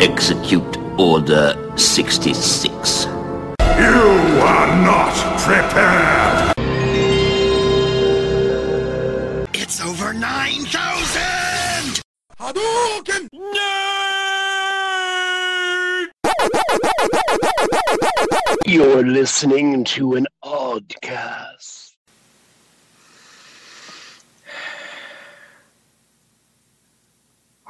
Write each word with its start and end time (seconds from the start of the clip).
Execute 0.00 0.76
Order 0.98 1.56
66. 1.76 3.04
You 3.04 3.10
are 4.40 4.68
not 4.84 5.14
prepared! 5.40 6.54
It's 9.54 9.80
over 9.80 10.12
9,000! 10.12 12.00
Hadouken! 12.38 13.28
You're 18.66 19.04
listening 19.04 19.84
to 19.84 20.14
an 20.14 20.26
oddcast. 20.44 21.71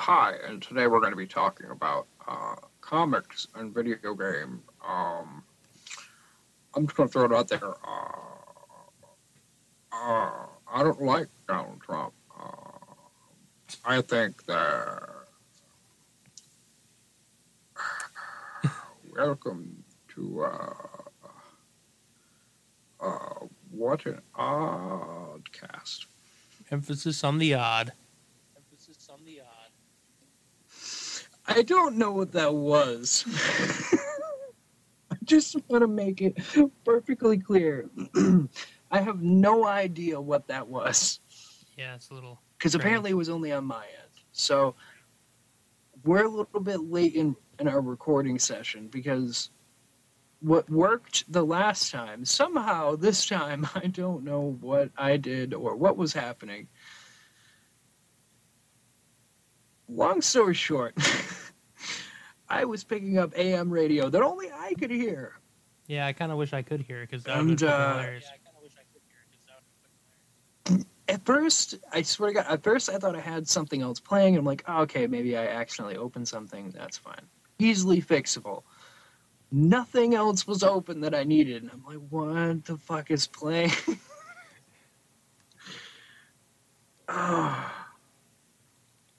Hi, 0.05 0.35
and 0.45 0.61
today 0.61 0.89
we're 0.89 0.99
going 0.99 1.13
to 1.13 1.17
be 1.17 1.29
talking 1.29 1.71
about 1.71 2.09
uh, 2.27 2.57
comics 2.81 3.47
and 3.55 3.73
video 3.73 4.17
game. 4.17 4.61
Um, 4.85 5.45
I'm 6.75 6.89
just 6.89 6.97
going 6.97 7.09
to 7.09 7.13
throw 7.13 7.27
it 7.27 7.33
out 7.33 7.47
there. 7.47 7.65
Uh, 7.65 8.17
uh, 9.93 10.47
I 10.73 10.83
don't 10.83 11.01
like 11.03 11.29
Donald 11.47 11.81
Trump. 11.83 12.15
Uh, 12.37 12.95
I 13.85 14.01
think 14.01 14.45
that. 14.47 15.09
Welcome 19.17 19.85
to 20.17 20.43
uh, 20.43 20.75
uh, 22.99 23.47
what 23.71 24.05
an 24.07 24.21
odd 24.35 25.53
cast. 25.53 26.07
Emphasis 26.73 27.23
on 27.23 27.39
the 27.39 27.55
odd. 27.55 27.93
I 31.55 31.63
don't 31.63 31.97
know 31.97 32.13
what 32.13 32.33
that 32.33 32.55
was. 32.55 33.25
I 35.11 35.17
just 35.25 35.57
want 35.69 35.83
to 35.83 35.89
make 35.89 36.21
it 36.23 36.39
perfectly 36.85 37.39
clear. 37.39 37.89
I 38.91 39.01
have 39.01 39.23
no 39.23 39.67
idea 39.67 40.21
what 40.21 40.49
that 40.49 40.69
was 40.69 41.21
Yeah, 41.79 41.95
it's 41.95 42.11
a 42.11 42.15
little. 42.15 42.41
because 42.59 42.75
apparently 42.75 43.11
it 43.11 43.15
was 43.15 43.29
only 43.29 43.53
on 43.53 43.65
my 43.65 43.85
end. 43.85 44.11
So 44.33 44.75
we're 46.05 46.25
a 46.25 46.29
little 46.29 46.61
bit 46.61 46.81
late 46.81 47.15
in, 47.15 47.37
in 47.59 47.69
our 47.69 47.81
recording 47.81 48.39
session 48.39 48.89
because 48.89 49.51
what 50.41 50.69
worked 50.69 51.31
the 51.33 51.45
last 51.45 51.91
time, 51.93 52.25
somehow 52.25 52.97
this 52.97 53.27
time, 53.27 53.67
I 53.75 53.87
don't 53.87 54.25
know 54.25 54.59
what 54.61 54.91
I 54.97 55.17
did 55.17 55.55
or 55.55 55.77
what 55.77 55.97
was 55.97 56.13
happening. 56.13 56.69
Long 59.89 60.23
story 60.23 60.55
short, 60.55 60.95
I 62.53 62.67
was 62.67 62.85
picking 62.85 63.19
up 63.19 63.33
AM 63.37 63.71
radio 63.71 64.11
that 64.11 64.23
only 64.23 64.51
I 64.53 64.75
could 64.75 64.91
hear. 64.91 65.39
Yeah, 65.87 66.07
I 66.07 66.13
kind 66.13 66.31
of 66.31 66.37
wish 66.37 66.53
I 66.53 66.61
could 66.61 66.83
hear 66.83 67.01
because 67.01 67.25
that 67.25 67.43
would 67.43 67.63
uh, 67.63 67.99
hilarious. 67.99 68.31
At 71.09 71.25
first, 71.25 71.79
I 71.93 72.03
swear 72.03 72.29
to 72.29 72.35
God, 72.35 72.47
at 72.49 72.63
first 72.63 72.91
I 72.91 72.99
thought 72.99 73.17
I 73.17 73.21
had 73.21 73.49
something 73.49 73.81
else 73.81 74.01
playing. 74.01 74.37
I'm 74.37 74.45
like, 74.45 74.63
oh, 74.69 74.83
okay, 74.83 75.07
maybe 75.07 75.37
I 75.37 75.47
accidentally 75.47 75.97
opened 75.97 76.29
something. 76.29 76.71
That's 76.71 76.99
fine. 76.99 77.23
Easily 77.59 78.03
fixable. 78.03 78.65
Nothing 79.51 80.15
else 80.15 80.47
was 80.47 80.63
open 80.63 81.01
that 81.01 81.15
I 81.15 81.25
needed. 81.25 81.63
And 81.63 81.71
I'm 81.73 81.83
like, 81.85 82.01
what 82.11 82.65
the 82.67 82.77
fuck 82.77 83.11
is 83.11 83.27
playing? 83.27 83.73
Ah. 87.15 87.82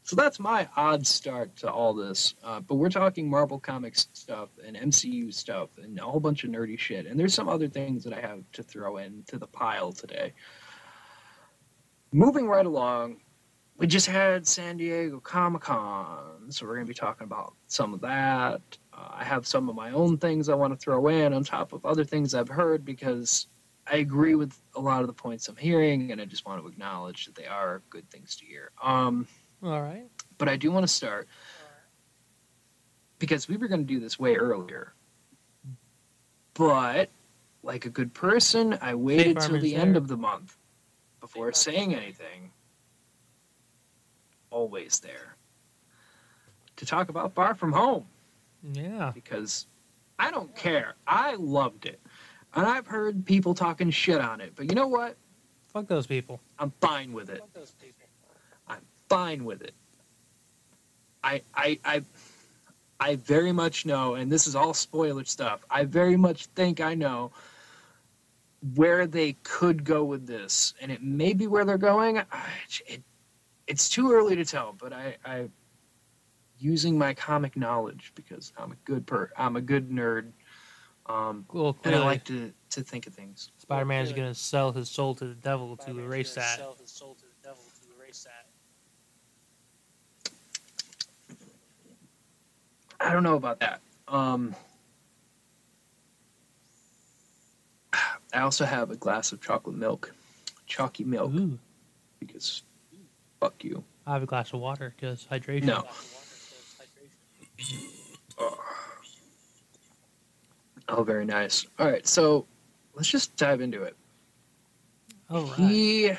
So 0.03 0.17
that's 0.17 0.37
my 0.37 0.67
odd 0.75 1.07
start 1.07 1.55
to 1.57 1.71
all 1.71 1.93
this. 1.93 2.35
Uh, 2.43 2.59
but 2.59 2.75
we're 2.75 2.89
talking 2.89 3.29
Marvel 3.29 3.57
Comics 3.57 4.09
stuff 4.11 4.49
and 4.65 4.75
MCU 4.75 5.33
stuff 5.33 5.69
and 5.81 5.97
a 5.97 6.03
whole 6.03 6.19
bunch 6.19 6.43
of 6.43 6.49
nerdy 6.49 6.77
shit. 6.77 7.05
And 7.05 7.17
there's 7.17 7.33
some 7.33 7.47
other 7.47 7.69
things 7.69 8.03
that 8.03 8.13
I 8.13 8.19
have 8.19 8.43
to 8.51 8.63
throw 8.63 8.97
into 8.97 9.37
the 9.37 9.47
pile 9.47 9.93
today. 9.93 10.33
Moving 12.11 12.47
right 12.47 12.65
along, 12.65 13.21
we 13.77 13.87
just 13.87 14.05
had 14.05 14.45
San 14.45 14.75
Diego 14.75 15.21
Comic 15.21 15.61
Con. 15.61 16.51
So 16.51 16.65
we're 16.65 16.75
going 16.75 16.85
to 16.85 16.89
be 16.89 16.93
talking 16.93 17.25
about 17.25 17.53
some 17.67 17.93
of 17.93 18.01
that. 18.01 18.61
Uh, 18.93 19.07
I 19.09 19.23
have 19.23 19.47
some 19.47 19.69
of 19.69 19.75
my 19.75 19.91
own 19.91 20.17
things 20.17 20.49
I 20.49 20.55
want 20.55 20.73
to 20.73 20.77
throw 20.77 21.07
in 21.07 21.33
on 21.33 21.45
top 21.45 21.71
of 21.71 21.85
other 21.85 22.03
things 22.03 22.35
I've 22.35 22.49
heard 22.49 22.83
because 22.83 23.47
I 23.87 23.97
agree 23.97 24.35
with 24.35 24.59
a 24.75 24.81
lot 24.81 25.01
of 25.01 25.07
the 25.07 25.13
points 25.13 25.47
I'm 25.47 25.55
hearing 25.55 26.11
and 26.11 26.21
I 26.21 26.25
just 26.25 26.45
want 26.45 26.61
to 26.61 26.67
acknowledge 26.67 27.25
that 27.25 27.35
they 27.35 27.47
are 27.47 27.81
good 27.89 28.09
things 28.09 28.35
to 28.37 28.45
hear. 28.45 28.71
Um, 28.81 29.27
All 29.63 29.81
right. 29.81 30.07
but 30.37 30.49
I 30.49 30.57
do 30.57 30.71
want 30.71 30.83
to 30.83 30.91
start 30.91 31.27
because 33.19 33.47
we 33.47 33.55
were 33.57 33.67
going 33.67 33.81
to 33.81 33.87
do 33.93 33.99
this 33.99 34.19
way 34.19 34.35
earlier. 34.35 34.93
But 36.53 37.09
like 37.63 37.85
a 37.85 37.89
good 37.89 38.13
person, 38.13 38.77
I 38.81 38.93
waited 38.95 39.39
till 39.39 39.59
the 39.59 39.71
there. 39.73 39.81
end 39.81 39.95
of 39.97 40.07
the 40.07 40.17
month 40.17 40.57
before 41.21 41.51
saying 41.53 41.95
anything. 41.95 42.51
Always 44.49 44.99
there 44.99 45.35
to 46.75 46.85
talk 46.85 47.09
about 47.09 47.33
Far 47.33 47.55
From 47.55 47.71
Home 47.71 48.05
Yeah. 48.73 49.11
because 49.15 49.67
I 50.19 50.29
don't 50.29 50.53
care. 50.55 50.95
I 51.07 51.35
loved 51.35 51.85
it. 51.85 51.99
And 52.55 52.65
I've 52.65 52.85
heard 52.85 53.25
people 53.25 53.53
talking 53.55 53.89
shit 53.89 54.19
on 54.21 54.41
it, 54.41 54.53
but 54.55 54.69
you 54.69 54.75
know 54.75 54.87
what? 54.87 55.15
Fuck 55.69 55.87
those 55.87 56.05
people. 56.05 56.39
I'm 56.59 56.71
fine 56.81 57.13
with 57.13 57.29
it. 57.31 57.41
I'm 59.13 59.19
fine 59.37 59.45
with 59.45 59.61
it. 59.61 59.73
I 61.23 61.41
I 61.55 61.79
I 61.85 62.01
I 62.99 63.15
very 63.17 63.51
much 63.51 63.85
know, 63.85 64.15
and 64.15 64.31
this 64.31 64.47
is 64.47 64.55
all 64.55 64.73
spoiler 64.73 65.25
stuff. 65.25 65.63
I 65.69 65.83
very 65.83 66.17
much 66.17 66.45
think 66.47 66.81
I 66.81 66.95
know 66.95 67.31
where 68.75 69.07
they 69.07 69.33
could 69.43 69.83
go 69.83 70.03
with 70.05 70.25
this, 70.25 70.73
and 70.81 70.91
it 70.91 71.01
may 71.03 71.33
be 71.33 71.47
where 71.47 71.65
they're 71.65 71.77
going. 71.77 72.19
I- 72.19 72.25
It, 72.87 73.03
it's 73.67 73.87
too 73.89 74.11
early 74.11 74.35
to 74.35 74.43
tell, 74.45 74.73
but 74.73 74.91
I, 74.93 75.15
I 75.25 75.49
using 76.59 76.97
my 76.97 77.13
comic 77.13 77.55
knowledge 77.55 78.11
because 78.15 78.51
I'm 78.57 78.71
a 78.73 78.75
good 78.85 79.05
per 79.07 79.31
I'm 79.37 79.55
a 79.55 79.61
good 79.61 79.89
nerd, 79.89 80.31
um, 81.05 81.45
Well, 81.51 81.77
and 81.85 81.95
I 81.95 81.99
like 81.99 82.23
to 82.25 82.53
to 82.71 82.81
think 82.83 83.07
of 83.07 83.13
things. 83.13 83.51
Spider 83.57 83.85
Man 83.85 84.03
is 84.03 84.11
going 84.11 84.27
to 84.33 84.37
sell 84.37 84.71
his 84.73 84.89
soul 84.89 85.15
to 85.15 85.25
the 85.25 85.35
devil 85.35 85.77
to 85.77 85.99
erase 85.99 86.33
that. 86.35 86.59
I 93.03 93.11
don't 93.11 93.23
know 93.23 93.35
about 93.35 93.59
that. 93.59 93.81
Um, 94.07 94.55
I 98.33 98.39
also 98.39 98.65
have 98.65 98.91
a 98.91 98.95
glass 98.95 99.31
of 99.31 99.41
chocolate 99.41 99.75
milk, 99.75 100.13
chalky 100.65 101.03
milk, 101.03 101.33
Ooh. 101.33 101.59
because 102.19 102.63
fuck 103.39 103.63
you. 103.63 103.83
I 104.07 104.13
have 104.13 104.23
a 104.23 104.25
glass 104.25 104.53
of 104.53 104.59
water 104.59 104.93
because 104.95 105.27
hydration. 105.29 105.63
No. 105.63 105.83
Oh, 110.89 111.03
very 111.03 111.25
nice. 111.25 111.65
All 111.79 111.87
right, 111.87 112.05
so 112.07 112.45
let's 112.93 113.09
just 113.09 113.35
dive 113.35 113.61
into 113.61 113.83
it. 113.83 113.95
All 115.29 115.43
right. 115.43 115.55
He. 115.55 116.11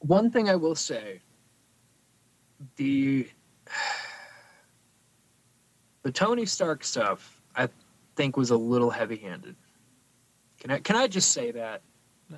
One 0.00 0.30
thing 0.30 0.50
I 0.50 0.56
will 0.56 0.74
say, 0.74 1.20
the 2.76 3.28
the 6.02 6.12
Tony 6.12 6.46
Stark 6.46 6.84
stuff, 6.84 7.40
I 7.56 7.68
think 8.16 8.36
was 8.36 8.50
a 8.50 8.56
little 8.56 8.90
heavy-handed. 8.90 9.56
Can 10.60 10.70
I 10.70 10.78
can 10.78 10.96
I 10.96 11.06
just 11.06 11.32
say 11.32 11.50
that? 11.52 11.82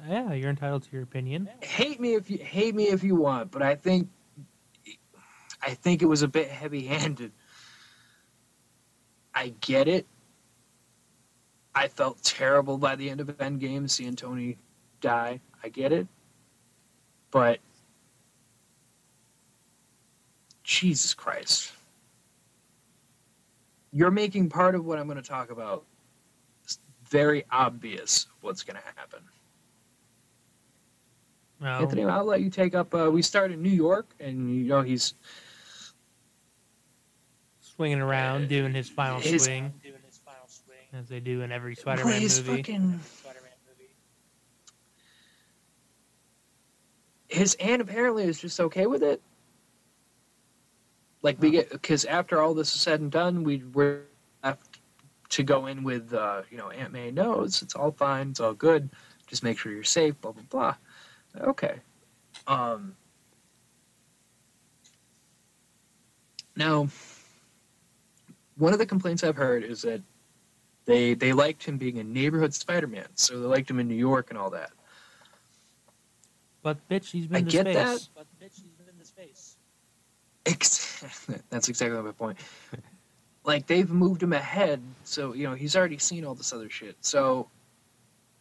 Yeah, 0.09 0.33
you're 0.33 0.51
entitled 0.51 0.83
to 0.85 0.89
your 0.93 1.03
opinion. 1.03 1.49
Hate 1.63 2.01
me 2.01 2.15
if 2.15 2.31
you 2.31 2.39
hate 2.39 2.75
me 2.75 2.89
if 2.89 3.03
you 3.05 3.17
want, 3.17 3.51
but 3.51 3.63
I 3.63 3.75
think 3.75 4.09
I 5.63 5.75
think 5.75 6.03
it 6.03 6.07
was 6.07 6.23
a 6.23 6.29
bit 6.29 6.49
heavy-handed. 6.49 7.33
I 9.35 9.55
get 9.61 9.87
it. 9.89 10.07
I 11.75 11.89
felt 11.89 12.23
terrible 12.23 12.79
by 12.79 12.97
the 12.97 13.11
end 13.11 13.21
of 13.21 13.27
Endgame 13.37 13.89
seeing 13.91 14.17
Tony 14.17 14.57
die. 15.01 15.41
I 15.63 15.69
get 15.69 15.93
it. 15.93 16.07
But 17.31 17.61
Jesus 20.67 21.15
Christ. 21.15 21.73
You're 23.93 24.11
making 24.11 24.49
part 24.51 24.75
of 24.75 24.85
what 24.85 24.99
I'm 24.99 25.07
going 25.07 25.17
to 25.23 25.27
talk 25.27 25.51
about 25.51 25.85
very 27.09 27.45
obvious 27.53 28.27
what's 28.41 28.65
going 28.65 28.77
to 28.77 28.83
happen. 28.97 29.21
No. 31.61 31.69
Anthony, 31.69 32.05
I'll 32.05 32.25
let 32.25 32.41
you 32.41 32.51
take 32.51 32.75
up. 32.75 32.93
Uh, 32.93 33.09
we 33.13 33.23
start 33.23 33.53
in 33.53 33.63
New 33.63 33.71
York, 33.71 34.07
and 34.19 34.53
you 34.55 34.65
know 34.65 34.83
he's 34.83 35.15
swinging 37.61 38.01
around, 38.01 38.49
doing 38.49 38.75
his 38.75 38.89
final 38.89 39.21
His- 39.21 39.45
swing, 39.45 39.73
as 40.93 41.09
they 41.09 41.21
do 41.21 41.43
in 41.43 41.53
every 41.53 41.77
Spider-Man 41.77 42.21
movie. 42.21 42.57
fucking. 42.57 43.01
His 47.29 47.55
aunt 47.55 47.83
apparently 47.83 48.25
is 48.25 48.41
just 48.41 48.59
okay 48.61 48.87
with 48.87 49.03
it. 49.05 49.23
Like 51.27 51.43
we 51.43 51.51
get 51.51 51.71
because 51.73 52.05
after 52.05 52.41
all 52.41 52.55
this 52.55 52.73
is 52.73 52.81
said 52.81 53.01
and 53.01 53.11
done, 53.11 53.43
we 53.43 53.65
were 53.75 54.03
left 54.45 54.79
to 55.31 55.43
go 55.43 55.67
in 55.67 55.83
with 55.83 56.15
uh, 56.15 56.43
you 56.53 56.57
know 56.57 56.71
Aunt 56.71 56.93
May 56.93 57.11
knows 57.11 57.63
it's 57.63 57.75
all 57.75 57.91
fine, 57.91 58.31
it's 58.31 58.39
all 58.39 58.55
good. 58.55 58.89
Just 59.27 59.43
make 59.43 59.59
sure 59.59 59.73
you're 59.73 59.83
safe. 59.83 60.15
Blah 60.21 60.31
blah 60.31 60.45
blah. 60.49 60.75
Okay. 61.49 61.81
Um. 62.47 62.95
Now, 66.55 66.87
one 68.57 68.73
of 68.73 68.79
the 68.79 68.87
complaints 68.87 69.25
I've 69.25 69.35
heard 69.35 69.65
is 69.65 69.83
that 69.83 70.03
they 70.85 71.15
they 71.15 71.33
liked 71.33 71.65
him 71.65 71.77
being 71.77 71.99
a 71.99 72.05
neighborhood 72.05 72.55
Spider-Man, 72.55 73.09
so 73.17 73.41
they 73.41 73.47
liked 73.49 73.69
him 73.69 73.81
in 73.81 73.89
New 73.89 73.97
York 73.97 74.31
and 74.31 74.39
all 74.39 74.51
that. 74.51 74.71
But 76.63 76.89
bitch, 76.89 77.11
he's 77.11 77.27
been 77.27 77.39
I 77.39 77.41
to 77.43 77.51
get 77.51 77.67
space. 77.67 77.75
that. 77.75 78.09
But 78.15 78.27
bitch, 78.41 78.63
he's 78.63 78.77
been 78.87 78.97
to 78.97 79.05
space. 79.05 79.56
That's 81.51 81.69
exactly 81.69 82.01
my 82.01 82.13
point. 82.13 82.39
Like 83.45 83.67
they've 83.67 83.91
moved 83.91 84.23
him 84.23 84.33
ahead, 84.33 84.81
so 85.05 85.35
you 85.35 85.49
know 85.49 85.55
he's 85.55 85.77
already 85.77 85.99
seen 85.99 86.25
all 86.25 86.35
this 86.35 86.53
other 86.53 86.71
shit. 86.71 86.97
So 87.01 87.49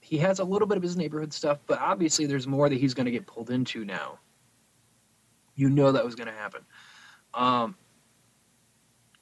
he 0.02 0.18
has 0.20 0.40
a 0.40 0.44
little 0.44 0.68
bit 0.68 0.78
of 0.78 0.84
his 0.84 0.96
neighborhood 0.98 1.34
stuff, 1.34 1.60
but 1.68 1.80
obviously 1.80 2.26
there's 2.26 2.48
more 2.48 2.70
that 2.70 2.76
he's 2.76 2.94
going 2.94 3.06
to 3.06 3.12
get 3.12 3.26
pulled 3.26 3.50
into 3.50 3.86
now. 3.86 4.20
You 5.56 5.70
know 5.70 5.92
that 5.92 6.04
was 6.04 6.16
going 6.16 6.28
to 6.28 6.34
happen. 6.34 6.62
Um, 7.34 7.76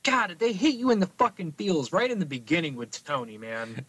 God, 0.04 0.36
they 0.40 0.52
hit 0.52 0.76
you 0.76 0.92
in 0.92 1.00
the 1.00 1.08
fucking 1.08 1.54
feels 1.54 1.94
right 1.94 2.12
in 2.12 2.20
the 2.20 2.26
beginning 2.26 2.76
with 2.76 3.04
Tony, 3.04 3.38
man. 3.38 3.86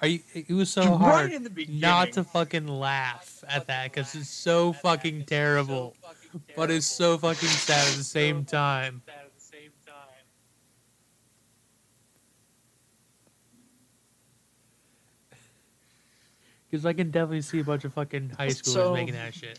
Are 0.00 0.08
you? 0.08 0.20
It 0.34 0.50
was 0.50 0.70
so 0.70 0.82
right 0.82 0.98
hard 0.98 1.32
in 1.32 1.44
the 1.44 1.50
beginning. 1.50 1.80
not 1.80 2.12
to 2.12 2.24
fucking 2.24 2.66
laugh 2.66 3.44
at 3.48 3.68
that 3.68 3.92
because 3.92 4.16
it's 4.16 4.28
so 4.28 4.72
fucking 4.72 5.26
terrible, 5.26 5.94
but 6.56 6.70
it's 6.70 6.86
so 6.86 7.18
fucking 7.18 7.48
sad 7.48 7.88
at 7.88 7.96
the 7.96 8.04
same 8.04 8.44
time. 8.44 9.02
Because 16.70 16.86
I 16.86 16.94
can 16.94 17.10
definitely 17.10 17.42
see 17.42 17.60
a 17.60 17.64
bunch 17.64 17.84
of 17.84 17.92
fucking 17.92 18.30
high 18.30 18.46
schoolers 18.48 18.66
So- 18.66 18.94
making 18.94 19.12
that 19.14 19.34
shit. 19.34 19.58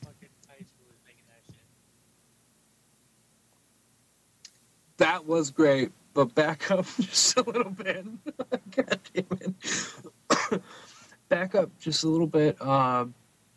That 4.97 5.25
was 5.25 5.49
great, 5.51 5.91
but 6.13 6.33
back 6.35 6.69
up 6.71 6.85
just 6.99 7.35
a 7.37 7.41
little 7.41 7.71
bit. 7.71 8.05
God 8.75 8.99
damn 9.13 9.25
it. 9.41 10.61
back 11.29 11.55
up 11.55 11.69
just 11.79 12.03
a 12.03 12.07
little 12.07 12.27
bit, 12.27 12.55
uh, 12.61 13.05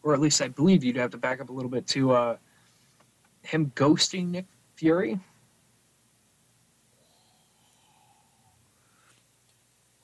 or 0.03 0.15
at 0.15 0.21
least 0.21 0.41
I 0.41 0.49
believe 0.49 0.83
you'd 0.83 0.97
have 0.97 1.11
to 1.11 1.19
back 1.19 1.41
up 1.41 1.51
a 1.51 1.53
little 1.53 1.71
bit 1.71 1.87
to 1.89 2.13
uh, 2.13 2.37
him 3.47 3.73
ghosting 3.75 4.31
Nick 4.31 4.47
Fury. 4.75 5.19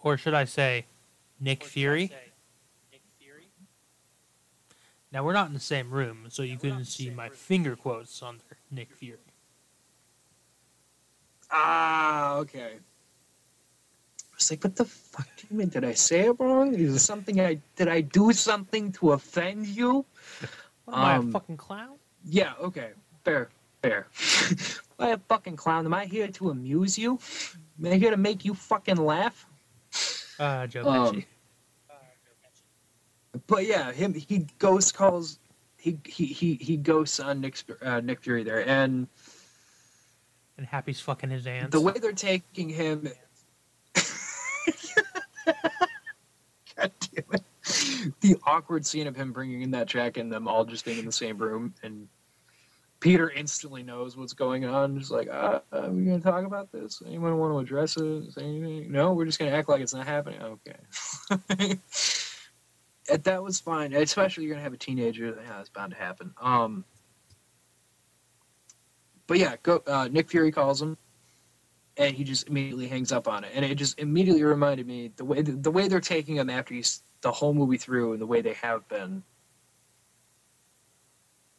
Or 0.03 0.17
should 0.17 0.35
I 0.35 0.45
say, 0.45 0.87
Nick 1.41 1.65
Fury? 1.65 2.11
Now 5.13 5.23
we're 5.25 5.35
not 5.35 5.47
in 5.49 5.53
the 5.53 5.61
same 5.61 5.91
room, 5.91 6.27
so 6.29 6.43
you 6.43 6.57
couldn't 6.57 6.87
see 6.87 7.11
my 7.11 7.29
finger 7.29 7.77
quotes 7.77 8.23
under 8.23 8.43
Nick 8.71 8.91
Fury. 8.93 9.19
Ah, 11.51 12.37
okay. 12.37 12.79
I 12.79 14.35
was 14.35 14.51
like, 14.51 14.65
what 14.65 14.75
the 14.75 14.87
fuck 14.87 15.29
do 15.37 15.47
you 15.51 15.59
mean? 15.59 15.69
Did 15.69 15.85
I 15.85 15.93
say 15.93 16.21
it 16.21 16.37
wrong? 16.39 16.75
Is 16.75 16.95
it 16.97 16.99
something 17.01 17.39
I 17.41 17.61
did 17.77 17.89
I 17.89 18.01
do 18.01 18.33
something 18.33 18.91
to 18.93 19.13
offend 19.13 19.67
you? 19.67 20.07
What, 20.87 20.97
am 20.97 21.05
I 21.05 21.17
a 21.17 21.19
Um, 21.19 21.31
fucking 21.31 21.59
clown? 21.59 21.99
Yeah, 22.25 22.55
okay. 22.59 22.93
Fair, 23.25 23.51
fair. 23.83 24.07
I 24.99 25.11
a 25.11 25.19
fucking 25.19 25.57
clown? 25.57 25.85
Am 25.85 25.95
I 25.95 26.05
here 26.07 26.29
to 26.29 26.51
amuse 26.51 26.99
you? 26.99 27.19
Am 27.79 27.93
I 27.93 27.97
here 27.97 28.11
to 28.11 28.17
make 28.17 28.45
you 28.45 28.55
fucking 28.55 28.97
laugh? 28.97 29.47
Uh, 30.39 30.67
Joe 30.67 30.89
um, 30.89 31.17
Pesci. 31.17 31.25
But 33.47 33.67
yeah, 33.67 33.93
him 33.93 34.15
he 34.15 34.47
ghost 34.59 34.95
calls 34.95 35.39
he 35.79 35.99
he 36.05 36.27
he 36.27 36.55
he 36.55 36.77
ghosts 36.77 37.19
on 37.19 37.41
Nick 37.41 37.59
uh, 37.83 38.01
Nick 38.01 38.21
Fury 38.23 38.45
there, 38.45 38.67
and 38.69 39.09
And 40.59 40.67
Happy's 40.67 41.01
fucking 41.01 41.31
his 41.31 41.47
aunts. 41.47 41.73
the 41.73 41.81
way 41.81 41.95
they're 41.95 42.13
taking 42.13 42.69
him. 42.69 43.09
God 46.77 46.93
damn 47.01 47.25
it! 47.33 47.43
The 48.21 48.37
awkward 48.47 48.85
scene 48.85 49.07
of 49.07 49.17
him 49.17 49.33
bringing 49.33 49.63
in 49.63 49.71
that 49.73 49.87
jacket 49.87 50.21
and 50.21 50.33
them 50.33 50.47
all 50.47 50.65
just 50.65 50.85
being 50.85 50.99
in 50.99 51.07
the 51.07 51.13
same 51.13 51.39
room, 51.39 51.75
and 51.83 52.07
Peter 53.03 53.31
instantly 53.31 53.83
knows 53.83 54.17
what's 54.17 54.33
going 54.33 54.65
on. 54.65 54.97
Just 54.99 55.11
like, 55.11 55.29
uh, 55.29 55.59
are 55.73 55.91
we 55.91 56.05
gonna 56.05 56.21
talk 56.21 56.45
about 56.45 56.71
this? 56.71 57.03
Anyone 57.05 57.37
want 57.37 57.53
to 57.53 57.59
address 57.59 57.97
it? 57.97 58.33
Say 58.33 58.45
anything? 58.45 58.93
No, 58.93 59.13
we're 59.13 59.27
just 59.27 59.41
gonna 59.41 59.51
act 59.51 59.69
like 59.69 59.81
it's 59.81 59.93
not 59.93 60.07
happening. 60.07 60.41
Okay. 60.41 61.79
That 63.09 63.43
was 63.43 63.59
fine, 63.61 63.93
especially 63.93 64.45
you're 64.45 64.55
gonna 64.55 64.63
have 64.63 64.73
a 64.73 64.79
teenager. 64.79 65.37
Yeah, 65.45 65.61
it's 65.61 65.69
bound 65.69 65.93
to 65.93 65.99
happen. 65.99 66.33
Um, 66.41 66.85
but 69.27 69.39
yeah, 69.39 69.57
go. 69.63 69.83
Uh, 69.87 70.09
Nick 70.11 70.31
Fury 70.31 70.53
calls 70.53 70.81
him, 70.81 70.97
and 71.97 72.15
he 72.15 72.25
just 72.25 72.49
immediately 72.49 72.87
hangs 72.87 73.13
up 73.13 73.27
on 73.27 73.45
it, 73.45 73.51
and 73.55 73.65
it 73.65 73.75
just 73.75 73.99
immediately 73.99 74.45
reminded 74.45 74.87
me 74.87 75.11
the 75.17 75.25
way 75.25 75.43
the, 75.43 75.71
way 75.71 75.89
they're 75.89 76.01
taking 76.01 76.37
him 76.37 76.49
after 76.49 76.75
he's 76.75 77.03
the 77.23 77.33
whole 77.33 77.53
movie 77.53 77.77
through, 77.77 78.13
and 78.13 78.23
the 78.23 78.27
way 78.27 78.41
they 78.41 78.55
have 78.55 78.87
been. 78.89 79.25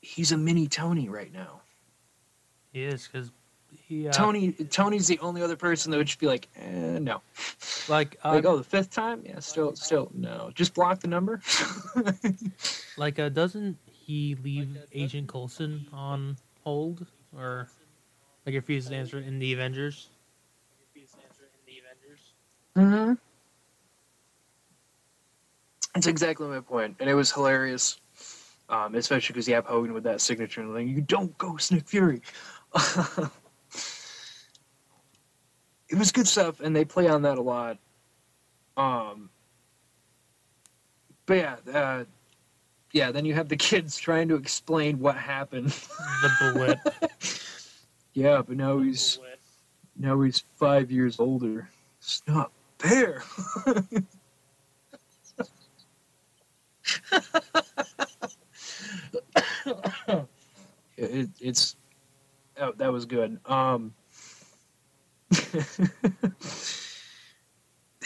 He's 0.03 0.33
a 0.33 0.37
mini 0.37 0.67
Tony 0.67 1.07
right 1.07 1.31
now. 1.31 1.61
He 2.73 2.83
is, 2.83 3.07
because 3.07 3.31
he, 3.87 4.07
uh, 4.07 4.11
Tony 4.11 4.51
Tony's 4.51 5.07
the 5.07 5.17
only 5.19 5.41
other 5.41 5.55
person 5.55 5.91
that 5.91 5.97
would 5.97 6.07
just 6.07 6.19
be 6.19 6.27
like, 6.27 6.49
eh, 6.57 6.99
no. 6.99 7.21
like, 7.87 8.17
uh, 8.23 8.29
Like, 8.33 8.45
oh, 8.45 8.57
the 8.57 8.63
fifth 8.63 8.91
time? 8.91 9.23
Yeah, 9.25 9.39
still, 9.39 9.75
still, 9.75 10.11
no. 10.13 10.51
Just 10.55 10.73
block 10.73 10.99
the 10.99 11.07
number. 11.07 11.41
like, 12.97 13.17
uh, 13.17 13.29
doesn't 13.29 13.77
he 13.85 14.35
leave 14.43 14.77
Agent 14.91 15.29
Coulson 15.29 15.87
on 15.93 16.35
hold? 16.63 17.05
Or, 17.35 17.69
like, 18.45 18.55
refuse 18.55 18.89
to 18.89 18.95
answer 18.95 19.19
in 19.19 19.39
the 19.39 19.53
Avengers? 19.53 20.09
Mm-hmm. 22.75 23.13
That's 25.93 26.07
exactly 26.07 26.47
my 26.47 26.59
point, 26.59 26.97
and 26.99 27.09
it 27.09 27.13
was 27.13 27.31
hilarious, 27.31 27.99
um, 28.69 28.95
especially 28.95 29.33
because 29.33 29.47
you 29.47 29.55
have 29.55 29.65
Hogan 29.65 29.93
with 29.93 30.03
that 30.03 30.21
signature 30.21 30.61
and 30.61 30.73
like, 30.73 30.87
you 30.87 31.01
don't 31.01 31.37
go 31.37 31.57
Nick 31.71 31.87
Fury. 31.87 32.21
it 35.89 35.97
was 35.97 36.11
good 36.11 36.27
stuff, 36.27 36.59
and 36.59 36.75
they 36.75 36.85
play 36.85 37.07
on 37.07 37.21
that 37.21 37.37
a 37.37 37.41
lot. 37.41 37.77
Um, 38.77 39.29
but 41.25 41.37
yeah, 41.37 41.55
uh, 41.71 42.03
yeah. 42.91 43.11
Then 43.11 43.25
you 43.25 43.33
have 43.35 43.49
the 43.49 43.57
kids 43.71 43.97
trying 43.97 44.27
to 44.29 44.35
explain 44.35 44.99
what 44.99 45.15
happened. 45.15 45.69
The 46.21 46.51
blip. 46.53 46.79
yeah, 48.13 48.41
but 48.41 48.57
now 48.57 48.79
he's 48.79 49.19
now 49.97 50.19
he's 50.21 50.43
five 50.57 50.91
years 50.91 51.19
older. 51.19 51.69
It's 51.99 52.23
not 52.27 52.51
fair. 52.79 53.23
It, 61.03 61.29
it's 61.39 61.75
oh, 62.59 62.73
that 62.77 62.91
was 62.91 63.05
good. 63.05 63.39
Um, 63.45 63.93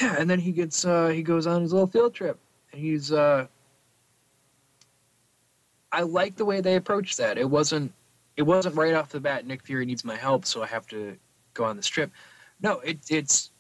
yeah, 0.02 0.16
and 0.18 0.30
then 0.30 0.40
he 0.40 0.52
gets 0.52 0.86
uh, 0.86 1.08
he 1.08 1.24
goes 1.24 1.48
on 1.48 1.62
his 1.62 1.74
little 1.74 1.88
field 1.88 2.14
trip, 2.14 2.40
and 2.72 2.82
he's. 2.82 3.12
Uh, 3.12 3.48
I 5.92 6.02
like 6.02 6.36
the 6.36 6.46
way 6.46 6.62
they 6.62 6.76
approached 6.76 7.18
that. 7.18 7.38
It 7.38 7.50
wasn't 7.50 7.94
it 8.36 8.44
wasn't 8.44 8.76
right 8.76 8.94
off 8.94 9.10
the 9.10 9.20
bat. 9.20 9.46
Nick 9.46 9.64
Fury 9.64 9.86
needs 9.86 10.06
my 10.06 10.16
help, 10.16 10.46
so 10.46 10.62
I 10.62 10.68
have 10.68 10.86
to 10.88 11.18
go 11.54 11.64
on 11.64 11.76
this 11.76 11.88
trip. 11.88 12.12
No, 12.62 12.80
it, 12.80 13.00
it's 13.10 13.52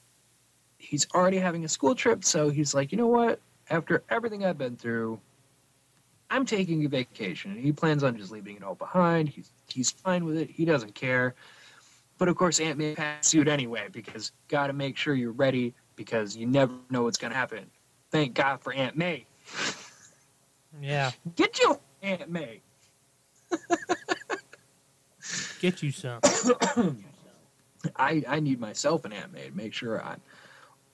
he's 0.78 1.08
already 1.14 1.38
having 1.38 1.66
a 1.66 1.68
school 1.68 1.96
trip, 1.96 2.24
so 2.24 2.50
he's 2.50 2.74
like, 2.74 2.92
you 2.92 2.98
know 2.98 3.08
what? 3.08 3.40
After 3.70 4.04
everything 4.10 4.46
I've 4.46 4.58
been 4.58 4.78
through, 4.78 5.20
I'm 6.30 6.46
taking 6.46 6.86
a 6.86 6.90
vacation. 6.90 7.52
And 7.52 7.60
he 7.60 7.72
plans 7.72 8.04
on 8.04 8.18
just 8.18 8.32
leaving 8.32 8.58
it 8.58 8.64
all 8.64 8.76
behind. 8.76 9.30
He's 9.30 9.52
he's 9.68 9.92
fine 9.92 10.26
with 10.26 10.38
it. 10.38 10.50
He 10.50 10.66
doesn't 10.66 10.96
care. 10.96 11.36
But 12.18 12.28
of 12.28 12.36
course, 12.36 12.60
Aunt 12.60 12.78
May 12.78 12.96
packs 12.96 13.28
suit 13.28 13.48
anyway 13.48 13.88
because 13.92 14.32
got 14.48 14.68
to 14.68 14.74
make 14.74 14.98
sure 14.98 15.14
you're 15.14 15.32
ready 15.32 15.74
because 15.96 16.36
you 16.36 16.48
never 16.48 16.74
know 16.90 17.04
what's 17.04 17.18
gonna 17.18 17.36
happen. 17.36 17.70
Thank 18.12 18.34
God 18.34 18.62
for 18.62 18.74
Aunt 18.74 18.98
May. 18.98 19.26
Yeah, 20.82 21.12
Get 21.36 21.60
you 21.60 21.80
Aunt 22.02 22.30
May. 22.30 22.62
get 25.60 25.82
you 25.82 25.92
some. 25.92 26.20
I 27.96 28.24
I 28.28 28.40
need 28.40 28.60
myself 28.60 29.06
an 29.06 29.14
Aunt 29.14 29.34
May 29.34 29.50
to 29.50 29.56
make 29.56 29.74
sure 29.74 30.04
I 30.04 30.18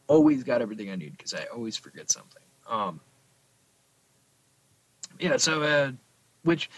always 0.08 0.44
got 0.44 0.62
everything 0.62 0.92
I 0.92 0.96
need 0.96 1.18
because 1.18 1.34
I 1.34 1.46
always 1.54 1.76
forget 1.78 2.12
something. 2.12 2.44
Um. 2.68 3.00
Yeah. 5.20 5.38
So, 5.38 5.64
uh, 5.64 5.92
which 6.44 6.70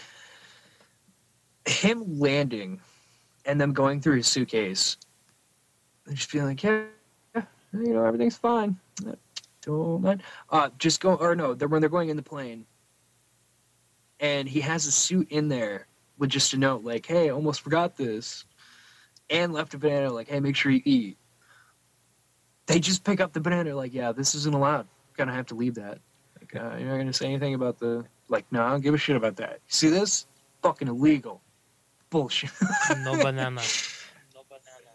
him 1.66 2.18
landing 2.18 2.80
and 3.44 3.60
them 3.60 3.72
going 3.72 4.00
through 4.00 4.16
his 4.16 4.26
suitcase, 4.26 4.96
and 6.06 6.16
just 6.16 6.30
feeling 6.30 6.48
like, 6.48 6.62
yeah, 6.62 6.84
yeah, 7.34 7.42
you 7.72 7.94
know, 7.94 8.04
everything's 8.04 8.36
fine. 8.36 8.76
Don't 9.62 10.02
mind. 10.02 10.22
Uh, 10.50 10.70
just 10.78 11.00
go, 11.00 11.14
or 11.14 11.34
no, 11.34 11.54
they're, 11.54 11.68
when 11.68 11.80
they're 11.80 11.90
going 11.90 12.08
in 12.08 12.16
the 12.16 12.22
plane, 12.22 12.66
and 14.20 14.48
he 14.48 14.60
has 14.60 14.86
a 14.86 14.92
suit 14.92 15.30
in 15.30 15.48
there 15.48 15.86
with 16.18 16.30
just 16.30 16.54
a 16.54 16.56
note 16.56 16.84
like, 16.84 17.04
hey, 17.04 17.30
almost 17.30 17.60
forgot 17.60 17.96
this, 17.96 18.44
and 19.28 19.52
left 19.52 19.74
a 19.74 19.78
banana 19.78 20.12
like, 20.12 20.28
hey, 20.28 20.40
make 20.40 20.56
sure 20.56 20.70
you 20.70 20.82
eat. 20.84 21.16
They 22.66 22.78
just 22.78 23.04
pick 23.04 23.20
up 23.20 23.32
the 23.32 23.40
banana 23.40 23.74
like, 23.74 23.92
yeah, 23.94 24.12
this 24.12 24.34
isn't 24.34 24.54
allowed. 24.54 24.86
Gonna 25.16 25.34
have 25.34 25.46
to 25.46 25.54
leave 25.54 25.74
that. 25.74 25.98
Like, 26.40 26.54
uh, 26.54 26.76
you're 26.76 26.88
not 26.88 26.98
gonna 26.98 27.12
say 27.12 27.26
anything 27.26 27.54
about 27.54 27.78
the 27.78 28.04
like, 28.28 28.44
no, 28.50 28.62
I 28.62 28.70
don't 28.70 28.80
give 28.80 28.94
a 28.94 28.98
shit 28.98 29.16
about 29.16 29.36
that. 29.36 29.60
See 29.68 29.88
this? 29.88 30.26
Fucking 30.62 30.88
illegal. 30.88 31.40
Bullshit. 32.10 32.50
No 32.98 33.16
banana. 33.16 33.62
No 34.34 34.42
banana. 34.48 34.92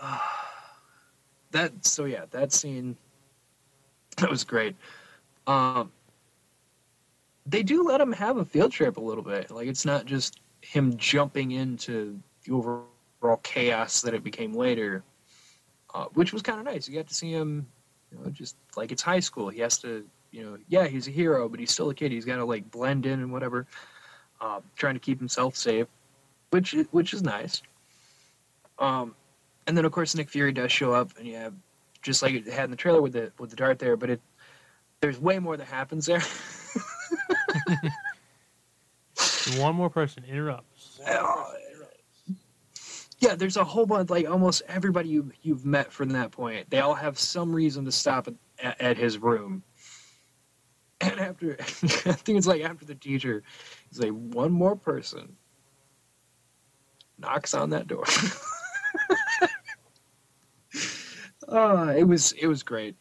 that 1.50 1.72
so 1.84 2.04
yeah, 2.04 2.24
that 2.30 2.52
scene 2.52 2.96
that 4.18 4.30
was 4.30 4.44
great. 4.44 4.76
Um 5.46 5.90
they 7.46 7.62
do 7.62 7.84
let 7.84 8.00
him 8.00 8.12
have 8.12 8.38
a 8.38 8.44
field 8.44 8.72
trip 8.72 8.96
a 8.96 9.00
little 9.00 9.22
bit. 9.22 9.50
Like 9.50 9.68
it's 9.68 9.84
not 9.84 10.04
just 10.04 10.40
him 10.60 10.96
jumping 10.96 11.52
into 11.52 12.18
the 12.44 12.52
overall 12.52 12.88
chaos 13.42 14.02
that 14.02 14.14
it 14.14 14.24
became 14.24 14.52
later, 14.52 15.04
uh, 15.94 16.06
which 16.14 16.32
was 16.32 16.42
kind 16.42 16.58
of 16.58 16.64
nice. 16.64 16.88
You 16.88 16.96
got 16.96 17.08
to 17.08 17.14
see 17.14 17.30
him, 17.30 17.66
you 18.10 18.18
know, 18.18 18.30
just 18.30 18.56
like 18.76 18.92
it's 18.92 19.02
high 19.02 19.20
school. 19.20 19.48
He 19.48 19.60
has 19.60 19.78
to, 19.78 20.04
you 20.30 20.44
know, 20.44 20.58
yeah, 20.68 20.86
he's 20.86 21.08
a 21.08 21.10
hero, 21.10 21.48
but 21.48 21.60
he's 21.60 21.70
still 21.70 21.90
a 21.90 21.94
kid. 21.94 22.12
He's 22.12 22.24
got 22.24 22.36
to 22.36 22.44
like 22.44 22.70
blend 22.70 23.06
in 23.06 23.20
and 23.20 23.32
whatever, 23.32 23.66
uh, 24.40 24.60
trying 24.76 24.94
to 24.94 25.00
keep 25.00 25.18
himself 25.18 25.56
safe, 25.56 25.86
which 26.50 26.74
which 26.90 27.14
is 27.14 27.22
nice. 27.22 27.62
Um, 28.78 29.14
and 29.66 29.76
then 29.76 29.84
of 29.84 29.92
course 29.92 30.14
Nick 30.14 30.28
Fury 30.28 30.52
does 30.52 30.70
show 30.70 30.92
up, 30.92 31.10
and 31.18 31.26
you 31.26 31.36
have 31.36 31.54
just 32.02 32.22
like 32.22 32.34
it 32.34 32.46
had 32.46 32.64
in 32.64 32.70
the 32.70 32.76
trailer 32.76 33.02
with 33.02 33.12
the 33.12 33.32
with 33.38 33.50
the 33.50 33.56
dart 33.56 33.78
there, 33.78 33.96
but 33.96 34.10
it 34.10 34.20
there's 35.00 35.20
way 35.20 35.38
more 35.38 35.56
that 35.56 35.66
happens 35.66 36.06
there. 36.06 36.22
One 39.58 39.74
more 39.76 39.90
person 39.90 40.24
interrupts. 40.28 41.00
Uh, 41.06 41.44
yeah, 43.18 43.34
there's 43.34 43.56
a 43.56 43.64
whole 43.64 43.86
bunch, 43.86 44.10
like 44.10 44.28
almost 44.28 44.62
everybody 44.68 45.08
you 45.08 45.32
you've 45.42 45.64
met 45.64 45.92
from 45.92 46.10
that 46.10 46.30
point. 46.32 46.68
They 46.70 46.80
all 46.80 46.94
have 46.94 47.18
some 47.18 47.52
reason 47.54 47.84
to 47.84 47.92
stop 47.92 48.28
at, 48.28 48.34
at, 48.58 48.80
at 48.80 48.96
his 48.96 49.18
room. 49.18 49.62
And 51.06 51.20
after, 51.20 51.56
I 51.60 51.64
think 51.64 52.38
it's 52.38 52.46
like 52.46 52.62
after 52.62 52.84
the 52.84 52.94
teacher, 52.94 53.42
he's 53.88 54.00
like, 54.00 54.12
one 54.12 54.52
more 54.52 54.76
person 54.76 55.36
knocks 57.18 57.54
on 57.54 57.70
that 57.70 57.86
door. 57.86 58.04
uh, 61.48 61.94
it 61.96 62.04
was 62.04 62.32
it 62.32 62.46
was 62.46 62.62
great. 62.62 62.96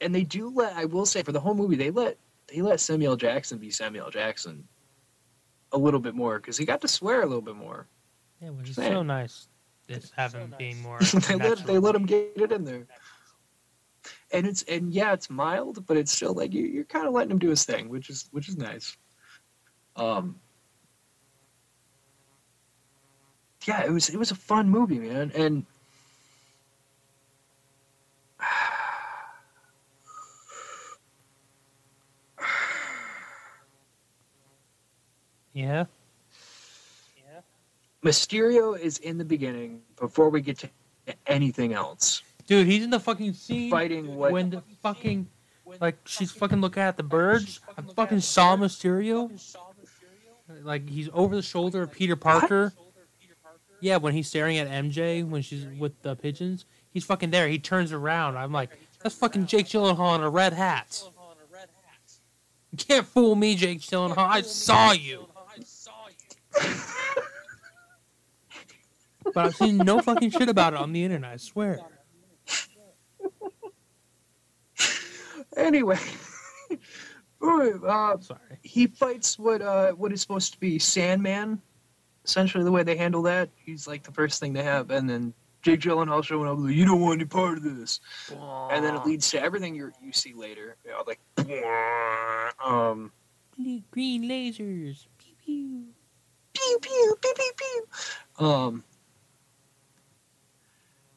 And 0.00 0.14
they 0.14 0.24
do 0.24 0.50
let 0.50 0.76
I 0.76 0.84
will 0.84 1.06
say 1.06 1.22
for 1.22 1.32
the 1.32 1.40
whole 1.40 1.54
movie 1.54 1.76
they 1.76 1.90
let 1.90 2.18
they 2.48 2.60
let 2.60 2.80
Samuel 2.80 3.16
Jackson 3.16 3.58
be 3.58 3.70
Samuel 3.70 4.10
Jackson 4.10 4.66
a 5.72 5.78
little 5.78 6.00
bit 6.00 6.14
more 6.14 6.38
because 6.38 6.56
he 6.56 6.64
got 6.64 6.80
to 6.82 6.88
swear 6.88 7.22
a 7.22 7.26
little 7.26 7.42
bit 7.42 7.56
more. 7.56 7.86
Yeah, 8.40 8.50
which 8.50 8.70
is 8.70 8.76
Saying. 8.76 8.92
so 8.92 9.02
nice. 9.02 9.48
Just 9.88 10.12
have 10.16 10.34
him 10.34 10.54
being 10.58 10.80
more. 10.82 10.98
they 11.00 11.36
let 11.36 11.66
they 11.66 11.78
let 11.78 11.94
him 11.94 12.06
get 12.06 12.32
it 12.36 12.52
in 12.52 12.64
there. 12.64 12.86
And 14.32 14.46
it's 14.46 14.62
and 14.64 14.92
yeah, 14.92 15.12
it's 15.14 15.30
mild, 15.30 15.86
but 15.86 15.96
it's 15.96 16.12
still 16.12 16.34
like 16.34 16.52
you, 16.52 16.64
you're 16.64 16.84
kind 16.84 17.06
of 17.06 17.14
letting 17.14 17.30
him 17.30 17.38
do 17.38 17.48
his 17.48 17.64
thing, 17.64 17.88
which 17.88 18.10
is 18.10 18.28
which 18.30 18.48
is 18.48 18.56
nice. 18.56 18.96
Um, 19.96 20.36
yeah, 23.66 23.84
it 23.84 23.90
was 23.90 24.08
it 24.08 24.18
was 24.18 24.30
a 24.30 24.34
fun 24.34 24.68
movie, 24.68 24.98
man, 24.98 25.32
and 25.34 25.64
Yeah. 35.52 35.86
Yeah. 37.16 37.40
Mysterio 38.04 38.78
is 38.78 38.98
in 38.98 39.18
the 39.18 39.24
beginning 39.24 39.82
before 39.98 40.28
we 40.30 40.40
get 40.40 40.58
to 40.58 40.68
anything 41.26 41.72
else. 41.72 42.22
Dude, 42.48 42.66
he's 42.66 42.82
in 42.82 42.88
the 42.90 42.98
fucking 42.98 43.34
scene 43.34 43.70
Fighting 43.70 44.16
what? 44.16 44.32
when 44.32 44.48
the 44.50 44.62
fucking 44.82 45.28
like 45.80 45.98
she's 46.06 46.32
fucking 46.32 46.62
looking 46.62 46.82
at 46.82 46.96
the 46.96 47.02
birds. 47.02 47.60
I 47.76 47.82
fucking 47.82 48.20
saw 48.20 48.56
Mysterio. 48.56 49.30
Like 50.62 50.88
he's 50.88 51.10
over 51.12 51.36
the 51.36 51.42
shoulder 51.42 51.82
of 51.82 51.92
Peter 51.92 52.16
Parker. 52.16 52.72
Yeah, 53.80 53.98
when 53.98 54.14
he's 54.14 54.26
staring 54.26 54.56
at 54.56 54.68
MJ 54.68 55.28
when 55.28 55.42
she's 55.42 55.66
with 55.78 56.00
the 56.02 56.16
pigeons, 56.16 56.64
he's 56.90 57.04
fucking 57.04 57.30
there. 57.30 57.48
He 57.48 57.58
turns 57.58 57.92
around. 57.92 58.38
I'm 58.38 58.50
like, 58.50 58.70
that's 59.02 59.14
fucking 59.14 59.46
Jake 59.46 59.66
Gyllenhaal 59.66 60.16
in 60.16 60.22
a 60.22 60.30
red 60.30 60.54
hat. 60.54 61.02
You 62.72 62.78
can't 62.78 63.06
fool 63.06 63.34
me, 63.34 63.54
Jake 63.56 63.80
Gyllenhaal. 63.80 64.16
I 64.16 64.40
saw 64.40 64.92
you. 64.92 65.28
But 69.34 69.44
I've 69.44 69.56
seen 69.56 69.76
no 69.76 70.00
fucking 70.00 70.30
shit 70.30 70.48
about 70.48 70.72
it 70.72 70.78
on 70.78 70.92
the 70.92 71.04
internet. 71.04 71.32
I 71.32 71.36
swear. 71.36 71.80
Anyway, 75.68 75.98
uh, 77.42 78.18
Sorry. 78.20 78.40
he 78.62 78.86
fights 78.86 79.38
what 79.38 79.60
uh 79.60 79.92
what 79.92 80.14
is 80.14 80.22
supposed 80.22 80.54
to 80.54 80.58
be 80.60 80.78
Sandman. 80.78 81.60
Essentially, 82.24 82.64
the 82.64 82.72
way 82.72 82.82
they 82.82 82.96
handle 82.96 83.20
that, 83.24 83.50
he's 83.54 83.86
like 83.86 84.02
the 84.02 84.10
first 84.10 84.40
thing 84.40 84.54
they 84.54 84.62
have, 84.62 84.90
and 84.90 85.08
then 85.08 85.34
Jake 85.60 85.80
Gyllenhaal 85.80 86.24
showing 86.24 86.48
up. 86.48 86.56
Like, 86.58 86.74
you 86.74 86.86
don't 86.86 87.02
want 87.02 87.20
any 87.20 87.26
part 87.26 87.58
of 87.58 87.64
this, 87.64 88.00
and 88.30 88.82
then 88.82 88.94
it 88.94 89.04
leads 89.04 89.30
to 89.32 89.42
everything 89.42 89.74
you 89.74 89.92
you 90.02 90.10
see 90.10 90.32
later. 90.32 90.76
You 90.86 90.92
know, 90.92 91.04
like, 91.06 91.20
um, 92.64 93.12
Green 93.90 94.24
lasers. 94.24 95.04
Pew 95.18 95.34
pew. 95.44 95.84
pew 96.54 96.78
pew 96.80 97.16
pew 97.20 97.34
pew 97.36 97.52
pew. 98.38 98.46
Um, 98.46 98.84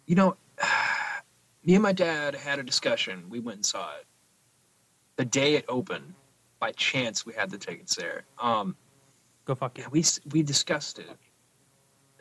you 0.07 0.15
know, 0.15 0.35
me 1.63 1.75
and 1.75 1.83
my 1.83 1.93
dad 1.93 2.35
had 2.35 2.59
a 2.59 2.63
discussion. 2.63 3.29
We 3.29 3.39
went 3.39 3.55
and 3.55 3.65
saw 3.65 3.95
it 3.95 4.05
the 5.21 5.25
day 5.25 5.53
it 5.53 5.65
opened. 5.69 6.15
By 6.59 6.71
chance, 6.71 7.27
we 7.27 7.33
had 7.33 7.51
the 7.51 7.57
tickets 7.59 7.95
there. 7.95 8.23
Um. 8.39 8.75
Go 9.45 9.53
fuck 9.53 9.77
Yeah, 9.77 9.85
you. 9.85 9.89
we 9.91 10.03
we 10.31 10.41
discussed 10.41 10.97
it. 10.97 11.09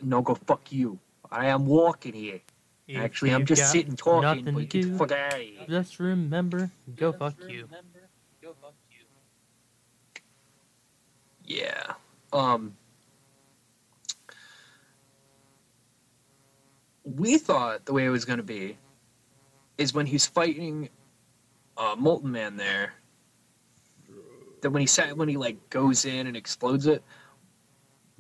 No, 0.03 0.21
go 0.21 0.35
fuck 0.35 0.71
you. 0.71 0.99
I 1.31 1.47
am 1.47 1.65
walking 1.65 2.13
here. 2.13 2.41
Actually, 2.95 3.31
I'm 3.31 3.47
just 3.47 3.73
sitting 3.73 3.97
talking. 3.97 4.23
nothing 4.23 4.45
But 4.45 4.53
to 4.55 4.61
you 4.61 4.67
get 4.67 4.83
do, 4.83 4.97
fuck 4.99 5.13
out 5.13 5.33
of 5.33 5.41
here. 5.41 5.67
Just 5.67 5.99
remember, 5.99 6.71
go 6.97 7.13
fuck 7.13 7.37
you. 7.49 7.69
Yeah. 11.45 11.93
Um. 12.35 12.77
We 17.05 17.39
thought 17.39 17.87
the 17.87 17.95
way 17.95 18.05
it 18.05 18.11
was 18.11 18.27
going 18.27 18.39
to 18.39 18.43
be 18.43 18.77
is 19.79 19.95
when 19.95 20.05
he's 20.05 20.27
fighting 20.27 20.91
uh, 21.81 21.97
Molten 21.99 22.31
Man 22.31 22.57
there. 22.57 22.93
That 24.61 24.71
when 24.71 24.81
he 24.81 24.87
sat, 24.87 25.17
when 25.17 25.29
he 25.29 25.39
like 25.39 25.71
goes 25.71 26.05
in 26.05 26.27
and 26.27 26.37
explodes 26.37 26.87
it, 26.87 27.03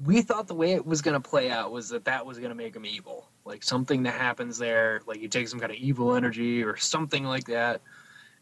we 0.03 0.23
thought 0.23 0.49
the 0.49 0.55
way 0.55 0.73
it 0.73 0.85
was 0.85 1.03
going 1.03 1.21
to 1.21 1.29
play 1.29 1.51
out 1.51 1.71
was 1.71 1.91
that 1.91 2.07
that 2.07 2.25
was 2.25 2.39
going 2.39 2.49
to 2.49 2.55
make 2.55 2.75
him 2.75 2.87
evil. 2.87 3.29
Like 3.45 3.63
something 3.63 4.03
that 4.05 4.15
happens 4.15 4.57
there, 4.57 5.03
like 5.07 5.21
you 5.21 5.29
take 5.29 5.49
some 5.49 5.61
kind 5.61 5.71
of 5.71 5.77
evil 5.77 6.15
energy 6.15 6.65
or 6.65 6.79
something 6.79 7.25
like 7.25 7.45
that, 7.45 7.83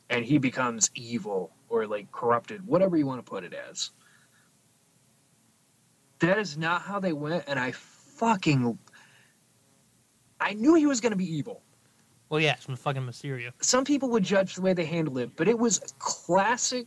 and 0.09 0.25
he 0.25 0.39
becomes 0.39 0.91
evil 0.95 1.51
or 1.69 1.89
like 1.89 2.11
corrupted, 2.13 2.65
whatever 2.65 2.97
you 2.97 3.07
want 3.07 3.19
to 3.19 3.29
put 3.29 3.43
it 3.43 3.53
as. 3.53 3.91
That 6.21 6.39
is 6.39 6.57
not 6.57 6.83
how 6.83 7.01
they 7.01 7.13
went, 7.13 7.45
and 7.49 7.59
I 7.59 7.73
fucking. 7.73 8.79
I 10.41 10.55
knew 10.55 10.75
he 10.75 10.87
was 10.87 11.01
going 11.01 11.11
to 11.11 11.17
be 11.17 11.37
evil. 11.37 11.63
Well, 12.31 12.41
yeah, 12.41 12.53
it's 12.53 12.65
from 12.65 12.77
fucking 12.77 13.03
Mysterio. 13.03 13.53
Some 13.61 13.85
people 13.85 14.11
would 14.11 14.23
judge 14.23 14.55
the 14.55 14.61
way 14.61 14.75
they 14.75 14.85
handled 14.85 15.19
it, 15.19 15.31
but 15.37 15.49
it 15.49 15.59
was 15.59 15.81
classic, 15.99 16.87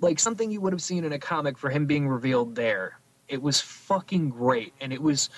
like 0.00 0.18
something 0.18 0.50
you 0.50 0.60
would 0.60 0.72
have 0.72 0.82
seen 0.82 1.04
in 1.04 1.12
a 1.12 1.18
comic 1.18 1.56
for 1.56 1.70
him 1.70 1.86
being 1.86 2.08
revealed 2.08 2.54
there. 2.54 2.98
It 3.28 3.40
was 3.40 3.60
fucking 3.60 4.30
great, 4.30 4.72
and 4.80 4.92
it 4.92 5.00
was 5.00 5.30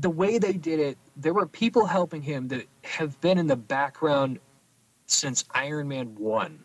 the 0.00 0.10
way 0.10 0.38
they 0.38 0.52
did 0.52 0.80
it. 0.80 0.98
There 1.16 1.34
were 1.34 1.46
people 1.46 1.86
helping 1.86 2.22
him 2.22 2.48
that 2.48 2.66
have 2.84 3.20
been 3.20 3.38
in 3.38 3.46
the 3.46 3.56
background 3.56 4.40
since 5.06 5.44
Iron 5.54 5.88
Man 5.88 6.14
1, 6.16 6.58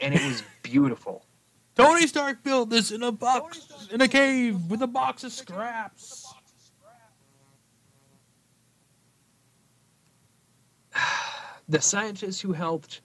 and 0.00 0.14
it 0.14 0.24
was 0.24 0.42
beautiful. 0.62 1.24
Tony 1.74 2.06
Stark 2.06 2.42
built 2.44 2.70
this 2.70 2.92
in 2.92 3.02
a 3.02 3.10
box, 3.10 3.88
in 3.90 4.00
a 4.00 4.08
cave 4.08 4.70
with 4.70 4.80
a 4.80 4.86
box 4.86 5.24
of 5.24 5.32
scraps. 5.32 6.23
The 11.68 11.80
scientists 11.80 12.40
who 12.40 12.52
helped 12.52 13.00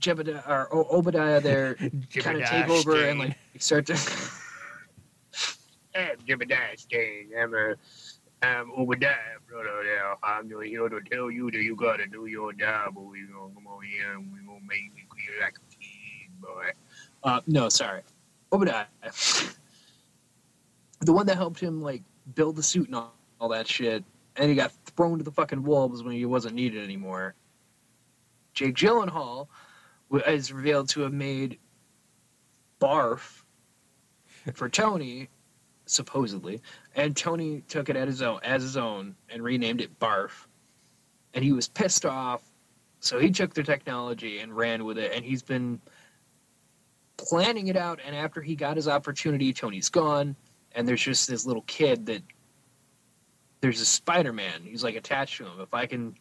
Jebediah 0.00 0.48
or 0.48 0.68
Obadiah 0.92 1.40
there 1.40 1.74
kind 2.14 2.42
of 2.42 2.48
take 2.48 2.68
over 2.68 3.04
and 3.04 3.18
like 3.18 3.36
start 3.58 3.86
to 3.86 3.92
Jebediah 5.94 6.78
Stane. 6.78 7.30
I'm 7.38 7.54
a, 7.54 7.74
I'm 8.42 8.70
Obadiah, 8.72 9.38
brother. 9.48 9.84
Now 9.84 10.16
I'm 10.22 10.48
just 10.48 10.64
here 10.64 10.88
to 10.88 11.00
tell 11.10 11.30
you 11.30 11.50
that 11.50 11.62
you 11.62 11.76
gotta 11.76 12.06
do 12.06 12.26
your 12.26 12.52
job, 12.52 12.96
or 12.96 13.04
we 13.04 13.22
gonna 13.22 13.52
come 13.54 13.66
over 13.66 13.82
here 13.82 14.14
and 14.14 14.32
we 14.32 14.38
gonna 14.38 14.60
make 14.62 14.94
me 14.94 15.04
feel 15.14 15.40
like 15.42 15.54
a 15.56 15.74
kid, 15.74 16.40
boy. 16.40 16.70
Uh, 17.22 17.40
no, 17.46 17.68
sorry, 17.68 18.02
Obadiah, 18.52 18.86
the 21.00 21.12
one 21.12 21.26
that 21.26 21.36
helped 21.36 21.60
him 21.60 21.82
like 21.82 22.02
build 22.34 22.56
the 22.56 22.62
suit 22.62 22.86
and 22.86 22.96
all, 22.96 23.14
all 23.40 23.48
that 23.50 23.68
shit, 23.68 24.02
and 24.36 24.48
he 24.48 24.56
got 24.56 24.72
thrown 24.96 25.18
to 25.18 25.24
the 25.24 25.32
fucking 25.32 25.62
wolves 25.62 26.02
when 26.02 26.14
he 26.14 26.24
wasn't 26.24 26.54
needed 26.54 26.82
anymore. 26.82 27.34
Jake 28.60 28.74
Gyllenhaal 28.74 29.48
is 30.26 30.52
revealed 30.52 30.90
to 30.90 31.00
have 31.00 31.14
made 31.14 31.58
Barf 32.78 33.42
for 34.52 34.68
Tony, 34.68 35.30
supposedly, 35.86 36.60
and 36.94 37.16
Tony 37.16 37.62
took 37.68 37.88
it 37.88 37.96
his 37.96 38.20
own, 38.20 38.38
as 38.42 38.62
his 38.62 38.76
own, 38.76 39.16
and 39.30 39.42
renamed 39.42 39.80
it 39.80 39.98
Barf, 39.98 40.44
and 41.32 41.42
he 41.42 41.52
was 41.52 41.68
pissed 41.68 42.04
off, 42.04 42.42
so 42.98 43.18
he 43.18 43.30
took 43.30 43.54
the 43.54 43.62
technology 43.62 44.40
and 44.40 44.54
ran 44.54 44.84
with 44.84 44.98
it, 44.98 45.12
and 45.14 45.24
he's 45.24 45.42
been 45.42 45.80
planning 47.16 47.68
it 47.68 47.76
out. 47.76 47.98
And 48.04 48.14
after 48.14 48.42
he 48.42 48.54
got 48.54 48.76
his 48.76 48.88
opportunity, 48.88 49.54
Tony's 49.54 49.88
gone, 49.88 50.36
and 50.72 50.86
there's 50.86 51.00
just 51.00 51.26
this 51.26 51.46
little 51.46 51.62
kid 51.62 52.04
that 52.04 52.22
there's 53.62 53.80
a 53.80 53.86
Spider-Man. 53.86 54.64
He's 54.64 54.84
like 54.84 54.96
attached 54.96 55.38
to 55.38 55.46
him. 55.46 55.60
If 55.60 55.72
I 55.72 55.86
can 55.86 56.14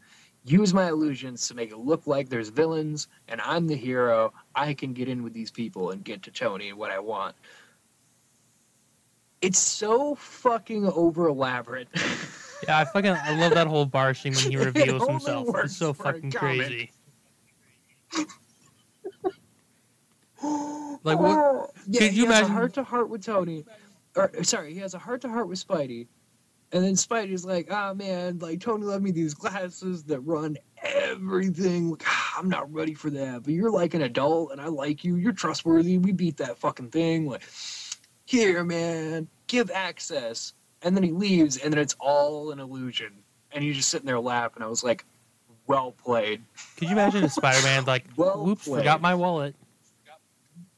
use 0.51 0.73
my 0.73 0.87
illusions 0.89 1.47
to 1.47 1.53
make 1.55 1.71
it 1.71 1.77
look 1.77 2.07
like 2.07 2.29
there's 2.29 2.49
villains 2.49 3.07
and 3.27 3.39
I'm 3.41 3.67
the 3.67 3.75
hero, 3.75 4.33
I 4.55 4.73
can 4.73 4.93
get 4.93 5.07
in 5.07 5.23
with 5.23 5.33
these 5.33 5.51
people 5.51 5.91
and 5.91 6.03
get 6.03 6.23
to 6.23 6.31
Tony 6.31 6.69
and 6.69 6.77
what 6.77 6.91
I 6.91 6.99
want. 6.99 7.35
It's 9.41 9.59
so 9.59 10.15
fucking 10.15 10.85
over 10.87 11.27
elaborate. 11.27 11.87
Yeah, 12.67 12.79
I 12.79 12.83
fucking 12.83 13.11
I 13.11 13.39
love 13.39 13.53
that 13.53 13.67
whole 13.67 13.85
bar 13.85 14.13
scene 14.13 14.33
when 14.33 14.51
he 14.51 14.57
reveals 14.65 15.01
only 15.03 15.13
himself. 15.13 15.47
It's 15.63 15.77
so 15.77 15.93
fucking 15.93 16.31
crazy. 16.33 16.91
Like 21.03 21.19
what? 21.19 21.71
Yeah, 21.87 21.99
Could 22.01 22.13
you 22.13 22.25
has 22.25 22.39
imagine- 22.39 22.51
heart 22.51 22.73
to 22.73 22.83
heart 22.83 23.09
with 23.09 23.23
Tony. 23.25 23.63
Or 24.17 24.29
sorry, 24.43 24.73
he 24.73 24.79
has 24.81 24.93
a 24.93 24.99
heart 24.99 25.21
to 25.21 25.29
heart 25.29 25.47
with 25.47 25.65
Spidey. 25.65 26.07
And 26.71 26.83
then 26.83 26.93
Spidey's 26.93 27.43
like, 27.45 27.67
ah 27.71 27.93
man, 27.93 28.37
like 28.39 28.59
Tony 28.59 28.85
left 28.85 29.01
me 29.01 29.11
these 29.11 29.33
glasses 29.33 30.03
that 30.03 30.19
run 30.21 30.55
everything. 30.83 31.89
Like, 31.89 32.03
ah, 32.05 32.35
I'm 32.37 32.47
not 32.49 32.71
ready 32.71 32.93
for 32.93 33.09
that. 33.09 33.43
But 33.43 33.53
you're 33.53 33.71
like 33.71 33.95
an 33.95 34.03
adult 34.03 34.51
and 34.51 34.61
I 34.61 34.67
like 34.67 35.03
you. 35.03 35.15
You're 35.15 35.33
trustworthy. 35.33 35.97
We 35.97 36.11
beat 36.11 36.37
that 36.37 36.59
fucking 36.59 36.89
thing. 36.89 37.25
Like, 37.27 37.41
here, 38.25 38.63
man, 38.63 39.27
give 39.47 39.71
access. 39.71 40.53
And 40.83 40.95
then 40.95 41.03
he 41.03 41.11
leaves 41.11 41.57
and 41.57 41.73
then 41.73 41.79
it's 41.79 41.95
all 41.99 42.51
an 42.51 42.59
illusion. 42.59 43.13
And 43.51 43.63
you 43.63 43.73
just 43.73 43.89
sitting 43.89 44.05
there 44.05 44.19
laughing. 44.19 44.57
And 44.57 44.65
I 44.65 44.67
was 44.67 44.83
like, 44.83 45.05
well 45.65 45.91
played. 45.91 46.43
Could 46.77 46.87
you 46.89 46.93
imagine 46.93 47.23
if 47.23 47.31
Spider-Man 47.33 47.85
like, 47.85 48.05
Well 48.15 48.45
whoops, 48.45 48.65
played. 48.67 48.81
forgot 48.81 49.01
my 49.01 49.15
wallet? 49.15 49.55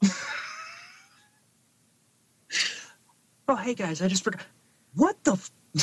Oh, 3.48 3.56
hey 3.56 3.74
guys, 3.74 4.02
I 4.02 4.08
just 4.08 4.24
forgot. 4.24 4.44
What 4.96 5.22
the? 5.26 5.34
F- 5.34 5.52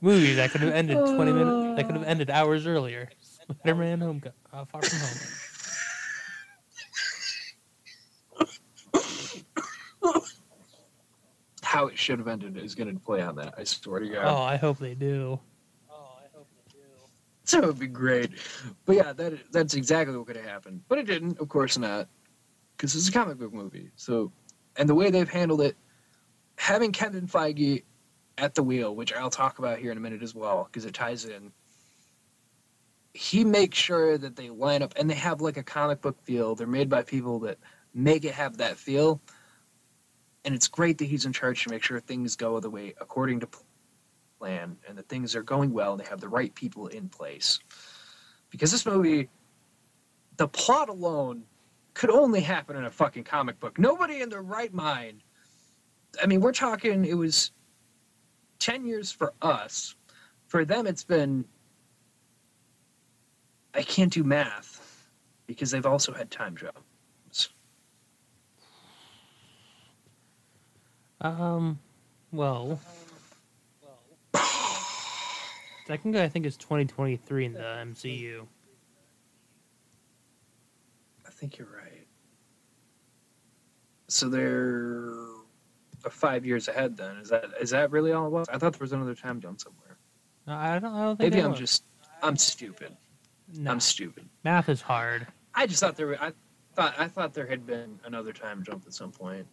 Movie 0.00 0.34
that 0.34 0.50
could 0.50 0.62
have 0.62 0.72
ended 0.74 0.98
twenty 1.14 1.32
minutes. 1.32 1.76
That 1.76 1.86
could 1.86 1.94
have 1.96 2.04
ended 2.04 2.28
hours 2.28 2.66
earlier. 2.66 3.08
Spider-Man: 3.60 4.00
Home, 4.00 4.22
uh, 4.52 4.64
Far 4.64 4.82
From 4.82 4.98
Home. 4.98 5.18
How 11.62 11.86
it 11.86 11.96
should 11.96 12.18
have 12.18 12.28
ended 12.28 12.58
is 12.58 12.74
going 12.74 12.92
to 12.92 13.00
play 13.00 13.22
on 13.22 13.36
that. 13.36 13.54
I 13.56 13.64
swear 13.64 14.00
to 14.00 14.08
God. 14.08 14.24
Oh, 14.26 14.42
I 14.42 14.56
hope 14.56 14.78
they 14.78 14.94
do. 14.94 15.40
Oh, 15.90 16.18
I 16.18 16.26
hope 16.36 16.48
they 16.54 16.72
do. 16.72 16.80
So 17.44 17.58
it 17.60 17.66
would 17.66 17.78
be 17.78 17.86
great. 17.86 18.32
But 18.84 18.96
yeah, 18.96 19.12
that 19.14 19.52
that's 19.52 19.74
exactly 19.74 20.16
what 20.16 20.26
could 20.26 20.36
have 20.36 20.44
happened. 20.44 20.82
But 20.88 20.98
it 20.98 21.06
didn't, 21.06 21.38
of 21.38 21.48
course 21.48 21.78
not. 21.78 22.08
Because 22.76 22.94
it's 22.94 23.08
a 23.08 23.12
comic 23.12 23.38
book 23.38 23.54
movie. 23.54 23.90
So, 23.96 24.32
and 24.76 24.88
the 24.88 24.94
way 24.94 25.10
they've 25.10 25.28
handled 25.28 25.62
it, 25.62 25.76
having 26.62 26.92
Kevin 26.92 27.26
Feige 27.26 27.82
at 28.38 28.54
the 28.54 28.62
wheel, 28.62 28.94
which 28.94 29.12
I'll 29.12 29.30
talk 29.30 29.58
about 29.58 29.80
here 29.80 29.90
in 29.90 29.98
a 29.98 30.00
minute 30.00 30.22
as 30.22 30.32
well, 30.32 30.68
because 30.70 30.84
it 30.84 30.94
ties 30.94 31.24
in. 31.24 31.50
He 33.14 33.44
makes 33.44 33.76
sure 33.76 34.16
that 34.16 34.36
they 34.36 34.48
line 34.48 34.80
up 34.80 34.94
and 34.96 35.10
they 35.10 35.16
have 35.16 35.40
like 35.40 35.56
a 35.56 35.64
comic 35.64 36.00
book 36.00 36.22
feel. 36.22 36.54
They're 36.54 36.68
made 36.68 36.88
by 36.88 37.02
people 37.02 37.40
that 37.40 37.58
make 37.92 38.24
it 38.24 38.34
have 38.34 38.58
that 38.58 38.76
feel. 38.76 39.20
And 40.44 40.54
it's 40.54 40.68
great 40.68 40.98
that 40.98 41.06
he's 41.06 41.24
in 41.24 41.32
charge 41.32 41.64
to 41.64 41.70
make 41.70 41.82
sure 41.82 41.98
things 41.98 42.36
go 42.36 42.60
the 42.60 42.70
way 42.70 42.94
according 43.00 43.40
to 43.40 43.48
plan 44.38 44.76
and 44.88 44.96
that 44.96 45.08
things 45.08 45.34
are 45.34 45.42
going 45.42 45.72
well 45.72 45.94
and 45.94 46.00
they 46.00 46.08
have 46.08 46.20
the 46.20 46.28
right 46.28 46.54
people 46.54 46.86
in 46.86 47.08
place. 47.08 47.58
Because 48.50 48.70
this 48.70 48.86
movie, 48.86 49.28
the 50.36 50.46
plot 50.46 50.88
alone 50.88 51.42
could 51.94 52.10
only 52.10 52.40
happen 52.40 52.76
in 52.76 52.84
a 52.84 52.90
fucking 52.90 53.24
comic 53.24 53.58
book. 53.58 53.80
Nobody 53.80 54.20
in 54.20 54.28
their 54.28 54.42
right 54.42 54.72
mind. 54.72 55.24
I 56.20 56.26
mean, 56.26 56.40
we're 56.40 56.52
talking, 56.52 57.04
it 57.04 57.14
was 57.14 57.52
10 58.58 58.86
years 58.86 59.10
for 59.10 59.32
us. 59.42 59.94
For 60.46 60.64
them, 60.64 60.86
it's 60.86 61.04
been. 61.04 61.44
I 63.74 63.82
can't 63.82 64.12
do 64.12 64.22
math 64.22 65.08
because 65.46 65.70
they've 65.70 65.86
also 65.86 66.12
had 66.12 66.30
time 66.30 66.56
jobs. 66.56 67.48
Um, 71.22 71.78
well, 72.32 72.78
second 75.86 76.12
guy 76.12 76.24
I 76.24 76.28
think 76.28 76.44
is 76.44 76.56
2023 76.56 77.46
in 77.46 77.52
the 77.54 77.60
MCU. 77.60 78.46
I 81.26 81.30
think 81.30 81.58
you're 81.58 81.68
right. 81.74 82.06
So 84.08 84.28
they're 84.28 85.14
five 86.10 86.44
years 86.44 86.68
ahead. 86.68 86.96
Then 86.96 87.16
is 87.18 87.28
that 87.30 87.44
is 87.60 87.70
that 87.70 87.90
really 87.90 88.12
all 88.12 88.26
it 88.26 88.30
was? 88.30 88.48
I 88.48 88.58
thought 88.58 88.72
there 88.72 88.80
was 88.80 88.92
another 88.92 89.14
time 89.14 89.40
jump 89.40 89.60
somewhere. 89.60 89.98
No, 90.46 90.54
I 90.54 90.78
don't. 90.78 90.94
I 90.94 91.04
don't 91.04 91.16
think. 91.16 91.32
Maybe 91.32 91.42
I'm 91.42 91.50
will. 91.52 91.58
just 91.58 91.84
I'm 92.22 92.36
stupid. 92.36 92.96
No, 93.54 93.70
I'm 93.70 93.80
stupid. 93.80 94.28
math 94.44 94.68
is 94.68 94.80
hard. 94.80 95.26
I 95.54 95.66
just 95.66 95.80
thought 95.80 95.96
there 95.96 96.06
were, 96.06 96.22
I 96.22 96.32
thought 96.74 96.94
I 96.98 97.08
thought 97.08 97.34
there 97.34 97.46
had 97.46 97.66
been 97.66 97.98
another 98.04 98.32
time 98.32 98.62
jump 98.62 98.84
at 98.86 98.94
some 98.94 99.12
point. 99.12 99.46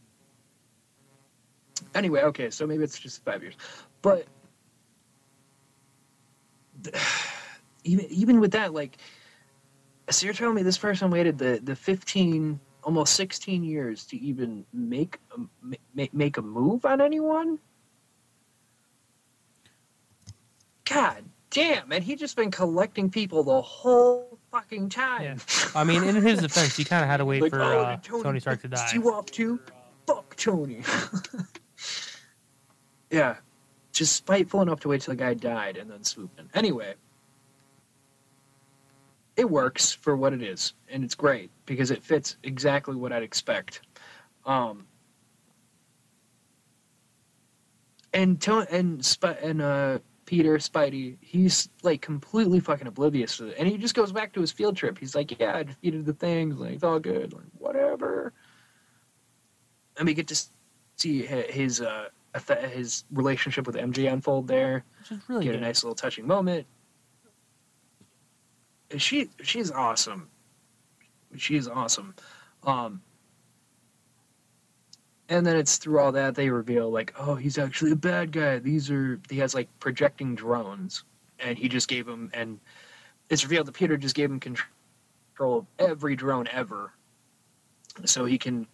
Anyway, 1.96 2.22
okay, 2.22 2.50
so 2.50 2.68
maybe 2.68 2.84
it's 2.84 3.00
just 3.00 3.24
five 3.24 3.42
years, 3.42 3.56
but 4.02 4.26
even 7.84 8.06
even 8.10 8.40
with 8.40 8.52
that, 8.52 8.74
like, 8.74 8.98
so 10.10 10.26
you're 10.26 10.34
telling 10.34 10.56
me 10.56 10.64
this 10.64 10.78
person 10.78 11.10
waited 11.12 11.38
the 11.38 11.60
the 11.64 11.76
fifteen, 11.76 12.60
almost 12.84 13.16
sixteen 13.16 13.64
years 13.64 14.06
to 14.06 14.18
even 14.18 14.66
make 14.74 15.20
a, 15.38 16.08
make 16.14 16.38
a 16.38 16.42
move 16.42 16.86
on 16.86 17.02
anyone? 17.02 17.60
God 20.86 21.24
damn, 21.50 21.92
and 21.92 22.04
he 22.04 22.16
just 22.16 22.36
been 22.36 22.52
collecting 22.52 23.10
people 23.10 23.44
the 23.44 23.62
whole 23.62 24.40
fucking 24.52 24.90
time. 24.90 25.24
Yeah. 25.24 25.38
I 25.76 25.84
mean, 25.84 26.04
in 26.04 26.16
his 26.16 26.40
defense, 26.40 26.76
he 26.76 26.84
kind 26.84 27.04
of 27.04 27.10
had 27.10 27.18
to 27.18 27.26
wait 27.26 27.42
Like, 27.42 27.52
for 27.52 27.62
oh, 27.62 27.82
uh, 27.82 27.96
did 27.96 28.24
Tony 28.24 28.40
Stark 28.40 28.62
to 28.62 28.68
die. 28.68 28.90
You 28.94 29.14
off 29.14 29.28
too? 29.28 29.60
Fuck 30.08 30.36
Tony. 30.36 30.82
yeah, 33.12 33.38
just 33.92 34.16
spiteful 34.16 34.62
enough 34.62 34.80
to 34.82 34.88
wait 34.88 35.02
till 35.02 35.14
the 35.14 35.18
guy 35.18 35.34
died 35.34 35.78
and 35.78 35.90
then 35.90 36.04
swoop 36.04 36.32
in. 36.40 36.50
Anyway, 36.54 36.96
it 39.40 39.50
works 39.50 39.94
for 39.94 40.18
what 40.18 40.34
it 40.34 40.44
is, 40.44 40.74
and 40.90 41.02
it's 41.02 41.16
great 41.16 41.50
because 41.66 41.92
it 41.92 42.04
fits 42.04 42.36
exactly 42.44 42.98
what 42.98 43.14
I'd 43.14 43.24
expect. 43.24 43.80
Um, 44.46 44.86
and 48.14 48.46
and 48.70 49.06
Sp- 49.06 49.40
and 49.42 49.62
uh, 49.62 50.00
Peter 50.26 50.58
Spidey, 50.58 51.16
he's 51.22 51.70
like 51.84 52.02
completely 52.02 52.60
fucking 52.60 52.86
oblivious 52.86 53.38
to 53.38 53.48
it, 53.48 53.56
and 53.58 53.66
he 53.66 53.78
just 53.78 53.96
goes 53.96 54.12
back 54.12 54.34
to 54.34 54.42
his 54.42 54.52
field 54.52 54.76
trip. 54.76 54.98
He's 54.98 55.16
like, 55.16 55.40
"Yeah, 55.40 55.56
I 55.56 55.64
defeated 55.64 56.06
the 56.06 56.14
things. 56.14 56.58
Like 56.58 56.74
it's 56.74 56.84
all 56.84 57.00
good. 57.00 57.32
Like 57.32 57.44
whatever." 57.58 58.34
And 59.98 60.06
we 60.06 60.14
get 60.14 60.28
to 60.28 60.44
see 60.98 61.22
his 61.22 61.80
uh 61.80 62.10
his 62.72 63.06
relationship 63.10 63.66
with 63.66 63.78
MJ 63.78 64.12
unfold 64.12 64.50
there. 64.50 64.84
Which 65.00 65.12
is 65.12 65.30
really 65.30 65.46
Get 65.46 65.56
a 65.56 65.62
nice 65.62 65.82
little 65.82 65.96
touching 65.96 66.28
moment. 66.28 66.68
She 68.98 69.30
she's 69.44 69.72
awesome. 69.72 70.30
She's 71.36 71.68
awesome. 71.68 72.16
Um, 72.64 73.02
and 75.30 75.46
then 75.46 75.56
it's 75.56 75.78
through 75.78 76.00
all 76.00 76.12
that 76.12 76.34
they 76.34 76.50
reveal 76.50 76.90
like, 76.90 77.14
oh, 77.18 77.36
he's 77.36 77.58
actually 77.60 77.92
a 77.92 77.96
bad 77.96 78.32
guy. 78.32 78.58
These 78.58 78.90
are 78.90 79.20
he 79.30 79.38
has 79.38 79.54
like 79.54 79.70
projecting 79.80 80.36
drones, 80.36 81.04
and 81.40 81.58
he 81.58 81.70
just 81.70 81.88
gave 81.88 82.08
him 82.08 82.32
and 82.34 82.60
it's 83.30 83.44
revealed 83.44 83.68
that 83.68 83.76
Peter 83.76 83.96
just 83.96 84.16
gave 84.16 84.32
him 84.32 84.40
control 84.40 85.60
of 85.60 85.66
every 85.78 86.16
drone 86.16 86.48
ever, 86.52 86.92
so 88.06 88.26
he 88.26 88.38
can 88.40 88.68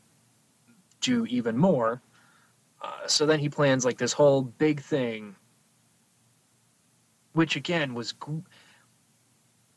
do 1.01 1.25
even 1.25 1.57
more. 1.57 2.01
Uh, 2.81 3.07
so 3.07 3.25
then 3.25 3.39
he 3.39 3.49
plans 3.49 3.83
like 3.83 3.97
this 3.97 4.13
whole 4.13 4.43
big 4.43 4.79
thing, 4.79 5.35
which 7.33 7.57
again 7.57 7.93
was 7.93 8.13
gr- 8.13 8.39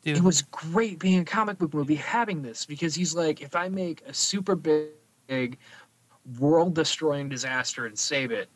Dude, 0.03 0.17
it 0.17 0.23
was 0.23 0.43
great 0.43 0.99
being 0.99 1.21
a 1.21 1.25
comic 1.25 1.59
book 1.59 1.75
movie 1.75 1.97
having 1.97 2.43
this 2.43 2.65
because 2.65 2.95
he's 2.95 3.15
like, 3.15 3.41
if 3.41 3.57
I 3.57 3.69
make 3.69 4.03
a 4.07 4.15
super 4.15 4.55
big, 4.55 5.59
world 6.39 6.75
destroying 6.75 7.29
disaster 7.29 7.87
and 7.87 7.99
save 7.99 8.31
it, 8.31 8.49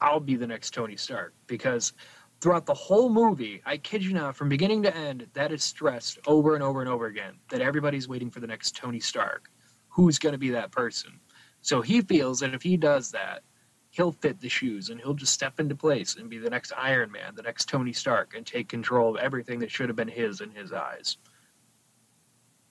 I'll 0.00 0.20
be 0.20 0.36
the 0.36 0.46
next 0.46 0.72
Tony 0.72 0.96
Stark. 0.96 1.34
Because 1.46 1.92
throughout 2.40 2.66
the 2.66 2.74
whole 2.74 3.10
movie, 3.10 3.60
I 3.66 3.76
kid 3.76 4.04
you 4.04 4.12
not, 4.12 4.36
from 4.36 4.48
beginning 4.48 4.82
to 4.84 4.96
end, 4.96 5.26
that 5.34 5.52
is 5.52 5.64
stressed 5.64 6.18
over 6.26 6.54
and 6.54 6.62
over 6.62 6.80
and 6.80 6.88
over 6.88 7.06
again 7.06 7.34
that 7.50 7.60
everybody's 7.60 8.08
waiting 8.08 8.30
for 8.30 8.40
the 8.40 8.46
next 8.46 8.76
Tony 8.76 9.00
Stark. 9.00 9.50
Who's 9.88 10.18
going 10.18 10.32
to 10.32 10.38
be 10.38 10.50
that 10.50 10.70
person? 10.70 11.18
So 11.60 11.82
he 11.82 12.02
feels 12.02 12.38
that 12.40 12.54
if 12.54 12.62
he 12.62 12.76
does 12.76 13.10
that, 13.10 13.42
he'll 13.90 14.12
fit 14.12 14.40
the 14.40 14.48
shoes 14.48 14.90
and 14.90 15.00
he'll 15.00 15.14
just 15.14 15.32
step 15.32 15.58
into 15.60 15.74
place 15.74 16.16
and 16.16 16.28
be 16.28 16.38
the 16.38 16.50
next 16.50 16.72
Iron 16.76 17.10
Man, 17.10 17.34
the 17.34 17.42
next 17.42 17.68
Tony 17.68 17.92
Stark, 17.92 18.34
and 18.36 18.46
take 18.46 18.68
control 18.68 19.16
of 19.16 19.22
everything 19.22 19.58
that 19.60 19.70
should 19.70 19.88
have 19.88 19.96
been 19.96 20.08
his 20.08 20.40
in 20.40 20.50
his 20.50 20.72
eyes. 20.72 21.16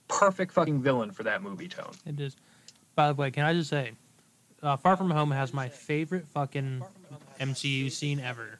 Perfect 0.07 0.53
fucking 0.53 0.81
villain 0.81 1.11
for 1.11 1.23
that 1.23 1.41
movie, 1.41 1.67
Tone. 1.67 1.91
It 2.05 2.19
is. 2.19 2.35
By 2.95 3.09
the 3.09 3.15
way, 3.15 3.29
can 3.31 3.45
I 3.45 3.53
just 3.53 3.69
say, 3.69 3.91
uh, 4.63 4.77
Far 4.77 4.95
From 4.95 5.11
Home 5.11 5.31
has 5.31 5.53
my 5.53 5.69
favorite 5.69 6.27
fucking 6.27 6.83
MCU 7.39 7.91
scene 7.91 8.19
ever. 8.19 8.59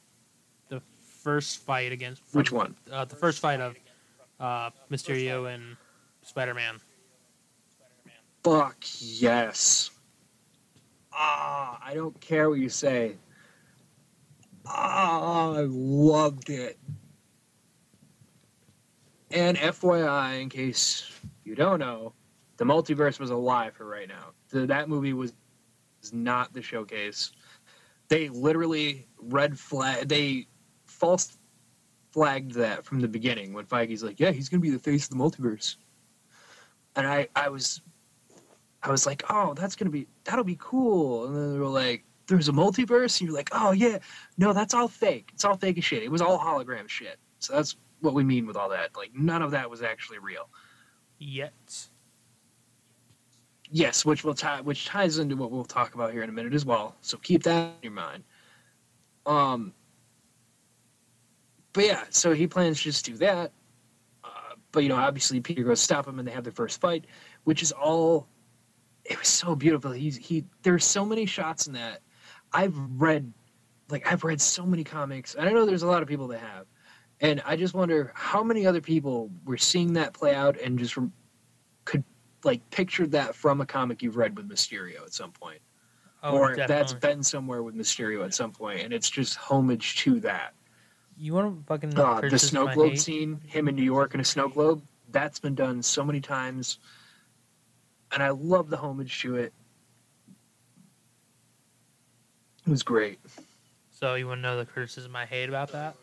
The 0.68 0.82
first 1.22 1.58
fight 1.64 1.92
against 1.92 2.22
Which 2.32 2.52
one? 2.52 2.76
Uh, 2.90 3.04
the 3.04 3.16
first 3.16 3.40
fight 3.40 3.60
of 3.60 3.76
uh, 4.38 4.70
Mysterio 4.90 5.52
and 5.52 5.76
Spider 6.22 6.54
Man. 6.54 6.78
Fuck 8.44 8.76
yes. 9.00 9.90
Ah, 11.20 11.80
I 11.84 11.94
don't 11.94 12.18
care 12.20 12.48
what 12.48 12.60
you 12.60 12.68
say. 12.68 13.16
Ah, 14.64 15.54
I 15.54 15.66
loved 15.68 16.48
it. 16.48 16.78
And 19.32 19.56
FYI, 19.56 20.40
in 20.40 20.48
case 20.48 21.10
you 21.44 21.56
don't 21.56 21.80
know, 21.80 22.12
the 22.56 22.64
multiverse 22.64 23.18
was 23.18 23.30
a 23.30 23.36
lie 23.36 23.70
for 23.70 23.84
right 23.84 24.06
now. 24.06 24.28
The, 24.50 24.64
that 24.66 24.88
movie 24.88 25.12
was, 25.12 25.32
was 26.00 26.12
not 26.12 26.52
the 26.52 26.62
showcase. 26.62 27.32
They 28.06 28.28
literally 28.28 29.08
red 29.20 29.58
flag. 29.58 30.08
They 30.08 30.46
false 30.86 31.36
flagged 32.12 32.52
that 32.52 32.84
from 32.84 33.00
the 33.00 33.08
beginning 33.08 33.52
when 33.52 33.66
Feige's 33.66 34.04
like, 34.04 34.20
"Yeah, 34.20 34.30
he's 34.30 34.48
gonna 34.48 34.60
be 34.60 34.70
the 34.70 34.78
face 34.78 35.04
of 35.04 35.10
the 35.10 35.16
multiverse," 35.16 35.76
and 36.94 37.06
I, 37.06 37.28
I 37.36 37.48
was 37.48 37.82
I 38.82 38.90
was 38.90 39.06
like, 39.06 39.24
oh, 39.28 39.54
that's 39.54 39.74
gonna 39.74 39.90
be 39.90 40.06
that'll 40.28 40.44
be 40.44 40.58
cool. 40.60 41.26
And 41.26 41.34
then 41.34 41.52
they 41.54 41.58
were 41.58 41.66
like, 41.66 42.04
there's 42.26 42.50
a 42.50 42.52
multiverse, 42.52 43.20
and 43.20 43.28
you're 43.28 43.36
like, 43.36 43.48
oh 43.52 43.72
yeah, 43.72 43.98
no, 44.36 44.52
that's 44.52 44.74
all 44.74 44.86
fake. 44.86 45.30
It's 45.32 45.44
all 45.44 45.56
fake 45.56 45.78
as 45.78 45.84
shit. 45.84 46.02
It 46.02 46.10
was 46.10 46.20
all 46.20 46.38
hologram 46.38 46.86
shit. 46.88 47.18
So 47.38 47.54
that's 47.54 47.76
what 48.00 48.12
we 48.12 48.22
mean 48.22 48.46
with 48.46 48.56
all 48.56 48.68
that. 48.68 48.94
Like 48.94 49.12
none 49.14 49.40
of 49.40 49.50
that 49.52 49.68
was 49.70 49.82
actually 49.82 50.18
real. 50.18 50.50
Yet. 51.18 51.88
Yes, 53.70 54.04
which 54.04 54.22
will 54.22 54.34
tie 54.34 54.60
which 54.60 54.86
ties 54.86 55.18
into 55.18 55.36
what 55.36 55.50
we'll 55.50 55.64
talk 55.64 55.94
about 55.94 56.12
here 56.12 56.22
in 56.22 56.28
a 56.28 56.32
minute 56.32 56.54
as 56.54 56.64
well. 56.64 56.96
So 57.00 57.16
keep 57.18 57.42
that 57.44 57.72
in 57.82 57.82
your 57.82 57.92
mind. 57.92 58.24
Um 59.24 59.72
but 61.72 61.84
yeah, 61.84 62.04
so 62.10 62.34
he 62.34 62.46
plans 62.46 62.78
to 62.78 62.84
just 62.84 63.04
do 63.04 63.16
that. 63.18 63.52
Uh, 64.24 64.54
but 64.72 64.82
you 64.82 64.88
know, 64.88 64.96
obviously 64.96 65.40
Peter 65.40 65.64
goes 65.64 65.80
stop 65.80 66.06
him 66.06 66.18
and 66.18 66.26
they 66.26 66.32
have 66.32 66.44
their 66.44 66.52
first 66.52 66.80
fight, 66.80 67.06
which 67.44 67.62
is 67.62 67.72
all 67.72 68.26
it 69.08 69.18
was 69.18 69.28
so 69.28 69.54
beautiful. 69.54 69.90
He's 69.90 70.16
he 70.16 70.44
there's 70.62 70.84
so 70.84 71.04
many 71.04 71.26
shots 71.26 71.66
in 71.66 71.72
that. 71.72 72.00
I've 72.52 72.76
read 72.96 73.32
like 73.88 74.10
I've 74.10 74.22
read 74.24 74.40
so 74.40 74.64
many 74.64 74.84
comics. 74.84 75.34
And 75.34 75.48
I 75.48 75.52
know 75.52 75.64
there's 75.66 75.82
a 75.82 75.86
lot 75.86 76.02
of 76.02 76.08
people 76.08 76.28
that 76.28 76.40
have. 76.40 76.66
And 77.20 77.42
I 77.44 77.56
just 77.56 77.74
wonder 77.74 78.12
how 78.14 78.44
many 78.44 78.66
other 78.66 78.80
people 78.80 79.30
were 79.44 79.56
seeing 79.56 79.94
that 79.94 80.12
play 80.12 80.34
out 80.34 80.60
and 80.60 80.78
just 80.78 80.96
could 81.84 82.04
like 82.44 82.68
picture 82.70 83.06
that 83.08 83.34
from 83.34 83.60
a 83.60 83.66
comic 83.66 84.02
you've 84.02 84.16
read 84.16 84.36
with 84.36 84.48
Mysterio 84.48 85.02
at 85.02 85.12
some 85.12 85.32
point. 85.32 85.60
Oh, 86.22 86.36
or 86.36 86.52
if 86.52 86.58
that's 86.58 86.92
definitely. 86.92 87.08
been 87.08 87.22
somewhere 87.22 87.62
with 87.62 87.74
Mysterio 87.74 88.24
at 88.24 88.34
some 88.34 88.52
point 88.52 88.80
and 88.82 88.92
it's 88.92 89.08
just 89.08 89.36
homage 89.36 89.96
to 89.98 90.20
that. 90.20 90.54
You 91.16 91.34
want 91.34 91.58
to 91.58 91.64
fucking 91.66 91.98
Uh, 91.98 92.20
the 92.20 92.38
snow 92.38 92.68
globe 92.68 92.90
hate? 92.90 93.00
scene, 93.00 93.40
him 93.46 93.68
in 93.68 93.74
New 93.74 93.82
York 93.82 94.14
in 94.14 94.20
a 94.20 94.24
snow 94.24 94.48
globe, 94.48 94.82
that's 95.10 95.40
been 95.40 95.54
done 95.54 95.82
so 95.82 96.04
many 96.04 96.20
times. 96.20 96.78
And 98.12 98.22
I 98.22 98.30
love 98.30 98.70
the 98.70 98.76
homage 98.76 99.20
to 99.22 99.36
it. 99.36 99.52
It 102.66 102.70
was 102.70 102.82
great. 102.82 103.18
So 103.90 104.14
you 104.14 104.26
want 104.26 104.38
to 104.38 104.42
know 104.42 104.56
the 104.58 104.66
criticism 104.66 105.16
I 105.16 105.26
hate 105.26 105.48
about 105.48 105.72
that? 105.72 105.96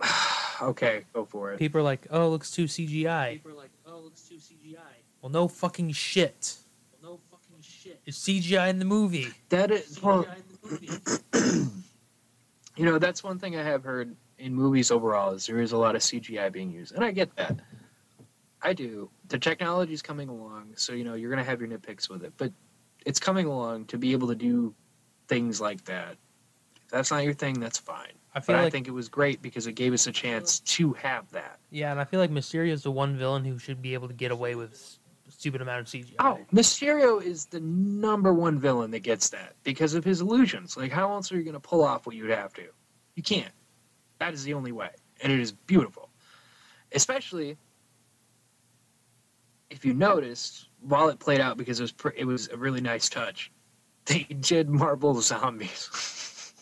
okay, 0.62 1.04
go 1.12 1.24
for 1.24 1.52
it. 1.52 1.58
People 1.58 1.80
are 1.80 1.84
like, 1.84 2.06
"Oh, 2.10 2.26
it 2.26 2.30
looks 2.30 2.50
too 2.50 2.64
CGI." 2.64 3.34
People 3.34 3.52
are 3.52 3.54
like, 3.54 3.70
"Oh, 3.86 3.98
it 3.98 4.04
looks 4.04 4.22
too 4.22 4.36
CGI." 4.36 4.78
Well, 5.22 5.30
no 5.30 5.48
fucking 5.48 5.92
shit. 5.92 6.58
Well, 7.02 7.12
no 7.12 7.20
fucking 7.30 7.62
shit. 7.62 8.00
It's 8.04 8.18
CGI 8.18 8.68
in 8.68 8.78
the 8.78 8.84
movie. 8.84 9.28
That 9.48 9.70
is 9.70 10.00
well, 10.02 10.26
you 12.76 12.84
know, 12.84 12.98
that's 12.98 13.24
one 13.24 13.38
thing 13.38 13.56
I 13.56 13.62
have 13.62 13.82
heard 13.84 14.14
in 14.38 14.54
movies 14.54 14.90
overall 14.90 15.32
is 15.32 15.46
there 15.46 15.60
is 15.60 15.72
a 15.72 15.78
lot 15.78 15.96
of 15.96 16.02
CGI 16.02 16.52
being 16.52 16.70
used, 16.70 16.94
and 16.94 17.04
I 17.04 17.10
get 17.10 17.34
that. 17.36 17.58
I 18.62 18.72
do. 18.72 19.10
The 19.28 19.38
technology 19.38 19.92
is 19.92 20.02
coming 20.02 20.28
along, 20.28 20.72
so 20.76 20.92
you 20.92 21.04
know 21.04 21.14
you're 21.14 21.30
gonna 21.30 21.44
have 21.44 21.60
your 21.60 21.68
nitpicks 21.68 22.08
with 22.08 22.22
it, 22.22 22.32
but 22.36 22.52
it's 23.04 23.20
coming 23.20 23.46
along 23.46 23.86
to 23.86 23.98
be 23.98 24.12
able 24.12 24.28
to 24.28 24.34
do 24.34 24.74
things 25.28 25.60
like 25.60 25.84
that. 25.84 26.16
If 26.84 26.90
that's 26.90 27.10
not 27.10 27.24
your 27.24 27.34
thing, 27.34 27.58
that's 27.58 27.78
fine. 27.78 28.12
I 28.34 28.38
But 28.38 28.46
feel 28.46 28.56
I 28.56 28.70
think 28.70 28.86
it 28.86 28.92
was 28.92 29.08
great 29.08 29.40
because 29.42 29.66
it 29.66 29.72
gave 29.72 29.92
us 29.92 30.06
a 30.06 30.12
chance 30.12 30.60
to 30.60 30.92
have 30.94 31.30
that. 31.32 31.58
yeah, 31.70 31.90
and 31.90 31.98
I 32.00 32.04
feel 32.04 32.20
like 32.20 32.30
Mysterio 32.30 32.70
is 32.70 32.82
the 32.82 32.90
one 32.90 33.16
villain 33.16 33.44
who 33.44 33.58
should 33.58 33.80
be 33.82 33.94
able 33.94 34.08
to 34.08 34.14
get 34.14 34.30
away 34.30 34.54
with 34.54 34.98
stupid 35.28 35.60
amount 35.60 35.80
of 35.80 35.86
CGI. 35.86 36.14
Oh, 36.20 36.38
Mysterio 36.54 37.20
is 37.22 37.46
the 37.46 37.60
number 37.60 38.32
one 38.32 38.60
villain 38.60 38.90
that 38.92 39.00
gets 39.00 39.30
that 39.30 39.54
because 39.64 39.94
of 39.94 40.04
his 40.04 40.20
illusions. 40.20 40.76
Like, 40.76 40.92
how 40.92 41.10
else 41.12 41.32
are 41.32 41.36
you 41.36 41.42
going 41.42 41.54
to 41.54 41.60
pull 41.60 41.82
off 41.82 42.06
what 42.06 42.14
you'd 42.14 42.30
have 42.30 42.52
to? 42.54 42.64
You 43.16 43.22
can't. 43.22 43.52
That 44.20 44.34
is 44.34 44.44
the 44.44 44.54
only 44.54 44.72
way, 44.72 44.90
and 45.22 45.32
it 45.32 45.40
is 45.40 45.50
beautiful. 45.52 46.10
Especially 46.92 47.56
if 49.70 49.84
you 49.84 49.94
noticed 49.94 50.68
while 50.80 51.08
it 51.08 51.18
played 51.18 51.40
out, 51.40 51.56
because 51.56 51.80
it 51.80 51.82
was 51.82 51.92
pr- 51.92 52.10
it 52.16 52.24
was 52.24 52.48
a 52.48 52.56
really 52.56 52.80
nice 52.80 53.08
touch. 53.08 53.52
They 54.06 54.22
did 54.22 54.68
Marvel 54.68 55.20
zombies. 55.20 56.54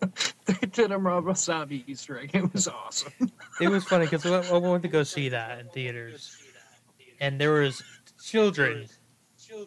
they 0.44 0.66
did 0.70 0.92
a 0.92 0.98
Marvel 0.98 1.34
zombie 1.34 1.82
Easter 1.86 2.18
egg. 2.18 2.32
It 2.34 2.52
was 2.52 2.68
awesome. 2.68 3.32
It 3.58 3.68
was 3.70 3.84
funny 3.84 4.04
because 4.04 4.26
I 4.26 4.54
I 4.54 4.58
went 4.58 4.82
to 4.82 4.88
go 4.90 5.02
see 5.02 5.30
that 5.30 5.60
in 5.60 5.68
theaters, 5.70 6.36
and 7.20 7.40
there 7.40 7.52
was 7.52 7.82
children 8.22 8.86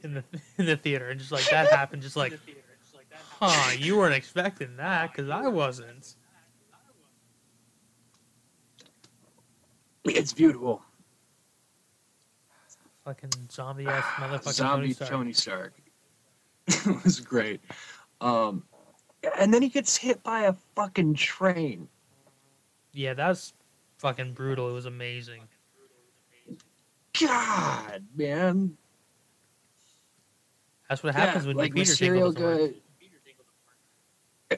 in 0.03 0.13
the 0.13 0.23
in 0.59 0.67
the 0.67 0.77
theater, 0.77 1.09
and 1.09 1.19
just 1.19 1.31
like 1.31 1.49
that 1.49 1.71
happened, 1.71 2.03
just 2.03 2.15
like, 2.15 2.37
huh, 3.39 3.71
you 3.79 3.97
weren't 3.97 4.13
expecting 4.13 4.77
that 4.77 5.11
because 5.11 5.29
I 5.29 5.47
wasn't. 5.47 6.15
It's 10.03 10.33
beautiful. 10.33 10.83
Fucking 13.11 13.49
zombie 13.51 13.87
ass 13.87 14.05
motherfucking 14.15 14.53
zombie 14.53 14.93
Tony 14.93 14.93
Stark. 14.93 15.09
Tony 15.09 15.33
Stark. 15.33 15.73
it 16.97 17.03
was 17.03 17.19
great. 17.19 17.59
Um, 18.21 18.63
and 19.37 19.53
then 19.53 19.61
he 19.61 19.67
gets 19.67 19.97
hit 19.97 20.23
by 20.23 20.43
a 20.43 20.53
fucking 20.75 21.15
train. 21.15 21.89
Yeah, 22.93 23.13
that's 23.13 23.51
fucking 23.97 24.31
brutal. 24.31 24.69
It 24.69 24.73
was 24.73 24.85
amazing. 24.85 25.41
God, 27.19 28.05
man. 28.15 28.77
That's 30.87 31.03
what 31.03 31.13
happens 31.13 31.43
yeah, 31.43 31.47
when 31.49 31.57
like 31.57 31.73
Peter 31.73 31.91
Mysterio 31.91 32.33
Tingle 32.33 32.75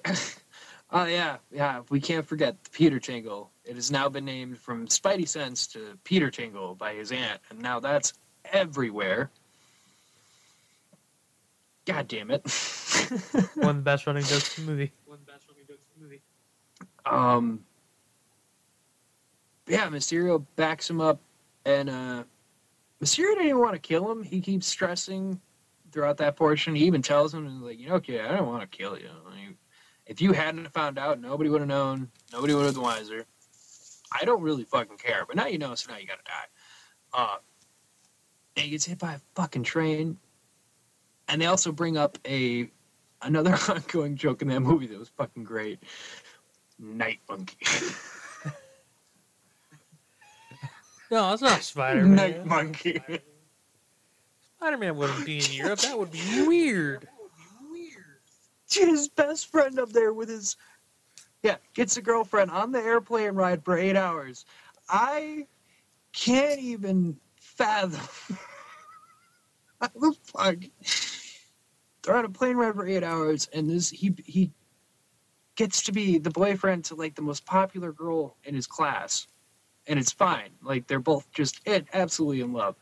doesn't 0.04 0.40
Oh 0.92 1.06
yeah, 1.06 1.38
yeah. 1.52 1.82
We 1.90 2.00
can't 2.00 2.24
forget 2.26 2.64
the 2.64 2.70
Peter 2.70 3.00
Tingle. 3.00 3.50
It 3.66 3.74
has 3.78 3.90
now 3.90 4.10
been 4.10 4.26
named 4.26 4.60
from 4.60 4.88
Spidey 4.88 5.28
Sense 5.28 5.66
to 5.68 5.98
Peter 6.04 6.30
Tingle 6.30 6.76
by 6.76 6.94
his 6.94 7.12
aunt, 7.12 7.42
and 7.50 7.60
now 7.60 7.80
that's 7.80 8.14
everywhere. 8.54 9.30
God 11.86 12.08
damn 12.08 12.32
it. 12.32 12.42
One 13.56 13.70
of 13.70 13.76
the 13.76 13.82
best 13.84 14.08
running 14.08 14.24
jokes 14.24 14.58
movie. 14.60 14.94
One 15.06 15.20
best 15.28 15.46
running 15.50 15.66
jokes 15.68 15.82
in 15.96 16.02
the 16.02 16.08
movie. 16.08 16.22
Um, 17.06 17.66
yeah, 19.68 19.88
Mysterio 19.90 20.46
backs 20.56 20.90
him 20.90 21.02
up, 21.02 21.20
and 21.66 21.90
uh, 21.90 22.24
Mysterio 23.02 23.34
didn't 23.34 23.48
even 23.48 23.60
want 23.60 23.74
to 23.74 23.80
kill 23.80 24.10
him. 24.10 24.24
He 24.24 24.40
keeps 24.40 24.68
stressing 24.68 25.42
throughout 25.92 26.18
that 26.18 26.38
portion. 26.38 26.74
He 26.74 26.86
even 26.86 27.02
tells 27.02 27.34
him, 27.34 27.62
like, 27.62 27.80
you 27.80 27.88
know, 27.90 28.00
kid, 28.00 28.22
I 28.22 28.36
don't 28.36 28.48
want 28.48 28.62
to 28.62 28.78
kill 28.78 28.98
you. 28.98 29.10
Like, 29.26 29.58
if 30.06 30.22
you 30.22 30.32
hadn't 30.32 30.68
found 30.74 30.98
out, 30.98 31.20
nobody 31.20 31.50
would 31.50 31.62
have 31.62 31.68
known. 31.68 32.10
Nobody 32.32 32.54
would 32.54 32.66
have 32.66 32.76
been 32.76 32.84
wiser. 32.84 33.26
I 34.12 34.26
don't 34.26 34.42
really 34.42 34.64
fucking 34.64 34.98
care, 34.98 35.26
but 35.28 35.36
now 35.36 35.48
you 35.48 35.58
know, 35.58 35.76
so 35.76 35.92
now 35.92 35.98
you 35.98 36.08
gotta 36.08 36.24
die. 36.24 36.48
Uh, 37.14 37.36
and 37.36 37.53
he 38.56 38.70
gets 38.70 38.86
hit 38.86 39.00
by 39.00 39.14
a 39.16 39.20
fucking 39.36 39.64
train. 39.64 40.18
and 41.28 41.42
they 41.42 41.46
also 41.46 41.72
bring 41.72 41.98
up 41.98 42.18
a 42.28 42.70
another 43.22 43.56
ongoing 43.70 44.16
joke 44.16 44.42
in 44.42 44.48
that 44.50 44.60
movie 44.62 44.88
that 44.88 45.00
was 45.00 45.10
fucking 45.10 45.44
great. 45.44 45.80
Night 46.80 47.20
monkey. 47.30 47.58
No, 51.12 51.32
it's 51.32 51.44
not 51.44 51.62
Spider 51.62 52.06
Man. 52.06 52.16
Night 52.16 52.46
monkey. 52.46 53.00
Spider 54.58 54.78
Man 54.80 54.96
wouldn't 54.98 55.24
be 55.28 55.38
in 55.38 55.52
Europe. 55.52 55.80
That 55.84 56.00
would 56.00 56.12
be 56.12 56.48
weird. 56.48 57.08
his 58.72 59.10
best 59.10 59.52
friend 59.52 59.78
up 59.78 59.90
there 59.92 60.12
with 60.14 60.30
his 60.30 60.58
yeah 61.44 61.58
gets 61.76 61.98
a 61.98 62.02
girlfriend 62.02 62.50
on 62.50 62.72
the 62.72 62.80
airplane 62.80 63.36
ride 63.36 63.64
for 63.64 63.78
eight 63.78 63.96
hours 63.96 64.46
i 64.90 65.46
can't 66.14 66.60
even 66.60 67.16
fathom. 67.56 68.38
How 69.82 69.90
the 69.96 70.16
fuck 70.24 70.58
they're 72.04 72.16
on 72.16 72.26
a 72.26 72.30
plane 72.30 72.58
ride 72.58 72.76
for 72.76 72.88
eight 72.88 73.04
hours 73.04 73.50
and 73.54 73.70
this 73.70 73.90
he 73.90 74.14
he 74.26 74.52
gets 75.56 75.84
to 75.84 75.92
be 75.92 76.18
the 76.18 76.30
boyfriend 76.30 76.86
to 76.86 76.96
like 76.96 77.16
the 77.16 77.22
most 77.22 77.46
popular 77.46 77.92
girl 77.92 78.36
in 78.44 78.56
his 78.56 78.68
class 78.68 79.28
and 79.88 80.00
it's 80.00 80.12
fine. 80.12 80.50
Like 80.62 80.88
they're 80.88 81.00
both 81.00 81.32
just 81.32 81.62
it 81.66 81.88
absolutely 81.94 82.42
in 82.42 82.54
love 82.54 82.76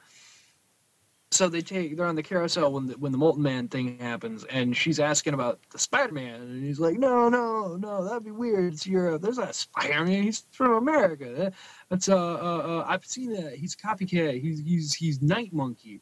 so 1.32 1.48
they 1.48 1.62
take 1.62 1.96
they're 1.96 2.06
on 2.06 2.15
the 2.15 2.24
carousel 2.24 2.74
when 2.74 2.88
the 2.88 2.94
when 2.98 3.13
the 3.13 3.17
molten 3.17 3.41
man 3.41 3.70
thing 3.70 3.98
happens 4.00 4.44
and 4.46 4.76
she's 4.76 5.00
asking 5.00 5.34
about 5.34 5.60
the 5.72 5.80
spider-man 5.80 6.41
and 6.41 6.63
he's 6.63 6.80
like 6.80 7.00
no 7.00 7.30
no 7.30 7.78
no 7.78 8.04
that'd 8.04 8.26
be 8.26 8.32
weird. 8.32 8.74
It's 8.74 8.86
europe. 8.86 9.22
There's 9.22 9.38
not 9.38 9.50
a 9.50 9.54
spider-man. 9.54 10.24
He's 10.24 10.44
from 10.52 10.74
america. 10.74 11.54
That's 11.89 12.10
uh, 12.10 12.17
uh, 12.17 12.58
uh 12.58 12.86
i've 12.88 13.06
seen 13.06 13.32
that. 13.34 13.56
He's 13.56 13.74
a 13.74 13.78
copycat. 13.78 14.41
He's 14.41 14.60
he's 14.60 14.94
he's 14.94 15.22
night 15.22 15.54
monkey. 15.54 16.02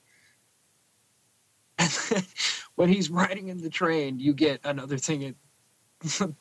And 1.78 1.90
then 2.10 2.24
when 2.76 2.90
he's 2.90 3.12
riding 3.12 3.50
in 3.50 3.60
the 3.60 3.70
train 3.70 4.20
you 4.20 4.34
get 4.34 4.62
another 4.64 4.98
thing 4.98 5.22
in 5.22 5.36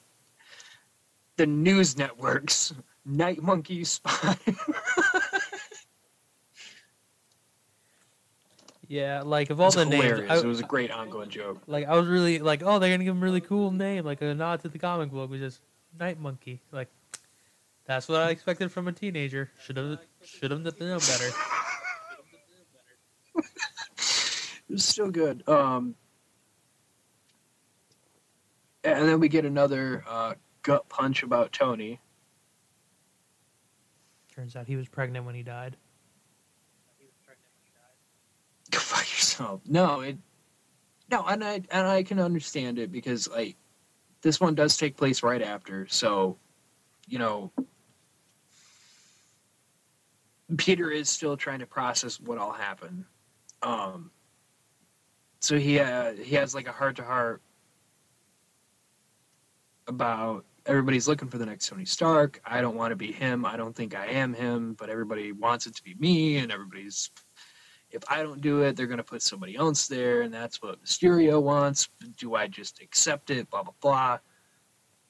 the 1.36 1.46
news 1.46 1.96
networks. 1.96 2.72
Night 3.04 3.42
monkey 3.42 3.84
spy 3.84 4.36
Yeah, 8.88 9.22
like 9.22 9.50
of 9.50 9.60
all 9.60 9.66
It's 9.66 9.76
the 9.76 9.84
names, 9.84 10.04
hilarious. 10.04 10.30
I, 10.30 10.38
it 10.38 10.44
was 10.44 10.60
a 10.60 10.64
great 10.64 10.90
ongoing 10.90 11.28
joke 11.28 11.62
like 11.66 11.86
I 11.86 11.94
was 11.96 12.08
really 12.08 12.38
like, 12.38 12.62
oh, 12.64 12.78
they're 12.78 12.90
gonna 12.90 13.04
give 13.04 13.14
him 13.14 13.22
a 13.22 13.26
really 13.26 13.42
cool 13.42 13.70
name, 13.70 14.04
like 14.04 14.22
a 14.22 14.34
nod 14.34 14.60
to 14.60 14.68
the 14.68 14.78
comic 14.78 15.10
book, 15.10 15.30
which 15.30 15.42
is 15.42 15.60
Night 15.98 16.18
Monkey. 16.18 16.62
Like, 16.72 16.88
that's 17.84 18.08
what 18.08 18.22
I 18.22 18.30
expected 18.30 18.72
from 18.72 18.88
a 18.88 18.92
teenager. 18.92 19.50
Should 19.60 19.76
have, 19.76 19.98
should 20.22 20.50
have 20.50 20.62
known 20.62 20.98
better. 20.98 21.30
It 24.68 24.74
was 24.74 24.84
still 24.84 25.10
good. 25.10 25.48
Um, 25.48 25.94
and 28.84 29.08
then 29.08 29.18
we 29.18 29.28
get 29.28 29.46
another 29.46 30.04
uh, 30.06 30.34
gut 30.62 30.88
punch 30.90 31.22
about 31.22 31.52
Tony. 31.52 32.00
Turns 34.34 34.56
out 34.56 34.66
he 34.66 34.76
was 34.76 34.88
pregnant 34.88 35.24
when 35.24 35.34
he 35.34 35.42
died. 35.42 35.76
Go 38.70 38.78
No, 39.66 40.00
it. 40.00 40.18
No, 41.10 41.24
and 41.26 41.42
I 41.42 41.62
and 41.70 41.86
I 41.86 42.02
can 42.02 42.18
understand 42.18 42.78
it 42.78 42.92
because 42.92 43.28
like 43.28 43.56
this 44.20 44.40
one 44.40 44.54
does 44.54 44.76
take 44.76 44.96
place 44.96 45.22
right 45.22 45.42
after, 45.42 45.86
so 45.88 46.36
you 47.06 47.18
know 47.18 47.50
Peter 50.56 50.90
is 50.90 51.10
still 51.10 51.36
trying 51.36 51.58
to 51.58 51.66
process 51.66 52.20
what 52.20 52.38
all 52.38 52.52
happened. 52.52 53.04
Um, 53.62 54.10
so 55.40 55.58
he 55.58 55.78
uh, 55.78 56.12
he 56.12 56.36
has 56.36 56.54
like 56.54 56.68
a 56.68 56.72
heart 56.72 56.96
to 56.96 57.04
heart 57.04 57.42
about 59.86 60.44
everybody's 60.66 61.08
looking 61.08 61.28
for 61.28 61.38
the 61.38 61.46
next 61.46 61.68
Tony 61.68 61.84
Stark. 61.84 62.40
I 62.44 62.60
don't 62.60 62.76
want 62.76 62.92
to 62.92 62.96
be 62.96 63.12
him. 63.12 63.44
I 63.44 63.56
don't 63.56 63.74
think 63.74 63.94
I 63.94 64.06
am 64.06 64.34
him, 64.34 64.74
but 64.74 64.88
everybody 64.90 65.32
wants 65.32 65.66
it 65.66 65.74
to 65.76 65.82
be 65.82 65.94
me, 65.98 66.38
and 66.38 66.50
everybody's 66.50 67.10
if 67.90 68.02
I 68.08 68.22
don't 68.22 68.40
do 68.40 68.62
it, 68.62 68.76
they're 68.76 68.86
going 68.86 68.98
to 68.98 69.04
put 69.04 69.22
somebody 69.22 69.56
else 69.56 69.86
there, 69.88 70.22
and 70.22 70.32
that's 70.32 70.60
what 70.62 70.82
Mysterio 70.84 71.42
wants. 71.42 71.88
Do 72.16 72.34
I 72.34 72.46
just 72.46 72.80
accept 72.82 73.30
it? 73.30 73.48
Blah 73.50 73.62
blah 73.62 73.72
blah. 73.80 74.18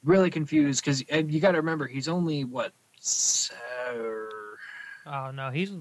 Really 0.04 0.30
confused 0.30 0.84
because 0.84 1.02
you 1.10 1.40
got 1.40 1.52
to 1.52 1.58
remember 1.58 1.86
he's 1.88 2.06
only 2.08 2.44
what, 2.44 2.72
se- 3.00 3.54
Oh 5.06 5.30
no, 5.34 5.50
he's. 5.50 5.72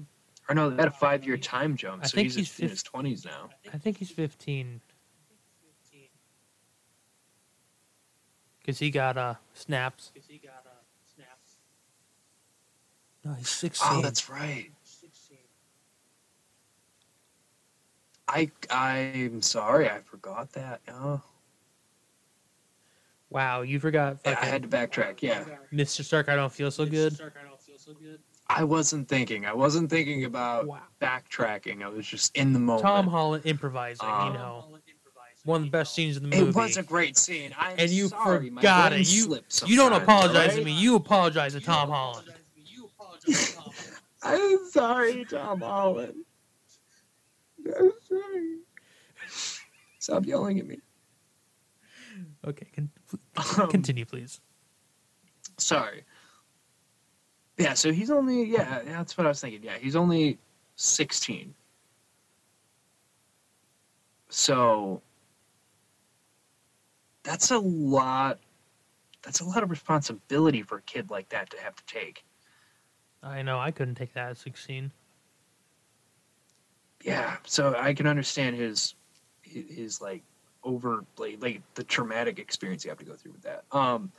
or 0.48 0.54
no, 0.54 0.70
they 0.70 0.76
had 0.76 0.88
a 0.88 0.90
five 0.90 1.24
year 1.24 1.36
time 1.36 1.76
jump, 1.76 2.02
I 2.02 2.06
so 2.08 2.16
think 2.16 2.32
he's, 2.32 2.36
he's 2.36 2.60
in 2.60 2.68
his 2.68 2.82
twenties 2.82 3.24
now. 3.24 3.50
I 3.72 3.78
think 3.78 3.98
he's 3.98 4.10
fifteen. 4.10 4.80
Cause 8.66 8.78
he 8.78 8.90
got 8.90 9.16
uh 9.16 9.34
snaps. 9.54 10.12
No, 13.24 13.32
he's 13.34 13.48
sixteen. 13.48 13.88
Oh, 13.92 14.02
that's 14.02 14.28
right. 14.28 14.70
I 18.28 18.50
I'm 18.70 19.42
sorry, 19.42 19.88
I 19.88 20.00
forgot 20.00 20.52
that. 20.52 20.80
Oh, 20.88 21.20
Wow, 23.30 23.60
you 23.60 23.78
forgot 23.78 24.18
yeah, 24.24 24.38
I 24.40 24.46
had 24.46 24.62
to 24.62 24.68
backtrack. 24.68 25.20
Yeah, 25.20 25.44
Mr. 25.72 26.02
Stark. 26.02 26.28
I 26.28 26.36
don't 26.36 26.52
feel 26.52 26.70
so 26.70 26.86
good. 26.86 27.18
I 28.48 28.64
wasn't 28.64 29.06
thinking. 29.08 29.44
I 29.44 29.52
wasn't 29.52 29.90
thinking 29.90 30.24
about 30.24 30.66
Wow. 30.66 30.80
backtracking. 31.00 31.82
I 31.82 31.88
was 31.88 32.06
just 32.06 32.34
in 32.34 32.54
the 32.54 32.58
moment. 32.58 32.82
Tom 32.86 33.06
Holland 33.06 33.44
improvising. 33.44 34.08
Um, 34.08 34.28
you 34.28 34.32
know, 34.32 34.64
one 35.44 35.60
of 35.60 35.66
the 35.66 35.70
best 35.70 35.94
scenes 35.94 36.16
in 36.16 36.22
the 36.22 36.28
movie. 36.30 36.50
It 36.50 36.54
was 36.54 36.78
a 36.78 36.82
great 36.82 37.18
scene. 37.18 37.54
I'm 37.58 37.78
and 37.78 37.90
you 37.90 38.08
sorry, 38.08 38.48
my 38.48 38.62
forgot 38.62 38.90
brain 38.90 39.02
it. 39.02 39.12
You 39.12 39.22
slips 39.24 39.62
you 39.66 39.76
don't 39.76 39.92
sometimes, 39.92 40.02
apologize 40.04 40.54
to 40.54 40.60
alright? 40.60 40.64
me. 40.64 40.72
You 40.72 40.96
apologize 40.96 41.52
to 41.52 41.60
Tom 41.60 41.90
Holland. 41.90 42.32
I'm 44.22 44.70
sorry, 44.70 45.24
Tom 45.26 45.60
Holland. 45.60 46.14
Stop 49.98 50.26
yelling 50.26 50.58
at 50.58 50.66
me. 50.66 50.78
Okay, 52.46 52.66
con- 52.74 52.90
Um, 53.60 53.68
continue, 53.68 54.04
please. 54.04 54.40
Sorry. 55.58 56.04
Yeah, 57.58 57.74
so 57.74 57.92
he's 57.92 58.10
only 58.10 58.44
yeah, 58.44 58.80
that's 58.84 59.18
what 59.18 59.26
I 59.26 59.28
was 59.30 59.40
thinking. 59.40 59.62
Yeah, 59.62 59.76
he's 59.78 59.96
only 59.96 60.38
16. 60.76 61.54
So 64.28 65.02
that's 67.24 67.50
a 67.50 67.58
lot 67.58 68.38
that's 69.22 69.40
a 69.40 69.44
lot 69.44 69.62
of 69.62 69.70
responsibility 69.70 70.62
for 70.62 70.78
a 70.78 70.82
kid 70.82 71.10
like 71.10 71.28
that 71.30 71.50
to 71.50 71.60
have 71.60 71.74
to 71.76 71.84
take. 71.86 72.24
I 73.22 73.42
know 73.42 73.58
I 73.58 73.70
couldn't 73.72 73.96
take 73.96 74.14
that 74.14 74.30
at 74.30 74.36
sixteen. 74.38 74.92
Yeah, 77.08 77.36
so 77.44 77.74
I 77.76 77.94
can 77.94 78.06
understand 78.06 78.56
his 78.56 78.94
his, 79.42 80.00
like 80.00 80.22
over 80.62 81.04
like, 81.16 81.40
like 81.40 81.62
the 81.74 81.84
traumatic 81.84 82.38
experience 82.38 82.84
you 82.84 82.90
have 82.90 82.98
to 82.98 83.04
go 83.04 83.14
through 83.14 83.32
with 83.32 83.42
that. 83.42 83.64
Um 83.72 84.12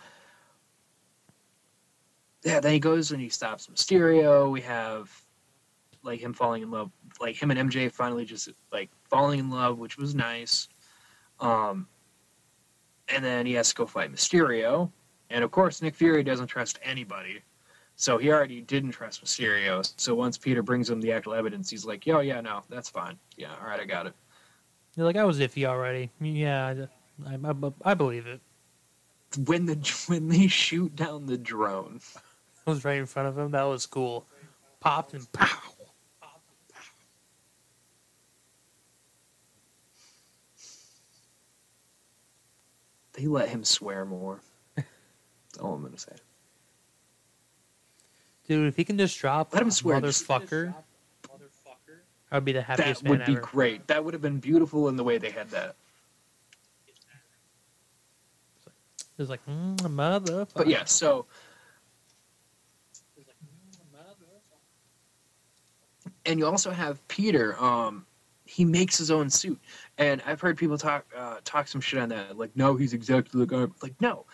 yeah, 2.43 2.60
then 2.60 2.71
he 2.71 2.80
goes 2.80 3.12
and 3.12 3.21
he 3.21 3.30
stops 3.30 3.67
Mysterio. 3.67 4.49
We 4.49 4.62
have 4.62 5.12
like 6.02 6.19
him 6.19 6.34
falling 6.34 6.63
in 6.63 6.71
love, 6.71 6.89
like 7.19 7.36
him 7.36 7.52
and 7.52 7.69
MJ 7.69 7.91
finally 7.91 8.25
just 8.25 8.49
like 8.71 8.89
falling 9.10 9.39
in 9.39 9.49
love, 9.49 9.78
which 9.78 9.97
was 9.97 10.15
nice. 10.15 10.69
Um, 11.39 11.88
and 13.10 13.23
then 13.23 13.45
he 13.45 13.54
has 13.54 13.69
to 13.69 13.75
go 13.75 13.86
fight 13.86 14.12
Mysterio, 14.12 14.91
and 15.30 15.43
of 15.43 15.52
course 15.52 15.82
Nick 15.82 15.95
Fury 15.95 16.23
doesn't 16.23 16.47
trust 16.47 16.80
anybody, 16.82 17.41
so 17.99 18.17
he 18.17 18.31
already 18.31 18.62
didn't 18.62 18.91
trust 18.91 19.21
Mysterio. 19.21 19.85
So 19.97 20.15
once 20.15 20.38
Peter 20.38 20.63
brings 20.63 20.89
him 20.89 21.01
the 21.01 21.12
actual 21.12 21.33
evidence, 21.33 21.69
he's 21.69 21.83
like, 21.83 22.07
"Yo, 22.07 22.21
yeah, 22.21 22.39
no, 22.39 22.62
that's 22.69 22.89
fine. 22.89 23.19
Yeah, 23.35 23.53
all 23.62 23.67
right, 23.67 23.81
I 23.81 23.83
got 23.83 24.07
it." 24.07 24.13
You're 24.95 25.05
like 25.05 25.17
I 25.17 25.25
was 25.25 25.41
iffy 25.41 25.65
already. 25.65 26.09
Yeah, 26.21 26.85
I, 27.27 27.33
I, 27.35 27.71
I 27.83 27.93
believe 27.95 28.25
it. 28.25 28.39
When 29.45 29.65
the 29.65 29.75
when 30.07 30.29
they 30.29 30.47
shoot 30.47 30.95
down 30.95 31.25
the 31.25 31.38
drone, 31.38 31.99
I 32.65 32.69
was 32.69 32.85
right 32.85 32.99
in 32.99 33.05
front 33.05 33.27
of 33.27 33.38
him. 33.38 33.51
That 33.51 33.63
was 33.63 33.85
cool. 33.85 34.25
Popped 34.79 35.13
and 35.13 35.29
pow. 35.33 35.59
they 43.12 43.27
let 43.27 43.49
him 43.49 43.65
swear 43.65 44.05
more. 44.05 44.39
That's 44.77 45.57
all 45.59 45.73
I'm 45.73 45.83
gonna 45.83 45.97
say. 45.97 46.15
Dude, 48.49 48.67
if 48.67 48.75
he 48.75 48.83
can 48.83 48.97
just 48.97 49.19
drop 49.19 49.53
Let 49.53 49.62
him 49.62 49.69
swear, 49.69 50.01
motherfucker, 50.01 50.73
I'd 52.31 52.43
be 52.43 52.51
the 52.51 52.59
That 52.59 52.79
happiest 52.79 53.03
would 53.03 53.23
be 53.23 53.33
ever. 53.33 53.41
great. 53.41 53.85
That 53.88 54.03
would 54.03 54.15
have 54.15 54.23
been 54.23 54.39
beautiful 54.39 54.89
in 54.89 54.95
the 54.95 55.03
way 55.03 55.19
they 55.19 55.29
had 55.29 55.51
that. 55.51 55.75
It's 59.19 59.29
like 59.29 59.45
mm, 59.45 59.77
motherfucker. 59.77 60.47
But 60.55 60.67
yeah, 60.67 60.85
so 60.85 61.27
and 66.25 66.39
you 66.39 66.47
also 66.47 66.71
have 66.71 67.05
Peter. 67.07 67.55
Um, 67.62 68.05
he 68.45 68.65
makes 68.65 68.97
his 68.97 69.12
own 69.12 69.29
suit, 69.29 69.59
And 69.99 70.23
I've 70.25 70.41
heard 70.41 70.57
people 70.57 70.79
talk 70.79 71.05
uh, 71.15 71.38
talk 71.43 71.67
some 71.67 71.81
shit 71.81 71.99
on 71.99 72.09
that, 72.09 72.35
like, 72.35 72.49
no, 72.55 72.75
he's 72.75 72.93
exactly 72.93 73.41
like 73.41 73.53
Iron. 73.53 73.73
Like, 73.83 73.93
no, 74.01 74.25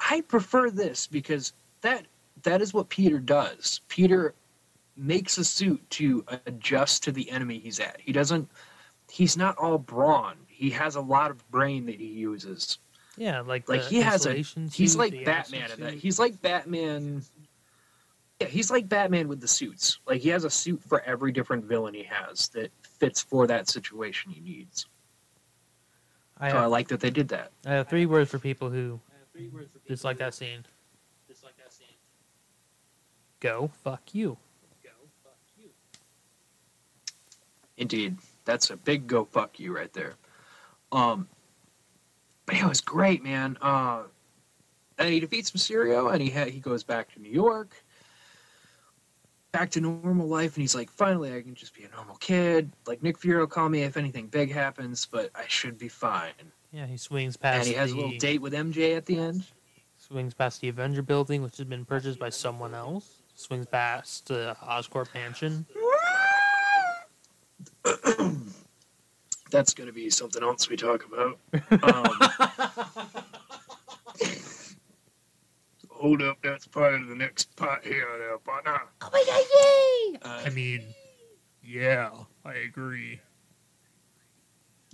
I 0.00 0.22
prefer 0.22 0.68
this 0.68 1.06
because 1.06 1.52
that 1.82 2.06
that 2.42 2.62
is 2.62 2.72
what 2.74 2.88
Peter 2.88 3.18
does. 3.18 3.80
Peter 3.88 4.34
makes 4.96 5.38
a 5.38 5.44
suit 5.44 5.88
to 5.90 6.24
adjust 6.46 7.02
to 7.04 7.12
the 7.12 7.30
enemy 7.30 7.58
he's 7.58 7.80
at. 7.80 8.00
He 8.00 8.12
doesn't. 8.12 8.50
He's 9.10 9.36
not 9.36 9.56
all 9.58 9.78
brawn. 9.78 10.36
He 10.46 10.70
has 10.70 10.94
a 10.94 11.00
lot 11.00 11.30
of 11.30 11.50
brain 11.50 11.86
that 11.86 11.98
he 11.98 12.06
uses. 12.06 12.78
Yeah, 13.16 13.40
like 13.40 13.68
Like 13.68 13.82
he 13.82 14.00
has 14.00 14.26
a. 14.26 14.34
He's 14.34 14.96
like 14.96 15.24
Batman 15.24 15.70
in 15.72 15.80
that. 15.80 15.94
He's 15.94 16.18
like 16.18 16.40
Batman. 16.40 17.22
Yeah, 18.40 18.46
he's 18.46 18.70
like 18.70 18.88
Batman 18.88 19.28
with 19.28 19.40
the 19.40 19.48
suits. 19.48 19.98
Like 20.06 20.20
he 20.20 20.30
has 20.30 20.44
a 20.44 20.50
suit 20.50 20.82
for 20.82 21.02
every 21.02 21.32
different 21.32 21.64
villain 21.64 21.94
he 21.94 22.04
has 22.04 22.48
that 22.50 22.70
fits 22.82 23.22
for 23.22 23.46
that 23.46 23.68
situation 23.68 24.30
he 24.30 24.40
needs. 24.40 24.86
I 26.38 26.50
So 26.50 26.58
I 26.58 26.66
like 26.66 26.88
that 26.88 27.00
they 27.00 27.10
did 27.10 27.28
that. 27.28 27.52
I 27.66 27.72
have 27.72 27.88
three 27.88 28.06
words 28.06 28.30
for 28.30 28.38
people 28.38 28.70
who 28.70 29.00
dislike 29.86 30.18
that 30.18 30.34
scene. 30.34 30.64
Go 33.40 33.70
fuck 33.82 34.14
you. 34.14 34.36
Go 34.82 34.90
fuck 35.24 35.36
you. 35.58 35.70
Indeed, 37.76 38.16
that's 38.44 38.70
a 38.70 38.76
big 38.76 39.06
go 39.06 39.24
fuck 39.24 39.58
you 39.58 39.74
right 39.74 39.92
there. 39.92 40.14
Um, 40.92 41.28
but 42.46 42.56
yeah, 42.56 42.66
it 42.66 42.68
was 42.68 42.80
great, 42.80 43.22
man. 43.22 43.56
Uh, 43.62 44.02
and 44.98 45.08
he 45.08 45.20
defeats 45.20 45.50
Mysterio, 45.52 46.12
and 46.12 46.20
he 46.20 46.30
ha- 46.30 46.44
he 46.50 46.60
goes 46.60 46.82
back 46.82 47.12
to 47.14 47.20
New 47.20 47.30
York, 47.30 47.74
back 49.52 49.70
to 49.70 49.80
normal 49.80 50.28
life, 50.28 50.56
and 50.56 50.62
he's 50.62 50.74
like, 50.74 50.90
finally, 50.90 51.34
I 51.34 51.40
can 51.40 51.54
just 51.54 51.74
be 51.74 51.84
a 51.84 51.88
normal 51.88 52.16
kid. 52.16 52.70
Like 52.86 53.02
Nick 53.02 53.18
Fury 53.18 53.40
will 53.40 53.46
call 53.46 53.68
me 53.68 53.82
if 53.82 53.96
anything 53.96 54.26
big 54.26 54.52
happens, 54.52 55.06
but 55.10 55.30
I 55.34 55.44
should 55.48 55.78
be 55.78 55.88
fine. 55.88 56.32
Yeah, 56.72 56.86
he 56.86 56.98
swings 56.98 57.36
past 57.36 57.60
and 57.60 57.66
he 57.66 57.74
has 57.74 57.92
the 57.92 57.96
a 57.96 58.00
little 58.02 58.18
date 58.18 58.42
with 58.42 58.52
MJ 58.52 58.96
at 58.96 59.06
the 59.06 59.18
end. 59.18 59.44
swings 59.96 60.34
past 60.34 60.60
the 60.60 60.68
Avenger 60.68 61.02
building, 61.02 61.42
which 61.42 61.56
has 61.56 61.66
been 61.66 61.84
purchased 61.84 62.18
by 62.18 62.28
someone 62.30 62.74
else. 62.74 63.19
Swings 63.40 63.66
past 63.66 64.28
the 64.28 64.54
Oscorp 64.62 65.14
mansion. 65.14 65.64
That's 69.50 69.72
gonna 69.72 69.92
be 69.92 70.10
something 70.10 70.42
else 70.42 70.68
we 70.68 70.76
talk 70.76 71.06
about. 71.06 71.38
Um, 71.82 72.04
Hold 75.88 76.22
up, 76.22 76.38
that's 76.42 76.66
part 76.66 76.94
of 76.94 77.08
the 77.08 77.14
next 77.14 77.54
part 77.56 77.84
here, 77.84 78.06
there, 78.18 78.38
partner. 78.38 78.80
uh, 80.22 80.42
I 80.46 80.48
mean, 80.50 80.94
yeah, 81.62 82.10
I 82.44 82.54
agree. 82.54 83.20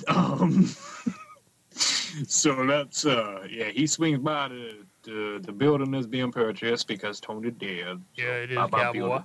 Um. 0.09 0.68
so 2.26 2.64
that's 2.66 3.04
uh 3.04 3.46
yeah 3.50 3.68
he 3.68 3.87
swings 3.87 4.18
by 4.18 4.48
the 4.48 4.76
the, 5.07 5.40
the 5.42 5.53
building 5.53 5.95
is 5.95 6.07
being 6.07 6.31
purchased 6.31 6.87
because 6.87 7.21
Tony 7.21 7.51
dead. 7.51 8.03
Yeah, 8.14 8.25
it 8.25 8.51
is, 8.51 8.57
Bye 8.57 8.66
bye, 8.66 8.83
cowboy. 8.83 9.23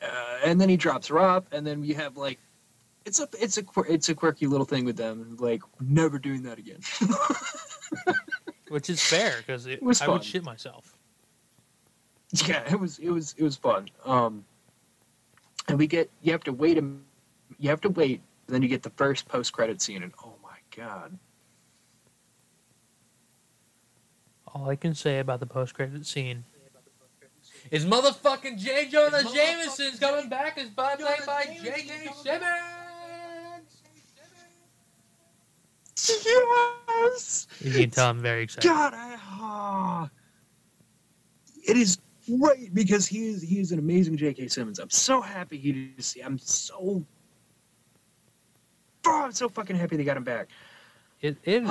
Uh, 0.00 0.38
and 0.44 0.60
then 0.60 0.68
he 0.68 0.76
drops 0.76 1.08
her 1.08 1.18
off, 1.18 1.44
and 1.52 1.66
then 1.66 1.80
we 1.80 1.92
have 1.92 2.16
like 2.16 2.38
it's 3.04 3.20
a 3.20 3.28
it's 3.38 3.58
a 3.58 3.64
it's 3.88 4.08
a 4.08 4.14
quirky 4.14 4.46
little 4.46 4.64
thing 4.64 4.84
with 4.84 4.96
them. 4.96 5.36
Like 5.38 5.62
never 5.80 6.18
doing 6.18 6.42
that 6.44 6.58
again. 6.58 6.80
Which 8.68 8.88
is 8.88 9.02
fair 9.02 9.34
because 9.38 9.66
It 9.66 9.82
was 9.82 10.00
I 10.00 10.08
would 10.08 10.24
shit 10.24 10.44
myself. 10.44 10.96
yeah, 12.46 12.62
it 12.70 12.78
was 12.78 12.98
it 12.98 13.10
was 13.10 13.34
it 13.36 13.42
was 13.42 13.56
fun. 13.56 13.88
Um, 14.04 14.44
and 15.68 15.78
we 15.78 15.86
get 15.86 16.08
you 16.22 16.32
have 16.32 16.44
to 16.44 16.52
wait 16.52 16.78
a 16.78 16.84
you 17.58 17.68
have 17.68 17.80
to 17.82 17.90
wait, 17.90 18.22
and 18.46 18.54
then 18.54 18.62
you 18.62 18.68
get 18.68 18.82
the 18.82 18.90
first 18.90 19.28
post 19.28 19.52
credit 19.52 19.82
scene, 19.82 20.02
and 20.02 20.12
oh 20.24 20.34
my 20.42 20.56
god. 20.74 21.18
All 24.54 24.68
I 24.68 24.76
can 24.76 24.94
say 24.94 25.18
about 25.20 25.40
the 25.40 25.46
post 25.46 25.74
credit 25.74 26.04
scene 26.06 26.44
is 27.70 27.84
motherfucking 27.84 28.58
J. 28.58 28.88
Jonah 28.88 29.22
Jameson's 29.22 29.98
coming 29.98 30.28
back 30.28 30.58
as 30.58 30.68
by 30.70 30.96
played 30.96 31.26
by 31.26 31.44
J.K. 31.62 32.10
Simmons. 32.22 32.50
Yes. 36.24 37.46
You 37.60 37.72
can 37.72 37.90
tell 37.90 38.08
I'm 38.08 38.20
very 38.20 38.42
excited. 38.42 38.66
God, 38.66 38.94
I, 38.94 39.16
ah. 39.20 40.10
it 41.66 41.76
is 41.76 41.98
great 42.38 42.74
because 42.74 43.06
he 43.06 43.28
is 43.28 43.42
he 43.42 43.60
is 43.60 43.72
an 43.72 43.78
amazing 43.78 44.16
J.K. 44.16 44.48
Simmons. 44.48 44.78
I'm 44.78 44.90
so 44.90 45.20
happy 45.20 45.58
he 45.58 45.92
just. 45.96 46.16
I'm 46.24 46.38
so. 46.38 47.04
Oh, 49.06 49.22
I'm 49.24 49.32
so 49.32 49.48
fucking 49.48 49.76
happy 49.76 49.96
they 49.96 50.04
got 50.04 50.16
him 50.16 50.24
back. 50.24 50.48
It, 51.20 51.36
it 51.44 51.62
is, 51.62 51.70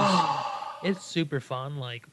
it's 0.84 1.06
super 1.06 1.40
fun. 1.40 1.78
Like, 1.78 2.06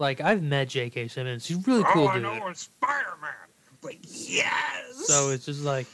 like 0.00 0.20
I've 0.20 0.42
met 0.42 0.68
J.K. 0.68 1.08
Simmons. 1.08 1.46
He's 1.46 1.64
really 1.66 1.84
cool 1.92 2.04
All 2.04 2.08
I 2.08 2.14
dude. 2.14 2.22
know 2.24 2.48
is 2.48 2.58
Spider-Man. 2.58 3.30
like 3.82 3.98
yes. 4.02 5.06
So 5.06 5.30
it's 5.30 5.46
just 5.46 5.62
like, 5.62 5.86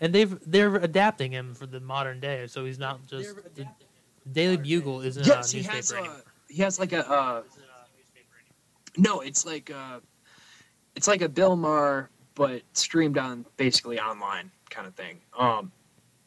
and 0.00 0.14
they've 0.14 0.38
they're 0.46 0.76
adapting 0.76 1.32
him 1.32 1.54
for 1.54 1.66
the 1.66 1.80
modern 1.80 2.20
day. 2.20 2.46
So 2.46 2.64
he's 2.64 2.78
not 2.78 3.06
just 3.06 3.34
the 3.54 3.66
Daily 4.32 4.56
Bugle 4.56 5.00
isn't 5.00 5.26
yes, 5.26 5.52
a 5.52 5.56
he 5.56 5.62
newspaper 5.62 5.76
has. 5.76 5.92
Uh, 5.92 5.96
anymore. 5.96 6.16
he 6.48 6.62
has 6.62 6.78
like 6.78 6.92
a. 6.92 7.10
Uh, 7.10 7.42
no, 8.96 9.20
it's 9.20 9.44
like 9.44 9.70
uh, 9.70 10.00
it's 10.94 11.08
like 11.08 11.22
a 11.22 11.28
Bill 11.28 11.56
Maher, 11.56 12.10
but 12.34 12.62
streamed 12.74 13.18
on 13.18 13.44
basically 13.56 13.98
online 13.98 14.50
kind 14.70 14.86
of 14.86 14.94
thing. 14.94 15.20
Um, 15.38 15.72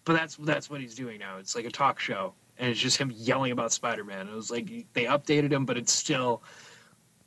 but 0.05 0.13
that's 0.13 0.35
that's 0.37 0.69
what 0.69 0.81
he's 0.81 0.95
doing 0.95 1.19
now. 1.19 1.37
It's 1.37 1.55
like 1.55 1.65
a 1.65 1.69
talk 1.71 1.99
show, 1.99 2.33
and 2.57 2.69
it's 2.69 2.79
just 2.79 2.97
him 2.97 3.11
yelling 3.15 3.51
about 3.51 3.71
Spider 3.71 4.03
Man. 4.03 4.27
It 4.27 4.33
was 4.35 4.51
like 4.51 4.69
they 4.93 5.05
updated 5.05 5.51
him, 5.51 5.65
but 5.65 5.77
it's 5.77 5.93
still, 5.93 6.43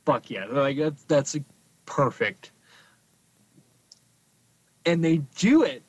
fuck 0.05 0.29
yeah, 0.29 0.45
like 0.45 0.77
that's 0.77 1.03
that's 1.03 1.37
perfect. 1.85 2.51
And 4.85 5.03
they 5.03 5.17
do 5.37 5.63
it 5.63 5.83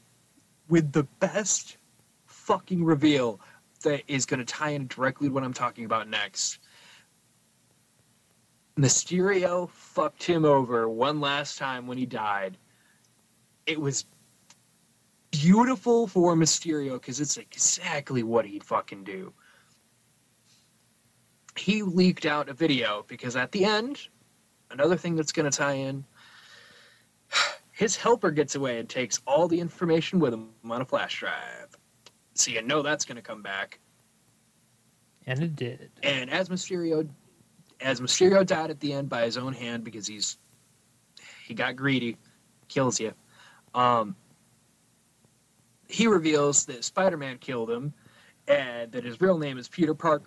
with 0.68 0.92
the 0.92 1.04
best 1.20 1.78
fucking 2.26 2.84
reveal 2.84 3.40
that 3.82 4.02
is 4.06 4.26
going 4.26 4.40
to 4.40 4.44
tie 4.44 4.70
in 4.70 4.86
directly 4.86 5.28
to 5.28 5.34
what 5.34 5.44
I'm 5.44 5.54
talking 5.54 5.84
about 5.84 6.08
next. 6.08 6.58
Mysterio 8.76 9.68
fucked 9.70 10.22
him 10.22 10.44
over 10.44 10.88
one 10.88 11.20
last 11.20 11.58
time 11.58 11.86
when 11.86 11.98
he 11.98 12.06
died. 12.06 12.56
It 13.66 13.80
was 13.80 14.06
beautiful 15.30 16.06
for 16.06 16.34
Mysterio 16.34 16.94
because 16.94 17.20
it's 17.20 17.36
exactly 17.36 18.22
what 18.22 18.46
he'd 18.46 18.64
fucking 18.64 19.04
do. 19.04 19.32
He 21.56 21.82
leaked 21.82 22.26
out 22.26 22.48
a 22.48 22.54
video 22.54 23.04
because 23.08 23.36
at 23.36 23.52
the 23.52 23.64
end, 23.64 24.08
another 24.70 24.96
thing 24.96 25.14
that's 25.14 25.32
going 25.32 25.50
to 25.50 25.56
tie 25.56 25.74
in, 25.74 26.04
his 27.72 27.96
helper 27.96 28.30
gets 28.30 28.54
away 28.54 28.78
and 28.78 28.88
takes 28.88 29.20
all 29.26 29.48
the 29.48 29.60
information 29.60 30.18
with 30.18 30.32
him 30.32 30.48
on 30.68 30.80
a 30.80 30.84
flash 30.84 31.20
drive. 31.20 31.76
So 32.34 32.50
you 32.50 32.62
know 32.62 32.82
that's 32.82 33.04
going 33.04 33.16
to 33.16 33.22
come 33.22 33.42
back. 33.42 33.78
And 35.26 35.42
it 35.42 35.54
did. 35.54 35.90
And 36.02 36.30
as 36.30 36.48
Mysterio, 36.48 37.08
as 37.80 38.00
Mysterio 38.00 38.44
died 38.44 38.70
at 38.70 38.80
the 38.80 38.92
end 38.92 39.08
by 39.08 39.24
his 39.24 39.36
own 39.36 39.52
hand 39.52 39.84
because 39.84 40.06
he's 40.06 40.38
he 41.46 41.54
got 41.54 41.76
greedy, 41.76 42.16
kills 42.68 42.98
you. 42.98 43.12
Um, 43.74 44.16
he 45.88 46.06
reveals 46.06 46.64
that 46.66 46.84
Spider-Man 46.84 47.38
killed 47.38 47.70
him, 47.70 47.92
and 48.48 48.90
that 48.92 49.04
his 49.04 49.20
real 49.20 49.38
name 49.38 49.58
is 49.58 49.68
Peter 49.68 49.94
Park, 49.94 50.24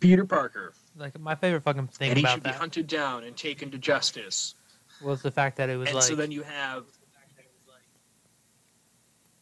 Peter 0.00 0.24
Parker, 0.24 0.72
Like 0.96 1.18
my 1.18 1.34
favorite 1.34 1.62
fucking 1.62 1.88
thing 1.88 2.10
and 2.10 2.18
he 2.18 2.24
should 2.24 2.42
be 2.42 2.50
hunted 2.50 2.86
down 2.86 3.24
and 3.24 3.36
taken 3.36 3.70
to 3.70 3.78
justice. 3.78 4.54
was 5.02 5.22
the 5.22 5.30
fact 5.30 5.56
that 5.58 5.68
it 5.68 5.76
was 5.76 5.88
And 5.88 5.96
like 5.96 6.04
so 6.04 6.14
then 6.14 6.30
you 6.30 6.42
have 6.42 6.84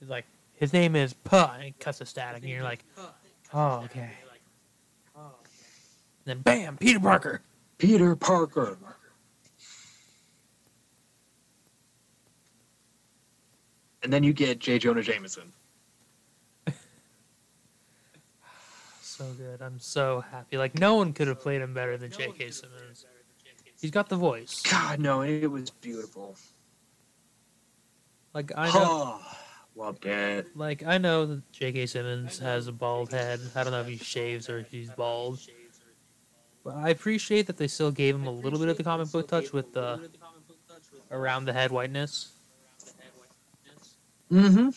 it's 0.01 0.11
like 0.11 0.27
his 0.55 0.73
name 0.73 0.97
is 0.97 1.13
Puh, 1.13 1.49
and 1.55 1.63
it 1.65 1.79
cuts 1.79 1.99
the 1.99 2.07
static, 2.07 2.43
and 2.43 2.51
you're 2.51 2.63
like, 2.65 2.85
oh 3.55 3.83
okay. 3.85 4.11
Then 6.25 6.41
bam, 6.41 6.77
Peter 6.77 7.01
Parker. 7.01 7.41
Peter 7.79 8.15
Parker. 8.15 8.79
And 14.05 14.13
then 14.13 14.23
you 14.25 14.33
get 14.33 14.59
J. 14.59 14.79
Jonah 14.79 15.03
Jameson. 15.03 15.53
So 19.13 19.27
good. 19.37 19.61
I'm 19.61 19.79
so 19.79 20.21
happy. 20.31 20.57
Like 20.57 20.79
no 20.79 20.95
one 20.95 21.13
could 21.13 21.29
have 21.29 21.41
played 21.41 21.61
him 21.61 21.75
better 21.75 21.99
than 21.99 22.11
J.K. 22.11 22.51
Simmons. 22.51 23.05
He's 23.81 23.91
got 23.91 24.09
the 24.09 24.17
voice. 24.17 24.63
God, 24.63 25.01
no, 25.01 25.21
it 25.23 25.47
was 25.51 25.69
beautiful. 25.71 26.35
Like 28.33 28.53
I 28.57 28.69
know, 28.69 28.73
Oh, 29.21 29.21
loved 29.77 30.07
it. 30.07 30.57
like 30.57 30.83
I 30.87 30.97
know 30.97 31.27
that 31.27 31.53
J.K. 31.53 31.85
Simmons 31.87 32.39
has 32.39 32.69
a 32.69 32.73
bald 32.73 33.13
head. 33.13 33.39
I 33.55 33.63
don't 33.65 33.73
know 33.73 33.81
if 33.83 33.87
he 33.87 33.99
shaves 33.99 34.49
or 34.49 34.59
if 34.61 34.71
he's 34.71 34.89
bald. 34.91 35.41
But 36.65 36.77
I 36.77 36.89
appreciate 36.89 37.47
that 37.49 37.59
they 37.59 37.67
still 37.69 37.91
gave 37.91 38.15
him 38.15 38.27
a 38.27 38.31
little 38.33 38.59
bit 38.59 38.69
of 38.69 38.77
the 38.79 38.85
comic 38.85 39.11
book 39.13 39.29
touch 39.29 39.53
with 39.53 39.75
the 39.75 40.09
around 41.11 41.45
the 41.45 41.53
head 41.53 41.71
whiteness. 41.71 42.33
Mm-hmm. 44.33 44.71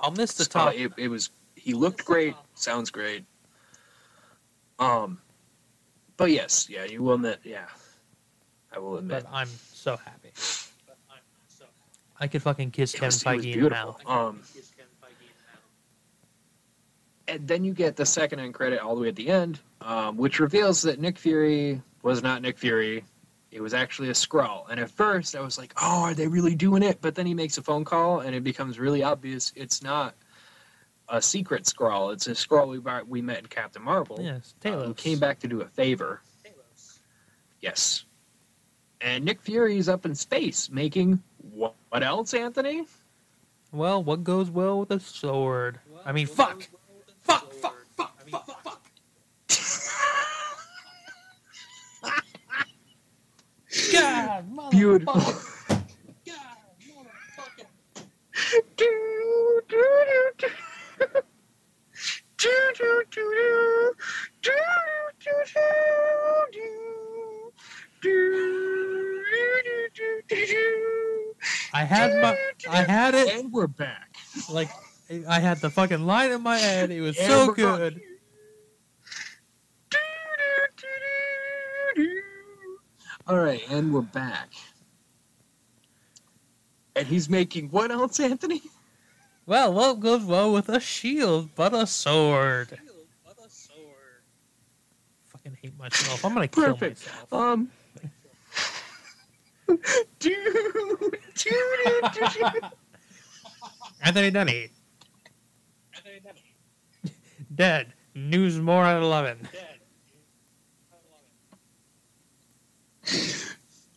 I'll 0.00 0.10
miss 0.10 0.34
the 0.34 0.44
Uh, 0.44 0.64
top. 0.64 0.74
it, 0.74 0.92
it 0.96 1.08
was 1.08 1.30
he 1.66 1.74
looked 1.74 2.04
great, 2.04 2.36
sounds 2.54 2.90
great. 2.90 3.24
Um, 4.78 5.18
but 6.16 6.30
yes, 6.30 6.68
yeah, 6.70 6.84
you 6.84 7.02
will 7.02 7.14
admit, 7.14 7.40
yeah, 7.42 7.66
I 8.72 8.78
will 8.78 8.98
admit. 8.98 9.24
but 9.24 9.32
I'm 9.34 9.48
so 9.72 9.96
happy. 9.96 10.30
I 12.20 12.28
could 12.28 12.40
fucking 12.42 12.70
kiss 12.70 12.94
It 12.94 12.98
Kevin 12.98 13.06
was, 13.08 13.22
it 13.22 13.36
was 13.36 13.44
Feige 13.44 13.52
in 13.54 13.64
the 13.64 13.70
mouth. 13.70 14.00
Um, 14.06 14.42
and 17.26 17.48
then 17.48 17.64
you 17.64 17.74
get 17.74 17.96
the 17.96 18.06
second 18.06 18.38
end 18.38 18.54
credit 18.54 18.78
all 18.78 18.94
the 18.94 19.00
way 19.00 19.08
at 19.08 19.16
the 19.16 19.28
end, 19.28 19.58
um, 19.80 20.16
which 20.16 20.38
reveals 20.38 20.82
that 20.82 21.00
Nick 21.00 21.18
Fury 21.18 21.82
was 22.02 22.22
not 22.22 22.42
Nick 22.42 22.58
Fury. 22.58 23.02
It 23.50 23.60
was 23.60 23.74
actually 23.74 24.10
a 24.10 24.12
Skrull. 24.12 24.70
And 24.70 24.78
at 24.78 24.88
first, 24.88 25.34
I 25.34 25.40
was 25.40 25.58
like, 25.58 25.72
"Oh, 25.82 26.02
are 26.04 26.14
they 26.14 26.28
really 26.28 26.54
doing 26.54 26.84
it?" 26.84 27.00
But 27.00 27.16
then 27.16 27.26
he 27.26 27.34
makes 27.34 27.58
a 27.58 27.62
phone 27.62 27.84
call, 27.84 28.20
and 28.20 28.36
it 28.36 28.44
becomes 28.44 28.78
really 28.78 29.02
obvious 29.02 29.52
it's 29.56 29.82
not 29.82 30.14
a 31.08 31.22
secret 31.22 31.64
Skrull. 31.64 32.12
It's 32.12 32.26
a 32.26 32.32
Skrull 32.32 32.68
we 32.68 33.02
we 33.08 33.22
met 33.22 33.38
in 33.38 33.46
Captain 33.46 33.82
Marvel, 33.82 34.18
Yes, 34.20 34.54
uh, 34.64 34.68
Talos. 34.68 34.86
who 34.86 34.94
came 34.94 35.18
back 35.18 35.38
to 35.40 35.48
do 35.48 35.60
a 35.60 35.66
favor. 35.66 36.20
Talos. 36.44 36.98
Yes. 37.60 38.04
And 39.00 39.24
Nick 39.24 39.40
Fury's 39.42 39.88
up 39.88 40.06
in 40.06 40.14
space 40.14 40.70
making 40.70 41.22
what, 41.52 41.74
what 41.90 42.02
else, 42.02 42.34
Anthony? 42.34 42.86
Well, 43.72 44.02
what 44.02 44.24
goes 44.24 44.50
well 44.50 44.80
with 44.80 44.90
a 44.90 45.00
sword? 45.00 45.80
I 46.04 46.12
mean, 46.12 46.26
fuck! 46.26 46.66
Fuck, 47.22 47.52
fuck, 47.54 47.76
fuck, 47.96 48.28
fuck, 48.28 48.62
fuck! 48.62 48.82
God, 53.92 54.44
motherfucker! 54.54 54.70
Beautiful. 54.70 55.22
I 71.72 71.84
had 71.84 72.22
my, 72.22 72.36
I 72.70 72.82
had 72.82 73.14
it 73.14 73.34
And 73.34 73.52
we're 73.52 73.66
back. 73.66 74.16
like, 74.50 74.70
I 75.28 75.40
had 75.40 75.58
the 75.58 75.70
fucking 75.70 76.06
line 76.06 76.32
in 76.32 76.42
my 76.42 76.56
head. 76.58 76.90
It 76.90 77.00
was 77.00 77.16
so 77.16 77.52
good. 77.52 78.00
All 83.28 83.38
right, 83.38 83.62
and 83.70 83.92
we're 83.92 84.02
back. 84.02 84.52
And 86.94 87.06
he's 87.08 87.28
making 87.28 87.70
what 87.70 87.90
else, 87.90 88.20
Anthony? 88.20 88.62
Well, 89.46 89.72
what 89.72 90.00
goes 90.00 90.24
well 90.24 90.52
with 90.52 90.68
a 90.68 90.80
shield 90.80 91.50
but 91.54 91.72
a 91.72 91.86
sword? 91.86 92.78
Fucking 95.28 95.56
hate 95.62 95.78
myself. 95.78 96.24
I'm 96.24 96.34
gonna 96.34 96.48
kill 96.48 96.74
Perfect. 96.76 97.06
myself. 97.06 97.32
Um. 97.32 97.70
Dude, 99.68 99.80
dude, 100.18 101.12
dude. 101.34 102.70
Anthony 104.00 104.30
Denny. 104.30 104.68
Dead. 107.54 107.92
News 108.14 108.58
more 108.60 108.84
at 108.84 109.02
11. 109.02 109.48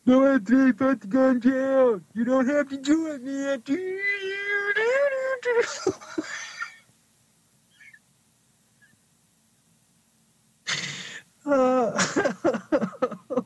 No, 0.06 0.26
Anthony, 0.26 0.74
put 0.74 1.02
the 1.02 1.08
gun 1.08 1.40
down. 1.40 2.04
You 2.16 2.26
don't 2.26 2.48
have 2.48 2.68
to 2.70 2.78
do 2.78 3.08
it, 3.12 3.22
man. 3.24 3.62
Uh, 11.46 11.92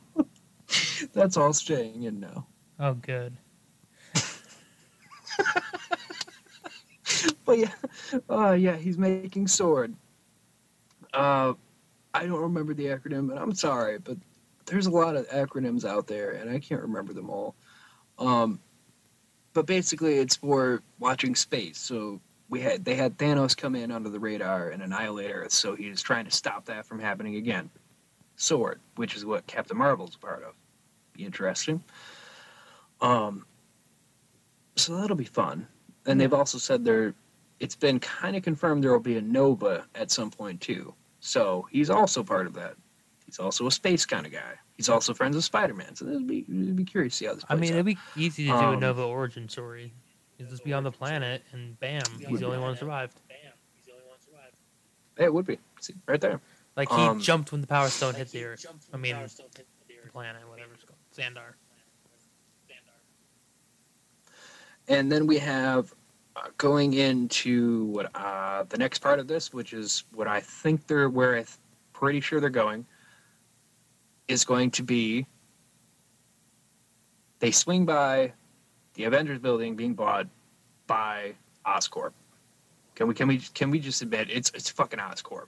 that's 1.14 1.36
all 1.36 1.52
staying 1.52 2.02
in 2.02 2.20
now. 2.20 2.46
Oh, 2.78 2.94
good. 2.94 3.36
But 7.44 7.58
yeah, 7.58 7.72
uh, 8.30 8.52
yeah, 8.52 8.76
he's 8.76 8.98
making 8.98 9.46
sword. 9.48 9.94
Uh, 11.12 11.52
I 12.14 12.26
don't 12.26 12.40
remember 12.40 12.74
the 12.74 12.86
acronym, 12.86 13.30
and 13.30 13.38
I'm 13.38 13.54
sorry, 13.54 13.98
but 13.98 14.16
there's 14.66 14.86
a 14.86 14.90
lot 14.90 15.16
of 15.16 15.28
acronyms 15.28 15.84
out 15.84 16.06
there, 16.06 16.32
and 16.32 16.50
I 16.50 16.58
can't 16.58 16.80
remember 16.80 17.12
them 17.12 17.30
all. 17.30 17.54
Um, 18.18 18.60
but 19.54 19.66
basically, 19.66 20.18
it's 20.18 20.36
for 20.36 20.82
watching 20.98 21.34
space. 21.34 21.78
So 21.78 22.20
we 22.48 22.60
had 22.60 22.84
they 22.84 22.94
had 22.94 23.16
Thanos 23.16 23.56
come 23.56 23.74
in 23.74 23.90
under 23.90 24.10
the 24.10 24.20
radar 24.20 24.70
and 24.70 24.82
annihilate 24.82 25.30
Earth, 25.32 25.52
so 25.52 25.74
he's 25.74 26.02
trying 26.02 26.26
to 26.26 26.30
stop 26.30 26.66
that 26.66 26.84
from 26.84 26.98
happening 26.98 27.36
again. 27.36 27.70
Sword, 28.36 28.80
which 28.96 29.14
is 29.16 29.24
what 29.24 29.46
Captain 29.46 29.78
Marvel's 29.78 30.16
part 30.16 30.42
of. 30.42 30.54
Be 31.12 31.24
interesting. 31.24 31.82
Um, 33.00 33.46
so 34.76 34.96
that'll 34.96 35.16
be 35.16 35.24
fun. 35.24 35.66
And 36.06 36.20
they've 36.20 36.34
also 36.34 36.58
said 36.58 36.84
there, 36.84 37.14
it's 37.60 37.76
been 37.76 38.00
kind 38.00 38.36
of 38.36 38.42
confirmed 38.42 38.82
there 38.82 38.92
will 38.92 39.00
be 39.00 39.16
a 39.16 39.22
Nova 39.22 39.84
at 39.94 40.10
some 40.10 40.30
point 40.30 40.60
too. 40.60 40.92
So 41.20 41.66
he's 41.70 41.90
also 41.90 42.22
part 42.22 42.46
of 42.46 42.54
that. 42.54 42.74
He's 43.34 43.40
also 43.40 43.66
a 43.66 43.70
space 43.72 44.06
kind 44.06 44.24
of 44.26 44.30
guy. 44.32 44.52
He's 44.76 44.88
also 44.88 45.12
friends 45.12 45.34
with 45.34 45.44
Spider-Man. 45.44 45.96
So 45.96 46.04
this 46.04 46.14
would 46.14 46.28
be, 46.28 46.44
it'd 46.48 46.76
be 46.76 46.84
curious 46.84 47.14
to 47.14 47.16
see 47.16 47.26
how 47.26 47.34
this 47.34 47.44
I 47.48 47.56
mean, 47.56 47.72
out. 47.72 47.80
it'd 47.80 47.86
be 47.86 47.98
easy 48.16 48.44
to 48.44 48.50
do 48.50 48.54
a 48.54 48.74
Um, 48.74 48.78
Nova 48.78 49.02
origin 49.02 49.48
story. 49.48 49.92
You 50.38 50.46
just 50.46 50.62
be 50.62 50.72
on 50.72 50.84
the 50.84 50.92
planet, 50.92 51.42
and 51.50 51.76
bam, 51.80 52.02
he's 52.28 52.38
the 52.38 52.46
only 52.46 52.58
one 52.58 52.74
who 52.74 52.78
survived. 52.78 53.18
Bam, 53.28 53.36
he's 53.74 53.86
the 53.86 53.92
only 53.92 54.04
one 54.04 54.18
that 54.18 54.24
survived. 54.24 54.56
Yeah, 55.18 55.24
it 55.24 55.34
would 55.34 55.46
be. 55.46 55.58
See, 55.80 55.94
right 56.06 56.20
there. 56.20 56.40
Like, 56.76 56.90
he 56.90 56.94
Um, 56.94 57.18
jumped 57.18 57.50
when 57.50 57.60
the 57.60 57.66
Power 57.66 57.88
Stone 57.88 58.14
hit 58.14 58.30
the 58.30 58.44
Earth. 58.44 58.66
I 58.92 58.98
mean, 58.98 59.16
the 59.16 60.10
planet, 60.12 60.48
whatever 60.48 60.74
it's 60.74 60.84
called. 60.84 60.98
Xandar. 61.16 61.54
And 64.86 65.10
then 65.10 65.26
we 65.26 65.38
have 65.38 65.92
uh, 66.36 66.50
going 66.56 66.92
into 66.94 67.86
what 67.86 68.14
uh, 68.14 68.62
the 68.68 68.78
next 68.78 69.00
part 69.00 69.18
of 69.18 69.26
this, 69.26 69.52
which 69.52 69.72
is 69.72 70.04
what 70.12 70.28
I 70.28 70.38
think 70.38 70.86
they're 70.86 71.08
where 71.08 71.36
I'm 71.36 71.46
pretty 71.92 72.20
sure 72.20 72.38
they're 72.38 72.50
going, 72.50 72.86
is 74.28 74.44
going 74.44 74.70
to 74.72 74.82
be 74.82 75.26
they 77.40 77.50
swing 77.50 77.84
by 77.84 78.32
the 78.94 79.04
Avengers 79.04 79.38
building 79.38 79.76
being 79.76 79.94
bought 79.94 80.26
by 80.86 81.34
Oscorp. 81.66 82.12
Can 82.94 83.08
we 83.08 83.14
can 83.14 83.28
we 83.28 83.38
can 83.38 83.70
we 83.70 83.78
just 83.78 84.02
admit 84.02 84.28
it's 84.30 84.50
it's 84.54 84.70
fucking 84.70 84.98
Oscorp? 84.98 85.46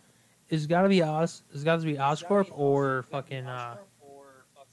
It's 0.48 0.66
gotta 0.66 0.88
be 0.88 1.02
Os. 1.02 1.42
It's 1.52 1.64
got 1.64 1.80
to 1.80 1.86
be 1.86 1.94
Oscorp 1.94 2.48
or 2.52 3.04
fucking 3.10 3.46
uh, 3.46 3.76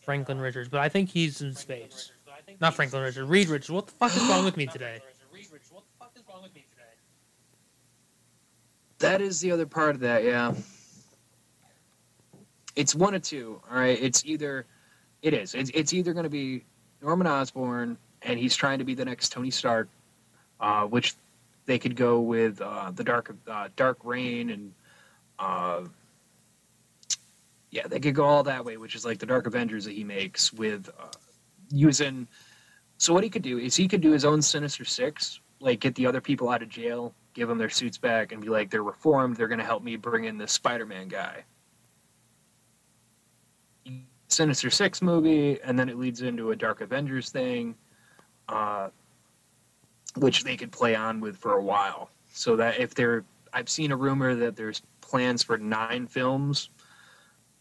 Franklin 0.01 0.39
Richards. 0.39 0.69
But 0.69 0.81
I 0.81 0.89
think 0.89 1.09
he's 1.09 1.41
in 1.41 1.55
space. 1.55 2.11
Not 2.59 2.73
Franklin 2.73 3.03
Richards. 3.03 3.27
Reed 3.27 3.47
Richards. 3.47 3.71
What 3.71 3.87
the 3.87 3.93
fuck 3.93 4.15
is 4.15 4.23
wrong 4.23 4.45
with 4.45 4.57
me 4.57 4.65
today? 4.67 4.99
That 8.99 9.19
is 9.21 9.41
the 9.41 9.51
other 9.51 9.65
part 9.65 9.95
of 9.95 10.01
that, 10.01 10.23
yeah. 10.23 10.53
It's 12.75 12.95
one 12.95 13.13
of 13.13 13.21
two, 13.21 13.61
all 13.69 13.77
right? 13.77 13.97
It's 14.01 14.25
either, 14.25 14.65
it 15.21 15.33
is. 15.33 15.53
It's, 15.53 15.71
it's 15.73 15.93
either 15.93 16.13
going 16.13 16.23
to 16.23 16.29
be 16.29 16.63
Norman 17.01 17.27
Osborn, 17.27 17.97
and 18.21 18.39
he's 18.39 18.55
trying 18.55 18.79
to 18.79 18.85
be 18.85 18.95
the 18.95 19.05
next 19.05 19.31
Tony 19.31 19.51
Stark, 19.51 19.89
uh, 20.59 20.85
which 20.85 21.15
they 21.65 21.77
could 21.77 21.95
go 21.95 22.19
with 22.19 22.61
uh, 22.61 22.91
the 22.91 23.03
Dark 23.03 23.35
uh, 23.47 23.69
Dark 23.75 23.97
Reign, 24.03 24.49
and 24.49 24.73
uh, 25.39 25.81
yeah, 27.71 27.87
they 27.87 27.99
could 27.99 28.15
go 28.15 28.25
all 28.25 28.43
that 28.43 28.63
way, 28.65 28.77
which 28.77 28.95
is 28.95 29.05
like 29.05 29.19
the 29.19 29.25
Dark 29.25 29.47
Avengers 29.47 29.85
that 29.85 29.93
he 29.93 30.03
makes 30.03 30.51
with 30.53 30.89
uh, 30.99 31.07
using. 31.71 32.27
So 32.97 33.13
what 33.13 33.23
he 33.23 33.29
could 33.29 33.41
do 33.41 33.57
is 33.57 33.75
he 33.75 33.87
could 33.87 34.01
do 34.01 34.11
his 34.11 34.25
own 34.25 34.41
Sinister 34.41 34.85
Six, 34.85 35.39
like 35.59 35.79
get 35.79 35.95
the 35.95 36.05
other 36.05 36.21
people 36.21 36.49
out 36.49 36.61
of 36.61 36.69
jail, 36.69 37.13
give 37.33 37.47
them 37.47 37.57
their 37.57 37.69
suits 37.69 37.97
back, 37.97 38.31
and 38.31 38.41
be 38.41 38.49
like, 38.49 38.69
they're 38.69 38.83
reformed. 38.83 39.35
They're 39.35 39.47
going 39.47 39.59
to 39.59 39.65
help 39.65 39.83
me 39.83 39.95
bring 39.95 40.25
in 40.25 40.37
this 40.37 40.51
Spider-Man 40.51 41.07
guy. 41.07 41.43
Sinister 44.33 44.69
Six 44.69 45.01
movie, 45.01 45.59
and 45.61 45.77
then 45.77 45.89
it 45.89 45.97
leads 45.97 46.21
into 46.21 46.51
a 46.51 46.55
Dark 46.55 46.81
Avengers 46.81 47.29
thing, 47.29 47.75
uh, 48.49 48.89
which 50.17 50.43
they 50.43 50.57
could 50.57 50.71
play 50.71 50.95
on 50.95 51.19
with 51.19 51.37
for 51.37 51.53
a 51.53 51.63
while. 51.63 52.09
So 52.33 52.55
that 52.57 52.79
if 52.79 52.93
they're, 52.95 53.23
I've 53.53 53.69
seen 53.69 53.91
a 53.91 53.95
rumor 53.95 54.35
that 54.35 54.55
there's 54.55 54.81
plans 55.01 55.43
for 55.43 55.57
nine 55.57 56.07
films. 56.07 56.69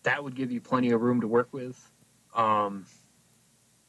That 0.02 0.22
would 0.22 0.34
give 0.34 0.50
you 0.50 0.60
plenty 0.60 0.90
of 0.90 1.00
room 1.02 1.20
to 1.20 1.28
work 1.28 1.48
with. 1.52 1.78
Um, 2.34 2.86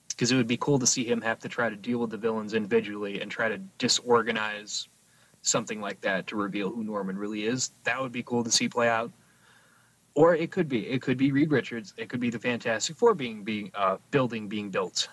because 0.10 0.32
it 0.32 0.36
would 0.36 0.48
be 0.48 0.58
cool 0.58 0.78
to 0.78 0.86
see 0.86 1.04
him 1.04 1.22
have 1.22 1.40
to 1.40 1.50
try 1.50 1.70
to 1.70 1.76
deal 1.76 1.98
with 1.98 2.12
the 2.12 2.18
villains 2.18 2.54
individually 2.54 3.20
and 3.22 3.32
try 3.32 3.50
to 3.50 3.58
disorganize 3.80 4.88
something 5.42 5.82
like 5.82 6.00
that 6.02 6.28
to 6.28 6.36
reveal 6.36 6.70
who 6.70 6.84
Norman 6.84 7.18
really 7.18 7.46
is. 7.46 7.72
That 7.84 8.00
would 8.00 8.12
be 8.12 8.24
cool 8.24 8.44
to 8.44 8.52
see 8.52 8.70
play 8.70 8.90
out. 8.90 9.12
Or 10.16 10.36
it 10.36 10.52
could 10.52 10.70
be 10.70 10.88
it 10.88 11.02
could 11.02 11.18
be 11.18 11.32
Reed 11.32 11.52
Richards. 11.52 11.94
It 11.98 12.08
could 12.10 12.20
be 12.20 12.30
the 12.30 12.38
Fantastic 12.40 12.96
Four 12.96 13.16
being 13.16 13.44
being 13.44 13.72
uh, 13.74 13.98
building 14.12 14.48
being 14.48 14.70
built. 14.70 15.08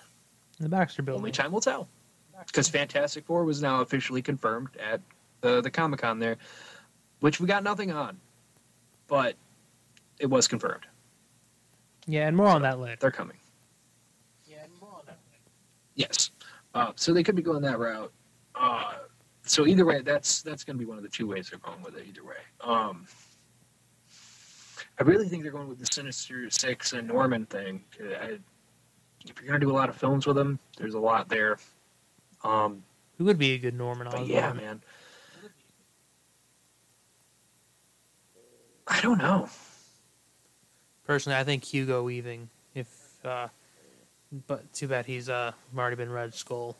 The 0.58 0.68
Baxter 0.68 1.02
Building. 1.02 1.20
Only 1.20 1.32
time 1.32 1.52
will 1.52 1.60
tell. 1.62 1.88
Because 2.46 2.68
Fantastic 2.68 3.24
Four 3.26 3.44
was 3.44 3.62
now 3.62 3.80
officially 3.80 4.20
confirmed 4.22 4.68
at 4.78 5.00
the 5.40 5.60
the 5.62 5.70
Comic 5.70 6.00
Con 6.00 6.18
there, 6.18 6.36
which 7.20 7.40
we 7.40 7.46
got 7.46 7.62
nothing 7.62 7.90
on, 7.90 8.18
but 9.08 9.36
it 10.18 10.26
was 10.26 10.46
confirmed 10.46 10.84
Yeah, 12.06 12.28
and 12.28 12.36
more 12.36 12.48
on 12.48 12.60
that 12.62 12.78
later. 12.78 12.96
they're 13.00 13.10
coming. 13.10 13.36
Yeah, 14.46 14.64
and 14.64 14.72
more 14.80 14.90
on 14.92 15.02
that 15.06 15.18
later. 15.30 15.50
Yes. 15.94 16.30
Uh, 16.74 16.92
so 16.94 17.14
they 17.14 17.22
could 17.22 17.36
be 17.36 17.42
going 17.42 17.62
that 17.62 17.78
route. 17.78 18.12
Uh, 18.54 18.92
so 19.44 19.66
either 19.66 19.86
way, 19.86 20.02
that's 20.02 20.42
that's 20.42 20.62
going 20.62 20.76
to 20.76 20.78
be 20.78 20.84
one 20.86 20.98
of 20.98 21.02
the 21.02 21.08
two 21.08 21.26
ways 21.26 21.48
they're 21.50 21.58
going 21.58 21.82
with 21.82 21.96
it. 21.96 22.04
Either 22.06 22.24
way, 22.24 22.36
um, 22.60 23.06
I 25.00 25.02
really 25.02 25.28
think 25.28 25.42
they're 25.42 25.52
going 25.52 25.68
with 25.68 25.78
the 25.78 25.86
Sinister 25.90 26.50
Six 26.50 26.92
and 26.92 27.08
Norman 27.08 27.46
thing. 27.46 27.82
I, 27.98 28.38
if 29.24 29.40
you're 29.40 29.48
going 29.48 29.58
to 29.58 29.66
do 29.66 29.70
a 29.70 29.74
lot 29.74 29.88
of 29.88 29.96
films 29.96 30.26
with 30.26 30.36
them, 30.36 30.58
there's 30.76 30.92
a 30.92 30.98
lot 30.98 31.26
there. 31.30 31.56
Um, 32.44 32.82
Who 33.16 33.24
would 33.24 33.38
be 33.38 33.52
a 33.52 33.58
good 33.58 33.74
Norman 33.74 34.08
Osborn? 34.08 34.26
yeah, 34.26 34.52
man. 34.52 34.82
I 38.86 39.00
don't 39.00 39.18
know. 39.18 39.48
Personally, 41.06 41.38
I 41.38 41.44
think 41.44 41.64
Hugo 41.64 42.02
Weaving. 42.02 42.50
If, 42.74 43.24
uh, 43.24 43.48
but 44.46 44.70
too 44.74 44.86
bad 44.86 45.06
he's 45.06 45.28
uh 45.28 45.52
already 45.76 45.96
been 45.96 46.10
Red 46.10 46.34
Skull. 46.34 46.76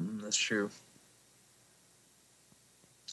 Mm, 0.00 0.22
that's 0.22 0.36
true. 0.36 0.70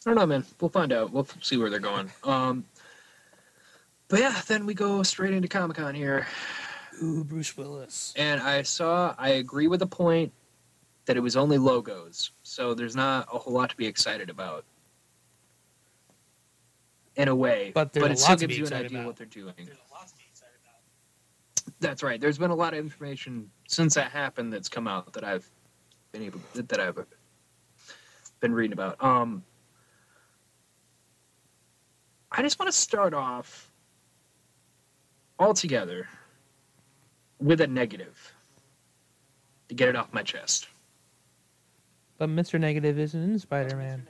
I 0.07 0.11
don't 0.11 0.15
know, 0.19 0.25
man. 0.25 0.45
We'll 0.61 0.69
find 0.69 0.93
out. 0.93 1.11
We'll 1.11 1.27
see 1.41 1.57
where 1.57 1.69
they're 1.69 1.81
going. 1.81 2.09
Um, 2.23 2.63
but 4.07 4.21
yeah, 4.21 4.39
then 4.47 4.65
we 4.65 4.73
go 4.73 5.03
straight 5.03 5.33
into 5.33 5.49
Comic 5.49 5.75
Con 5.75 5.93
here, 5.93 6.25
Ooh, 7.03 7.25
Bruce 7.25 7.57
Willis. 7.57 8.13
and 8.15 8.39
I 8.39 8.61
saw. 8.61 9.13
I 9.17 9.31
agree 9.31 9.67
with 9.67 9.81
the 9.81 9.85
point 9.87 10.31
that 11.07 11.17
it 11.17 11.19
was 11.19 11.35
only 11.35 11.57
logos, 11.57 12.31
so 12.43 12.73
there's 12.73 12.95
not 12.95 13.27
a 13.33 13.37
whole 13.37 13.51
lot 13.51 13.69
to 13.71 13.75
be 13.75 13.85
excited 13.85 14.29
about. 14.29 14.63
In 17.17 17.27
a 17.27 17.35
way, 17.35 17.73
But 17.75 17.91
there's 17.91 18.07
a 18.07 18.11
it 18.11 18.17
still 18.19 18.35
gives 18.37 18.57
you 18.57 18.65
an 18.65 18.73
idea 18.73 18.99
about. 18.99 19.07
what 19.07 19.15
they're 19.17 19.25
doing. 19.25 19.53
That's 21.81 22.01
right. 22.01 22.21
There's 22.21 22.37
been 22.37 22.51
a 22.51 22.55
lot 22.55 22.71
of 22.71 22.79
information 22.79 23.51
since 23.67 23.95
that 23.95 24.11
happened 24.11 24.53
that's 24.53 24.69
come 24.69 24.87
out 24.87 25.11
that 25.11 25.25
I've 25.25 25.49
been 26.13 26.23
able 26.23 26.39
that 26.53 26.79
I've 26.79 26.97
been 28.39 28.53
reading 28.53 28.71
about. 28.71 29.03
Um, 29.03 29.43
I 32.37 32.43
just 32.43 32.59
want 32.59 32.71
to 32.71 32.77
start 32.77 33.15
off 33.15 33.71
altogether 35.39 36.07
with 37.39 37.61
a 37.61 37.67
negative 37.67 38.33
to 39.69 39.75
get 39.75 39.89
it 39.89 39.95
off 39.95 40.13
my 40.13 40.21
chest. 40.21 40.67
But 42.19 42.29
Mr. 42.29 42.59
Negative 42.59 42.97
isn't 42.97 43.23
in 43.23 43.39
Spider 43.39 43.75
Man. 43.75 44.05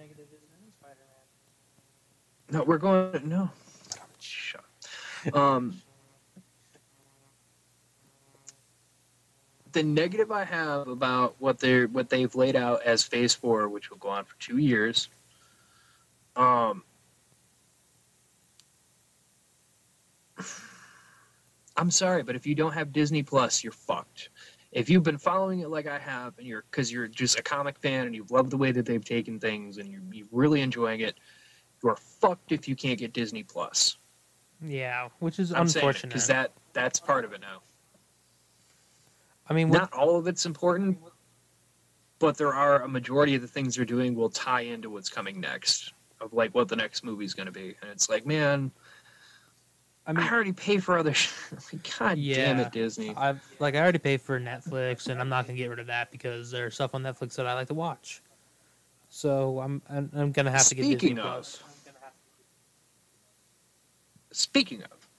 No, 2.51 2.63
we're 2.63 2.77
going. 2.77 3.27
No, 3.27 3.49
shut. 4.19 4.63
up. 5.27 5.35
Um, 5.35 5.81
the 9.71 9.83
negative 9.83 10.31
I 10.31 10.43
have 10.43 10.87
about 10.87 11.35
what 11.39 11.59
they're 11.59 11.87
what 11.87 12.09
they've 12.09 12.33
laid 12.35 12.55
out 12.55 12.83
as 12.83 13.03
Phase 13.03 13.33
Four, 13.33 13.67
which 13.69 13.89
will 13.89 13.97
go 13.97 14.09
on 14.09 14.25
for 14.25 14.35
two 14.39 14.57
years. 14.57 15.09
Um, 16.37 16.83
I'm 21.77 21.91
sorry, 21.91 22.23
but 22.23 22.35
if 22.35 22.45
you 22.47 22.55
don't 22.55 22.73
have 22.73 22.91
Disney 22.91 23.21
Plus, 23.23 23.63
you're 23.63 23.71
fucked. 23.71 24.29
If 24.71 24.89
you've 24.89 25.03
been 25.03 25.17
following 25.17 25.59
it 25.61 25.69
like 25.69 25.87
I 25.87 25.99
have, 25.99 26.37
and 26.37 26.45
you're 26.45 26.63
because 26.69 26.91
you're 26.91 27.07
just 27.07 27.39
a 27.39 27.43
comic 27.43 27.79
fan 27.79 28.05
and 28.07 28.15
you 28.15 28.25
love 28.29 28.49
the 28.49 28.57
way 28.57 28.71
that 28.71 28.85
they've 28.85 29.03
taken 29.03 29.39
things 29.39 29.77
and 29.77 29.87
you're, 29.89 30.01
you're 30.11 30.27
really 30.31 30.61
enjoying 30.61 31.01
it, 31.01 31.15
you're 31.83 31.95
fucked 31.95 32.51
if 32.51 32.67
you 32.67 32.75
can't 32.75 32.99
get 32.99 33.13
Disney 33.13 33.43
Plus. 33.43 33.97
Yeah, 34.61 35.09
which 35.19 35.39
is 35.39 35.53
I'm 35.53 35.61
unfortunate. 35.61 36.09
because 36.09 36.27
that 36.27 36.51
that's 36.73 36.99
part 36.99 37.25
of 37.25 37.33
it 37.33 37.41
now. 37.41 37.61
I 39.49 39.53
mean, 39.53 39.69
what, 39.69 39.77
Not 39.77 39.93
all 39.93 40.17
of 40.17 40.27
it's 40.27 40.45
important, 40.45 40.97
but 42.19 42.37
there 42.37 42.53
are 42.53 42.81
a 42.81 42.87
majority 42.87 43.35
of 43.35 43.41
the 43.41 43.47
things 43.47 43.75
they're 43.75 43.85
doing 43.85 44.15
will 44.15 44.29
tie 44.29 44.61
into 44.61 44.89
what's 44.89 45.09
coming 45.09 45.39
next, 45.39 45.93
of 46.19 46.33
like 46.33 46.53
what 46.53 46.67
the 46.67 46.75
next 46.75 47.03
movie's 47.03 47.33
going 47.33 47.45
to 47.45 47.51
be, 47.51 47.75
and 47.81 47.91
it's 47.91 48.09
like, 48.09 48.25
man, 48.25 48.71
I 50.07 50.13
mean, 50.13 50.25
I, 50.25 50.31
already 50.31 50.53
pay 50.53 50.77
for 50.77 50.97
other. 50.97 51.13
Sh- 51.13 51.29
God 51.99 52.15
damn 52.15 52.59
it, 52.59 52.71
Disney. 52.71 53.13
I've 53.15 53.41
like 53.59 53.75
I 53.75 53.79
already 53.79 53.99
pay 53.99 54.15
for 54.15 54.39
Netflix, 54.39 55.07
and 55.07 55.19
I'm 55.19 55.27
not 55.27 55.45
gonna 55.45 55.57
get 55.57 55.69
rid 55.69 55.79
of 55.79 55.87
that 55.87 56.11
because 56.11 56.49
there's 56.49 56.75
stuff 56.75 56.95
on 56.95 57.03
Netflix 57.03 57.35
that 57.35 57.45
I 57.45 57.53
like 57.53 57.67
to 57.67 57.73
watch. 57.73 58.21
So 59.09 59.59
I'm 59.59 59.81
I'm, 59.89 60.09
I'm 60.15 60.31
gonna 60.31 60.51
have 60.51 60.65
to 60.67 60.75
get 60.75 60.83
Disney 60.83 60.97
Speaking 60.97 61.19
of- 61.19 61.25
Plus. 61.25 61.63
Speaking 64.31 64.83
of, 64.83 65.09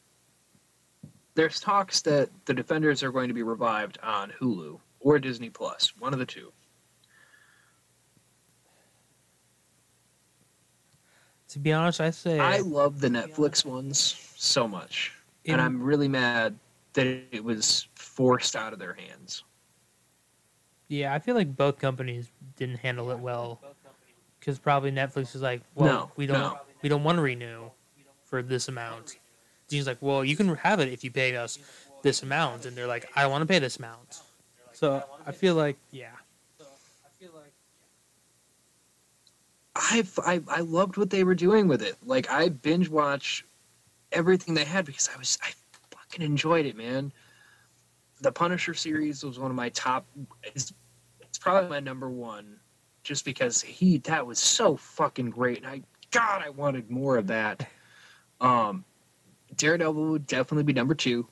there's 1.35 1.61
talks 1.61 2.01
that 2.03 2.31
the 2.47 2.55
Defenders 2.55 3.03
are 3.03 3.11
going 3.11 3.29
to 3.29 3.35
be 3.35 3.43
revived 3.43 3.99
on 4.03 4.33
Hulu 4.41 4.79
or 5.01 5.19
Disney 5.19 5.51
Plus, 5.51 5.93
one 5.99 6.13
of 6.13 6.19
the 6.19 6.27
two. 6.27 6.53
To 11.49 11.59
be 11.59 11.73
honest, 11.73 12.01
I 12.01 12.11
say 12.11 12.39
I 12.39 12.59
love 12.59 13.01
the 13.01 13.09
Netflix 13.09 13.65
ones 13.65 14.28
so 14.41 14.69
much, 14.69 15.13
in- 15.45 15.55
and 15.55 15.61
I'm 15.61 15.83
really 15.83 16.07
mad 16.09 16.57
that 16.93 17.07
it 17.33 17.43
was 17.43 17.89
forced 17.95 18.55
out 18.57 18.73
of 18.73 18.79
their 18.79 18.95
hands. 18.95 19.43
yeah, 20.89 21.13
I 21.13 21.19
feel 21.19 21.35
like 21.35 21.55
both 21.57 21.79
companies 21.79 22.31
didn't 22.57 22.77
handle 22.79 23.11
it 23.11 23.19
well 23.19 23.61
because 24.41 24.59
probably 24.59 24.91
Netflix 24.93 25.35
is 25.35 25.43
like, 25.43 25.61
well, 25.75 25.93
No, 25.93 26.13
we 26.17 26.27
don't 26.27 26.39
no. 26.39 26.59
we 26.83 26.89
don't 26.89 27.03
want 27.05 27.17
to 27.17 27.23
renew 27.23 27.71
for 28.25 28.43
this 28.43 28.69
amount. 28.69 29.17
Disney's 29.69 29.87
like, 29.87 29.99
well, 30.01 30.25
you 30.25 30.37
can 30.37 30.55
have 30.57 30.81
it 30.81 30.89
if 30.89 31.03
you 31.05 31.11
pay 31.11 31.37
us 31.37 31.59
this 32.03 32.23
amount, 32.23 32.65
and 32.65 32.77
they're 32.77 32.87
like, 32.87 33.11
I 33.17 33.27
want 33.27 33.43
to 33.43 33.47
pay 33.47 33.59
this 33.59 33.77
amount. 33.79 34.21
So 34.73 35.03
I 35.27 35.33
feel 35.33 35.57
like, 35.57 35.77
yeah, 35.91 36.13
I, 39.75 40.05
I 40.25 40.41
I 40.49 40.61
loved 40.61 40.97
what 40.97 41.11
they 41.11 41.25
were 41.25 41.35
doing 41.35 41.69
with 41.69 41.83
it. 41.83 41.97
Like 42.05 42.31
I 42.31 42.49
binge 42.49 42.89
watch 42.89 43.45
everything 44.13 44.55
they 44.55 44.65
had 44.65 44.85
because 44.85 45.09
I 45.15 45.19
was 45.19 45.39
I 45.43 45.51
fucking 45.91 46.25
enjoyed 46.25 46.67
it, 46.67 46.77
man. 46.77 47.13
The 48.21 48.33
Punisher 48.33 48.75
series 48.75 49.23
was 49.25 49.39
one 49.39 49.51
of 49.51 49.57
my 49.57 49.69
top. 49.71 50.07
It's, 50.43 50.73
it's 51.21 51.39
probably 51.39 51.71
my 51.71 51.81
number 51.81 52.11
one, 52.11 52.57
just 53.05 53.25
because 53.25 53.61
he 53.63 53.99
that 53.99 54.27
was 54.27 54.39
so 54.39 54.77
fucking 54.77 55.31
great, 55.31 55.59
and 55.59 55.67
I 55.67 55.83
God 56.11 56.43
I 56.45 56.51
wanted 56.51 56.91
more 56.91 57.17
of 57.17 57.27
that. 57.29 57.69
Um, 58.41 58.85
Daredevil 59.57 60.07
would 60.07 60.27
definitely 60.27 60.65
be 60.65 60.73
number 60.73 60.95
two. 60.95 61.27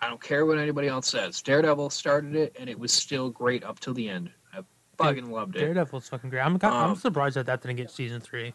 I 0.00 0.08
don't 0.08 0.20
care 0.22 0.46
what 0.46 0.58
anybody 0.58 0.88
else 0.88 1.08
says. 1.08 1.42
Daredevil 1.42 1.90
started 1.90 2.34
it, 2.34 2.56
and 2.58 2.70
it 2.70 2.78
was 2.78 2.92
still 2.92 3.28
great 3.30 3.62
up 3.64 3.80
till 3.80 3.92
the 3.94 4.08
end. 4.08 4.30
I 4.52 4.60
fucking 4.96 5.30
loved 5.30 5.56
it. 5.56 5.60
Daredevil's 5.60 6.08
fucking 6.08 6.30
great. 6.30 6.40
I'm 6.40 6.58
I'm 6.62 6.90
Um, 6.90 6.96
surprised 6.96 7.36
that 7.36 7.46
that 7.46 7.62
didn't 7.62 7.76
get 7.76 7.90
season 7.90 8.20
three. 8.20 8.54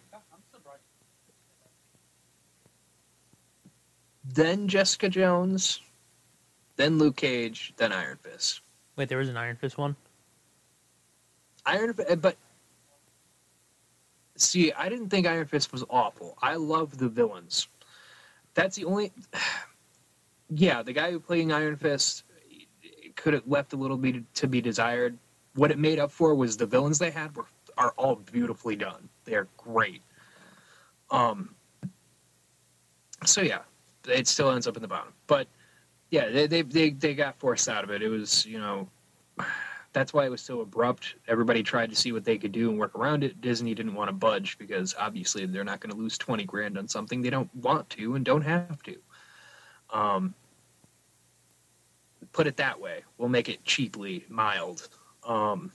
Then 4.33 4.67
Jessica 4.67 5.09
Jones, 5.09 5.81
then 6.75 6.97
Luke 6.97 7.15
Cage, 7.15 7.73
then 7.77 7.91
Iron 7.91 8.17
Fist. 8.21 8.61
Wait, 8.95 9.09
there 9.09 9.17
was 9.17 9.29
an 9.29 9.37
Iron 9.37 9.55
Fist 9.55 9.77
one. 9.77 9.95
Iron 11.65 11.93
Fist, 11.93 12.21
but 12.21 12.37
see, 14.35 14.71
I 14.73 14.89
didn't 14.89 15.09
think 15.09 15.27
Iron 15.27 15.47
Fist 15.47 15.71
was 15.71 15.83
awful. 15.89 16.37
I 16.41 16.55
love 16.55 16.97
the 16.97 17.09
villains. 17.09 17.67
That's 18.53 18.75
the 18.75 18.85
only. 18.85 19.11
Yeah, 20.51 20.83
the 20.83 20.93
guy 20.93 21.09
who 21.09 21.19
playing 21.19 21.51
Iron 21.51 21.75
Fist 21.75 22.23
could 23.15 23.33
have 23.33 23.47
left 23.47 23.73
a 23.73 23.75
little 23.75 23.97
bit 23.97 24.31
to 24.35 24.47
be 24.47 24.61
desired. 24.61 25.17
What 25.55 25.71
it 25.71 25.79
made 25.79 25.97
up 25.97 26.11
for 26.11 26.35
was 26.35 26.55
the 26.55 26.67
villains 26.67 26.99
they 26.99 27.09
had 27.09 27.35
were 27.35 27.47
are 27.79 27.95
all 27.97 28.17
beautifully 28.17 28.75
done. 28.75 29.09
They're 29.23 29.47
great. 29.57 30.03
Um. 31.09 31.55
So 33.25 33.41
yeah, 33.41 33.61
it 34.07 34.27
still 34.27 34.51
ends 34.51 34.67
up 34.67 34.75
in 34.75 34.81
the 34.81 34.87
bottom, 34.87 35.13
but 35.27 35.47
yeah, 36.11 36.29
they 36.29 36.47
they 36.47 36.61
they, 36.61 36.89
they 36.91 37.13
got 37.13 37.39
forced 37.39 37.67
out 37.67 37.83
of 37.83 37.89
it. 37.89 38.01
It 38.01 38.09
was 38.09 38.45
you 38.45 38.59
know 38.59 38.87
that's 39.95 40.13
why 40.13 40.25
it 40.25 40.29
was 40.29 40.41
so 40.41 40.59
abrupt. 40.59 41.15
Everybody 41.27 41.63
tried 41.63 41.89
to 41.89 41.95
see 41.95 42.11
what 42.11 42.25
they 42.25 42.37
could 42.37 42.51
do 42.51 42.69
and 42.69 42.77
work 42.77 42.93
around 42.95 43.23
it. 43.23 43.39
Disney 43.39 43.73
didn't 43.73 43.95
want 43.95 44.09
to 44.09 44.13
budge 44.13 44.57
because 44.57 44.93
obviously 44.99 45.45
they're 45.45 45.63
not 45.63 45.79
going 45.79 45.89
to 45.91 45.97
lose 45.97 46.17
20 46.17 46.43
grand 46.43 46.77
on 46.77 46.89
something 46.89 47.21
they 47.21 47.29
don't 47.29 47.53
want 47.55 47.89
to 47.91 48.15
and 48.15 48.25
don't 48.25 48.41
have 48.41 48.83
to. 48.83 48.97
Um, 49.91 50.33
put 52.33 52.45
it 52.45 52.57
that 52.57 52.79
way. 52.79 53.03
We'll 53.17 53.29
make 53.29 53.47
it 53.47 53.63
cheaply 53.63 54.25
mild. 54.27 54.89
Um, 55.25 55.71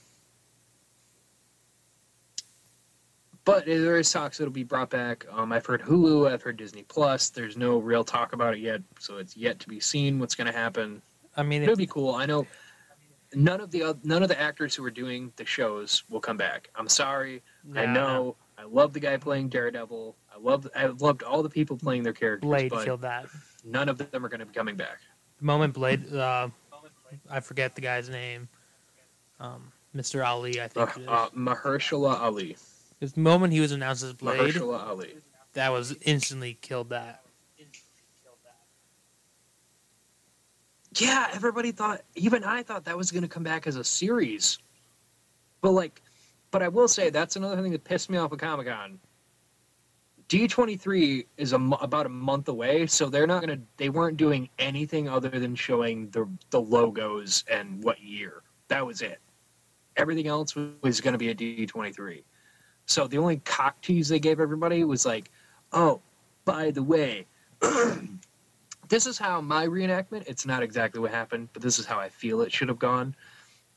but 3.44 3.64
there 3.66 3.96
is 3.96 4.10
talks 4.10 4.40
it'll 4.40 4.52
be 4.52 4.64
brought 4.64 4.90
back. 4.90 5.26
Um, 5.30 5.52
I've 5.52 5.66
heard 5.66 5.82
Hulu, 5.82 6.30
I've 6.30 6.42
heard 6.42 6.56
Disney 6.56 6.82
Plus. 6.82 7.30
There's 7.30 7.56
no 7.56 7.78
real 7.78 8.04
talk 8.04 8.32
about 8.32 8.54
it 8.54 8.60
yet, 8.60 8.82
so 8.98 9.16
it's 9.18 9.36
yet 9.36 9.58
to 9.60 9.68
be 9.68 9.80
seen 9.80 10.18
what's 10.18 10.34
going 10.34 10.46
to 10.46 10.56
happen. 10.56 11.02
I 11.36 11.42
mean, 11.42 11.62
It'll 11.62 11.76
be 11.76 11.86
cool. 11.86 12.14
I 12.14 12.26
know 12.26 12.46
none 13.34 13.60
of 13.60 13.70
the 13.70 13.96
none 14.02 14.22
of 14.22 14.28
the 14.28 14.40
actors 14.40 14.74
who 14.74 14.84
are 14.84 14.90
doing 14.90 15.32
the 15.36 15.44
shows 15.46 16.04
will 16.08 16.20
come 16.20 16.36
back. 16.36 16.68
I'm 16.74 16.88
sorry. 16.88 17.42
I 17.74 17.86
know. 17.86 18.36
I 18.58 18.64
love 18.64 18.92
the 18.92 19.00
guy 19.00 19.16
playing 19.16 19.48
Daredevil. 19.48 20.16
I 20.34 20.38
love. 20.38 20.68
I've 20.74 21.00
loved 21.00 21.22
all 21.22 21.42
the 21.42 21.48
people 21.48 21.76
playing 21.76 22.02
their 22.02 22.12
characters, 22.12 22.46
Blade 22.46 22.70
but 22.70 22.84
killed 22.84 23.02
that. 23.02 23.26
none 23.64 23.88
of 23.88 23.96
them 23.98 24.24
are 24.24 24.28
going 24.28 24.40
to 24.40 24.46
be 24.46 24.52
coming 24.52 24.76
back. 24.76 24.98
The 25.38 25.44
moment 25.46 25.72
Blade, 25.72 26.12
uh, 26.12 26.48
I 27.30 27.40
forget 27.40 27.74
the 27.74 27.80
guy's 27.80 28.10
name, 28.10 28.48
um, 29.38 29.72
Mr. 29.96 30.26
Ali, 30.26 30.60
I 30.60 30.64
Uh, 30.64 30.68
think. 30.68 30.98
is. 30.98 31.08
uh, 31.08 31.30
Mahershala 31.30 32.20
Ali. 32.20 32.56
The 33.00 33.20
moment 33.20 33.52
he 33.52 33.60
was 33.60 33.72
announced 33.72 34.02
as 34.02 34.12
Blade, 34.12 34.54
Mahershala 34.54 34.86
Ali. 34.86 35.14
that 35.54 35.72
was 35.72 35.96
instantly 36.02 36.58
killed 36.60 36.90
that. 36.90 37.22
Yeah, 40.96 41.28
everybody 41.32 41.72
thought. 41.72 42.02
Even 42.14 42.44
I 42.44 42.62
thought 42.62 42.84
that 42.84 42.96
was 42.96 43.10
going 43.10 43.22
to 43.22 43.28
come 43.28 43.42
back 43.42 43.66
as 43.66 43.76
a 43.76 43.84
series. 43.84 44.58
But 45.60 45.70
like, 45.70 46.02
but 46.50 46.62
I 46.62 46.68
will 46.68 46.88
say 46.88 47.10
that's 47.10 47.36
another 47.36 47.62
thing 47.62 47.72
that 47.72 47.84
pissed 47.84 48.10
me 48.10 48.18
off 48.18 48.32
at 48.32 48.38
Comic 48.38 48.66
Con. 48.66 48.98
D23 50.28 51.26
is 51.38 51.52
a, 51.52 51.56
about 51.56 52.06
a 52.06 52.08
month 52.08 52.48
away, 52.48 52.86
so 52.86 53.08
they're 53.08 53.26
not 53.26 53.40
gonna. 53.40 53.60
They 53.76 53.88
weren't 53.88 54.16
doing 54.16 54.48
anything 54.58 55.08
other 55.08 55.28
than 55.28 55.54
showing 55.54 56.10
the 56.10 56.28
the 56.50 56.60
logos 56.60 57.44
and 57.50 57.82
what 57.82 58.00
year. 58.00 58.42
That 58.68 58.86
was 58.86 59.00
it. 59.00 59.18
Everything 59.96 60.26
else 60.26 60.54
was, 60.54 60.70
was 60.82 61.00
going 61.00 61.12
to 61.12 61.18
be 61.18 61.30
a 61.30 61.34
D23. 61.34 62.22
So 62.90 63.06
the 63.06 63.18
only 63.18 63.36
cock 63.38 63.80
tease 63.82 64.08
they 64.08 64.18
gave 64.18 64.40
everybody 64.40 64.82
was 64.82 65.06
like, 65.06 65.30
"Oh, 65.72 66.00
by 66.44 66.72
the 66.72 66.82
way, 66.82 67.26
this 68.88 69.06
is 69.06 69.16
how 69.16 69.40
my 69.40 69.66
reenactment. 69.66 70.24
It's 70.26 70.44
not 70.44 70.62
exactly 70.62 71.00
what 71.00 71.12
happened, 71.12 71.50
but 71.52 71.62
this 71.62 71.78
is 71.78 71.86
how 71.86 72.00
I 72.00 72.08
feel 72.08 72.40
it 72.42 72.52
should 72.52 72.68
have 72.68 72.80
gone." 72.80 73.14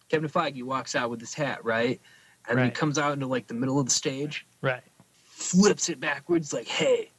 Kevin 0.09 0.30
Feige 0.30 0.64
walks 0.64 0.95
out 0.95 1.09
with 1.11 1.20
his 1.20 1.34
hat, 1.34 1.64
right, 1.64 2.01
and 2.47 2.57
then 2.57 2.66
he 2.66 2.72
comes 2.72 2.97
out 2.97 3.14
into 3.14 3.28
like 3.28 3.47
the 3.47 3.53
middle 3.53 3.80
of 3.80 3.86
the 3.86 3.91
stage 3.91 4.45
Right. 4.61 4.84
flips 5.26 5.89
it 5.89 5.99
backwards 5.99 6.53
like, 6.53 6.68
hey, 6.68 7.09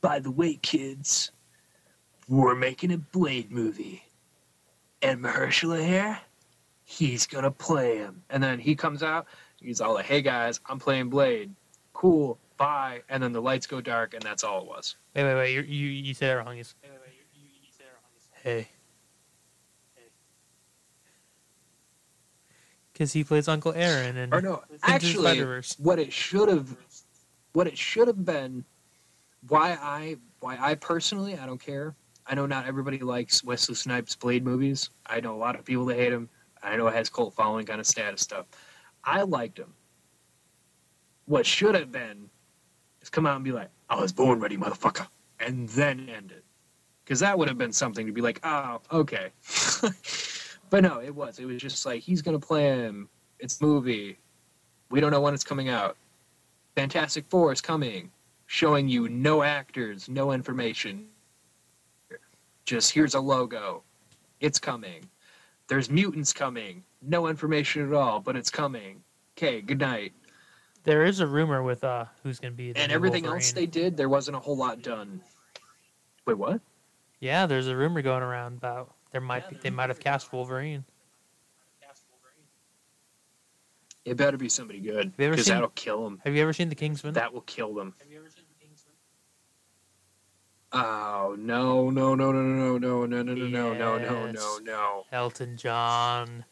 by 0.00 0.18
the 0.18 0.30
way, 0.30 0.56
kids, 0.56 1.32
we're 2.28 2.54
making 2.54 2.92
a 2.92 2.98
Blade 2.98 3.50
movie. 3.50 4.02
And 5.02 5.20
Mahershala 5.20 5.84
here, 5.84 6.18
he's 6.84 7.26
gonna 7.26 7.50
play 7.50 7.98
him. 7.98 8.22
And 8.30 8.42
then 8.42 8.58
he 8.58 8.74
comes 8.74 9.02
out, 9.02 9.26
he's 9.62 9.80
all 9.80 9.94
like, 9.94 10.06
hey 10.06 10.22
guys, 10.22 10.60
I'm 10.66 10.78
playing 10.78 11.08
Blade. 11.10 11.54
Cool, 11.92 12.38
bye. 12.56 13.02
And 13.08 13.22
then 13.22 13.32
the 13.32 13.42
lights 13.42 13.66
go 13.66 13.80
dark, 13.80 14.14
and 14.14 14.22
that's 14.22 14.44
all 14.44 14.62
it 14.62 14.66
was. 14.66 14.96
Wait, 15.14 15.24
wait, 15.24 15.34
wait. 15.34 15.54
You 15.54 15.62
you, 15.62 15.88
you 15.88 16.14
said 16.14 16.30
it 16.30 16.40
wrong. 16.40 16.56
He's, 16.56 16.74
hey. 18.42 18.68
Because 22.92 23.12
he 23.12 23.24
plays 23.24 23.48
Uncle 23.48 23.72
Aaron 23.74 24.16
and 24.18 24.34
Or 24.34 24.42
no, 24.42 24.62
actually, 24.82 25.42
what 25.78 25.98
it 25.98 26.12
should 26.12 26.48
have, 26.48 26.76
what 27.54 27.66
it 27.66 27.76
should 27.78 28.06
have 28.06 28.24
been, 28.24 28.64
why 29.48 29.72
I, 29.80 30.16
why 30.40 30.58
I 30.60 30.74
personally, 30.74 31.38
I 31.38 31.46
don't 31.46 31.60
care. 31.60 31.94
I 32.26 32.34
know 32.34 32.46
not 32.46 32.66
everybody 32.66 32.98
likes 32.98 33.42
Wesley 33.42 33.74
Snipes' 33.74 34.14
Blade 34.14 34.44
movies. 34.44 34.90
I 35.06 35.20
know 35.20 35.34
a 35.34 35.38
lot 35.38 35.58
of 35.58 35.64
people 35.64 35.84
that 35.86 35.96
hate 35.96 36.12
him. 36.12 36.28
I 36.62 36.76
know 36.76 36.86
it 36.86 36.94
has 36.94 37.08
cult 37.08 37.34
following 37.34 37.66
kind 37.66 37.80
of 37.80 37.86
status 37.86 38.20
stuff. 38.20 38.46
I 39.04 39.22
liked 39.22 39.58
him. 39.58 39.72
What 41.26 41.46
should 41.46 41.74
have 41.74 41.92
been 41.92 42.30
is 43.00 43.10
come 43.10 43.26
out 43.26 43.36
and 43.36 43.44
be 43.44 43.52
like, 43.52 43.70
"I 43.88 44.00
was 44.00 44.12
born 44.12 44.40
ready, 44.40 44.56
motherfucker," 44.56 45.08
and 45.40 45.68
then 45.70 46.08
end 46.08 46.32
it, 46.32 46.44
because 47.04 47.20
that 47.20 47.38
would 47.38 47.48
have 47.48 47.58
been 47.58 47.72
something 47.72 48.06
to 48.06 48.12
be 48.12 48.20
like, 48.20 48.40
"Oh, 48.44 48.80
okay." 48.92 49.32
but 50.70 50.82
no, 50.82 51.00
it 51.00 51.14
was. 51.14 51.38
It 51.38 51.46
was 51.46 51.60
just 51.60 51.86
like 51.86 52.02
he's 52.02 52.22
gonna 52.22 52.38
play 52.38 52.64
him. 52.64 53.08
It's 53.38 53.60
movie. 53.60 54.18
We 54.90 55.00
don't 55.00 55.10
know 55.10 55.20
when 55.20 55.34
it's 55.34 55.44
coming 55.44 55.68
out. 55.68 55.96
Fantastic 56.76 57.26
Four 57.28 57.52
is 57.52 57.60
coming, 57.60 58.10
showing 58.46 58.88
you 58.88 59.08
no 59.08 59.42
actors, 59.42 60.08
no 60.08 60.32
information. 60.32 61.06
Just 62.64 62.92
here's 62.92 63.14
a 63.14 63.20
logo. 63.20 63.82
It's 64.40 64.58
coming. 64.58 65.08
There's 65.68 65.90
mutants 65.90 66.32
coming. 66.32 66.84
No 67.02 67.26
information 67.28 67.86
at 67.86 67.92
all, 67.92 68.20
but 68.20 68.36
it's 68.36 68.50
coming. 68.50 69.02
Okay, 69.36 69.60
good 69.60 69.80
night. 69.80 70.12
there 70.84 71.04
is 71.04 71.20
a 71.20 71.26
rumor 71.26 71.62
with 71.62 71.82
uh 71.84 72.04
who's 72.22 72.38
gonna 72.38 72.52
be 72.52 72.72
the 72.72 72.78
And 72.80 72.92
everything 72.92 73.26
else 73.26 73.52
they 73.52 73.66
did, 73.66 73.96
there 73.96 74.08
wasn't 74.08 74.36
a 74.36 74.40
whole 74.40 74.56
lot 74.56 74.82
done. 74.82 75.20
Wait, 76.26 76.38
what? 76.38 76.60
Yeah, 77.20 77.46
there's 77.46 77.68
a 77.68 77.76
rumor 77.76 78.02
going 78.02 78.22
around 78.22 78.56
about 78.56 78.94
there 79.10 79.20
might 79.20 79.48
be 79.48 79.56
they 79.56 79.70
might 79.70 79.90
have 79.90 80.00
cast 80.00 80.32
Wolverine. 80.32 80.84
It 84.04 84.16
better 84.16 84.36
be 84.36 84.48
somebody 84.48 84.80
good 84.80 85.06
Have 85.06 85.14
you 85.18 85.26
ever 85.26 85.32
because 85.36 85.46
that'll 85.46 85.68
kill 85.70 86.02
them. 86.04 86.20
Have 86.24 86.34
you 86.34 86.42
ever 86.42 86.52
seen 86.52 86.68
the 86.68 86.74
Kingsman? 86.74 87.14
That 87.14 87.32
will 87.32 87.42
kill 87.42 87.72
them. 87.74 87.94
Have 88.00 88.10
you 88.10 88.18
ever 88.18 88.28
seen 88.30 88.44
The 88.58 88.66
Kingsman? 88.66 88.94
Oh 90.72 91.36
no 91.38 91.90
no 91.90 92.14
no 92.16 92.32
no 92.32 92.42
no 92.42 92.78
no 92.78 93.06
no 93.06 93.22
no 93.22 93.22
no 93.22 93.34
no 93.34 93.72
no 93.74 93.98
no 93.98 94.30
no 94.32 94.58
no. 94.62 95.04
Elton 95.12 95.56
John. 95.56 96.44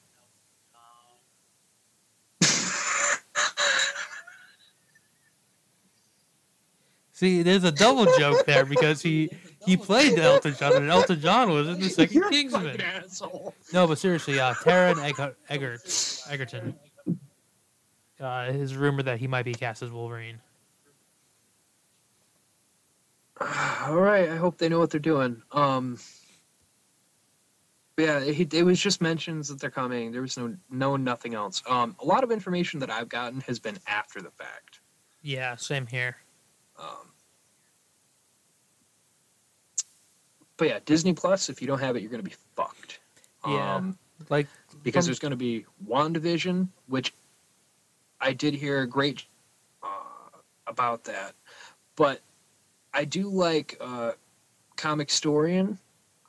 See, 7.21 7.43
there's 7.43 7.65
a 7.65 7.71
double 7.71 8.07
joke 8.17 8.47
there 8.47 8.65
because 8.65 9.03
he 9.03 9.29
he 9.67 9.77
played 9.77 10.19
Elton 10.19 10.55
John 10.59 10.77
and 10.77 10.89
Elton 10.89 11.21
John 11.21 11.51
was 11.51 11.69
in 11.69 11.79
the 11.79 11.87
2nd 11.89 12.13
You're 12.15 12.29
a 12.29 12.31
Kingsman. 12.31 12.81
asshole. 12.81 13.55
No, 13.75 13.87
but 13.87 13.99
seriously, 13.99 14.41
uh, 14.41 14.55
Taron 14.55 14.97
Eg- 15.05 15.35
Eggert, 15.51 16.23
Egerton. 16.31 16.75
Uh, 18.19 18.51
his 18.53 18.75
rumor 18.75 19.03
that 19.03 19.19
he 19.19 19.27
might 19.27 19.43
be 19.43 19.53
cast 19.53 19.83
as 19.83 19.91
Wolverine. 19.91 20.41
All 23.83 23.97
right, 23.97 24.31
I 24.31 24.37
hope 24.37 24.57
they 24.57 24.71
know 24.71 24.79
what 24.79 24.89
they're 24.89 24.99
doing. 24.99 25.43
Um, 25.53 25.99
yeah, 27.99 28.21
it, 28.21 28.55
it 28.55 28.63
was 28.63 28.81
just 28.81 29.03
mentions 29.03 29.49
that 29.49 29.61
they're 29.61 29.71
coming. 29.71 30.11
There 30.11 30.23
was 30.23 30.39
no 30.39 30.57
no 30.71 30.97
nothing 30.97 31.35
else. 31.35 31.63
Um, 31.69 31.97
a 32.01 32.05
lot 32.07 32.25
of 32.25 32.31
information 32.33 32.81
that 32.81 32.89
I've 32.89 33.11
gotten 33.11 33.43
has 33.43 33.59
been 33.59 33.77
after 33.87 34.23
the 34.23 34.31
fact. 34.31 34.81
Yeah, 35.21 35.57
same 35.57 35.87
here. 35.87 36.17
Um, 36.79 37.10
but 40.61 40.69
yeah, 40.69 40.79
Disney 40.85 41.15
Plus. 41.15 41.49
If 41.49 41.63
you 41.63 41.67
don't 41.67 41.79
have 41.79 41.97
it, 41.97 42.03
you're 42.03 42.11
gonna 42.11 42.23
be 42.23 42.35
fucked. 42.55 43.01
Yeah. 43.47 43.77
Um, 43.77 43.99
Like, 44.29 44.47
because 44.83 45.07
From- 45.07 45.09
there's 45.09 45.19
going 45.19 45.31
to 45.31 45.37
be 45.37 45.65
WandaVision, 45.89 46.69
which 46.89 47.15
I 48.21 48.35
did 48.35 48.53
hear 48.53 48.85
great 48.85 49.25
uh, 49.83 49.89
about 50.67 51.05
that. 51.05 51.35
But 51.97 52.21
I 52.93 53.07
do 53.07 53.31
like 53.31 53.79
uh, 53.81 54.13
Comicstorian. 54.77 55.79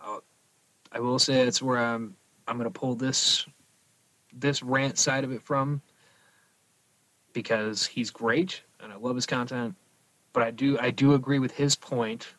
Uh, 0.02 0.20
I 0.94 1.02
will 1.02 1.20
say 1.20 1.42
it's 1.42 1.62
where 1.62 1.80
I'm 1.80 2.16
I'm 2.48 2.58
going 2.58 2.72
to 2.72 2.80
pull 2.80 2.96
this 2.96 3.46
this 4.32 4.64
rant 4.64 4.98
side 4.98 5.26
of 5.26 5.34
it 5.34 5.42
from 5.42 5.82
because 7.34 7.86
he's 7.86 8.10
great 8.10 8.62
and 8.80 8.94
I 8.94 8.96
love 8.96 9.18
his 9.18 9.26
content. 9.26 9.76
But 10.32 10.44
I 10.44 10.52
do 10.52 10.80
I 10.80 10.92
do 10.92 11.14
agree 11.14 11.40
with 11.40 11.52
his 11.52 11.76
point 11.76 12.36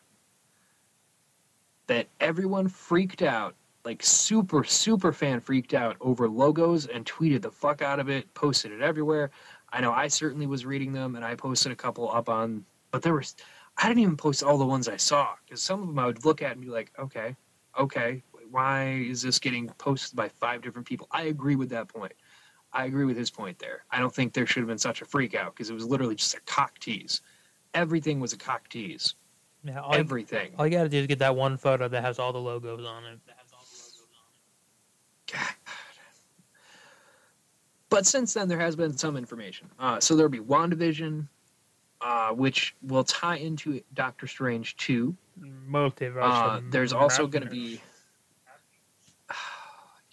that 1.87 2.07
everyone 2.19 2.67
freaked 2.67 3.21
out 3.21 3.55
like 3.85 4.01
super 4.03 4.63
super 4.63 5.11
fan 5.11 5.39
freaked 5.41 5.73
out 5.73 5.97
over 5.99 6.29
logos 6.29 6.87
and 6.87 7.05
tweeted 7.05 7.41
the 7.41 7.51
fuck 7.51 7.81
out 7.81 7.99
of 7.99 8.09
it 8.09 8.33
posted 8.33 8.71
it 8.71 8.81
everywhere. 8.81 9.29
I 9.71 9.81
know 9.81 9.91
i 9.91 10.07
certainly 10.07 10.47
was 10.47 10.65
reading 10.65 10.93
them 10.93 11.15
and 11.15 11.25
i 11.25 11.35
posted 11.35 11.71
a 11.71 11.75
couple 11.75 12.11
up 12.11 12.29
on 12.29 12.63
but 12.91 13.01
there 13.01 13.13
was 13.13 13.35
i 13.77 13.87
didn't 13.87 14.03
even 14.03 14.17
post 14.17 14.43
all 14.43 14.57
the 14.57 14.65
ones 14.65 14.87
i 14.87 14.97
saw 14.97 15.29
because 15.43 15.61
some 15.61 15.81
of 15.81 15.87
them 15.87 15.97
i 15.97 16.05
would 16.05 16.23
look 16.25 16.41
at 16.43 16.51
and 16.51 16.61
be 16.61 16.67
like 16.67 16.91
okay 16.99 17.35
okay 17.77 18.21
why 18.53 18.91
is 18.91 19.23
this 19.23 19.39
getting 19.39 19.67
posted 19.79 20.15
by 20.15 20.29
five 20.29 20.61
different 20.61 20.87
people? 20.87 21.07
I 21.09 21.23
agree 21.23 21.55
with 21.55 21.69
that 21.69 21.87
point. 21.87 22.13
I 22.71 22.85
agree 22.85 23.05
with 23.05 23.17
his 23.17 23.31
point 23.31 23.57
there. 23.57 23.83
I 23.89 23.99
don't 23.99 24.13
think 24.13 24.31
there 24.31 24.45
should 24.45 24.61
have 24.61 24.67
been 24.67 24.77
such 24.77 25.01
a 25.01 25.05
freak 25.05 25.33
out 25.33 25.55
because 25.55 25.71
it 25.71 25.73
was 25.73 25.85
literally 25.85 26.13
just 26.13 26.35
a 26.35 26.39
cock 26.41 26.77
tease. 26.77 27.21
Everything 27.73 28.19
was 28.19 28.33
a 28.33 28.37
cock 28.37 28.69
tease 28.69 29.15
yeah, 29.63 29.79
all, 29.79 29.93
you, 29.93 29.99
everything 29.99 30.51
all 30.57 30.65
you 30.65 30.71
gotta 30.71 30.89
do 30.89 30.97
is 30.97 31.07
get 31.07 31.19
that 31.19 31.35
one 31.35 31.57
photo 31.57 31.87
that 31.87 32.03
has 32.03 32.19
all 32.19 32.33
the 32.33 32.39
logos 32.39 32.85
on 32.85 33.05
it. 33.05 33.19
God. 35.31 35.41
But 37.93 38.07
since 38.07 38.33
then, 38.33 38.47
there 38.47 38.57
has 38.57 38.75
been 38.75 38.97
some 38.97 39.15
information. 39.15 39.69
Uh, 39.77 39.99
so 39.99 40.15
there'll 40.15 40.27
be 40.27 40.39
WandaVision, 40.39 41.27
uh, 42.01 42.29
which 42.29 42.75
will 42.81 43.03
tie 43.03 43.35
into 43.35 43.83
Doctor 43.93 44.25
Strange 44.25 44.75
2. 44.77 45.15
Multiverse. 45.69 46.21
Uh, 46.23 46.61
there's 46.71 46.91
also 46.91 47.27
going 47.27 47.43
to 47.43 47.49
be. 47.49 47.79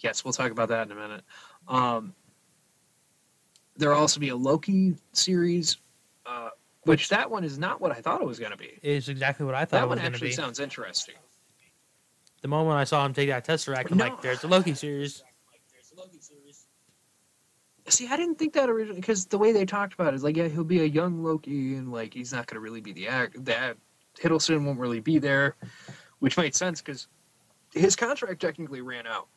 Yes, 0.03 0.25
we'll 0.25 0.33
talk 0.33 0.49
about 0.49 0.69
that 0.69 0.87
in 0.87 0.91
a 0.91 0.95
minute. 0.95 1.23
Um, 1.67 2.15
there'll 3.77 3.99
also 3.99 4.19
be 4.19 4.29
a 4.29 4.35
Loki 4.35 4.95
series, 5.13 5.77
uh, 6.25 6.49
which 6.83 7.09
that 7.09 7.29
one 7.29 7.43
is 7.43 7.57
not 7.57 7.79
what 7.81 7.91
I 7.91 8.01
thought 8.01 8.21
it 8.21 8.27
was 8.27 8.39
going 8.39 8.51
to 8.51 8.57
be. 8.57 8.79
Is 8.81 9.09
exactly 9.09 9.45
what 9.45 9.55
I 9.55 9.65
thought 9.65 9.77
That 9.77 9.83
it 9.83 9.89
was 9.89 9.99
one 9.99 10.05
actually 10.05 10.31
sounds 10.31 10.59
interesting. 10.59 11.15
The 12.41 12.47
moment 12.47 12.77
I 12.77 12.83
saw 12.85 13.05
him 13.05 13.13
take 13.13 13.29
that 13.29 13.45
Tesseract, 13.45 13.91
I'm 13.91 13.97
No. 13.97 14.05
like, 14.05 14.21
"There's 14.21 14.43
a 14.43 14.47
Loki 14.47 14.73
series." 14.73 15.23
See, 17.87 18.07
I 18.07 18.15
didn't 18.15 18.35
think 18.35 18.53
that 18.53 18.69
originally 18.69 19.01
because 19.01 19.25
the 19.25 19.37
way 19.37 19.51
they 19.51 19.65
talked 19.65 19.93
about 19.93 20.13
it 20.13 20.15
is 20.15 20.23
like, 20.23 20.37
yeah, 20.37 20.47
he'll 20.47 20.63
be 20.63 20.81
a 20.81 20.85
young 20.85 21.23
Loki, 21.23 21.75
and 21.75 21.91
like 21.91 22.13
he's 22.13 22.31
not 22.31 22.47
going 22.47 22.55
to 22.55 22.61
really 22.61 22.81
be 22.81 22.93
the 22.93 23.07
act. 23.07 23.43
That 23.43 23.77
Hiddleston 24.17 24.65
won't 24.65 24.79
really 24.79 24.99
be 24.99 25.19
there, 25.19 25.55
which 26.19 26.37
made 26.37 26.55
sense 26.55 26.81
because 26.81 27.07
his 27.73 27.95
contract 27.95 28.39
technically 28.41 28.81
ran 28.81 29.07
out. 29.07 29.27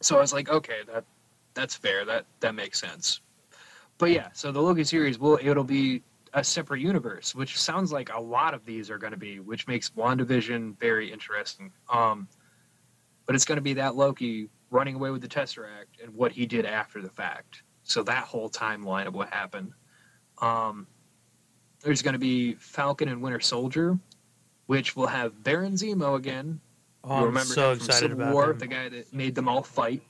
So 0.00 0.16
I 0.16 0.20
was 0.20 0.32
like, 0.32 0.48
okay, 0.48 0.80
that 0.92 1.04
that's 1.54 1.74
fair. 1.74 2.04
That 2.04 2.26
that 2.40 2.54
makes 2.54 2.80
sense. 2.80 3.20
But 4.02 4.10
yeah, 4.10 4.30
so 4.32 4.50
the 4.50 4.60
Loki 4.60 4.82
series 4.82 5.20
will 5.20 5.38
it'll 5.40 5.62
be 5.62 6.02
a 6.34 6.42
separate 6.42 6.80
universe, 6.80 7.36
which 7.36 7.56
sounds 7.56 7.92
like 7.92 8.12
a 8.12 8.20
lot 8.20 8.52
of 8.52 8.64
these 8.64 8.90
are 8.90 8.98
going 8.98 9.12
to 9.12 9.16
be, 9.16 9.38
which 9.38 9.68
makes 9.68 9.90
WandaVision 9.90 10.76
very 10.80 11.12
interesting. 11.12 11.70
Um, 11.88 12.26
but 13.26 13.36
it's 13.36 13.44
going 13.44 13.58
to 13.58 13.62
be 13.62 13.74
that 13.74 13.94
Loki 13.94 14.48
running 14.70 14.96
away 14.96 15.10
with 15.12 15.22
the 15.22 15.28
Tesseract 15.28 16.02
and 16.02 16.12
what 16.16 16.32
he 16.32 16.46
did 16.46 16.66
after 16.66 17.00
the 17.00 17.10
fact. 17.10 17.62
So 17.84 18.02
that 18.02 18.24
whole 18.24 18.50
timeline 18.50 19.06
of 19.06 19.14
what 19.14 19.28
happened. 19.28 19.70
Um, 20.40 20.88
there's 21.84 22.02
going 22.02 22.14
to 22.14 22.18
be 22.18 22.54
Falcon 22.54 23.08
and 23.08 23.22
Winter 23.22 23.38
Soldier, 23.38 23.96
which 24.66 24.96
will 24.96 25.06
have 25.06 25.44
Baron 25.44 25.74
Zemo 25.74 26.16
again. 26.16 26.60
Oh, 27.04 27.10
You 27.10 27.14
I'm 27.18 27.24
remember 27.26 27.54
so 27.54 27.76
from 27.76 27.86
excited 27.86 28.10
Civil 28.10 28.20
about 28.22 28.34
War, 28.34 28.50
him. 28.50 28.58
the 28.58 28.66
guy 28.66 28.88
that 28.88 29.12
made 29.12 29.36
them 29.36 29.48
all 29.48 29.62
fight. 29.62 30.02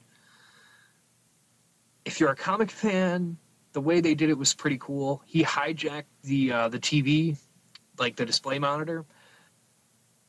If 2.06 2.20
you're 2.20 2.30
a 2.30 2.36
comic 2.36 2.70
fan, 2.70 3.36
the 3.72 3.80
way 3.80 4.00
they 4.00 4.14
did 4.14 4.30
it 4.30 4.38
was 4.38 4.54
pretty 4.54 4.78
cool. 4.78 5.22
He 5.26 5.42
hijacked 5.42 6.04
the 6.22 6.52
uh, 6.52 6.68
the 6.68 6.78
TV, 6.78 7.36
like 7.98 8.16
the 8.16 8.24
display 8.24 8.58
monitor, 8.58 9.04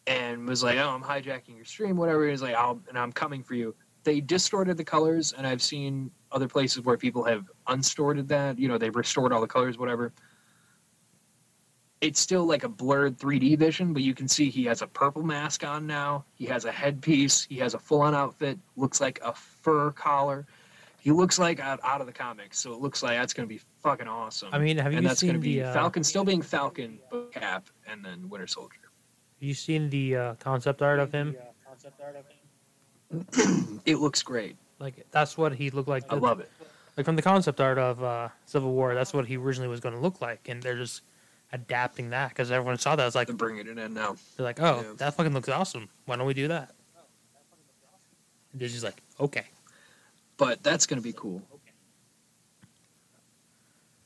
and 0.07 0.47
was 0.47 0.63
like, 0.63 0.77
"Oh, 0.77 0.89
I'm 0.89 1.03
hijacking 1.03 1.55
your 1.55 1.65
stream, 1.65 1.97
whatever." 1.97 2.27
He's 2.27 2.41
like, 2.41 2.55
"I'll 2.55 2.79
and 2.89 2.97
I'm 2.97 3.11
coming 3.11 3.43
for 3.43 3.55
you." 3.55 3.75
They 4.03 4.21
distorted 4.21 4.77
the 4.77 4.83
colors, 4.83 5.33
and 5.37 5.45
I've 5.47 5.61
seen 5.61 6.11
other 6.31 6.47
places 6.47 6.83
where 6.83 6.97
people 6.97 7.23
have 7.23 7.49
unstorted 7.67 8.27
that. 8.29 8.57
You 8.59 8.67
know, 8.67 8.77
they've 8.77 8.95
restored 8.95 9.31
all 9.31 9.41
the 9.41 9.47
colors, 9.47 9.77
whatever. 9.77 10.13
It's 12.01 12.19
still 12.19 12.43
like 12.43 12.65
a 12.65 12.69
blurred 12.69 13.17
3D 13.17 13.57
vision, 13.57 13.93
but 13.93 14.01
you 14.01 14.13
can 14.13 14.27
see 14.27 14.49
he 14.49 14.65
has 14.65 14.81
a 14.81 14.87
purple 14.87 15.23
mask 15.23 15.63
on 15.63 15.87
now. 15.87 16.25
He 16.33 16.45
has 16.47 16.65
a 16.65 16.71
headpiece. 16.71 17.45
He 17.45 17.55
has 17.59 17.75
a 17.75 17.79
full-on 17.79 18.13
outfit. 18.13 18.59
Looks 18.75 18.99
like 18.99 19.21
a 19.23 19.33
fur 19.33 19.91
collar. 19.91 20.45
He 21.03 21.11
looks 21.11 21.37
like 21.37 21.59
out, 21.59 21.81
out 21.83 21.99
of 21.99 22.07
the 22.07 22.13
comics, 22.13 22.57
so 22.59 22.71
it 22.71 22.79
looks 22.79 23.03
like 23.03 23.17
that's 23.17 23.33
going 23.33 23.45
to 23.45 23.53
be 23.53 23.59
fucking 23.81 24.07
awesome. 24.07 24.47
I 24.53 24.57
mean, 24.57 24.77
have 24.77 24.93
and 24.93 25.03
you 25.03 25.07
that's 25.09 25.21
going 25.21 25.33
seen 25.33 25.41
to 25.41 25.45
be 25.45 25.59
the 25.59 25.63
uh, 25.65 25.73
Falcon 25.73 26.01
still 26.01 26.23
being 26.23 26.41
Falcon, 26.41 26.97
but 27.11 27.33
Cap, 27.33 27.67
and 27.89 28.05
then 28.05 28.29
Winter 28.29 28.47
Soldier. 28.47 28.79
Have 29.39 29.47
you 29.49 29.53
seen 29.53 29.89
the 29.89 30.15
uh, 30.15 30.33
concept 30.35 30.81
art 30.81 30.99
of 30.99 31.11
him? 31.11 31.35
Yeah, 31.37 31.41
concept 31.67 31.99
art 32.05 32.15
of 32.15 33.35
him? 33.35 33.81
It 33.85 33.97
looks 33.97 34.23
great. 34.23 34.55
Like 34.79 35.05
that's 35.11 35.37
what 35.37 35.53
he 35.53 35.71
looked 35.71 35.89
like. 35.89 36.05
I 36.09 36.15
love 36.15 36.39
it. 36.39 36.49
Like 36.95 37.05
from 37.05 37.17
the 37.17 37.21
concept 37.21 37.59
art 37.59 37.77
of 37.77 38.01
uh, 38.01 38.29
Civil 38.45 38.71
War, 38.71 38.95
that's 38.95 39.13
what 39.13 39.25
he 39.25 39.35
originally 39.35 39.67
was 39.67 39.81
going 39.81 39.95
to 39.95 40.01
look 40.01 40.21
like, 40.21 40.47
and 40.47 40.63
they're 40.63 40.77
just 40.77 41.01
adapting 41.51 42.11
that 42.11 42.29
because 42.29 42.49
everyone 42.49 42.77
saw 42.77 42.95
that. 42.95 43.05
It's 43.05 43.15
like 43.15 43.27
They're 43.27 43.35
bringing 43.35 43.67
it 43.67 43.77
in 43.77 43.93
now. 43.93 44.15
they're 44.37 44.45
like, 44.45 44.61
oh, 44.61 44.81
Yeah. 44.87 44.93
that 44.99 45.15
fucking 45.15 45.33
looks 45.33 45.49
awesome. 45.49 45.89
Why 46.05 46.15
don't 46.15 46.25
we 46.27 46.33
do 46.33 46.47
that? 46.47 46.71
And 48.51 48.59
Disney's 48.59 48.83
like, 48.85 49.01
okay. 49.19 49.45
But 50.37 50.63
that's 50.63 50.85
going 50.85 50.99
to 50.99 51.03
be 51.03 51.13
cool. 51.13 51.41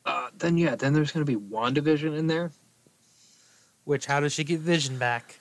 Uh, 0.05 0.29
then 0.37 0.57
yeah, 0.57 0.75
then 0.75 0.93
there's 0.93 1.11
going 1.11 1.25
to 1.25 1.31
be 1.31 1.39
WandaVision 1.39 2.17
in 2.17 2.27
there. 2.27 2.51
Which 3.83 4.05
how 4.05 4.19
does 4.19 4.33
she 4.33 4.43
get 4.43 4.59
Vision 4.59 4.97
back? 4.97 5.39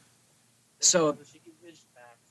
So 0.80 1.16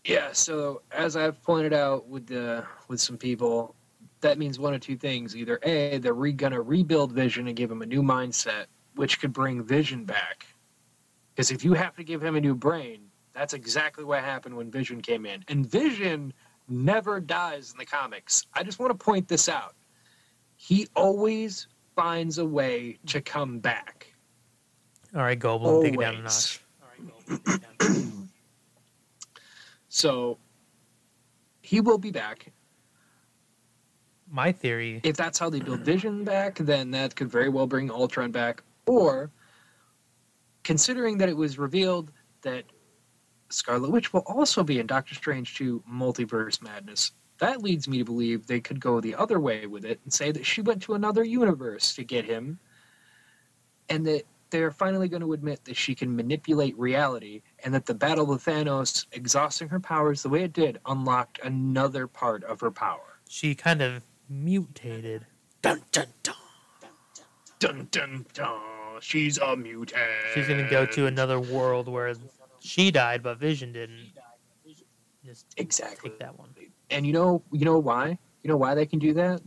yeah, 0.06 0.34
so 0.34 0.82
as 0.92 1.16
I've 1.16 1.42
pointed 1.42 1.74
out 1.74 2.08
with 2.08 2.28
the 2.28 2.64
with 2.88 3.00
some 3.02 3.18
people, 3.18 3.76
that 4.22 4.38
means 4.38 4.60
one 4.60 4.74
of 4.74 4.82
two 4.82 4.98
things: 4.98 5.36
either 5.36 5.60
a 5.64 5.98
they're 5.98 6.14
re- 6.14 6.32
going 6.32 6.54
to 6.54 6.62
rebuild 6.62 7.12
Vision 7.12 7.48
and 7.48 7.56
give 7.56 7.72
him 7.72 7.82
a 7.82 7.86
new 7.86 8.04
mindset, 8.04 8.66
which 8.96 9.20
could 9.20 9.34
bring 9.34 9.64
Vision 9.64 10.06
back. 10.06 10.46
Because 11.34 11.52
if 11.52 11.64
you 11.64 11.74
have 11.74 11.96
to 11.96 12.04
give 12.04 12.24
him 12.24 12.36
a 12.36 12.42
new 12.42 12.56
brain, 12.56 13.02
that's 13.34 13.54
exactly 13.54 14.04
what 14.04 14.24
happened 14.24 14.56
when 14.56 14.70
Vision 14.70 15.02
came 15.02 15.26
in, 15.26 15.44
and 15.48 15.66
Vision 15.66 16.34
never 16.68 17.20
dies 17.20 17.72
in 17.72 17.78
the 17.78 17.86
comics. 17.86 18.46
I 18.54 18.64
just 18.64 18.80
want 18.80 18.92
to 18.92 19.06
point 19.06 19.28
this 19.28 19.50
out. 19.50 19.76
He 20.56 20.88
always 20.96 21.68
finds 21.96 22.38
a 22.38 22.46
way 22.46 22.98
to 23.08 23.22
come 23.22 23.60
back. 23.60 24.14
All 25.16 25.22
right, 25.22 25.38
Goblin, 25.38 25.84
take 25.84 25.94
it 25.94 26.00
down 26.00 26.16
a 26.16 26.22
notch. 26.22 26.62
So 29.96 30.40
he 31.62 31.80
will 31.80 31.98
be 31.98 32.12
back. 32.12 32.52
My 34.30 34.52
theory, 34.52 35.00
If 35.06 35.16
that's 35.16 35.40
how 35.40 35.50
they 35.50 35.62
build 35.62 35.80
Vision 35.86 36.26
back, 36.26 36.58
then 36.58 36.92
that 36.92 37.16
could 37.16 37.32
very 37.32 37.48
well 37.48 37.66
bring 37.66 37.90
Ultron 37.90 38.30
back. 38.32 38.62
Or, 38.88 39.32
considering 40.66 41.18
that 41.20 41.30
it 41.30 41.38
was 41.38 41.58
revealed 41.58 42.12
that 42.42 42.66
Scarlet 43.50 43.92
Witch 43.92 44.14
will 44.14 44.22
also 44.22 44.64
be 44.64 44.80
in 44.80 44.88
Doctor 44.88 45.16
Strange 45.16 45.56
2 45.56 45.84
Multiverse 45.90 46.62
Madness, 46.62 47.12
that 47.40 47.62
leads 47.62 47.88
me 47.88 47.98
to 47.98 48.06
believe 48.06 48.48
they 48.48 48.62
could 48.62 48.80
go 48.80 49.02
the 49.02 49.16
other 49.16 49.40
way 49.40 49.68
with 49.68 49.84
it 49.86 50.00
and 50.04 50.14
say 50.14 50.32
that 50.32 50.46
she 50.46 50.62
went 50.62 50.82
to 50.84 50.94
another 50.94 51.24
universe 51.24 51.94
to 51.96 52.04
get 52.04 52.26
him, 52.26 52.60
and 53.90 54.06
that 54.06 54.24
they're 54.52 54.72
finally 54.72 55.10
going 55.10 55.22
to 55.22 55.34
admit 55.34 55.66
that 55.66 55.76
she 55.76 55.96
can 55.96 56.16
manipulate 56.16 56.78
reality, 56.78 57.42
and 57.64 57.74
that 57.74 57.86
the 57.86 57.94
battle 57.94 58.26
with 58.26 58.46
Thanos, 58.46 59.06
exhausting 59.12 59.68
her 59.70 59.80
powers 59.80 60.24
the 60.24 60.30
way 60.30 60.44
it 60.44 60.54
did, 60.54 60.80
unlocked 60.86 61.40
another 61.44 62.08
part 62.08 62.44
of 62.46 62.62
her 62.62 62.72
power. 62.72 63.20
she 63.28 63.54
kind 63.54 63.82
of 63.82 64.04
mutated. 64.30 65.26
Dun 65.62 65.82
dun 65.92 66.08
dun. 66.24 66.36
Dun 67.60 67.88
dun 67.92 68.26
dun. 68.34 68.62
She's 69.02 69.38
a 69.40 69.58
mutant. 69.58 70.02
She's 70.34 70.48
gonna 70.48 70.70
go 70.70 70.86
to 70.86 71.08
another 71.08 71.40
world 71.40 71.90
where 71.90 72.14
she 72.66 72.92
died, 72.92 73.24
but 73.24 73.38
Vision 73.38 73.72
didn't. 73.72 74.12
Just 75.24 75.54
Exactly. 75.58 76.12
take 76.12 76.20
that 76.20 76.38
one. 76.38 76.50
And 76.92 77.06
you 77.06 77.14
know, 77.14 77.42
you 77.52 77.66
know 77.66 77.80
why? 77.80 78.18
You 78.44 78.48
know 78.50 78.58
why 78.58 78.76
they 78.76 78.86
can 78.86 79.00
do 79.00 79.14
that? 79.14 79.42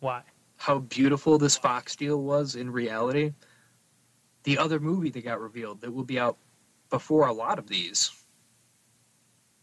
Why? 0.00 0.22
How 0.56 0.80
beautiful 0.80 1.38
this 1.38 1.56
Fox 1.56 1.96
deal 1.96 2.22
was 2.22 2.54
in 2.54 2.70
reality. 2.70 3.32
The 4.42 4.58
other 4.58 4.78
movie 4.78 5.10
that 5.10 5.24
got 5.24 5.40
revealed 5.40 5.80
that 5.80 5.90
will 5.92 6.04
be 6.04 6.18
out 6.18 6.36
before 6.90 7.28
a 7.28 7.32
lot 7.32 7.58
of 7.58 7.66
these, 7.66 8.10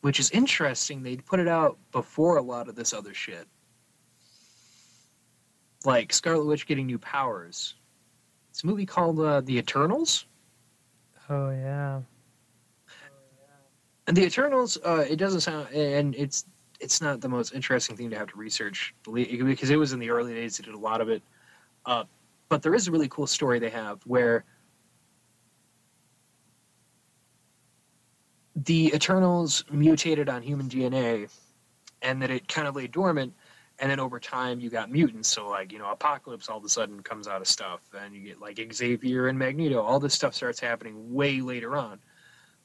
which 0.01 0.19
is 0.19 0.31
interesting. 0.31 1.03
They 1.03 1.17
put 1.17 1.39
it 1.39 1.47
out 1.47 1.77
before 1.91 2.37
a 2.37 2.41
lot 2.41 2.67
of 2.67 2.75
this 2.75 2.93
other 2.93 3.13
shit, 3.13 3.47
like 5.85 6.13
Scarlet 6.13 6.45
Witch 6.45 6.65
getting 6.65 6.87
new 6.87 6.99
powers. 6.99 7.75
It's 8.49 8.63
a 8.63 8.67
movie 8.67 8.85
called 8.85 9.19
uh, 9.19 9.41
The 9.41 9.57
Eternals. 9.57 10.25
Oh 11.29 11.49
yeah. 11.51 12.01
And 14.07 14.15
the 14.15 14.23
Eternals, 14.23 14.77
uh, 14.83 15.05
it 15.09 15.15
doesn't 15.15 15.41
sound, 15.41 15.69
and 15.73 16.15
it's 16.15 16.45
it's 16.79 17.01
not 17.01 17.21
the 17.21 17.29
most 17.29 17.53
interesting 17.53 17.95
thing 17.95 18.09
to 18.09 18.17
have 18.17 18.27
to 18.27 18.37
research 18.37 18.93
because 19.11 19.69
it 19.69 19.77
was 19.77 19.93
in 19.93 19.99
the 19.99 20.09
early 20.09 20.33
days. 20.33 20.57
They 20.57 20.65
did 20.65 20.75
a 20.75 20.79
lot 20.79 21.01
of 21.01 21.09
it, 21.09 21.23
uh, 21.85 22.03
but 22.49 22.61
there 22.61 22.75
is 22.75 22.87
a 22.87 22.91
really 22.91 23.07
cool 23.07 23.27
story 23.27 23.59
they 23.59 23.69
have 23.69 24.01
where 24.05 24.43
the 28.55 28.93
Eternals 28.93 29.63
mutated 29.71 30.29
on 30.29 30.41
human 30.41 30.69
DNA, 30.69 31.29
and 32.01 32.21
that 32.21 32.31
it 32.31 32.47
kind 32.47 32.67
of 32.67 32.75
lay 32.75 32.87
dormant. 32.87 33.33
And 33.79 33.91
then 33.91 33.99
over 33.99 34.21
time, 34.21 34.61
you 34.61 34.69
got 34.69 34.89
mutants. 34.89 35.27
So, 35.27 35.49
like, 35.49 35.73
you 35.73 35.79
know, 35.79 35.91
Apocalypse 35.91 36.47
all 36.47 36.57
of 36.57 36.63
a 36.63 36.69
sudden 36.69 37.03
comes 37.03 37.27
out 37.27 37.41
of 37.41 37.47
stuff. 37.47 37.81
And 37.99 38.15
you 38.15 38.21
get, 38.21 38.39
like, 38.39 38.57
Xavier 38.71 39.27
and 39.27 39.37
Magneto. 39.37 39.81
All 39.81 39.99
this 39.99 40.13
stuff 40.13 40.33
starts 40.33 40.61
happening 40.61 41.13
way 41.13 41.41
later 41.41 41.75
on 41.75 41.99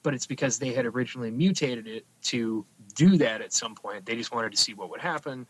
but 0.03 0.14
it's 0.14 0.26
because 0.26 0.59
they 0.59 0.72
had 0.72 0.86
originally 0.86 1.30
mutated 1.30 1.86
it 1.86 2.05
to 2.22 2.64
do 2.94 3.16
that 3.18 3.40
at 3.40 3.53
some 3.53 3.74
point. 3.74 4.05
They 4.07 4.16
just 4.16 4.32
wanted 4.32 4.53
to 4.53 4.59
see 4.59 4.74
what 4.74 4.90
would 4.90 5.01
happen. 5.01 5.46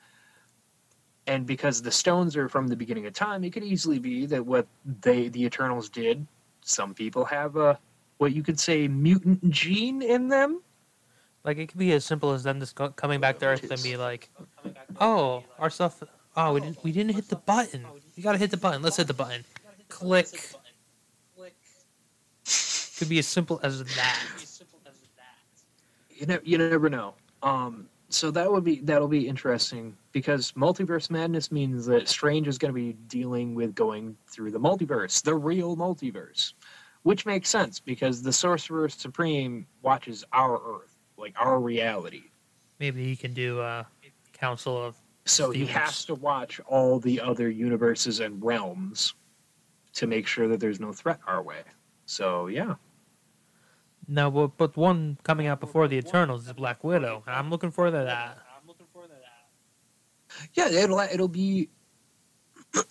And 1.26 1.46
because 1.46 1.80
the 1.80 1.90
stones 1.92 2.36
are 2.36 2.48
from 2.48 2.66
the 2.66 2.76
beginning 2.76 3.06
of 3.06 3.12
time, 3.12 3.44
it 3.44 3.52
could 3.52 3.62
easily 3.62 3.98
be 3.98 4.26
that 4.26 4.44
what 4.44 4.66
they 5.02 5.28
the 5.28 5.44
Eternals 5.44 5.88
did, 5.88 6.26
some 6.62 6.94
people 6.94 7.24
have 7.24 7.56
a 7.56 7.78
what 8.18 8.34
you 8.34 8.42
could 8.42 8.58
say 8.58 8.88
mutant 8.88 9.50
gene 9.50 10.02
in 10.02 10.28
them. 10.28 10.60
Like 11.44 11.58
it 11.58 11.68
could 11.68 11.78
be 11.78 11.92
as 11.92 12.04
simple 12.04 12.32
as 12.32 12.42
them 12.42 12.60
just 12.60 12.74
co- 12.74 12.90
coming 12.90 13.20
back 13.20 13.38
to 13.38 13.46
Earth 13.46 13.70
and 13.70 13.82
be 13.82 13.96
like, 13.96 14.30
"Oh, 15.00 15.44
our 15.58 15.70
stuff. 15.70 16.02
Oh, 16.36 16.52
we 16.54 16.60
didn't. 16.60 16.84
We 16.84 16.92
didn't 16.92 17.14
hit 17.14 17.28
the 17.28 17.36
button. 17.36 17.86
We 18.16 18.22
gotta 18.22 18.38
hit 18.38 18.50
the 18.50 18.56
button. 18.56 18.82
Let's 18.82 18.96
hit 18.96 19.06
the 19.06 19.14
button. 19.14 19.44
Click. 19.88 20.52
Could 23.00 23.08
be 23.08 23.18
as 23.18 23.26
simple 23.26 23.58
as 23.62 23.82
that. 23.82 24.18
You 26.10 26.26
know, 26.26 26.38
you 26.44 26.58
never 26.58 26.90
know. 26.90 27.14
Um, 27.42 27.88
so 28.10 28.30
that 28.32 28.52
would 28.52 28.62
be 28.62 28.80
that'll 28.80 29.08
be 29.08 29.26
interesting 29.26 29.96
because 30.12 30.52
multiverse 30.52 31.08
madness 31.08 31.50
means 31.50 31.86
that 31.86 32.08
Strange 32.08 32.46
is 32.46 32.58
going 32.58 32.74
to 32.74 32.78
be 32.78 32.92
dealing 33.08 33.54
with 33.54 33.74
going 33.74 34.18
through 34.26 34.50
the 34.50 34.60
multiverse, 34.60 35.22
the 35.22 35.34
real 35.34 35.78
multiverse, 35.78 36.52
which 37.02 37.24
makes 37.24 37.48
sense 37.48 37.80
because 37.80 38.20
the 38.20 38.34
Sorcerer 38.34 38.90
Supreme 38.90 39.66
watches 39.80 40.22
our 40.34 40.60
Earth, 40.62 40.98
like 41.16 41.34
our 41.40 41.58
reality. 41.58 42.24
Maybe 42.80 43.02
he 43.02 43.16
can 43.16 43.32
do 43.32 43.60
uh, 43.60 43.84
Council 44.34 44.76
of 44.76 44.96
So 45.24 45.52
he 45.52 45.64
has 45.64 46.04
to 46.04 46.14
watch 46.14 46.60
all 46.66 47.00
the 47.00 47.18
other 47.18 47.48
universes 47.48 48.20
and 48.20 48.44
realms 48.44 49.14
to 49.94 50.06
make 50.06 50.26
sure 50.26 50.48
that 50.48 50.60
there's 50.60 50.80
no 50.80 50.92
threat 50.92 51.20
our 51.26 51.42
way. 51.42 51.62
So 52.04 52.48
yeah, 52.48 52.74
no, 54.10 54.30
but, 54.30 54.56
but 54.56 54.76
one 54.76 55.18
coming 55.22 55.46
out 55.46 55.60
before 55.60 55.88
the 55.88 55.96
Eternals 55.96 56.46
is 56.46 56.52
Black 56.52 56.84
Widow, 56.84 57.22
and 57.26 57.34
I'm 57.34 57.50
looking 57.50 57.70
forward 57.70 57.92
to 57.92 57.98
that. 57.98 58.38
yeah, 60.54 60.68
it'll 60.68 60.98
it'll 61.00 61.28
be. 61.28 61.68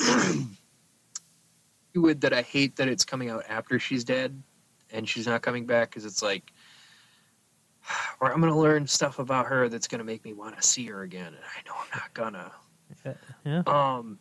would 1.96 2.22
that 2.22 2.34
I 2.34 2.42
hate 2.42 2.78
that 2.78 2.88
it's 2.88 3.04
coming 3.04 3.30
out 3.30 3.44
after 3.50 3.78
she's 3.80 4.04
dead, 4.04 4.42
and 4.92 5.08
she's 5.08 5.28
not 5.28 5.42
coming 5.42 5.66
back 5.66 5.90
because 5.90 6.06
it's 6.06 6.22
like, 6.24 6.52
or 8.20 8.32
I'm 8.32 8.40
gonna 8.40 8.58
learn 8.58 8.88
stuff 8.88 9.20
about 9.20 9.46
her 9.48 9.70
that's 9.70 9.88
gonna 9.88 10.04
make 10.04 10.24
me 10.24 10.34
want 10.34 10.56
to 10.56 10.68
see 10.68 10.86
her 10.88 11.04
again, 11.04 11.28
and 11.28 11.38
I 11.38 11.68
know 11.68 11.76
I'm 11.76 12.00
not 12.00 12.14
gonna. 12.14 12.52
Yeah. 13.46 13.64
Um, 13.68 14.20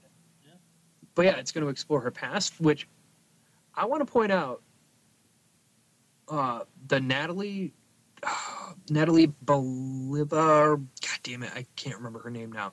but 1.19 1.25
yeah, 1.25 1.37
it's 1.37 1.51
going 1.51 1.65
to 1.65 1.69
explore 1.69 2.01
her 2.01 2.13
past, 2.13 2.61
which 2.61 2.87
I 3.75 3.87
want 3.87 4.07
to 4.07 4.13
point 4.13 4.31
out. 4.31 4.63
Uh, 6.31 6.61
the 6.89 7.01
Natalie, 7.01 7.73
Natalie 8.91 9.33
Bolivar. 9.43 10.77
God 10.77 11.19
damn 11.23 11.43
it, 11.43 11.51
I 11.55 11.67
can't 11.77 11.97
remember 11.97 12.21
her 12.21 12.31
name 12.31 12.53
now, 12.53 12.73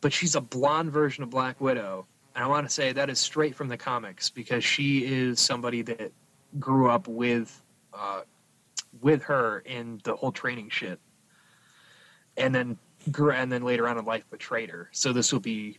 but 0.00 0.12
she's 0.12 0.34
a 0.34 0.40
blonde 0.40 0.90
version 0.92 1.22
of 1.22 1.30
Black 1.30 1.60
Widow, 1.60 2.06
and 2.34 2.44
I 2.44 2.46
want 2.48 2.66
to 2.66 2.72
say 2.72 2.92
that 2.92 3.10
is 3.10 3.18
straight 3.18 3.54
from 3.54 3.68
the 3.68 3.76
comics 3.76 4.30
because 4.30 4.64
she 4.64 5.04
is 5.04 5.40
somebody 5.40 5.82
that 5.82 6.12
grew 6.58 6.88
up 6.90 7.08
with, 7.08 7.62
uh, 7.92 8.22
with 9.00 9.22
her 9.24 9.60
in 9.60 10.00
the 10.04 10.16
whole 10.16 10.32
training 10.32 10.70
shit, 10.70 10.98
and 12.36 12.54
then 12.54 12.78
gr- 13.10 13.32
and 13.32 13.50
then 13.52 13.62
later 13.62 13.88
on 13.88 13.98
in 13.98 14.04
life 14.04 14.24
betrayed 14.30 14.70
her. 14.70 14.88
So 14.92 15.12
this 15.12 15.32
will 15.32 15.40
be 15.40 15.78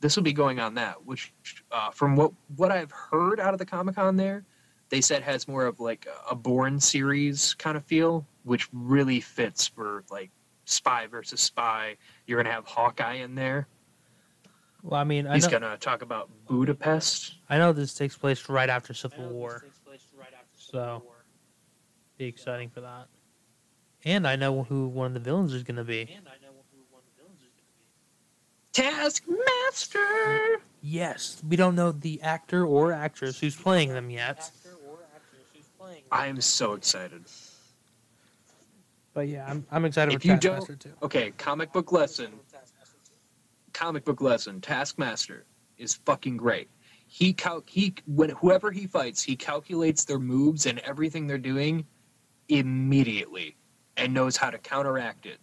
this 0.00 0.16
will 0.16 0.22
be 0.24 0.32
going 0.32 0.58
on 0.58 0.74
that, 0.74 1.06
which 1.06 1.32
uh, 1.70 1.90
from 1.90 2.16
what 2.16 2.32
what 2.56 2.70
I've 2.70 2.90
heard 2.90 3.38
out 3.40 3.54
of 3.54 3.58
the 3.58 3.66
Comic 3.66 3.94
Con 3.94 4.16
there, 4.16 4.44
they 4.92 5.00
said 5.00 5.22
has 5.22 5.48
more 5.48 5.64
of 5.64 5.80
like 5.80 6.06
a 6.30 6.34
Bourne 6.34 6.78
series 6.78 7.54
kind 7.54 7.78
of 7.78 7.84
feel, 7.84 8.26
which 8.44 8.68
really 8.74 9.20
fits 9.20 9.66
for 9.66 10.04
like 10.10 10.30
spy 10.66 11.06
versus 11.06 11.40
spy. 11.40 11.96
You're 12.26 12.42
gonna 12.42 12.54
have 12.54 12.66
Hawkeye 12.66 13.14
in 13.14 13.34
there. 13.34 13.66
Well, 14.82 15.00
I 15.00 15.04
mean, 15.04 15.26
I 15.26 15.36
He's 15.36 15.44
know, 15.44 15.52
gonna 15.52 15.78
talk 15.78 16.02
about 16.02 16.28
Budapest. 16.46 17.36
I 17.48 17.56
know 17.56 17.72
this 17.72 17.94
takes 17.94 18.18
place 18.18 18.50
right 18.50 18.68
after 18.68 18.92
Civil 18.92 19.30
War, 19.30 19.64
so 20.54 21.02
be 22.18 22.26
exciting 22.26 22.68
for 22.68 22.82
that. 22.82 23.06
And 24.04 24.28
I 24.28 24.36
know 24.36 24.64
who 24.64 24.88
one 24.88 25.06
of 25.06 25.14
the 25.14 25.20
villains 25.20 25.54
is 25.54 25.62
going 25.62 25.76
to 25.76 25.84
be. 25.84 26.18
Taskmaster. 28.72 30.60
Yes, 30.82 31.40
we 31.48 31.54
don't 31.54 31.76
know 31.76 31.92
the 31.92 32.20
actor 32.20 32.66
or 32.66 32.92
actress 32.92 33.38
who's 33.38 33.54
playing 33.54 33.90
them 33.90 34.10
yet. 34.10 34.50
I 36.10 36.26
am 36.26 36.40
so 36.40 36.74
excited. 36.74 37.22
But 39.14 39.28
yeah, 39.28 39.46
I'm, 39.46 39.66
I'm 39.70 39.84
excited 39.84 40.14
If 40.14 40.22
for 40.22 40.28
you 40.28 40.32
Taskmaster 40.34 40.72
don't- 40.74 40.80
too. 40.80 40.92
Okay, 41.02 41.32
comic 41.32 41.72
book 41.72 41.92
lesson. 41.92 42.32
Comic 43.72 44.04
book 44.04 44.20
lesson. 44.20 44.60
Taskmaster 44.60 45.44
is 45.78 45.94
fucking 46.06 46.36
great. 46.36 46.68
He 47.06 47.32
cal- 47.32 47.64
he 47.66 47.94
when 48.06 48.30
whoever 48.30 48.70
he 48.70 48.86
fights, 48.86 49.22
he 49.22 49.36
calculates 49.36 50.04
their 50.04 50.18
moves 50.18 50.66
and 50.66 50.78
everything 50.80 51.26
they're 51.26 51.36
doing 51.38 51.84
immediately 52.48 53.56
and 53.96 54.14
knows 54.14 54.36
how 54.36 54.50
to 54.50 54.58
counteract 54.58 55.26
it. 55.26 55.38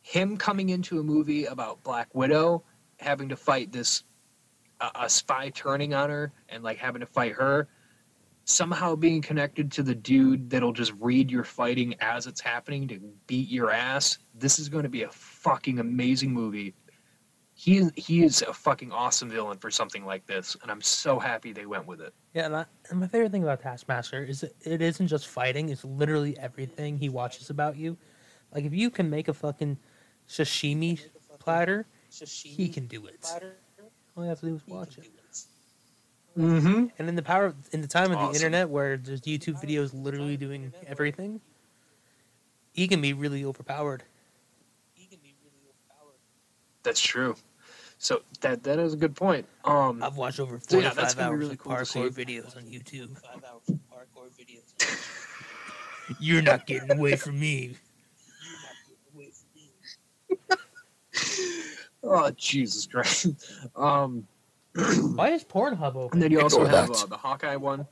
Him 0.00 0.36
coming 0.36 0.70
into 0.70 1.00
a 1.00 1.02
movie 1.02 1.44
about 1.44 1.82
Black 1.82 2.14
Widow, 2.14 2.64
having 2.98 3.28
to 3.28 3.36
fight 3.36 3.72
this 3.72 4.04
a, 4.80 4.90
a 5.02 5.10
spy 5.10 5.50
turning 5.50 5.92
on 5.94 6.08
her 6.10 6.32
and 6.48 6.62
like 6.64 6.78
having 6.78 7.00
to 7.00 7.06
fight 7.06 7.32
her, 7.32 7.68
somehow 8.44 8.94
being 8.94 9.22
connected 9.22 9.70
to 9.72 9.82
the 9.82 9.94
dude 9.94 10.50
that'll 10.50 10.72
just 10.72 10.92
read 11.00 11.30
your 11.30 11.44
fighting 11.44 11.94
as 12.00 12.26
it's 12.26 12.40
happening 12.40 12.88
to 12.88 13.00
beat 13.26 13.48
your 13.48 13.70
ass. 13.70 14.18
This 14.34 14.58
is 14.58 14.68
going 14.68 14.82
to 14.82 14.88
be 14.88 15.04
a 15.04 15.10
fucking 15.10 15.78
amazing 15.78 16.32
movie. 16.32 16.74
He 17.54 17.78
is 17.78 17.92
he 17.96 18.24
is 18.24 18.42
a 18.42 18.52
fucking 18.52 18.90
awesome 18.90 19.28
villain 19.28 19.58
for 19.58 19.70
something 19.70 20.04
like 20.04 20.26
this, 20.26 20.56
and 20.62 20.70
I'm 20.70 20.80
so 20.80 21.18
happy 21.18 21.52
they 21.52 21.66
went 21.66 21.86
with 21.86 22.00
it. 22.00 22.12
Yeah, 22.34 22.46
and, 22.46 22.56
I, 22.56 22.64
and 22.90 22.98
my 22.98 23.06
favorite 23.06 23.30
thing 23.30 23.42
about 23.42 23.60
Taskmaster 23.60 24.24
is 24.24 24.40
that 24.40 24.54
it 24.62 24.80
isn't 24.82 25.06
just 25.06 25.28
fighting; 25.28 25.68
it's 25.68 25.84
literally 25.84 26.36
everything 26.38 26.98
he 26.98 27.08
watches 27.08 27.50
about 27.50 27.76
you. 27.76 27.96
Like 28.52 28.64
if 28.64 28.72
you 28.72 28.90
can 28.90 29.08
make 29.08 29.28
a 29.28 29.34
fucking 29.34 29.78
sashimi 30.28 31.00
platter, 31.38 31.86
he 32.26 32.68
can 32.68 32.86
do 32.86 33.06
it. 33.06 33.24
All 34.16 34.24
you 34.24 34.28
have 34.30 34.40
to 34.40 34.46
do 34.46 34.54
is 34.56 34.66
watch 34.66 34.98
it. 34.98 35.10
Mm-hmm. 36.38 36.86
And 36.98 37.08
in 37.08 37.14
the 37.14 37.22
power, 37.22 37.46
of, 37.46 37.54
in 37.72 37.82
the 37.82 37.88
time 37.88 38.10
of 38.12 38.18
the 38.18 38.34
internet 38.38 38.68
where 38.68 38.96
there's 38.96 39.20
YouTube 39.22 39.62
videos 39.62 39.90
literally 39.92 40.36
doing 40.36 40.72
everything, 40.86 41.40
he 42.72 42.88
can 42.88 43.00
be 43.00 43.12
really 43.12 43.44
overpowered. 43.44 44.02
That's 46.82 47.00
true. 47.00 47.36
So 47.98 48.22
that 48.40 48.64
that 48.64 48.80
is 48.80 48.94
a 48.94 48.96
good 48.96 49.14
point. 49.14 49.46
Um, 49.64 50.02
I've 50.02 50.16
watched 50.16 50.40
over 50.40 50.58
So, 50.58 50.66
four 50.76 50.82
yeah, 50.82 50.90
to 50.90 50.96
that's 50.96 51.14
five 51.14 51.26
hours 51.26 51.38
really 51.38 51.52
of 51.52 51.58
cool 51.58 51.76
to 51.76 51.82
parkour 51.82 51.86
see. 51.86 52.00
videos 52.24 52.56
on 52.56 52.64
YouTube. 52.64 53.16
Five 53.20 53.44
hours 53.44 53.68
of 53.68 53.78
parkour 53.92 54.28
videos. 54.36 56.16
You're 56.18 56.42
not 56.42 56.66
getting 56.66 56.90
away 56.90 57.14
from 57.14 57.38
me. 57.38 57.76
oh 62.02 62.30
Jesus 62.32 62.86
Christ. 62.86 63.28
Um, 63.76 64.26
Why 65.14 65.30
is 65.30 65.44
Pornhub 65.44 65.96
open? 65.96 66.08
and 66.12 66.22
then 66.22 66.30
you 66.30 66.40
also 66.40 66.64
have 66.64 66.88
that. 66.88 67.02
uh, 67.02 67.06
the 67.06 67.16
Hawkeye 67.16 67.56
one. 67.56 67.86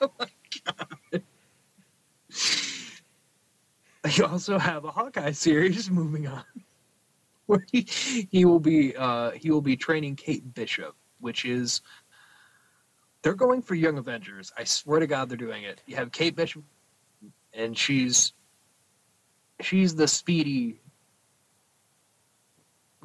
oh 0.00 0.10
my 0.18 0.28
god. 0.64 1.22
You 4.16 4.24
also 4.24 4.56
have 4.58 4.84
a 4.84 4.90
Hawkeye 4.90 5.32
series 5.32 5.90
moving 5.90 6.28
on, 6.28 6.44
where 7.46 7.66
he, 7.72 8.26
he 8.30 8.44
will 8.44 8.60
be 8.60 8.96
uh, 8.96 9.32
he 9.32 9.50
will 9.50 9.60
be 9.60 9.76
training 9.76 10.16
Kate 10.16 10.54
Bishop, 10.54 10.94
which 11.20 11.44
is 11.44 11.82
they're 13.22 13.34
going 13.34 13.60
for 13.60 13.74
Young 13.74 13.98
Avengers. 13.98 14.52
I 14.56 14.64
swear 14.64 15.00
to 15.00 15.06
God, 15.06 15.28
they're 15.28 15.36
doing 15.36 15.64
it. 15.64 15.82
You 15.86 15.96
have 15.96 16.12
Kate 16.12 16.36
Bishop, 16.36 16.62
and 17.52 17.76
she's 17.76 18.32
she's 19.60 19.94
the 19.94 20.06
speedy 20.08 20.80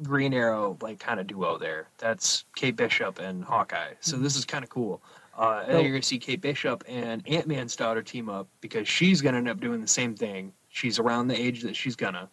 Green 0.02 0.34
Arrow 0.34 0.76
like 0.80 0.98
kind 0.98 1.20
of 1.20 1.26
duo 1.26 1.58
there. 1.58 1.88
That's 1.98 2.44
Kate 2.54 2.76
Bishop 2.76 3.18
and 3.18 3.44
Hawkeye. 3.44 3.94
So 4.00 4.16
this 4.16 4.36
is 4.36 4.44
kind 4.44 4.64
of 4.64 4.70
cool. 4.70 5.02
Uh, 5.36 5.62
and 5.66 5.74
then 5.76 5.82
you're 5.84 5.92
gonna 5.92 6.02
see 6.02 6.18
Kate 6.18 6.40
Bishop 6.40 6.84
and 6.86 7.26
Ant 7.26 7.46
Man's 7.46 7.74
daughter 7.74 8.02
team 8.02 8.28
up 8.28 8.48
because 8.60 8.86
she's 8.86 9.22
gonna 9.22 9.38
end 9.38 9.48
up 9.48 9.60
doing 9.60 9.80
the 9.80 9.86
same 9.88 10.14
thing. 10.14 10.52
She's 10.68 10.98
around 10.98 11.28
the 11.28 11.40
age 11.40 11.62
that 11.62 11.74
she's 11.76 11.96
gonna, 11.96 12.28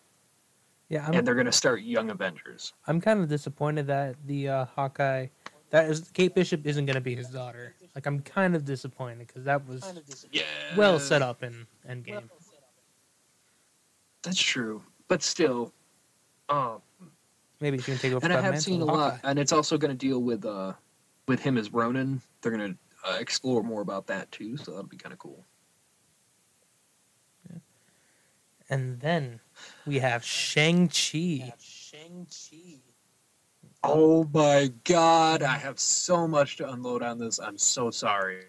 Yeah, 0.89 1.05
I'm, 1.07 1.13
and 1.13 1.27
they're 1.27 1.35
gonna 1.35 1.51
start 1.51 1.81
Young 1.81 2.09
Avengers. 2.09 2.73
I'm 2.87 2.99
kind 2.99 3.21
of 3.21 3.29
disappointed 3.29 3.87
that 3.87 4.15
the 4.25 4.49
uh, 4.49 4.65
Hawkeye, 4.65 5.27
that 5.69 5.89
is 5.89 6.09
Kate 6.13 6.33
Bishop 6.35 6.65
isn't 6.65 6.85
going 6.85 6.95
to 6.95 7.01
be 7.01 7.15
his 7.15 7.27
daughter. 7.27 7.75
Like 7.95 8.05
I'm 8.05 8.21
kind 8.21 8.55
of 8.55 8.65
disappointed 8.65 9.27
because 9.27 9.43
that 9.45 9.67
was 9.67 10.25
Yeah, 10.31 10.43
well 10.75 10.99
set 10.99 11.21
up 11.21 11.43
in 11.43 11.67
Endgame. 11.87 12.29
That's 14.23 14.41
true, 14.41 14.83
but 15.07 15.23
still, 15.23 15.71
um, 16.49 16.81
Maybe 17.61 17.77
she 17.79 17.91
can 17.91 17.97
take 17.97 18.13
over. 18.13 18.23
and 18.23 18.33
I 18.33 18.37
have 18.37 18.53
mantle 18.53 18.61
seen 18.61 18.81
a 18.81 18.85
lot, 18.85 19.19
and 19.23 19.37
it's 19.37 19.51
also 19.51 19.77
gonna 19.77 19.93
deal 19.93 20.19
with 20.21 20.45
uh, 20.45 20.73
with 21.27 21.41
him 21.41 21.57
as 21.57 21.73
Ronin. 21.73 22.21
They're 22.41 22.51
gonna 22.51 22.75
uh, 23.05 23.17
explore 23.19 23.63
more 23.63 23.81
about 23.81 24.07
that 24.07 24.31
too, 24.31 24.55
so 24.57 24.71
that'll 24.71 24.87
be 24.87 24.97
kind 24.97 25.13
of 25.13 25.19
cool. 25.19 25.45
And 28.69 28.99
then 28.99 29.39
we 29.87 29.97
have 29.99 30.23
Shang 30.23 30.89
Chi. 30.89 31.53
Shang 31.57 32.27
Chi. 32.29 32.81
Oh 33.83 34.29
my 34.33 34.71
god, 34.83 35.41
I 35.41 35.57
have 35.57 35.79
so 35.79 36.27
much 36.27 36.57
to 36.57 36.69
unload 36.69 37.01
on 37.01 37.17
this. 37.17 37.39
I'm 37.39 37.57
so 37.57 37.89
sorry. 37.89 38.45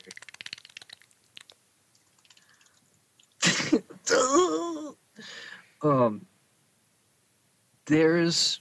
um 5.83 6.27
there's 7.87 8.61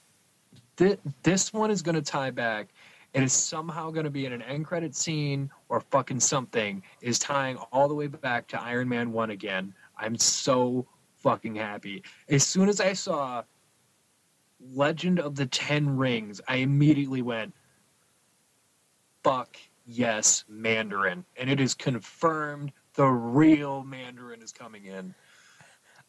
th- 0.79 0.99
this 1.23 1.51
one 1.53 1.69
is 1.69 1.81
going 1.81 1.95
to 1.95 2.01
tie 2.01 2.31
back 2.31 2.69
and 3.13 3.23
it's 3.23 3.33
somehow 3.33 3.91
going 3.91 4.05
to 4.05 4.09
be 4.09 4.25
in 4.25 4.31
an 4.33 4.41
end 4.41 4.65
credit 4.65 4.95
scene 4.95 5.49
or 5.67 5.81
fucking 5.81 6.19
something 6.19 6.81
is 7.01 7.19
tying 7.19 7.57
all 7.71 7.87
the 7.87 7.93
way 7.93 8.07
back 8.07 8.47
to 8.47 8.61
Iron 8.61 8.87
Man 8.87 9.11
1 9.11 9.29
again. 9.31 9.73
I'm 9.97 10.17
so 10.17 10.87
fucking 11.17 11.55
happy. 11.55 12.03
As 12.29 12.45
soon 12.45 12.69
as 12.69 12.79
I 12.79 12.93
saw 12.93 13.43
Legend 14.73 15.19
of 15.19 15.35
the 15.35 15.47
Ten 15.47 15.97
Rings, 15.97 16.39
I 16.47 16.57
immediately 16.57 17.21
went, 17.21 17.53
fuck 19.23 19.57
yes, 19.85 20.45
Mandarin. 20.47 21.25
And 21.35 21.49
it 21.49 21.59
is 21.59 21.73
confirmed 21.73 22.71
the 22.93 23.07
real 23.07 23.83
Mandarin 23.83 24.41
is 24.41 24.53
coming 24.53 24.85
in. 24.85 25.13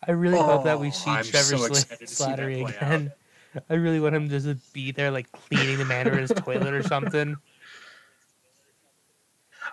I 0.07 0.13
really 0.13 0.39
hope 0.39 0.65
that 0.65 0.79
we 0.79 0.89
Oh, 0.89 0.91
see 0.91 1.11
I'm 1.11 1.25
Trevor 1.25 1.57
so 1.57 1.57
Sla- 1.57 1.69
excited 1.71 2.07
to 2.07 2.15
see 2.15 2.25
that 2.25 2.39
Slattery 2.39 2.69
again. 2.69 3.13
I 3.69 3.75
really 3.75 4.01
want 4.01 4.15
him 4.15 4.29
to 4.29 4.41
just 4.41 4.73
be 4.73 4.93
there, 4.93 5.11
like 5.11 5.31
cleaning 5.33 5.79
the 5.79 5.85
Mandarin's 5.85 6.33
toilet 6.33 6.73
or 6.73 6.83
something. 6.83 7.37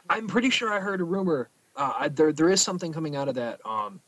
I'm 0.10 0.28
pretty 0.28 0.50
sure 0.50 0.74
I 0.74 0.80
heard 0.80 1.02
a 1.02 1.04
rumor. 1.04 1.50
Uh, 1.76 1.94
I, 2.00 2.08
there, 2.10 2.34
there 2.34 2.50
is 2.50 2.62
something 2.62 2.92
coming 2.92 3.16
out 3.16 3.30
of 3.30 3.36
that. 3.36 3.60
Um, 3.66 4.02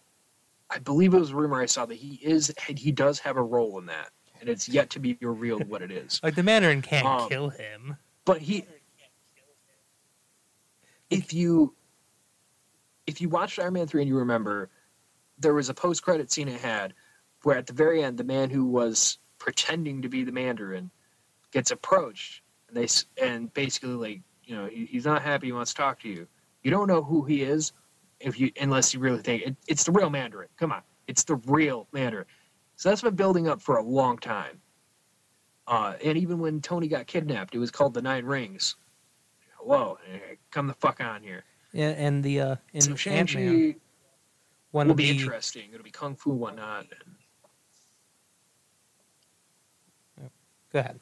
I 0.69 0.79
believe 0.79 1.13
it 1.13 1.19
was 1.19 1.31
a 1.31 1.35
rumor 1.35 1.61
I 1.61 1.65
saw 1.65 1.85
that 1.85 1.95
he 1.95 2.19
is, 2.23 2.53
he 2.67 2.91
does 2.91 3.19
have 3.19 3.37
a 3.37 3.43
role 3.43 3.77
in 3.79 3.85
that, 3.87 4.09
and 4.39 4.49
it's 4.49 4.69
yet 4.69 4.89
to 4.91 4.99
be 4.99 5.17
revealed 5.21 5.67
what 5.67 5.81
it 5.81 5.91
is. 5.91 6.19
Like 6.23 6.35
the 6.35 6.43
Mandarin 6.43 6.81
can't 6.81 7.05
Um, 7.05 7.29
kill 7.29 7.49
him. 7.49 7.97
But 8.25 8.41
he, 8.41 8.65
if 11.09 11.33
you, 11.33 11.73
if 13.07 13.21
you 13.21 13.29
watched 13.29 13.59
Iron 13.59 13.73
Man 13.73 13.87
three 13.87 14.01
and 14.01 14.09
you 14.09 14.17
remember, 14.17 14.69
there 15.39 15.53
was 15.53 15.69
a 15.69 15.73
post 15.73 16.03
credit 16.03 16.31
scene 16.31 16.47
it 16.47 16.61
had, 16.61 16.93
where 17.43 17.57
at 17.57 17.67
the 17.67 17.73
very 17.73 18.03
end 18.03 18.17
the 18.17 18.23
man 18.23 18.49
who 18.49 18.65
was 18.65 19.17
pretending 19.39 20.01
to 20.01 20.09
be 20.09 20.23
the 20.23 20.31
Mandarin 20.31 20.91
gets 21.51 21.71
approached, 21.71 22.41
and 22.67 22.77
they 22.77 22.87
and 23.23 23.51
basically 23.53 23.89
like 23.89 24.21
you 24.43 24.55
know 24.55 24.67
he, 24.67 24.85
he's 24.85 25.05
not 25.05 25.21
happy, 25.21 25.47
he 25.47 25.51
wants 25.53 25.73
to 25.73 25.81
talk 25.81 25.99
to 26.01 26.09
you. 26.09 26.27
You 26.63 26.71
don't 26.71 26.87
know 26.87 27.01
who 27.01 27.23
he 27.23 27.41
is, 27.41 27.71
if 28.19 28.39
you 28.39 28.51
unless 28.61 28.93
you 28.93 28.99
really 28.99 29.21
think 29.21 29.43
it, 29.43 29.55
it's 29.67 29.83
the 29.83 29.91
real 29.91 30.09
Mandarin. 30.09 30.49
Come 30.57 30.71
on, 30.71 30.81
it's 31.07 31.23
the 31.23 31.35
real 31.47 31.87
Mandarin. 31.91 32.25
So 32.75 32.89
that's 32.89 33.01
been 33.01 33.15
building 33.15 33.47
up 33.47 33.61
for 33.61 33.77
a 33.77 33.83
long 33.83 34.17
time. 34.17 34.61
Uh, 35.67 35.93
and 36.03 36.17
even 36.17 36.39
when 36.39 36.61
Tony 36.61 36.87
got 36.87 37.07
kidnapped, 37.07 37.53
it 37.53 37.59
was 37.59 37.69
called 37.69 37.93
the 37.93 38.01
Nine 38.01 38.25
Rings. 38.25 38.75
Whoa, 39.59 39.97
come 40.51 40.67
the 40.67 40.73
fuck 40.73 41.01
on 41.01 41.21
here. 41.21 41.43
Yeah, 41.73 41.89
and 41.89 42.23
the 42.23 42.41
uh, 42.41 42.55
in 42.73 42.81
so 42.81 42.95
Shang-Chi 42.95 43.75
will 44.73 44.93
be 44.95 45.03
the 45.03 45.09
interesting. 45.09 45.69
It'll 45.71 45.83
be 45.83 45.91
kung 45.91 46.15
fu 46.15 46.45
and 46.45 46.59
go 50.71 50.79
ahead. 50.79 50.99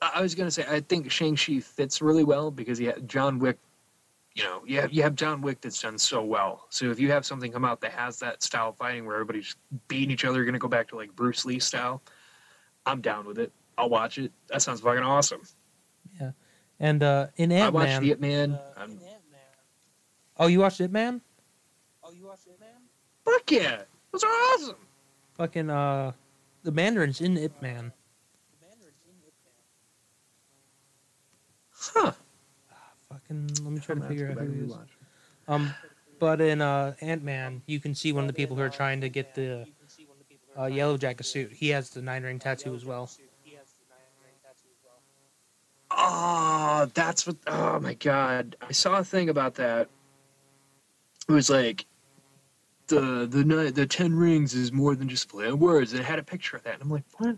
I 0.00 0.12
I 0.16 0.20
was 0.22 0.34
gonna 0.34 0.50
say 0.50 0.64
I 0.68 0.80
think 0.80 1.10
Shang-Chi 1.10 1.60
fits 1.60 2.00
really 2.00 2.24
well 2.24 2.50
because 2.50 2.80
you 2.80 2.88
have 2.88 3.06
John 3.06 3.38
Wick. 3.38 3.58
You 4.34 4.44
know, 4.44 4.62
you 4.64 4.80
have 4.80 4.92
you 4.92 5.02
have 5.02 5.14
John 5.14 5.40
Wick 5.40 5.60
that's 5.60 5.80
done 5.80 5.98
so 5.98 6.22
well. 6.22 6.66
So 6.70 6.90
if 6.90 7.00
you 7.00 7.10
have 7.10 7.26
something 7.26 7.50
come 7.50 7.64
out 7.64 7.80
that 7.80 7.92
has 7.92 8.18
that 8.20 8.42
style 8.42 8.68
of 8.68 8.76
fighting 8.76 9.04
where 9.04 9.16
everybody's 9.16 9.56
beating 9.88 10.10
each 10.10 10.24
other, 10.24 10.38
you're 10.38 10.46
gonna 10.46 10.58
go 10.58 10.68
back 10.68 10.88
to 10.88 10.96
like 10.96 11.14
Bruce 11.16 11.44
Lee 11.44 11.58
style. 11.58 12.02
I'm 12.86 13.00
down 13.00 13.26
with 13.26 13.38
it. 13.38 13.52
I'll 13.76 13.88
watch 13.88 14.18
it. 14.18 14.32
That 14.48 14.62
sounds 14.62 14.80
fucking 14.80 15.02
awesome. 15.02 15.42
Yeah, 16.20 16.32
and 16.78 17.02
uh, 17.02 17.26
in 17.36 17.52
I 17.52 17.56
watched 17.56 17.64
Ant 17.64 17.74
watched 17.74 17.88
Man, 17.88 18.02
the 18.02 18.10
Ip 18.10 18.20
Man. 18.20 18.58
I'm, 18.76 18.98
oh, 20.36 20.46
you 20.46 20.60
watched 20.60 20.80
Ip 20.80 20.92
Man? 20.92 21.20
fuck 23.24 23.50
yeah, 23.50 23.82
those 24.12 24.24
are 24.24 24.28
awesome. 24.28 24.76
Fucking 25.34 25.70
uh, 25.70 26.12
the 26.68 26.72
Mandarin's 26.72 27.22
in 27.22 27.38
Ip 27.38 27.62
Man. 27.62 27.92
Huh. 31.72 32.12
Fucking, 33.08 33.48
let 33.62 33.72
me 33.72 33.80
try 33.80 33.86
to 33.86 33.92
I'm 33.92 33.98
gonna 34.00 34.00
have 34.00 34.08
figure 34.08 34.30
out 34.30 34.36
who 34.36 34.52
he 34.52 34.60
is. 34.66 34.76
Um, 35.48 35.74
but 36.18 36.42
in 36.42 36.60
uh, 36.60 36.92
Ant 37.00 37.24
Man, 37.24 37.62
you 37.64 37.80
can 37.80 37.94
see 37.94 38.12
one 38.12 38.24
of 38.24 38.28
the 38.28 38.34
people 38.34 38.54
who 38.54 38.60
are 38.60 38.68
trying 38.68 39.00
to 39.00 39.08
get 39.08 39.34
the 39.34 39.66
uh, 40.58 40.66
Yellow 40.66 40.98
Jacket 40.98 41.24
suit. 41.24 41.52
He 41.52 41.70
has 41.70 41.88
the 41.88 42.02
nine 42.02 42.22
ring 42.22 42.38
tattoo 42.38 42.74
as 42.74 42.84
well. 42.84 43.10
Oh, 45.90 46.90
that's 46.92 47.26
what. 47.26 47.36
Oh 47.46 47.80
my 47.80 47.94
god, 47.94 48.56
I 48.60 48.72
saw 48.72 48.98
a 48.98 49.04
thing 49.04 49.30
about 49.30 49.54
that. 49.54 49.88
It 51.30 51.32
was 51.32 51.48
like 51.48 51.86
the 52.88 53.26
the 53.30 53.72
the 53.74 53.86
ten 53.86 54.14
rings 54.14 54.54
is 54.54 54.72
more 54.72 54.94
than 54.94 55.08
just 55.08 55.28
play 55.28 55.46
on 55.46 55.58
words. 55.58 55.92
It 55.92 56.04
had 56.04 56.18
a 56.18 56.22
picture 56.22 56.56
of 56.56 56.64
that, 56.64 56.74
and 56.74 56.82
I'm 56.82 56.90
like, 56.90 57.04
what? 57.18 57.36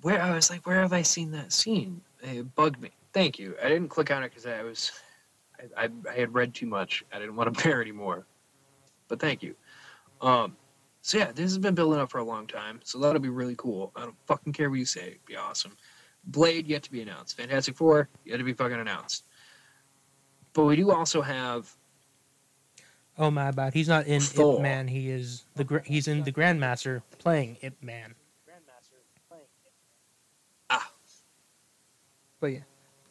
Where 0.00 0.20
I 0.20 0.34
was 0.34 0.50
like, 0.50 0.66
where 0.66 0.80
have 0.80 0.92
I 0.92 1.02
seen 1.02 1.30
that 1.32 1.52
scene? 1.52 2.00
It 2.22 2.54
bugged 2.54 2.80
me. 2.80 2.90
Thank 3.12 3.38
you. 3.38 3.54
I 3.62 3.68
didn't 3.68 3.88
click 3.88 4.10
on 4.10 4.22
it 4.24 4.30
because 4.30 4.46
I 4.46 4.62
was, 4.62 4.90
I, 5.76 5.84
I, 5.84 5.88
I 6.10 6.14
had 6.14 6.34
read 6.34 6.54
too 6.54 6.66
much. 6.66 7.04
I 7.12 7.18
didn't 7.18 7.36
want 7.36 7.54
to 7.54 7.62
bear 7.68 7.80
anymore. 7.80 8.26
But 9.06 9.20
thank 9.20 9.42
you. 9.42 9.54
Um, 10.20 10.56
so 11.02 11.18
yeah, 11.18 11.32
this 11.32 11.44
has 11.44 11.58
been 11.58 11.74
building 11.74 12.00
up 12.00 12.10
for 12.10 12.18
a 12.18 12.24
long 12.24 12.46
time. 12.46 12.80
So 12.84 12.98
that'll 12.98 13.20
be 13.20 13.28
really 13.28 13.56
cool. 13.56 13.92
I 13.94 14.02
don't 14.02 14.16
fucking 14.26 14.52
care 14.52 14.70
what 14.70 14.78
you 14.78 14.84
say. 14.84 15.02
It'd 15.02 15.26
be 15.26 15.36
awesome. 15.36 15.76
Blade 16.24 16.66
yet 16.66 16.82
to 16.84 16.90
be 16.90 17.02
announced. 17.02 17.36
Fantastic 17.36 17.76
Four 17.76 18.08
yet 18.24 18.38
to 18.38 18.44
be 18.44 18.52
fucking 18.52 18.80
announced. 18.80 19.24
But 20.52 20.64
we 20.64 20.76
do 20.76 20.90
also 20.92 21.20
have 21.20 21.74
Oh 23.18 23.30
my 23.30 23.50
bad, 23.50 23.74
he's 23.74 23.88
not 23.88 24.06
in 24.06 24.20
Thor. 24.20 24.56
Ip 24.56 24.62
Man. 24.62 24.88
He 24.88 25.10
is 25.10 25.44
the 25.54 25.82
he's 25.84 26.08
in 26.08 26.22
the 26.24 26.32
Grandmaster 26.32 27.02
playing 27.18 27.58
Ip 27.60 27.74
Man. 27.82 28.14
Ah. 30.70 30.90
But 32.40 32.46
yeah, 32.46 32.60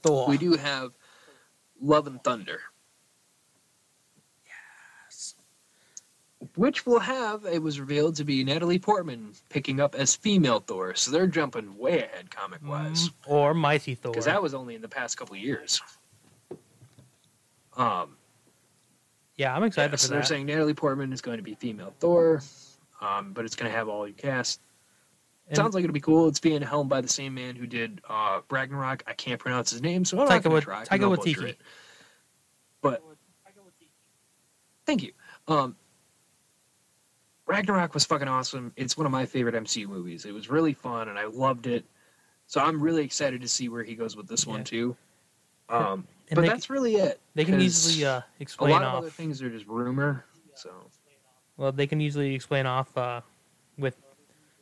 Thor. 0.02 0.28
we 0.28 0.38
do 0.38 0.54
have 0.54 0.92
Love 1.82 2.08
and 2.08 2.24
Thunder. 2.24 2.60
Yes. 4.46 5.36
Which 6.56 6.86
will 6.86 7.00
have, 7.00 7.46
it 7.46 7.62
was 7.62 7.80
revealed 7.80 8.16
to 8.18 8.24
be 8.24 8.44
Natalie 8.44 8.80
Portman 8.80 9.34
picking 9.50 9.80
up 9.80 9.96
as 9.96 10.16
female 10.16 10.60
Thor. 10.60 10.96
So 10.96 11.12
they're 11.12 11.28
jumping 11.28 11.78
way 11.78 12.04
ahead 12.04 12.30
comic 12.30 12.60
wise. 12.68 13.10
Mm, 13.10 13.14
or 13.28 13.54
Mighty 13.54 13.96
Thor. 13.96 14.12
Because 14.12 14.26
that 14.26 14.42
was 14.42 14.54
only 14.54 14.76
in 14.76 14.82
the 14.82 14.88
past 14.88 15.18
couple 15.18 15.36
years. 15.36 15.82
Um, 17.78 18.18
yeah, 19.42 19.56
I'm 19.56 19.64
excited 19.64 19.92
yeah, 19.92 19.96
so 19.96 20.08
for 20.08 20.14
they're 20.14 20.24
saying 20.24 20.46
Natalie 20.46 20.76
Portman 20.76 21.12
is 21.12 21.20
going 21.20 21.38
to 21.38 21.44
be 21.44 21.56
female 21.56 21.96
Thor, 22.00 22.44
um, 23.02 23.34
but 23.34 23.44
it's 23.44 23.56
going 23.56 23.72
to 23.72 23.76
have 23.76 23.90
all 23.90 24.08
your 24.08 24.16
cast. 24.16 24.62
And 25.48 25.58
Sounds 25.58 25.74
like 25.74 25.84
it'll 25.84 25.96
be 25.96 26.00
cool. 26.00 26.28
It's 26.28 26.40
being 26.40 26.62
helmed 26.62 26.92
by 26.92 27.02
the 27.02 27.08
same 27.08 27.34
man 27.34 27.56
who 27.56 27.66
did 27.66 28.02
uh, 28.08 28.42
Ragnarok. 28.52 29.04
I 29.08 29.14
can't 29.14 29.40
pronounce 29.40 29.72
his 29.72 29.82
name, 29.82 30.06
so 30.06 30.22
I'm 30.22 30.30
not 30.30 30.44
going 30.44 30.56
to 30.58 30.62
try. 30.62 30.86
Taika 30.86 31.18
Waititi. 31.18 31.44
it. 31.44 31.58
But 32.82 33.04
thank 34.86 35.02
you. 35.02 35.12
Um, 35.48 35.76
Ragnarok 37.48 37.96
was 37.96 38.06
fucking 38.06 38.28
awesome. 38.28 38.72
It's 38.76 38.96
one 38.96 39.08
of 39.08 39.12
my 39.12 39.26
favorite 39.26 39.56
MCU 39.56 39.88
movies. 39.88 40.26
It 40.26 40.36
was 40.36 40.52
really 40.52 40.74
fun, 40.74 41.10
and 41.10 41.18
I 41.18 41.26
loved 41.26 41.66
it. 41.66 41.84
So 42.46 42.62
I'm 42.62 42.80
really 42.80 43.04
excited 43.04 43.42
to 43.42 43.48
see 43.48 43.70
where 43.70 43.84
he 43.84 43.96
goes 43.96 44.16
with 44.16 44.28
this 44.28 44.46
one 44.46 44.64
too. 44.64 44.96
Um, 45.68 46.06
and 46.32 46.38
but 46.38 46.46
that's 46.46 46.70
really 46.70 46.96
it. 46.96 47.20
they 47.36 47.44
can 47.44 47.60
easily 47.60 48.06
uh, 48.06 48.20
a 48.20 48.26
explain 48.40 48.72
lot 48.72 48.84
of 48.84 48.94
other 48.96 49.10
things 49.10 49.42
are 49.42 49.50
just 49.50 49.68
rumor. 49.68 50.26
So 50.56 50.70
Well, 51.58 51.74
they 51.74 51.88
can 51.88 52.00
easily 52.00 52.34
explain 52.34 52.66
off 52.66 52.98
uh, 52.98 53.22
with 53.78 53.98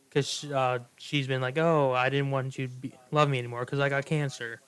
because 0.09 0.45
uh, 0.45 0.80
she's 0.97 1.28
been 1.28 1.41
like, 1.41 1.59
"Oh, 1.59 1.91
I 1.91 2.09
didn't 2.09 2.32
want 2.32 2.57
you 2.57 2.67
to 2.67 2.74
be, 2.74 2.93
love 3.11 3.30
me 3.30 3.38
anymore 3.38 3.65
because 3.65 3.80
I 3.80 3.88
got 3.88 4.05
cancer." 4.05 4.61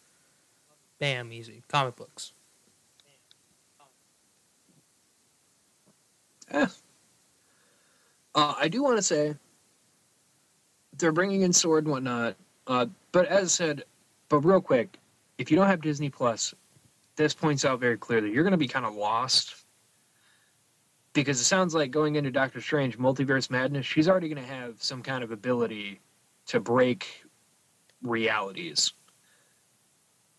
Bam, 0.99 1.33
easy. 1.33 1.63
Comic 1.67 1.95
books. 1.95 2.33
Uh, 6.51 6.67
I 8.33 8.69
do 8.69 8.81
want 8.81 8.97
to 8.97 9.01
say 9.01 9.35
they're 10.97 11.11
bringing 11.11 11.41
in 11.41 11.51
sword 11.51 11.83
and 11.85 11.91
whatnot. 11.91 12.35
Uh, 12.67 12.85
but 13.11 13.25
as 13.25 13.43
I 13.43 13.47
said, 13.47 13.83
but 14.29 14.39
real 14.39 14.61
quick, 14.61 14.97
if 15.37 15.51
you 15.51 15.57
don't 15.57 15.67
have 15.67 15.81
Disney 15.81 16.09
Plus, 16.09 16.53
this 17.15 17.33
points 17.33 17.65
out 17.65 17.79
very 17.79 17.97
clearly 17.97 18.31
you're 18.31 18.43
going 18.43 18.51
to 18.51 18.57
be 18.57 18.67
kind 18.67 18.85
of 18.85 18.95
lost 18.95 19.55
because 21.13 21.39
it 21.39 21.43
sounds 21.43 21.75
like 21.75 21.91
going 21.91 22.15
into 22.15 22.31
Doctor 22.31 22.61
Strange 22.61 22.97
Multiverse 22.97 23.49
Madness, 23.49 23.85
she's 23.85 24.07
already 24.07 24.29
going 24.29 24.41
to 24.41 24.53
have 24.53 24.81
some 24.81 25.01
kind 25.03 25.23
of 25.23 25.31
ability 25.31 25.99
to 26.47 26.59
break 26.59 27.23
realities, 28.01 28.93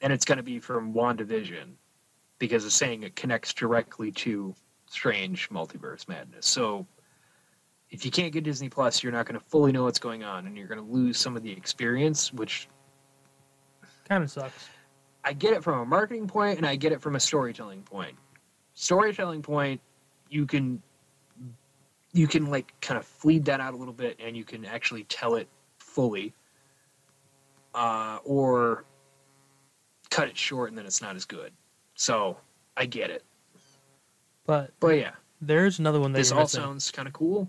and 0.00 0.12
it's 0.12 0.24
going 0.24 0.38
to 0.38 0.42
be 0.42 0.58
from 0.58 0.94
WandaVision 0.94 1.74
because 2.38 2.64
it's 2.64 2.74
saying 2.74 3.02
it 3.02 3.14
connects 3.14 3.52
directly 3.52 4.10
to 4.10 4.54
Strange 4.86 5.48
Multiverse 5.50 6.08
Madness. 6.08 6.46
So 6.46 6.86
if 7.90 8.04
you 8.04 8.10
can't 8.10 8.32
get 8.32 8.44
Disney 8.44 8.68
Plus, 8.68 9.02
you're 9.02 9.12
not 9.12 9.26
going 9.26 9.38
to 9.38 9.46
fully 9.46 9.72
know 9.72 9.84
what's 9.84 9.98
going 9.98 10.24
on, 10.24 10.46
and 10.46 10.56
you're 10.56 10.66
going 10.66 10.84
to 10.84 10.92
lose 10.92 11.18
some 11.18 11.36
of 11.36 11.42
the 11.42 11.52
experience. 11.52 12.32
Which 12.32 12.68
Kind 14.08 14.24
of 14.24 14.30
sucks. 14.30 14.68
I 15.24 15.32
get 15.32 15.52
it 15.52 15.62
from 15.62 15.80
a 15.80 15.84
marketing 15.84 16.26
point, 16.26 16.58
and 16.58 16.66
I 16.66 16.76
get 16.76 16.92
it 16.92 17.00
from 17.00 17.14
a 17.16 17.20
storytelling 17.20 17.82
point. 17.82 18.16
Storytelling 18.74 19.42
point, 19.42 19.80
you 20.28 20.46
can 20.46 20.82
you 22.12 22.26
can 22.26 22.46
like 22.50 22.74
kind 22.80 22.98
of 22.98 23.06
fleed 23.06 23.44
that 23.46 23.60
out 23.60 23.72
a 23.74 23.76
little 23.76 23.94
bit, 23.94 24.18
and 24.22 24.36
you 24.36 24.44
can 24.44 24.64
actually 24.64 25.04
tell 25.04 25.36
it 25.36 25.48
fully, 25.78 26.34
uh, 27.74 28.18
or 28.24 28.84
cut 30.10 30.28
it 30.28 30.36
short, 30.36 30.70
and 30.70 30.76
then 30.78 30.86
it's 30.86 31.00
not 31.00 31.16
as 31.16 31.24
good. 31.24 31.52
So 31.94 32.36
I 32.76 32.86
get 32.86 33.10
it, 33.10 33.22
But 34.46 34.72
but 34.80 34.96
yeah, 34.98 35.12
there's 35.40 35.78
another 35.78 36.00
one 36.00 36.12
that 36.12 36.18
this 36.18 36.32
all 36.32 36.40
missing. 36.40 36.60
sounds 36.62 36.90
kind 36.90 37.06
of 37.06 37.14
cool. 37.14 37.48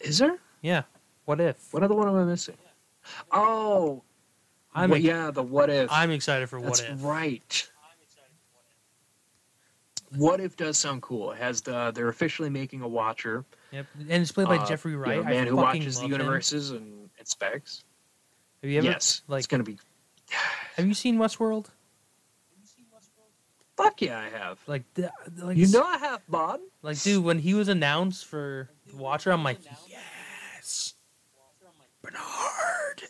Is 0.00 0.18
there? 0.18 0.38
Yeah. 0.62 0.82
What 1.24 1.40
if? 1.40 1.72
What 1.72 1.82
other 1.82 1.94
one 1.94 2.08
am 2.08 2.16
I 2.16 2.24
missing? 2.24 2.56
Oh, 3.30 4.02
I'm 4.74 4.92
ex- 4.92 5.02
yeah, 5.04 5.30
the 5.30 5.42
what 5.42 5.68
if. 5.70 5.90
I'm 5.92 6.10
excited 6.10 6.48
for 6.48 6.58
what 6.58 6.78
That's 6.78 6.80
if. 6.80 7.04
right. 7.04 7.68
What 10.16 10.40
if 10.40 10.56
does 10.56 10.76
sound 10.76 11.00
cool? 11.02 11.32
It 11.32 11.38
has 11.38 11.62
the 11.62 11.90
they're 11.94 12.08
officially 12.08 12.50
making 12.50 12.82
a 12.82 12.88
Watcher, 12.88 13.44
Yep. 13.70 13.86
And 14.00 14.22
it's 14.22 14.32
played 14.32 14.48
by 14.48 14.58
uh, 14.58 14.66
Jeffrey 14.66 14.92
you 14.92 14.98
know, 14.98 15.04
Wright. 15.04 15.18
a 15.20 15.24
man 15.24 15.46
who 15.46 15.56
watches 15.56 15.96
the 15.96 16.02
love 16.02 16.12
him. 16.12 16.20
universes 16.20 16.70
and 16.70 17.08
inspects. 17.18 17.84
Have 18.62 18.70
you 18.70 18.78
ever 18.78 18.86
yes, 18.88 19.22
like 19.28 19.38
it's 19.38 19.46
gonna 19.46 19.62
be. 19.62 19.78
have 20.76 20.86
you 20.86 20.92
seen 20.94 21.16
Westworld? 21.18 21.66
Fuck 23.76 24.02
yeah, 24.02 24.18
I 24.20 24.28
have. 24.28 24.58
Like 24.66 24.82
like 25.38 25.56
You 25.56 25.66
know 25.68 25.82
I 25.82 25.96
have, 25.96 26.20
Bob. 26.28 26.60
like 26.82 27.00
dude, 27.02 27.24
when 27.24 27.38
he 27.38 27.54
was 27.54 27.68
announced 27.68 28.26
for 28.26 28.68
the 28.86 28.96
Watcher, 28.96 29.32
I'm 29.32 29.42
like, 29.42 29.58
yes. 29.64 29.82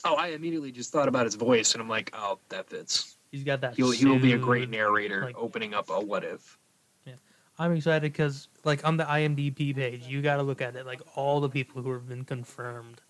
Oh, 0.05 0.15
I 0.15 0.29
immediately 0.29 0.73
just 0.73 0.93
thought 0.93 1.09
about 1.09 1.25
his 1.27 1.37
voice, 1.37 1.75
and 1.75 1.83
I'm 1.83 1.89
like, 1.89 2.11
oh, 2.13 2.39
that 2.49 2.69
fits. 2.69 3.17
He's 3.31 3.45
got 3.45 3.61
that. 3.61 3.77
He'll 3.77 3.91
he 3.91 4.05
will 4.05 4.19
be 4.19 4.33
a 4.33 4.39
great 4.39 4.69
narrator, 4.69 5.25
like- 5.25 5.39
opening 5.39 5.75
up 5.75 5.91
a 5.91 6.01
what 6.01 6.25
if. 6.25 6.59
Yeah, 7.07 7.15
I'm 7.59 7.73
excited 7.73 8.13
because, 8.13 8.49
like, 8.65 8.85
on 8.87 8.97
the 8.97 9.05
IMDb 9.05 9.75
page, 9.75 10.07
you 10.07 10.21
got 10.23 10.37
to 10.37 10.43
look 10.43 10.61
at 10.61 10.77
it. 10.77 10.87
Like, 10.87 11.01
all 11.17 11.41
the 11.41 11.49
people 11.49 11.83
who 11.83 11.93
have 11.93 12.09
been 12.09 12.25
confirmed. 12.25 13.01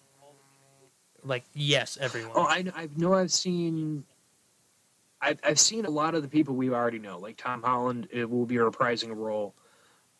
Like, 1.24 1.44
yes, 1.54 1.98
everyone. 2.00 2.32
Oh, 2.34 2.42
I, 2.42 2.64
I 2.74 2.88
know 2.96 3.14
I've 3.14 3.32
seen. 3.32 4.04
I've, 5.20 5.38
I've 5.44 5.60
seen 5.60 5.84
a 5.84 5.90
lot 5.90 6.16
of 6.16 6.22
the 6.22 6.28
people 6.28 6.56
we 6.56 6.70
already 6.70 6.98
know, 6.98 7.18
like 7.18 7.36
Tom 7.36 7.62
Holland. 7.62 8.08
It 8.10 8.28
will 8.28 8.44
be 8.44 8.56
a 8.56 8.60
reprising 8.60 9.10
a 9.10 9.14
role, 9.14 9.54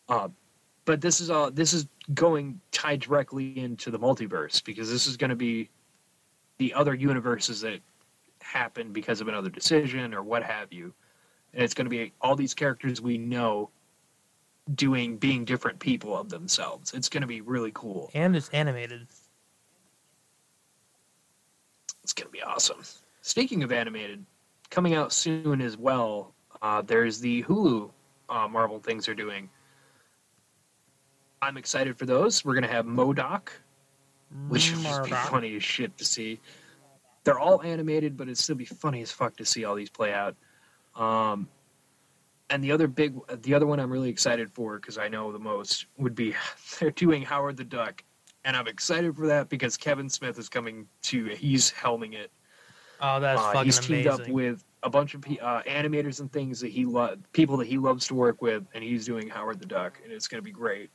uh, 0.08 0.28
but 0.84 1.00
this 1.00 1.20
is 1.20 1.28
all. 1.28 1.50
This 1.50 1.72
is 1.72 1.88
going 2.14 2.60
tied 2.70 3.00
directly 3.00 3.58
into 3.58 3.90
the 3.90 3.98
multiverse 3.98 4.62
because 4.62 4.88
this 4.88 5.08
is 5.08 5.16
going 5.16 5.30
to 5.30 5.36
be 5.36 5.70
the 6.62 6.74
other 6.74 6.94
universes 6.94 7.60
that 7.62 7.80
happen 8.40 8.92
because 8.92 9.20
of 9.20 9.26
another 9.26 9.50
decision 9.50 10.14
or 10.14 10.22
what 10.22 10.44
have 10.44 10.72
you, 10.72 10.94
and 11.52 11.64
it's 11.64 11.74
going 11.74 11.86
to 11.86 11.90
be 11.90 12.12
all 12.20 12.36
these 12.36 12.54
characters 12.54 13.00
we 13.00 13.18
know 13.18 13.68
doing 14.76 15.16
being 15.16 15.44
different 15.44 15.80
people 15.80 16.16
of 16.16 16.28
themselves. 16.28 16.94
It's 16.94 17.08
going 17.08 17.22
to 17.22 17.26
be 17.26 17.40
really 17.40 17.72
cool. 17.74 18.12
and 18.14 18.36
it's 18.36 18.48
animated. 18.50 19.08
It's 22.04 22.12
gonna 22.12 22.30
be 22.30 22.42
awesome. 22.42 22.82
Speaking 23.22 23.62
of 23.62 23.70
animated, 23.70 24.24
coming 24.70 24.94
out 24.94 25.12
soon 25.12 25.60
as 25.60 25.76
well. 25.76 26.34
Uh, 26.60 26.82
there's 26.82 27.20
the 27.20 27.42
Hulu 27.44 27.90
uh, 28.28 28.48
Marvel 28.48 28.80
things 28.80 29.06
they're 29.06 29.14
doing. 29.14 29.48
I'm 31.40 31.56
excited 31.56 31.96
for 31.96 32.06
those. 32.06 32.44
We're 32.44 32.54
gonna 32.54 32.66
have 32.66 32.86
MODOK, 32.86 33.48
which 34.48 34.72
would 34.72 34.82
just 34.82 35.04
be 35.04 35.10
funny 35.10 35.56
as 35.56 35.62
shit 35.64 35.96
to 35.98 36.04
see. 36.04 36.40
They're 37.24 37.38
all 37.38 37.62
animated, 37.62 38.16
but 38.16 38.24
it'd 38.24 38.38
still 38.38 38.56
be 38.56 38.64
funny 38.64 39.00
as 39.02 39.12
fuck 39.12 39.36
to 39.36 39.44
see 39.44 39.64
all 39.64 39.74
these 39.74 39.90
play 39.90 40.12
out. 40.12 40.34
Um, 40.96 41.48
and 42.50 42.62
the 42.62 42.72
other 42.72 42.86
big, 42.88 43.14
the 43.42 43.54
other 43.54 43.66
one 43.66 43.80
I'm 43.80 43.90
really 43.90 44.10
excited 44.10 44.50
for 44.50 44.76
because 44.78 44.98
I 44.98 45.08
know 45.08 45.32
the 45.32 45.38
most 45.38 45.86
would 45.96 46.14
be 46.14 46.34
they're 46.80 46.90
doing 46.90 47.22
Howard 47.22 47.56
the 47.56 47.64
Duck, 47.64 48.02
and 48.44 48.56
I'm 48.56 48.66
excited 48.66 49.16
for 49.16 49.26
that 49.28 49.48
because 49.48 49.76
Kevin 49.76 50.08
Smith 50.08 50.38
is 50.38 50.48
coming 50.48 50.86
to. 51.02 51.26
He's 51.26 51.70
helming 51.72 52.14
it. 52.14 52.30
Oh, 53.00 53.20
that's 53.20 53.40
Uh, 53.40 53.52
fucking 53.52 53.64
he's 53.64 53.78
teamed 53.78 54.06
amazing. 54.06 54.26
up 54.26 54.28
with 54.32 54.64
a 54.84 54.90
bunch 54.90 55.14
of 55.14 55.24
uh, 55.24 55.62
animators 55.62 56.20
and 56.20 56.30
things 56.32 56.60
that 56.60 56.68
he 56.70 56.84
lo- 56.84 57.16
people 57.32 57.56
that 57.56 57.66
he 57.68 57.78
loves 57.78 58.06
to 58.08 58.14
work 58.14 58.42
with, 58.42 58.64
and 58.74 58.82
he's 58.84 59.06
doing 59.06 59.28
Howard 59.28 59.58
the 59.60 59.66
Duck, 59.66 59.98
and 60.04 60.12
it's 60.12 60.26
going 60.28 60.38
to 60.40 60.44
be 60.44 60.52
great. 60.52 60.90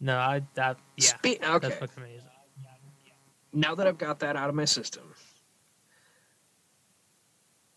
No, 0.00 0.16
I 0.18 0.42
that 0.54 0.78
yeah, 0.96 1.06
Spe- 1.06 1.24
okay. 1.42 1.68
that's 1.68 1.76
fucking 1.76 2.02
amazing. 2.02 2.28
now 3.52 3.74
that 3.74 3.86
I've 3.86 3.98
got 3.98 4.18
that 4.20 4.36
out 4.36 4.48
of 4.48 4.54
my 4.54 4.64
system, 4.64 5.04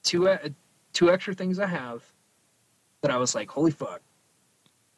two 0.03 0.29
uh, 0.29 0.37
two 0.93 1.11
extra 1.11 1.33
things 1.33 1.59
I 1.59 1.67
have 1.67 2.03
that 3.01 3.11
I 3.11 3.17
was 3.17 3.35
like, 3.35 3.49
holy 3.49 3.71
fuck. 3.71 4.01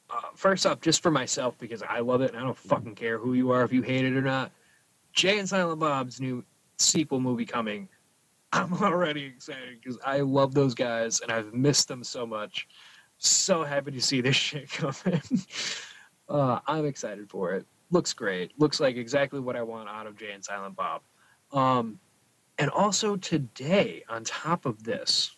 Uh, 0.10 0.20
first 0.36 0.66
off, 0.66 0.82
just 0.82 1.02
for 1.02 1.12
myself 1.12 1.58
because 1.58 1.82
I 1.84 2.00
love 2.00 2.22
it 2.22 2.32
and 2.32 2.40
I 2.40 2.44
don't 2.44 2.58
fucking 2.58 2.96
care 2.96 3.18
who 3.18 3.34
you 3.34 3.52
are 3.52 3.64
if 3.64 3.72
you 3.72 3.82
hate 3.82 4.04
it 4.04 4.14
or 4.14 4.22
not. 4.22 4.52
Jay 5.14 5.40
and 5.40 5.48
Silent 5.48 5.80
Bob's 5.80 6.20
new 6.20 6.44
sequel 6.78 7.20
movie 7.20 7.46
coming. 7.46 7.88
I'm 8.52 8.74
already 8.82 9.24
excited 9.24 9.80
because 9.82 9.98
I 10.06 10.20
love 10.20 10.54
those 10.54 10.74
guys 10.74 11.22
and 11.22 11.32
I've 11.32 11.54
missed 11.54 11.88
them 11.88 12.04
so 12.04 12.26
much. 12.26 12.68
So 13.20 13.64
happy 13.64 13.92
to 13.92 14.02
see 14.02 14.20
this 14.20 14.36
shit 14.48 14.70
coming. 14.70 15.22
Uh, 16.32 16.60
I'm 16.68 16.86
excited 16.86 17.30
for 17.30 17.54
it 17.54 17.66
looks 17.92 18.14
great. 18.14 18.58
Looks 18.60 18.80
like 18.80 18.96
exactly 18.96 19.40
what 19.40 19.56
I 19.56 19.62
want 19.62 19.90
out 19.90 20.08
of 20.08 20.18
Jay 20.18 20.32
and 20.32 20.44
Silent 20.44 20.76
Bob. 20.76 21.02
Um, 21.52 22.00
and 22.58 22.70
also 22.72 23.18
today, 23.18 24.04
on 24.10 24.24
top 24.24 24.66
of 24.66 24.84
this, 24.84 25.36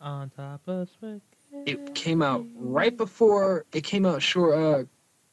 On 0.00 0.30
top 0.30 0.62
of 0.66 0.88
spaghetti. 0.88 1.22
it 1.66 1.94
came 1.94 2.22
out 2.22 2.44
right 2.56 2.96
before 2.96 3.66
it 3.72 3.84
came 3.84 4.06
out 4.06 4.22
short, 4.22 4.54
uh, 4.58 4.84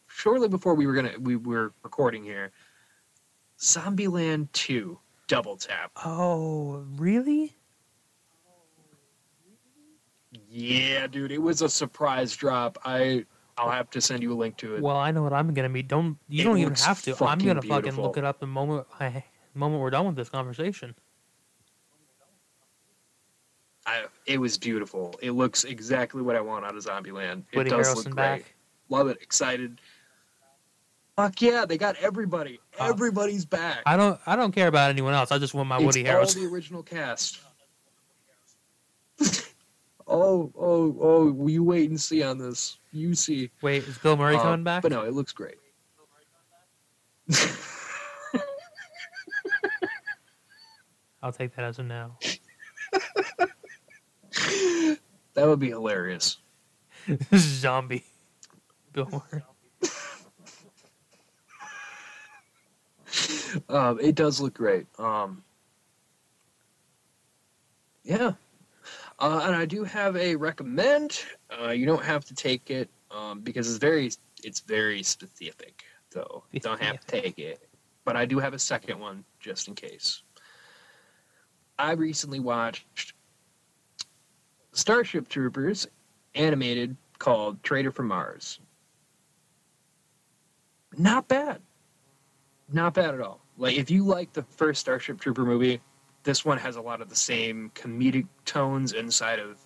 shortly 0.08 0.50
before 0.50 0.76
we 0.76 0.86
were 0.86 0.94
gonna 0.94 1.14
we 1.20 1.36
were 1.36 1.74
recording 1.84 2.24
here. 2.24 2.52
Zombieland 3.60 4.52
Two 4.52 5.00
Double 5.28 5.58
Tap. 5.58 5.92
Oh, 6.06 6.86
really? 6.98 7.56
Yeah, 10.50 11.08
dude, 11.08 11.32
it 11.32 11.42
was 11.42 11.62
a 11.62 11.70
surprise 11.70 12.36
drop. 12.36 12.78
I 12.84 13.26
I'll 13.58 13.72
have 13.72 13.90
to 13.92 14.02
send 14.02 14.22
you 14.22 14.34
a 14.34 14.36
link 14.36 14.58
to 14.58 14.76
it. 14.76 14.82
Well, 14.82 14.98
I 14.98 15.12
know 15.12 15.24
what 15.24 15.34
I'm 15.34 15.54
gonna 15.54 15.70
be. 15.70 15.82
Don't 15.82 16.18
you 16.30 16.42
It 16.42 16.44
don't 16.46 16.58
even 16.60 16.76
have 16.76 17.02
to. 17.04 17.26
I'm 17.26 17.40
gonna 17.40 17.62
fucking 17.62 17.96
look 17.96 18.18
it 18.18 18.24
up 18.24 18.40
the 18.40 18.48
moment 18.48 18.88
I 19.00 19.24
the 19.54 19.60
moment 19.60 19.82
we're 19.82 19.90
done 19.90 20.06
with 20.06 20.16
this 20.16 20.30
conversation. 20.30 20.96
I, 23.86 24.06
it 24.26 24.38
was 24.38 24.58
beautiful. 24.58 25.16
It 25.22 25.32
looks 25.32 25.64
exactly 25.64 26.22
what 26.22 26.36
I 26.36 26.42
want 26.42 26.66
out 26.66 26.76
of 26.76 26.84
Zombieland. 26.84 27.44
It 27.52 27.58
Woody 27.58 27.70
does 27.70 27.88
Harrelson 27.88 27.96
look 27.96 28.06
great. 28.06 28.16
back. 28.16 28.56
Love 28.90 29.08
it. 29.08 29.18
Excited. 29.22 29.80
Fuck 31.16 31.42
yeah, 31.42 31.66
they 31.66 31.78
got 31.80 31.96
everybody. 31.96 32.60
Uh, 32.80 32.90
Everybody's 32.90 33.44
back. 33.44 33.82
I 33.88 33.98
don't 33.98 34.20
I 34.28 34.36
don't 34.36 34.52
care 34.52 34.68
about 34.68 34.92
anyone 34.92 35.16
else. 35.16 35.32
I 35.32 35.40
just 35.40 35.56
want 35.56 35.68
my 35.68 35.78
it's 35.78 35.86
Woody 35.86 36.08
all 36.08 36.22
Harrelson. 36.22 36.36
the 36.36 36.46
original 36.46 36.84
cast. 36.84 37.40
oh, 40.08 40.52
oh, 40.56 40.96
oh! 41.02 41.48
You 41.48 41.64
wait 41.64 41.90
and 41.90 42.00
see 42.00 42.22
on 42.22 42.38
this. 42.38 42.78
You 42.98 43.14
see. 43.14 43.52
Wait, 43.62 43.84
is 43.84 43.98
Bill 44.00 44.18
Murray 44.18 44.38
Uh, 44.38 44.42
coming 44.42 44.64
back? 44.64 44.82
But 44.82 44.92
no, 44.92 45.04
it 45.04 45.14
looks 45.14 45.32
great. 45.32 45.58
I'll 51.22 51.32
take 51.32 51.56
that 51.56 51.66
as 51.66 51.78
a 51.80 51.84
no. 51.84 52.14
That 55.34 55.46
would 55.48 55.60
be 55.60 55.70
hilarious. 55.70 56.38
Zombie. 57.36 58.04
Bill 58.92 59.08
Murray. 59.12 59.44
Um, 63.70 64.00
it 64.00 64.16
does 64.16 64.42
look 64.42 64.56
great. 64.56 64.88
Um, 64.98 65.44
yeah. 68.04 68.32
Uh, 69.20 69.42
and 69.46 69.56
I 69.56 69.66
do 69.66 69.84
have 69.84 70.16
a 70.16 70.36
recommend. 70.36 71.24
Uh, 71.50 71.70
you 71.70 71.86
don't 71.86 72.04
have 72.04 72.26
to 72.26 72.36
take 72.36 72.70
it 72.70 72.90
um, 73.12 73.40
because 73.42 73.70
it's 73.70 73.78
very 73.78 74.12
it's 74.44 74.60
very 74.62 75.04
specific. 75.04 75.84
So 76.12 76.44
you 76.52 76.60
don't 76.60 76.82
have 76.82 77.00
to 77.00 77.08
take 77.08 77.40
it. 77.40 77.68
But 78.06 78.16
I 78.16 78.26
do 78.26 78.40
have 78.40 78.54
a 78.54 78.60
second 78.60 79.00
one 79.00 79.24
just 79.40 79.68
in 79.68 79.76
case. 79.76 80.24
I 81.78 81.92
recently 81.92 82.40
watched 82.40 83.14
Starship 84.72 85.28
Troopers 85.28 85.88
animated 86.36 86.96
called 87.20 87.62
Traitor 87.64 87.92
from 87.92 88.08
Mars. 88.08 88.60
Not 90.98 91.28
bad. 91.28 91.62
Not 92.72 92.94
bad 92.94 93.14
at 93.14 93.22
all. 93.22 93.42
Like 93.58 93.78
if 93.78 93.92
you 93.92 94.04
like 94.04 94.34
the 94.34 94.44
first 94.44 94.82
Starship 94.82 95.20
Trooper 95.20 95.46
movie, 95.46 95.82
this 96.24 96.44
one 96.44 96.58
has 96.58 96.76
a 96.76 96.82
lot 96.82 97.02
of 97.02 97.10
the 97.10 97.16
same 97.16 97.72
comedic 97.76 98.28
tones 98.46 98.94
inside 98.94 99.40
of 99.40 99.60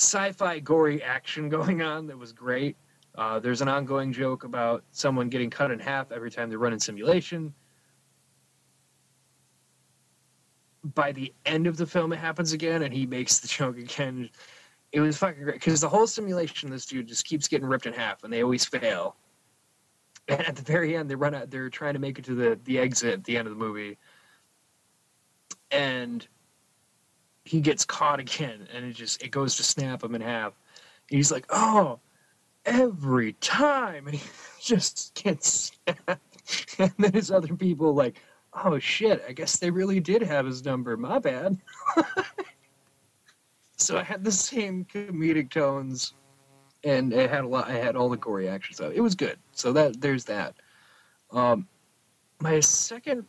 sci-fi 0.00 0.58
gory 0.60 1.02
action 1.02 1.48
going 1.56 1.82
on 1.82 2.06
that 2.06 2.18
was 2.18 2.32
great. 2.32 2.76
Uh, 3.16 3.38
there's 3.38 3.60
an 3.60 3.68
ongoing 3.68 4.12
joke 4.12 4.44
about 4.44 4.84
someone 4.92 5.28
getting 5.28 5.50
cut 5.50 5.70
in 5.70 5.78
half 5.78 6.12
every 6.12 6.30
time 6.30 6.48
they 6.48 6.56
run 6.56 6.72
in 6.72 6.80
simulation. 6.80 7.52
By 10.94 11.12
the 11.12 11.34
end 11.44 11.66
of 11.66 11.76
the 11.76 11.86
film, 11.86 12.12
it 12.12 12.18
happens 12.18 12.52
again, 12.52 12.82
and 12.82 12.94
he 12.94 13.04
makes 13.04 13.38
the 13.38 13.48
joke 13.58 13.78
again. 13.78 14.30
It 14.92 15.00
was 15.00 15.18
fucking 15.18 15.42
great 15.42 15.56
because 15.56 15.80
the 15.80 15.88
whole 15.88 16.06
simulation, 16.06 16.70
this 16.70 16.86
dude 16.86 17.06
just 17.06 17.26
keeps 17.26 17.46
getting 17.46 17.66
ripped 17.66 17.86
in 17.86 17.92
half, 17.92 18.24
and 18.24 18.32
they 18.32 18.42
always 18.42 18.64
fail. 18.64 19.16
And 20.28 20.40
at 20.48 20.56
the 20.56 20.62
very 20.62 20.96
end, 20.96 21.10
they 21.10 21.14
run 21.14 21.34
out. 21.34 21.50
They're 21.50 21.68
trying 21.68 21.94
to 21.94 22.00
make 22.00 22.18
it 22.18 22.24
to 22.26 22.34
the 22.34 22.58
the 22.64 22.78
exit 22.78 23.12
at 23.12 23.24
the 23.24 23.36
end 23.36 23.46
of 23.46 23.52
the 23.52 23.60
movie, 23.60 23.98
and 25.70 26.26
he 27.50 27.60
gets 27.60 27.84
caught 27.84 28.20
again, 28.20 28.68
and 28.72 28.84
it 28.84 28.92
just 28.92 29.24
it 29.24 29.32
goes 29.32 29.56
to 29.56 29.64
snap 29.64 30.04
him 30.04 30.14
in 30.14 30.20
half. 30.20 30.52
And 31.10 31.16
he's 31.16 31.32
like, 31.32 31.46
"Oh, 31.50 31.98
every 32.64 33.32
time," 33.34 34.06
and 34.06 34.14
he 34.14 34.30
just 34.62 35.20
gets 35.20 35.72
snapped. 35.84 36.20
And 36.78 36.92
then 36.98 37.12
his 37.12 37.30
other 37.30 37.54
people 37.54 37.92
like, 37.92 38.20
"Oh 38.52 38.78
shit, 38.78 39.22
I 39.28 39.32
guess 39.32 39.56
they 39.56 39.70
really 39.70 39.98
did 39.98 40.22
have 40.22 40.46
his 40.46 40.64
number. 40.64 40.96
My 40.96 41.18
bad." 41.18 41.58
so 43.76 43.98
I 43.98 44.04
had 44.04 44.22
the 44.22 44.32
same 44.32 44.84
comedic 44.84 45.50
tones, 45.50 46.14
and 46.84 47.12
it 47.12 47.30
had 47.30 47.42
a 47.42 47.48
lot. 47.48 47.68
I 47.68 47.72
had 47.72 47.96
all 47.96 48.08
the 48.08 48.16
gory 48.16 48.48
action 48.48 48.76
stuff. 48.76 48.92
It 48.94 49.00
was 49.00 49.16
good. 49.16 49.38
So 49.52 49.72
that 49.72 50.00
there's 50.00 50.24
that. 50.26 50.54
Um, 51.32 51.66
my 52.40 52.60
second, 52.60 53.26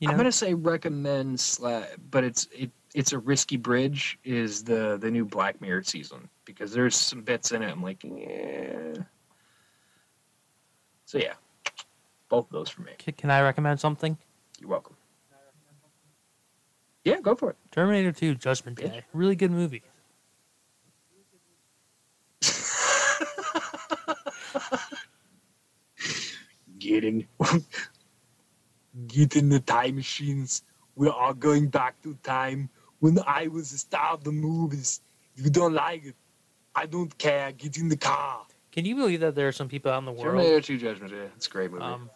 You 0.00 0.08
know, 0.08 0.12
I'm 0.12 0.16
gonna 0.18 0.32
say 0.32 0.54
recommend, 0.54 1.36
sla- 1.36 1.86
but 2.10 2.24
it's 2.24 2.48
it 2.56 2.70
it's 2.94 3.12
a 3.12 3.18
risky 3.18 3.58
bridge. 3.58 4.18
Is 4.24 4.64
the 4.64 4.96
the 4.98 5.10
new 5.10 5.26
Black 5.26 5.60
Mirror 5.60 5.82
season 5.82 6.26
because 6.46 6.72
there's 6.72 6.96
some 6.96 7.20
bits 7.20 7.52
in 7.52 7.62
it. 7.62 7.70
I'm 7.70 7.82
like, 7.82 8.02
yeah. 8.02 8.94
So 11.04 11.18
yeah, 11.18 11.34
both 12.30 12.46
of 12.46 12.52
those 12.52 12.70
for 12.70 12.80
me. 12.80 12.92
c- 13.04 13.12
can 13.12 13.30
I 13.30 13.42
recommend 13.42 13.78
something? 13.78 14.16
You're 14.58 14.70
welcome. 14.70 14.96
Yeah, 17.04 17.20
go 17.20 17.34
for 17.34 17.50
it. 17.50 17.56
Terminator 17.70 18.12
2 18.12 18.36
Judgment. 18.36 18.78
Day. 18.78 19.02
Really 19.12 19.36
good 19.36 19.50
movie. 19.50 19.82
Get 26.78 27.04
in. 27.04 27.26
Get 29.06 29.36
in 29.36 29.48
the 29.48 29.60
time 29.60 29.96
machines. 29.96 30.62
We're 30.96 31.32
going 31.34 31.68
back 31.68 32.00
to 32.02 32.14
time 32.22 32.68
when 32.98 33.18
I 33.26 33.48
was 33.48 33.70
the 33.70 33.78
star 33.78 34.14
of 34.14 34.24
the 34.24 34.32
movies. 34.32 35.00
If 35.36 35.44
you 35.44 35.50
don't 35.50 35.74
like 35.74 36.04
it, 36.04 36.16
I 36.74 36.86
don't 36.86 37.16
care. 37.18 37.52
Get 37.52 37.76
in 37.78 37.88
the 37.88 37.96
car. 37.96 38.46
Can 38.72 38.84
you 38.84 38.94
believe 38.94 39.20
that 39.20 39.34
there 39.34 39.48
are 39.48 39.52
some 39.52 39.68
people 39.68 39.90
out 39.90 39.98
in 39.98 40.04
the 40.04 40.12
world? 40.12 40.24
Terminator 40.24 40.60
2 40.60 40.78
Judgment 40.78 41.12
Day. 41.12 41.28
It's 41.36 41.46
a 41.46 41.50
great 41.50 41.72
movie. 41.72 41.82
Um, 41.82 42.10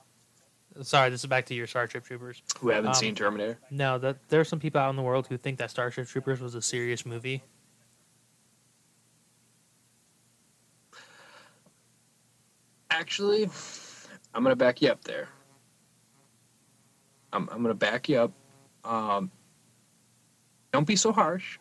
sorry, 0.83 1.11
this 1.11 1.21
is 1.21 1.27
back 1.27 1.47
to 1.47 1.55
your 1.55 1.67
Starship 1.67 2.05
Troopers. 2.05 2.43
Who 2.61 2.69
haven't 2.69 2.89
um, 2.89 2.95
seen 2.95 3.15
Terminator? 3.15 3.59
No, 3.71 3.99
that 3.99 4.29
there 4.29 4.41
are 4.41 4.45
some 4.45 4.61
people 4.61 4.81
out 4.81 4.91
in 4.91 4.97
the 4.97 5.03
world 5.03 5.27
who 5.27 5.37
think 5.37 5.59
that 5.59 5.71
Starship 5.71 6.07
Troopers 6.07 6.41
was 6.41 6.55
a 6.55 6.63
serious 6.63 7.05
movie. 7.05 7.43
Actually, 12.91 13.51
I'm 14.33 14.45
gonna 14.45 14.55
back 14.55 14.81
you 14.81 14.91
up 14.91 15.03
there. 15.03 15.29
I'm 17.35 17.49
I'm 17.51 17.61
gonna 17.63 17.75
back 17.75 18.09
you 18.09 18.19
up. 18.21 18.33
Um, 18.85 19.31
don't 20.73 20.87
be 20.87 20.97
so 20.97 21.13
harsh. 21.13 21.59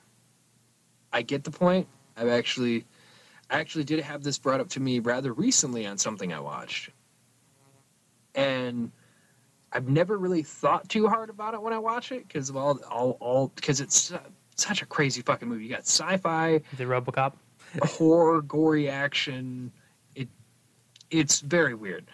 I 1.11 1.21
get 1.21 1.43
the 1.43 1.51
point. 1.51 1.87
I've 2.17 2.27
actually, 2.29 2.85
I 3.49 3.59
actually 3.59 3.83
did 3.83 3.99
have 4.01 4.23
this 4.23 4.37
brought 4.37 4.59
up 4.59 4.69
to 4.69 4.79
me 4.79 4.99
rather 4.99 5.33
recently 5.33 5.85
on 5.85 5.97
something 5.97 6.31
I 6.33 6.39
watched, 6.39 6.89
and 8.35 8.91
I've 9.71 9.87
never 9.89 10.17
really 10.17 10.43
thought 10.43 10.87
too 10.89 11.07
hard 11.07 11.29
about 11.29 11.53
it 11.53 11.61
when 11.61 11.73
I 11.73 11.77
watch 11.79 12.11
it 12.11 12.27
because 12.27 12.49
of 12.49 12.57
all 12.57 12.79
all 12.89 13.17
all 13.19 13.47
because 13.55 13.81
it's 13.81 13.95
su- 13.95 14.17
such 14.55 14.81
a 14.81 14.85
crazy 14.85 15.21
fucking 15.21 15.47
movie. 15.47 15.63
You 15.63 15.69
got 15.71 15.81
sci-fi, 15.87 16.61
The 16.77 16.83
RoboCop. 16.83 17.33
horror, 17.81 18.41
gory 18.41 18.89
action. 18.89 19.71
It 20.15 20.29
it's 21.09 21.39
very 21.41 21.73
weird, 21.73 22.05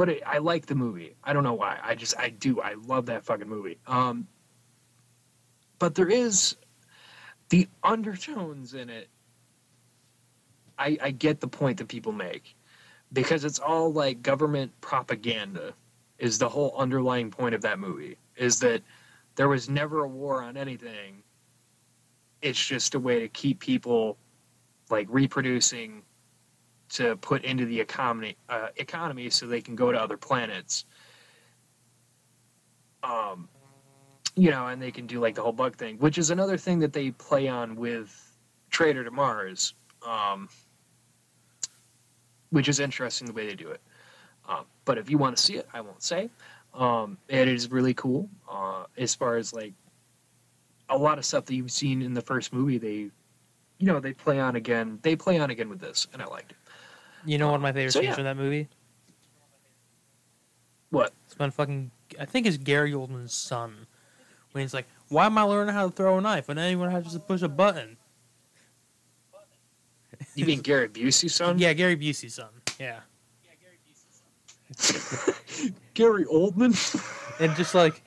but 0.00 0.08
it, 0.08 0.22
I 0.24 0.38
like 0.38 0.64
the 0.64 0.74
movie. 0.74 1.14
I 1.22 1.34
don't 1.34 1.44
know 1.44 1.52
why. 1.52 1.78
I 1.82 1.94
just 1.94 2.18
I 2.18 2.30
do. 2.30 2.58
I 2.62 2.72
love 2.86 3.04
that 3.06 3.22
fucking 3.22 3.46
movie. 3.46 3.76
Um, 3.86 4.26
but 5.78 5.94
there 5.94 6.08
is 6.08 6.56
the 7.50 7.68
undertones 7.84 8.72
in 8.72 8.88
it. 8.88 9.08
I 10.78 10.96
I 11.02 11.10
get 11.10 11.40
the 11.40 11.48
point 11.48 11.76
that 11.76 11.88
people 11.88 12.12
make 12.12 12.56
because 13.12 13.44
it's 13.44 13.58
all 13.58 13.92
like 13.92 14.22
government 14.22 14.72
propaganda. 14.80 15.74
Is 16.18 16.38
the 16.38 16.48
whole 16.48 16.74
underlying 16.78 17.30
point 17.30 17.54
of 17.54 17.60
that 17.60 17.78
movie 17.78 18.16
is 18.36 18.58
that 18.60 18.80
there 19.36 19.50
was 19.50 19.68
never 19.68 20.04
a 20.04 20.08
war 20.08 20.42
on 20.42 20.56
anything. 20.56 21.22
It's 22.40 22.66
just 22.66 22.94
a 22.94 22.98
way 22.98 23.20
to 23.20 23.28
keep 23.28 23.60
people 23.60 24.16
like 24.88 25.08
reproducing 25.10 26.04
to 26.90 27.16
put 27.16 27.44
into 27.44 27.64
the 27.64 27.80
economy 27.80 28.36
uh, 28.48 28.68
economy 28.76 29.30
so 29.30 29.46
they 29.46 29.60
can 29.60 29.74
go 29.76 29.92
to 29.92 30.00
other 30.00 30.16
planets. 30.16 30.84
Um 33.02 33.48
you 34.36 34.50
know 34.50 34.68
and 34.68 34.80
they 34.80 34.90
can 34.90 35.06
do 35.06 35.18
like 35.20 35.34
the 35.34 35.42
whole 35.42 35.52
bug 35.52 35.76
thing 35.76 35.96
which 35.98 36.16
is 36.16 36.30
another 36.30 36.56
thing 36.56 36.78
that 36.78 36.92
they 36.92 37.10
play 37.10 37.48
on 37.48 37.74
with 37.74 38.38
traitor 38.70 39.02
to 39.02 39.10
mars 39.10 39.74
um 40.06 40.48
which 42.50 42.68
is 42.68 42.78
interesting 42.80 43.26
the 43.26 43.32
way 43.32 43.46
they 43.46 43.54
do 43.54 43.68
it. 43.70 43.80
Um, 44.48 44.64
but 44.84 44.98
if 44.98 45.10
you 45.10 45.18
want 45.18 45.36
to 45.36 45.42
see 45.42 45.56
it 45.56 45.66
i 45.74 45.80
won't 45.80 46.02
say. 46.02 46.30
Um 46.74 47.18
it 47.28 47.48
is 47.48 47.70
really 47.70 47.94
cool 47.94 48.28
uh 48.50 48.84
as 48.96 49.14
far 49.14 49.36
as 49.36 49.52
like 49.52 49.74
a 50.88 50.96
lot 50.96 51.18
of 51.18 51.24
stuff 51.24 51.44
that 51.46 51.54
you've 51.54 51.70
seen 51.70 52.02
in 52.02 52.14
the 52.14 52.22
first 52.22 52.52
movie 52.52 52.78
they 52.78 53.10
you 53.78 53.86
know 53.86 53.98
they 54.00 54.12
play 54.12 54.38
on 54.38 54.56
again 54.56 54.98
they 55.02 55.16
play 55.16 55.38
on 55.38 55.50
again 55.50 55.68
with 55.68 55.80
this 55.80 56.06
and 56.12 56.20
i 56.22 56.26
liked 56.26 56.52
it 56.52 56.58
You 57.24 57.38
know 57.38 57.48
uh, 57.48 57.52
one 57.52 57.56
of 57.56 57.62
my 57.62 57.72
favorite 57.72 57.92
So, 57.92 58.00
scenes 58.00 58.10
yeah. 58.10 58.14
from 58.14 58.24
that 58.24 58.36
movie? 58.36 58.68
what 60.90 61.12
It's 61.26 61.38
when 61.38 61.50
fucking 61.50 61.90
I 62.18 62.24
think 62.24 62.46
it's 62.46 62.56
Gary 62.56 62.92
Oldman's 62.92 63.32
son. 63.34 63.86
When 64.52 64.62
he's 64.62 64.74
like, 64.74 64.86
"Why 65.08 65.26
am 65.26 65.38
I 65.38 65.42
learning 65.42 65.74
how 65.74 65.86
to 65.88 65.94
throw 65.94 66.18
a 66.18 66.20
knife 66.20 66.48
when 66.48 66.58
anyone 66.58 66.90
has 66.90 67.12
to 67.12 67.20
push 67.20 67.42
a 67.42 67.48
button?" 67.48 67.96
you 70.34 70.44
mean 70.44 70.60
gary 70.60 70.88
busey's 70.88 71.34
son 71.34 71.58
Yeah, 71.58 71.72
Gary 71.72 71.96
Busey's 71.96 72.34
son. 72.34 72.48
Yeah, 72.78 73.00
gary 75.94 76.24
oldman 76.26 76.74
and 77.40 77.54
just 77.56 77.74
like 77.74 78.02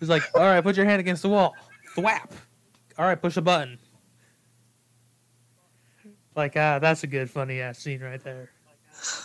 it's 0.00 0.10
like, 0.10 0.22
"All 0.34 0.42
right, 0.42 0.62
put 0.62 0.76
your 0.76 0.86
hand 0.86 1.00
against 1.00 1.22
the 1.22 1.28
wall, 1.28 1.54
thwap." 1.96 2.30
All 2.98 3.04
right, 3.06 3.20
push 3.20 3.36
a 3.36 3.42
button. 3.42 3.78
Like, 6.38 6.56
ah, 6.56 6.78
that's 6.78 7.02
a 7.02 7.08
good 7.08 7.28
funny 7.28 7.60
ass 7.60 7.78
scene 7.80 8.00
right 8.00 8.22
there. 8.22 8.50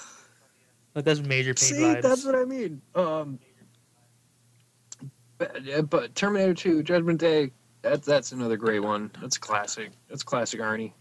Like 0.95 1.06
that's 1.06 1.22
major 1.22 1.56
pain 1.56 1.69
See, 1.69 1.76
vibes. 1.77 2.02
that's 2.03 2.23
what 2.23 2.35
I 2.35 2.45
mean. 2.45 2.80
Um, 2.94 3.40
but, 5.40 5.90
but 5.90 6.14
Terminator 6.14 6.53
2, 6.53 6.84
Judgment 6.84 7.19
Day, 7.19 7.49
that's 7.81 8.06
that's 8.06 8.31
another 8.31 8.57
great 8.57 8.80
one. 8.81 9.10
That's 9.19 9.35
classic. 9.40 9.90
That's 10.07 10.22
classic 10.22 10.60
Arnie. 10.60 10.91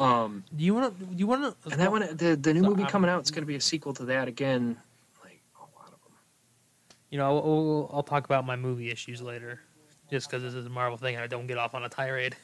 Um, 0.00 0.44
do 0.54 0.62
you 0.64 0.74
want 0.74 0.98
to? 0.98 1.04
Do 1.06 1.14
you 1.16 1.26
want 1.26 1.42
to? 1.62 1.70
and 1.70 1.80
that 1.80 1.90
one, 1.90 2.02
the 2.14 2.36
the 2.36 2.52
new 2.52 2.62
So, 2.62 2.68
movie 2.68 2.82
I'm- 2.82 2.90
coming 2.90 3.08
out, 3.10 3.20
it's 3.20 3.30
going 3.30 3.40
to 3.42 3.46
be 3.46 3.56
a 3.56 3.60
sequel 3.60 3.94
to 3.94 4.04
that 4.04 4.28
again. 4.28 4.76
Like 5.24 5.40
a 5.56 5.60
lot 5.78 5.86
of 5.86 5.92
them. 6.04 6.12
You 7.08 7.16
know, 7.16 7.24
I'll, 7.24 7.38
I'll, 7.38 7.90
I'll 7.96 8.02
talk 8.02 8.26
about 8.26 8.44
my 8.44 8.56
movie 8.56 8.90
issues 8.90 9.22
later, 9.22 9.60
just 10.10 10.28
because 10.28 10.42
this 10.42 10.52
is 10.52 10.66
a 10.66 10.70
Marvel 10.70 10.98
thing. 10.98 11.14
and 11.14 11.24
I 11.24 11.26
don't 11.26 11.46
get 11.46 11.56
off 11.56 11.74
on 11.74 11.84
a 11.84 11.88
tirade. 11.88 12.36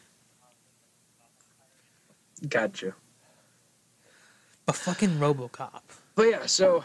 Gotcha. 2.47 2.95
A 4.69 4.73
fucking 4.73 5.19
RoboCop. 5.19 5.81
But 6.15 6.25
yeah, 6.25 6.47
so 6.47 6.85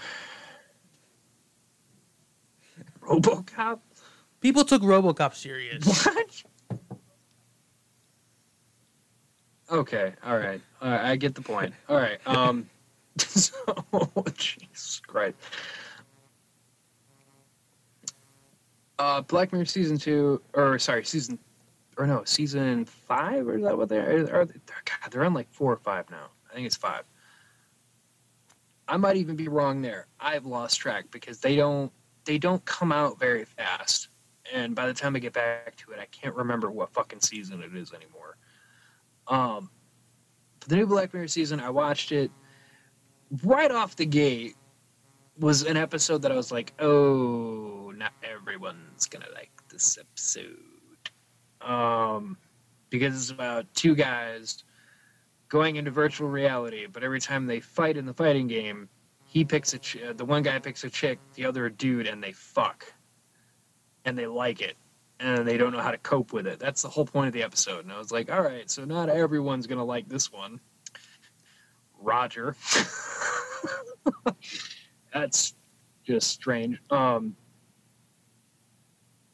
RoboCop. 3.01 3.80
People 4.41 4.63
took 4.63 4.81
RoboCop 4.81 5.34
serious. 5.35 5.85
What? 6.05 6.43
Okay, 9.71 10.13
all 10.23 10.38
right. 10.38 10.61
All 10.81 10.91
right, 10.91 11.01
I 11.01 11.15
get 11.15 11.35
the 11.35 11.41
point. 11.41 11.73
All 11.89 11.97
right. 11.97 12.19
Um 12.27 12.69
so 13.17 13.53
Jesus 14.35 15.01
Christ. 15.05 15.35
Uh 18.97 19.21
Black 19.21 19.51
Mirror 19.51 19.65
season 19.65 19.97
2 19.97 20.41
or 20.53 20.80
sorry, 20.80 21.03
season 21.05 21.38
or 21.97 22.07
no, 22.07 22.23
season 22.25 22.85
5 22.85 23.47
or 23.47 23.57
is 23.57 23.63
that 23.63 23.77
what 23.77 23.89
they're 23.89 24.33
are 24.33 24.45
they, 24.45 24.53
God, 24.65 25.11
they're 25.11 25.25
on 25.25 25.33
like 25.33 25.51
4 25.51 25.73
or 25.73 25.77
5 25.77 26.11
now. 26.11 26.29
I 26.49 26.55
think 26.55 26.67
it's 26.67 26.75
5. 26.75 27.03
I 28.87 28.97
might 28.97 29.17
even 29.17 29.35
be 29.35 29.47
wrong 29.47 29.81
there. 29.81 30.07
I've 30.19 30.45
lost 30.45 30.79
track 30.79 31.05
because 31.11 31.39
they 31.39 31.55
don't 31.55 31.91
they 32.25 32.37
don't 32.37 32.63
come 32.65 32.91
out 32.91 33.19
very 33.19 33.45
fast 33.45 34.09
and 34.51 34.75
by 34.75 34.87
the 34.87 34.93
time 34.93 35.15
I 35.15 35.19
get 35.19 35.33
back 35.33 35.75
to 35.77 35.91
it, 35.91 35.99
I 35.99 36.05
can't 36.05 36.35
remember 36.35 36.69
what 36.69 36.91
fucking 36.93 37.21
season 37.21 37.61
it 37.61 37.75
is 37.75 37.93
anymore. 37.93 38.37
Um, 39.27 39.69
the 40.67 40.75
new 40.75 40.87
Black 40.87 41.13
Mirror 41.13 41.27
season, 41.29 41.59
I 41.59 41.69
watched 41.69 42.11
it 42.11 42.31
right 43.43 43.71
off 43.71 43.95
the 43.95 44.05
gate. 44.05 44.55
Was 45.39 45.63
an 45.63 45.77
episode 45.77 46.21
that 46.21 46.31
I 46.31 46.35
was 46.35 46.51
like, 46.51 46.73
oh, 46.79 47.91
not 47.95 48.11
everyone's 48.21 49.07
gonna 49.07 49.25
like 49.33 49.49
this 49.69 49.97
episode, 49.97 50.59
um, 51.65 52.38
because 52.90 53.15
it's 53.15 53.31
about 53.31 53.73
two 53.73 53.95
guys 53.95 54.64
going 55.49 55.76
into 55.76 55.91
virtual 55.91 56.30
reality, 56.30 56.88
but 56.91 57.03
every 57.03 57.19
time 57.19 57.45
they 57.45 57.60
fight 57.60 57.98
in 57.98 58.06
the 58.06 58.14
fighting 58.14 58.48
game, 58.48 58.90
he 59.26 59.44
picks 59.44 59.73
a 59.73 59.80
ch- 59.80 59.98
the 60.15 60.26
one 60.26 60.44
guy 60.44 60.60
picks 60.60 60.84
a 60.84 60.90
chick, 60.90 61.19
the 61.35 61.45
other 61.45 61.65
a 61.65 61.72
dude, 61.72 62.07
and 62.07 62.23
they 62.23 62.31
fuck 62.31 62.85
and 64.06 64.18
they 64.18 64.27
like 64.27 64.61
it 64.61 64.76
and 65.19 65.48
they 65.48 65.57
don't 65.57 65.72
know 65.72 65.81
how 65.81 65.91
to 65.91 65.98
cope 65.98 66.34
with 66.34 66.45
it. 66.48 66.60
That's 66.60 66.81
the 66.81 66.90
whole 66.90 67.06
point 67.06 67.27
of 67.27 67.34
the 67.34 67.44
episode. 67.44 67.85
And 67.85 67.91
I 67.94 67.98
was 67.98 68.11
like, 68.11 68.31
all 68.31 68.41
right, 68.41 68.69
so 68.69 68.84
not 68.84 69.10
everyone's 69.10 69.68
to 69.77 69.84
like 69.84 70.10
this 70.10 70.31
one. 70.31 70.60
Roger. 71.99 72.56
That's 75.14 75.56
just 76.06 76.30
strange. 76.30 76.81
Um, 76.90 77.35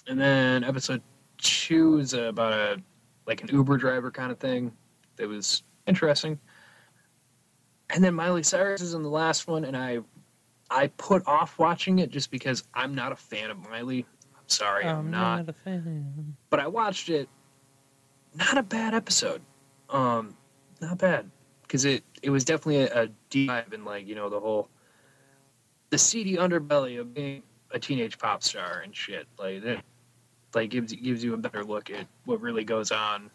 and 0.08 0.20
then 0.20 0.64
episode 0.64 1.02
two 1.42 1.98
is 2.00 2.14
about 2.14 2.54
a 2.54 2.82
like 3.26 3.42
an 3.42 3.50
Uber 3.50 3.78
driver 3.78 4.12
kind 4.12 4.32
of 4.32 4.40
thing. 4.40 4.72
That 5.18 5.28
was 5.28 5.64
interesting. 5.88 6.40
And 7.92 8.04
then 8.04 8.14
Miley 8.14 8.44
Cyrus 8.44 8.82
is 8.82 8.94
in 8.94 9.02
the 9.04 9.10
last 9.10 9.48
one, 9.48 9.66
and 9.66 9.76
I 9.76 10.00
I 10.70 10.88
put 10.98 11.28
off 11.28 11.58
watching 11.58 12.00
it 12.00 12.12
just 12.12 12.30
because 12.32 12.64
I'm 12.74 12.94
not 12.94 13.12
a 13.12 13.16
fan 13.16 13.50
of 13.50 13.58
Miley. 13.58 14.06
I'm 14.38 14.48
sorry, 14.48 14.86
I'm, 14.86 15.10
not. 15.10 15.50
a 15.50 15.54
fan. 15.54 16.36
But 16.50 16.60
I 16.60 16.68
watched 16.68 17.10
it. 17.10 17.28
Not 18.36 18.58
a 18.58 18.64
bad 18.64 18.94
episode. 18.94 19.42
Um, 19.90 20.38
not 20.82 21.00
bad 21.00 21.30
because 21.64 21.86
it 21.86 22.04
it 22.22 22.30
was 22.30 22.46
definitely 22.46 22.84
a, 22.84 23.04
a 23.04 23.08
deep 23.30 23.48
dive 23.48 23.74
in 23.74 23.86
like 23.86 24.08
you 24.08 24.16
know 24.16 24.30
the 24.30 24.40
whole 24.40 24.70
the 25.90 25.98
seedy 25.98 26.36
underbelly 26.36 27.00
of 27.00 27.14
being 27.14 27.44
a 27.72 27.80
teenage 27.80 28.18
pop 28.18 28.44
star 28.44 28.82
and 28.84 28.96
shit. 28.96 29.28
Like 29.38 29.64
that, 29.64 29.84
like 30.54 30.70
gives 30.70 30.94
gives 30.94 31.24
you 31.24 31.34
a 31.34 31.38
better 31.38 31.64
look 31.64 31.90
at 31.90 32.08
what 32.26 32.42
really 32.42 32.64
goes 32.64 32.92
on. 32.92 33.30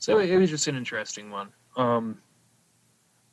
So 0.00 0.18
it 0.18 0.36
was 0.36 0.50
just 0.50 0.66
an 0.68 0.76
interesting 0.76 1.30
one. 1.30 1.48
Um, 1.76 2.18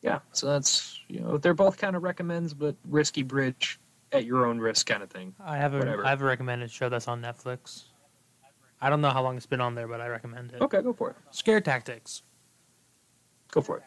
yeah, 0.01 0.19
so 0.31 0.47
that's 0.47 0.99
you 1.07 1.19
know 1.19 1.37
they're 1.37 1.53
both 1.53 1.77
kind 1.77 1.95
of 1.95 2.03
recommends, 2.03 2.53
but 2.53 2.75
risky 2.85 3.23
bridge 3.23 3.79
at 4.11 4.25
your 4.25 4.45
own 4.45 4.59
risk 4.59 4.87
kind 4.87 5.03
of 5.03 5.09
thing. 5.09 5.33
I 5.43 5.57
have 5.57 5.73
a 5.73 5.79
Whatever. 5.79 6.05
I 6.05 6.09
have 6.09 6.21
a 6.21 6.25
recommended 6.25 6.71
show 6.71 6.89
that's 6.89 7.07
on 7.07 7.21
Netflix. 7.21 7.85
I 8.81 8.89
don't 8.89 9.01
know 9.01 9.09
how 9.09 9.23
long 9.23 9.37
it's 9.37 9.45
been 9.45 9.61
on 9.61 9.73
there, 9.73 9.87
but 9.87 10.01
I 10.01 10.07
recommend 10.07 10.51
it. 10.51 10.61
Okay, 10.61 10.81
go 10.81 10.93
for 10.93 11.11
it. 11.11 11.15
Scare 11.31 11.61
Tactics. 11.61 12.23
Go 13.51 13.61
for 13.61 13.77
it. 13.77 13.83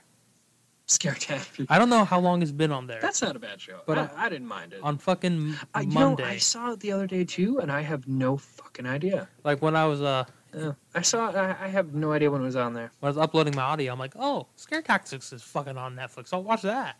Scare 0.89 1.15
Tactics. 1.15 1.67
I 1.71 1.79
don't 1.79 1.91
know 1.91 2.05
how 2.05 2.19
long 2.19 2.41
it's 2.43 2.51
been 2.51 2.73
on 2.73 2.87
there. 2.87 2.99
That's 3.01 3.21
not 3.21 3.37
a 3.37 3.39
bad 3.39 3.61
show. 3.61 3.81
But 3.87 3.99
I, 3.99 4.11
I 4.17 4.29
didn't 4.31 4.49
mind 4.49 4.73
it. 4.73 4.81
on 4.83 4.97
fucking 4.99 5.55
I, 5.75 5.83
you 5.83 5.89
know, 5.89 6.01
Monday. 6.09 6.25
I 6.25 6.39
saw 6.39 6.73
it 6.73 6.81
the 6.81 6.93
other 6.93 7.07
day 7.07 7.25
too, 7.25 7.59
and 7.61 7.71
I 7.71 7.83
have 7.83 8.09
no 8.09 8.39
fucking 8.39 8.87
idea. 8.87 9.29
like 9.45 9.61
when 9.61 9.77
I 9.77 9.85
was 9.87 10.01
uh 10.01 10.25
Yeah. 10.55 10.73
I 10.95 11.03
saw. 11.03 11.31
I, 11.31 11.65
I 11.65 11.69
have 11.69 11.93
no 11.93 12.13
idea 12.13 12.31
when 12.31 12.41
it 12.41 12.45
was 12.45 12.57
on 12.57 12.73
there. 12.73 12.91
when 13.01 13.09
I 13.09 13.11
was 13.11 13.19
uploading 13.19 13.55
my 13.55 13.63
audio, 13.63 13.93
I'm 13.93 13.99
like, 13.99 14.15
oh, 14.19 14.47
Scare 14.57 14.81
Tactics 14.83 15.31
is 15.33 15.43
fucking 15.43 15.77
on 15.77 15.95
Netflix. 15.95 16.31
I'll 16.33 16.43
watch 16.43 16.63
that. 16.63 16.97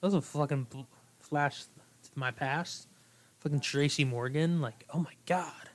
That 0.00 0.06
was 0.06 0.14
a 0.14 0.22
fucking 0.22 0.64
bl- 0.70 0.80
flash 1.20 1.64
to 1.64 2.10
my 2.14 2.30
past. 2.30 2.88
Fucking 3.40 3.60
Tracy 3.60 4.06
Morgan, 4.06 4.62
like, 4.62 4.86
oh 4.94 4.98
my 4.98 5.12
god. 5.26 5.68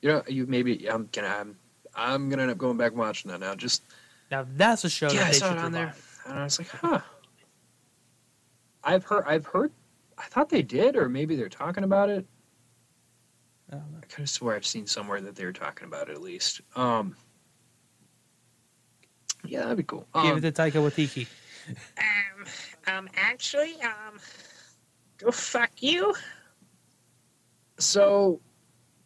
You 0.00 0.08
know, 0.08 0.22
you 0.26 0.46
maybe 0.46 0.90
I'm 0.90 1.10
gonna. 1.12 1.28
I'm, 1.28 1.56
I'm 1.94 2.28
gonna 2.28 2.42
end 2.42 2.50
up 2.50 2.58
going 2.58 2.76
back 2.76 2.92
and 2.92 2.98
watching 3.00 3.30
that 3.30 3.40
now. 3.40 3.54
Just 3.54 3.82
Now 4.30 4.46
that's 4.56 4.84
a 4.84 4.90
show 4.90 5.10
yeah, 5.10 5.18
that 5.20 5.24
I 5.26 5.32
they 5.32 5.38
saw 5.38 5.52
it 5.52 5.58
on 5.58 5.72
there, 5.72 5.94
and 6.26 6.38
I 6.38 6.44
was 6.44 6.58
like, 6.58 6.68
huh. 6.68 7.00
I've 8.84 9.04
heard. 9.04 9.24
I've 9.26 9.46
heard. 9.46 9.72
I 10.18 10.24
thought 10.24 10.48
they 10.48 10.62
did, 10.62 10.96
or 10.96 11.08
maybe 11.08 11.36
they're 11.36 11.48
talking 11.48 11.84
about 11.84 12.10
it. 12.10 12.26
I 13.70 13.76
don't 13.76 13.92
know. 13.92 13.98
I 14.02 14.06
could 14.06 14.20
have 14.20 14.30
swore 14.30 14.54
I've 14.54 14.66
seen 14.66 14.86
somewhere 14.86 15.20
that 15.20 15.34
they 15.36 15.44
were 15.44 15.52
talking 15.52 15.86
about 15.86 16.08
it 16.08 16.12
at 16.12 16.22
least. 16.22 16.60
Um. 16.76 17.16
Yeah, 19.44 19.62
that'd 19.62 19.76
be 19.76 19.82
cool. 19.82 20.06
Give 20.14 20.24
Um, 20.32 20.38
it 20.38 20.40
to 20.42 20.52
Taika 20.52 20.72
Waititi. 20.74 21.26
Um, 21.98 22.46
um, 22.86 23.08
actually, 23.16 23.74
um, 23.82 24.18
go 25.18 25.30
fuck 25.30 25.70
you. 25.80 26.14
so 27.78 28.40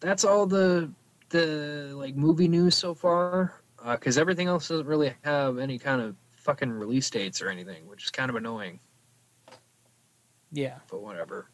that's 0.01 0.25
all 0.25 0.47
the 0.47 0.91
the 1.31 1.93
like 1.95 2.17
movie 2.17 2.49
news 2.49 2.75
so 2.75 2.95
far 2.95 3.61
uh, 3.85 3.93
because 3.97 4.19
everything 4.19 4.49
else 4.49 4.69
doesn't 4.69 4.87
really 4.87 5.15
have 5.23 5.59
any 5.59 5.79
kind 5.79 6.01
of 6.01 6.17
fucking 6.37 6.71
release 6.71 7.11
dates 7.11 7.43
or 7.43 7.49
anything 7.49 7.87
which 7.87 8.05
is 8.05 8.11
kind 8.11 8.31
of 8.31 8.37
annoying. 8.37 8.79
Yeah. 10.53 10.77
but 10.91 11.03
whatever. 11.03 11.51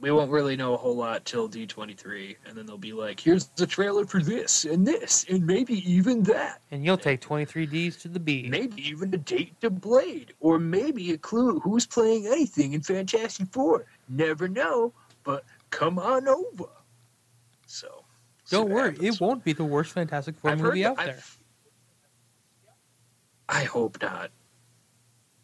We 0.00 0.12
won't 0.12 0.30
really 0.30 0.54
know 0.54 0.74
a 0.74 0.76
whole 0.76 0.94
lot 0.94 1.24
till 1.24 1.48
d23 1.48 2.36
and 2.46 2.56
then 2.56 2.66
they'll 2.66 2.78
be 2.78 2.92
like 2.92 3.18
here's 3.18 3.46
the 3.56 3.66
trailer 3.66 4.04
for 4.04 4.22
this 4.22 4.64
and 4.64 4.86
this 4.86 5.24
and 5.28 5.46
maybe 5.46 5.90
even 5.90 6.22
that. 6.24 6.60
And 6.70 6.84
you'll 6.84 6.98
take 6.98 7.20
23 7.20 7.66
Ds 7.66 7.96
to 8.02 8.08
the 8.08 8.20
B. 8.20 8.48
maybe 8.48 8.86
even 8.88 9.12
a 9.14 9.18
date 9.18 9.60
to 9.60 9.70
blade 9.70 10.34
or 10.40 10.58
maybe 10.58 11.12
a 11.12 11.18
clue 11.18 11.58
who's 11.60 11.86
playing 11.86 12.26
anything 12.26 12.74
in 12.74 12.82
fantastic 12.82 13.48
four. 13.52 13.86
Never 14.08 14.48
know 14.48 14.92
but 15.28 15.44
come 15.70 15.98
on 15.98 16.26
over. 16.26 16.70
So 17.66 18.04
Don't 18.50 18.70
worry, 18.70 18.96
it 19.00 19.20
won't 19.20 19.44
be 19.44 19.52
the 19.52 19.64
worst 19.64 19.92
Fantastic 19.92 20.36
Four 20.36 20.52
I've 20.52 20.60
movie 20.60 20.84
out 20.84 20.98
I've- 20.98 21.10
there. 21.12 21.22
I 23.48 23.64
hope 23.64 24.00
not. 24.02 24.30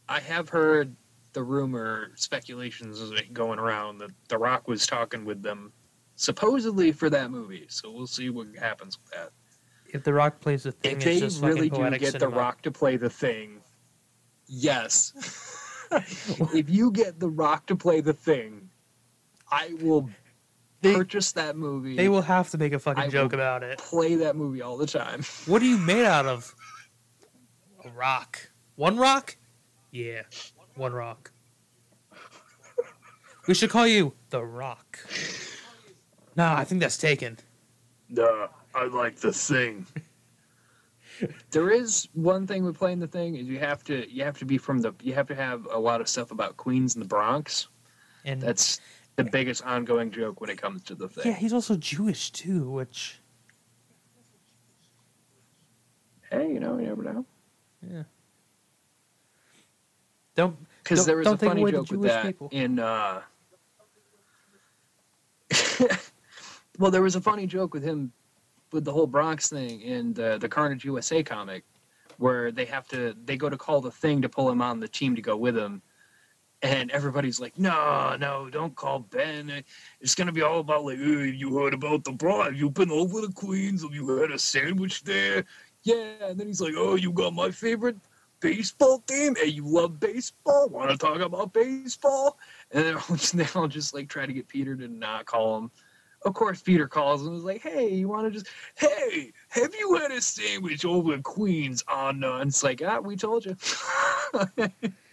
I 0.08 0.20
have 0.20 0.48
heard 0.50 0.94
the 1.32 1.42
rumor, 1.42 2.10
speculations 2.14 3.00
going 3.32 3.58
around 3.58 3.98
that 3.98 4.10
The 4.28 4.38
Rock 4.38 4.68
was 4.68 4.86
talking 4.86 5.24
with 5.24 5.42
them 5.42 5.72
supposedly 6.16 6.92
for 6.92 7.10
that 7.10 7.30
movie. 7.30 7.66
So 7.68 7.90
we'll 7.90 8.06
see 8.06 8.30
what 8.30 8.46
happens 8.58 8.98
with 8.98 9.10
that. 9.12 9.30
If 9.92 10.04
The 10.04 10.12
Rock 10.12 10.40
plays 10.40 10.64
the 10.64 10.72
thing, 10.72 10.96
if 10.96 11.06
it's 11.06 11.38
they 11.38 11.46
really 11.46 11.70
do 11.70 11.90
get 11.90 12.12
cinema. 12.12 12.18
The 12.18 12.28
Rock 12.28 12.62
to 12.62 12.70
play 12.70 12.96
the 12.96 13.10
thing, 13.10 13.60
yes. 14.46 15.12
if 16.54 16.68
you 16.68 16.90
get 16.90 17.20
The 17.20 17.28
Rock 17.28 17.66
to 17.66 17.76
play 17.76 18.00
the 18.00 18.12
thing, 18.12 18.68
I 19.50 19.74
will 19.80 20.10
They- 20.84 20.94
purchase 20.94 21.32
that 21.32 21.56
movie. 21.56 21.96
They 21.96 22.08
will 22.08 22.22
have 22.22 22.50
to 22.50 22.58
make 22.58 22.72
a 22.72 22.78
fucking 22.78 23.02
I 23.02 23.08
joke 23.08 23.32
will- 23.32 23.40
about 23.40 23.62
it. 23.62 23.78
play 23.78 24.14
that 24.16 24.36
movie 24.36 24.62
all 24.62 24.76
the 24.76 24.86
time. 24.86 25.22
What 25.46 25.60
are 25.62 25.66
you 25.66 25.78
made 25.78 26.04
out 26.04 26.26
of? 26.26 26.54
A 27.84 27.88
rock. 27.90 28.50
One 28.76 28.96
rock? 28.96 29.36
Yeah, 29.90 30.22
one 30.76 30.92
rock. 30.92 31.30
We 33.46 33.54
should 33.54 33.68
call 33.70 33.86
you 33.86 34.14
The 34.30 34.42
Rock. 34.42 34.98
No, 36.36 36.50
I 36.52 36.64
think 36.64 36.80
that's 36.80 36.96
taken. 36.96 37.38
Nah, 38.08 38.48
I 38.74 38.86
like 38.86 39.16
the 39.16 39.32
thing. 39.32 39.86
there 41.50 41.70
is 41.70 42.08
one 42.14 42.46
thing 42.46 42.64
with 42.64 42.76
playing 42.78 43.00
the 43.00 43.06
thing 43.06 43.36
is 43.36 43.46
you 43.46 43.58
have 43.58 43.84
to 43.84 44.10
you 44.10 44.24
have 44.24 44.38
to 44.38 44.44
be 44.44 44.56
from 44.58 44.78
the 44.80 44.92
you 45.02 45.12
have 45.14 45.26
to 45.28 45.34
have 45.34 45.68
a 45.70 45.78
lot 45.78 46.00
of 46.00 46.08
stuff 46.08 46.30
about 46.30 46.56
Queens 46.56 46.94
and 46.96 47.04
the 47.04 47.08
Bronx. 47.08 47.68
And 48.24 48.40
That's 48.40 48.80
the 49.16 49.24
biggest 49.24 49.62
ongoing 49.64 50.10
joke 50.10 50.40
when 50.40 50.50
it 50.50 50.58
comes 50.60 50.82
to 50.84 50.94
the 50.94 51.08
thing. 51.08 51.26
yeah, 51.32 51.38
he's 51.38 51.52
also 51.52 51.76
Jewish 51.76 52.30
too, 52.32 52.68
which 52.70 53.20
Hey, 56.30 56.48
you 56.52 56.58
know, 56.58 56.78
you 56.78 56.86
never 56.86 57.02
know. 57.04 57.24
Yeah. 57.88 58.02
Don't 60.34 60.56
Because 60.82 60.98
Don't- 61.00 61.06
there 61.06 61.16
was 61.18 61.26
a 61.28 61.36
funny 61.38 61.60
joke 61.70 61.80
with 61.82 61.88
Jewish 61.90 62.10
that 62.10 62.26
people. 62.26 62.48
in. 62.50 62.78
uh 62.80 63.22
Well, 66.78 66.90
there 66.90 67.02
was 67.02 67.14
a 67.14 67.20
funny 67.20 67.46
joke 67.46 67.72
with 67.72 67.84
him 67.84 68.12
with 68.72 68.84
the 68.84 68.92
whole 68.92 69.06
Bronx 69.06 69.48
thing 69.48 69.80
in 69.82 70.12
the 70.12 70.38
the 70.38 70.48
Carnage 70.48 70.84
USA 70.84 71.22
comic, 71.22 71.62
where 72.18 72.50
they 72.50 72.64
have 72.64 72.88
to 72.88 73.14
they 73.24 73.36
go 73.36 73.48
to 73.48 73.56
call 73.56 73.80
the 73.80 73.92
thing 73.92 74.20
to 74.22 74.28
pull 74.28 74.50
him 74.50 74.60
on 74.60 74.80
the 74.80 74.88
team 74.88 75.14
to 75.14 75.22
go 75.22 75.36
with 75.36 75.56
him, 75.56 75.82
and 76.64 76.90
everybody's 76.92 77.38
like, 77.38 77.58
"No, 77.58 78.16
no, 78.18 78.48
don't 78.48 78.74
call 78.74 79.00
Ben. 79.00 79.62
It's 80.00 80.14
gonna 80.14 80.32
be 80.32 80.40
all 80.40 80.60
about 80.60 80.84
like, 80.84 80.98
hey, 80.98 81.28
you 81.28 81.54
heard 81.58 81.74
about 81.74 82.04
the 82.04 82.12
Bronx? 82.12 82.46
Have 82.46 82.56
you 82.56 82.70
been 82.70 82.90
over 82.90 83.20
to 83.20 83.28
Queens? 83.28 83.82
Have 83.82 83.92
you 83.94 84.08
had 84.16 84.30
a 84.30 84.38
sandwich 84.38 85.04
there? 85.04 85.44
Yeah." 85.82 86.14
And 86.22 86.40
then 86.40 86.46
he's 86.46 86.62
like, 86.62 86.72
"Oh, 86.76 86.94
you 86.94 87.12
got 87.12 87.34
my 87.34 87.50
favorite." 87.50 87.96
Baseball 88.40 88.98
team, 89.06 89.36
and 89.40 89.52
you 89.52 89.66
love 89.66 89.98
baseball. 89.98 90.68
Want 90.68 90.90
to 90.90 90.98
talk 90.98 91.20
about 91.20 91.54
baseball? 91.54 92.38
And 92.72 92.98
just, 93.08 93.36
they 93.36 93.46
all 93.54 93.68
just 93.68 93.94
like 93.94 94.08
try 94.08 94.26
to 94.26 94.32
get 94.34 94.48
Peter 94.48 94.76
to 94.76 94.88
not 94.88 95.24
call 95.24 95.58
him. 95.58 95.70
Of 96.26 96.34
course, 96.34 96.60
Peter 96.60 96.86
calls 96.86 97.22
him 97.22 97.28
and 97.28 97.36
is 97.36 97.44
like, 97.44 97.62
"Hey, 97.62 97.88
you 97.88 98.08
want 98.08 98.26
to 98.26 98.30
just? 98.30 98.48
Hey, 98.76 99.32
have 99.48 99.74
you 99.74 99.94
had 99.94 100.10
a 100.10 100.20
sandwich 100.20 100.84
over 100.84 101.14
in 101.14 101.22
Queens 101.22 101.84
on?" 101.88 102.24
Uh, 102.24 102.38
and 102.38 102.48
it's 102.48 102.62
like, 102.62 102.82
"Ah, 102.84 103.00
we 103.00 103.16
told 103.16 103.44
you." 103.46 103.56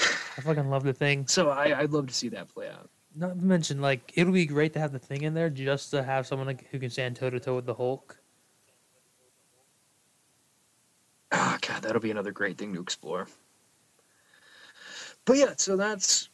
I 0.00 0.40
fucking 0.42 0.70
love 0.70 0.84
the 0.84 0.92
thing. 0.92 1.26
so 1.26 1.50
I, 1.50 1.80
I'd 1.80 1.90
love 1.92 2.06
to 2.06 2.14
see 2.14 2.28
that 2.30 2.48
play 2.48 2.68
out. 2.68 2.88
Not 3.14 3.38
to 3.38 3.44
mention, 3.44 3.80
like, 3.80 4.12
it'll 4.14 4.32
be 4.32 4.46
great 4.46 4.72
to 4.74 4.78
have 4.78 4.92
the 4.92 4.98
thing 4.98 5.22
in 5.22 5.34
there 5.34 5.50
just 5.50 5.90
to 5.90 6.02
have 6.02 6.26
someone 6.26 6.46
like, 6.46 6.68
who 6.70 6.78
can 6.78 6.90
stand 6.90 7.16
toe 7.16 7.28
to 7.28 7.40
toe 7.40 7.56
with 7.56 7.66
the 7.66 7.74
Hulk. 7.74 8.16
Ah, 11.32 11.58
God, 11.60 11.82
that'll 11.82 12.00
be 12.00 12.10
another 12.10 12.32
great 12.32 12.56
thing 12.56 12.72
to 12.74 12.80
explore. 12.80 13.26
But 15.24 15.36
yeah, 15.36 15.52
so 15.56 15.76
that's 15.76 16.28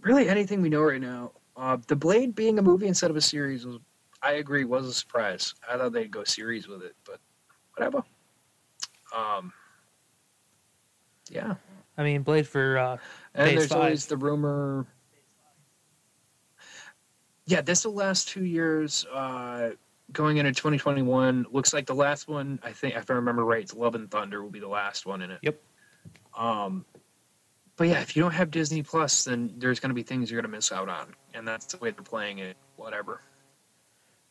really 0.00 0.28
anything 0.28 0.62
we 0.62 0.68
know 0.68 0.82
right 0.82 1.00
now. 1.00 1.32
Uh, 1.56 1.78
the 1.86 1.96
Blade 1.96 2.34
being 2.34 2.58
a 2.58 2.62
movie 2.62 2.86
instead 2.86 3.10
of 3.10 3.16
a 3.16 3.20
series 3.20 3.64
was, 3.64 3.78
I 4.22 4.32
agree, 4.32 4.64
was 4.64 4.86
a 4.86 4.92
surprise. 4.92 5.54
I 5.70 5.76
thought 5.76 5.92
they'd 5.92 6.10
go 6.10 6.24
series 6.24 6.68
with 6.68 6.82
it, 6.82 6.94
but 7.04 7.18
whatever. 7.76 8.02
Um, 9.16 9.52
yeah, 11.30 11.54
I 11.98 12.04
mean, 12.04 12.22
Blade 12.22 12.46
for 12.46 12.78
uh, 12.78 12.96
and 13.34 13.56
there's 13.56 13.68
five. 13.68 13.78
always 13.78 14.06
the 14.06 14.16
rumor. 14.16 14.86
Yeah, 17.46 17.60
this 17.60 17.84
will 17.84 17.94
last 17.94 18.28
two 18.28 18.44
years. 18.44 19.06
Uh, 19.06 19.70
going 20.12 20.36
into 20.36 20.52
2021, 20.52 21.46
looks 21.50 21.72
like 21.72 21.86
the 21.86 21.94
last 21.94 22.28
one. 22.28 22.58
I 22.62 22.72
think, 22.72 22.96
if 22.96 23.10
I 23.10 23.14
remember 23.14 23.44
right, 23.44 23.62
it's 23.62 23.74
Love 23.74 23.94
and 23.94 24.10
Thunder 24.10 24.42
will 24.42 24.50
be 24.50 24.60
the 24.60 24.68
last 24.68 25.06
one 25.06 25.22
in 25.22 25.30
it. 25.30 25.38
Yep. 25.42 25.60
Um, 26.36 26.84
but 27.76 27.88
yeah, 27.88 28.00
if 28.00 28.16
you 28.16 28.22
don't 28.22 28.32
have 28.32 28.50
Disney 28.50 28.82
Plus, 28.82 29.24
then 29.24 29.54
there's 29.58 29.80
going 29.80 29.90
to 29.90 29.94
be 29.94 30.02
things 30.02 30.30
you're 30.30 30.40
going 30.40 30.50
to 30.50 30.56
miss 30.56 30.72
out 30.72 30.88
on, 30.88 31.14
and 31.34 31.46
that's 31.46 31.66
the 31.66 31.76
way 31.78 31.90
they're 31.90 32.02
playing 32.02 32.38
it. 32.38 32.56
Whatever. 32.76 33.20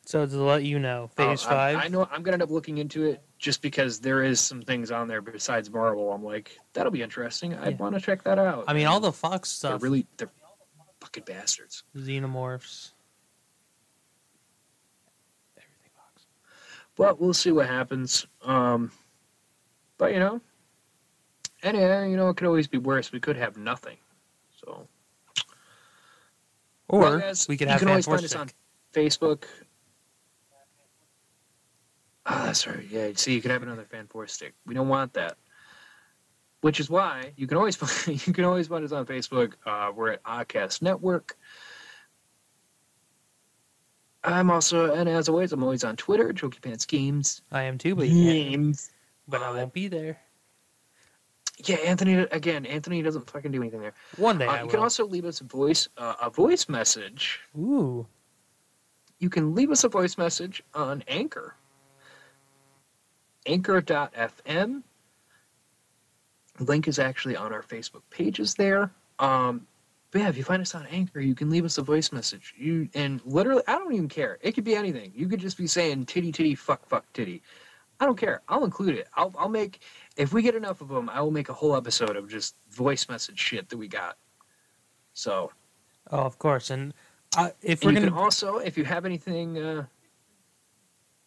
So 0.05 0.25
to 0.25 0.37
let 0.43 0.63
you 0.63 0.77
know, 0.79 1.05
Uh, 1.05 1.07
Phase 1.07 1.45
I- 1.45 1.49
Five. 1.49 1.77
I, 1.77 1.87
know 1.87 2.07
I'm 2.11 2.21
gonna 2.21 2.35
end 2.35 2.43
up 2.43 2.51
looking 2.51 2.77
into 2.77 3.03
it 3.05 3.21
just 3.39 3.61
because 3.63 3.99
there 3.99 4.23
is 4.23 4.39
some 4.39 4.61
things 4.61 4.91
on 4.91 5.07
there 5.07 5.21
besides 5.21 5.69
Marvel. 5.71 6.11
I'm 6.13 6.23
like, 6.23 6.57
that'll 6.73 6.91
be 6.91 7.01
interesting. 7.01 7.55
I'd 7.55 7.71
Yeah. 7.73 7.77
want 7.77 7.95
to 7.95 8.01
check 8.01 8.23
that 8.23 8.37
out. 8.37 8.65
I 8.67 8.73
mean, 8.73 8.85
all 8.87 8.99
the 8.99 9.11
Fox 9.11 9.49
stuff. 9.49 9.71
they're 9.81 9.89
really 9.89 10.05
they're 10.17 10.29
fucking 11.01 11.23
bastards. 11.25 11.83
Xenomorphs. 11.97 12.91
Everything 15.57 15.89
Fox. 15.95 16.25
But 16.95 17.19
we'll 17.19 17.33
see 17.33 17.51
what 17.51 17.67
happens. 17.67 18.27
Um, 18.43 18.91
but 19.97 20.13
you 20.13 20.19
know, 20.19 20.39
and 21.63 21.75
uh, 21.77 22.05
you 22.07 22.15
know, 22.15 22.29
it 22.29 22.37
could 22.37 22.47
always 22.47 22.67
be 22.67 22.77
worse. 22.77 23.11
We 23.11 23.19
could 23.19 23.37
have 23.37 23.57
nothing. 23.57 23.97
So, 24.63 24.87
Or 26.87 26.99
Well, 26.99 27.19
guys, 27.19 27.47
we 27.47 27.57
could 27.57 27.69
you 27.69 27.77
can 27.79 27.87
always 27.87 28.05
find 28.05 28.23
us 28.23 28.35
on 28.35 28.49
Facebook. 28.93 29.45
Ah, 32.25 32.43
that's 32.45 32.65
right. 32.65 32.85
Yeah, 32.89 33.09
see, 33.15 33.33
you 33.33 33.41
could 33.41 33.51
have 33.51 33.63
another 33.63 33.85
Fant4stic. 33.91 34.51
We 34.65 34.73
don't 34.73 34.87
want 34.87 35.13
that. 35.13 35.37
Which 36.61 36.79
is 36.79 36.89
why 36.89 37.33
you 37.37 37.45
can 37.45 37.57
always 37.57 37.75
find, 37.81 38.25
you 38.27 38.33
can 38.33 38.45
always 38.45 38.67
find 38.67 38.83
us 38.83 38.91
on 38.91 39.05
Facebook. 39.05 39.53
Uh, 39.65 39.91
we're 39.95 40.11
at 40.13 40.23
Oddcast 40.23 40.81
Network. 40.81 41.37
I'm 44.23 44.49
also, 44.49 44.91
and 44.95 45.07
as 45.07 45.29
always, 45.29 45.53
I'm 45.53 45.61
always 45.61 45.83
on 45.83 45.95
Twitter, 45.97 46.33
Jokey 46.33 46.59
Pants 46.59 46.85
Games. 46.85 47.41
I 47.51 47.61
am 47.63 47.77
too, 47.77 47.93
but, 47.93 48.07
Games. 48.07 48.89
but 49.27 49.43
I 49.43 49.51
won't 49.51 49.71
be 49.71 49.87
there. 49.87 50.19
Yeah, 51.63 51.75
Anthony. 51.77 52.15
Again, 52.15 52.65
Anthony 52.65 53.03
doesn't 53.03 53.29
fucking 53.29 53.51
do 53.51 53.61
anything 53.61 53.81
there. 53.81 53.93
One 54.17 54.39
day 54.39 54.47
Uh, 54.47 54.63
you 54.63 54.69
can 54.69 54.79
also 54.79 55.05
leave 55.05 55.25
us 55.25 55.41
a 55.41 55.43
voice, 55.45 55.87
uh, 55.97 56.15
a 56.21 56.29
voice 56.31 56.67
message 56.67 57.39
Ooh. 57.57 58.07
you 59.19 59.29
can 59.29 59.53
leave 59.55 59.69
us 59.71 59.83
a 59.83 59.89
voice 59.89 60.17
message 60.17 60.63
on 60.73 61.03
Anchor. 61.07 61.55
Anchor.fm. 63.45 64.83
Link 66.59 66.87
is 66.87 66.99
actually 66.99 67.35
on 67.35 67.53
our 67.53 67.61
Facebook 67.61 68.01
pages 68.09 68.55
there. 68.55 68.89
Um, 69.19 69.67
but 70.11 70.21
yeah, 70.21 70.29
if 70.29 70.37
you 70.37 70.43
find 70.43 70.61
us 70.61 70.73
on 70.73 70.85
Anchor, 70.87 71.19
you 71.19 71.35
can 71.35 71.49
leave 71.49 71.65
us 71.65 71.77
a 71.77 71.81
voice 71.81 72.11
message. 72.11 72.53
You 72.57 72.87
and 72.93 73.21
literally, 73.25 73.63
I 73.67 73.73
don't 73.73 73.93
even 73.93 74.07
care. 74.07 74.37
It 74.41 74.53
could 74.53 74.63
be 74.63 74.75
anything. 74.75 75.11
You 75.13 75.27
could 75.27 75.41
just 75.41 75.57
be 75.57 75.67
saying 75.67 76.05
titty 76.05 76.31
titty 76.31 76.55
fuck 76.55 76.87
fuck 76.87 77.11
titty. 77.11 77.41
I 77.99 78.05
don't 78.05 78.17
care. 78.17 78.41
I'll 78.47 78.63
include 78.63 78.95
it. 78.95 79.07
I'll 79.15 79.33
I'll 79.37 79.49
make 79.49 79.81
if 80.15 80.31
we 80.31 80.41
get 80.41 80.55
enough 80.55 80.79
of 80.79 80.87
them, 80.87 81.09
I 81.09 81.21
will 81.21 81.31
make 81.31 81.49
a 81.49 81.53
whole 81.53 81.75
episode 81.75 82.15
of 82.15 82.29
just 82.29 82.55
voice 82.71 83.09
message 83.09 83.39
shit 83.39 83.67
that 83.67 83.77
we 83.77 83.89
got. 83.89 84.17
So 85.13 85.51
Oh, 86.11 86.19
of 86.19 86.39
course. 86.39 86.69
And 86.69 86.93
uh, 87.37 87.49
if 87.61 87.81
and 87.81 87.87
we're 87.87 87.91
you 87.91 87.99
gonna 87.99 88.11
can 88.11 88.23
also, 88.23 88.57
if 88.57 88.77
you 88.77 88.85
have 88.85 89.05
anything. 89.05 89.57
Uh, 89.57 89.85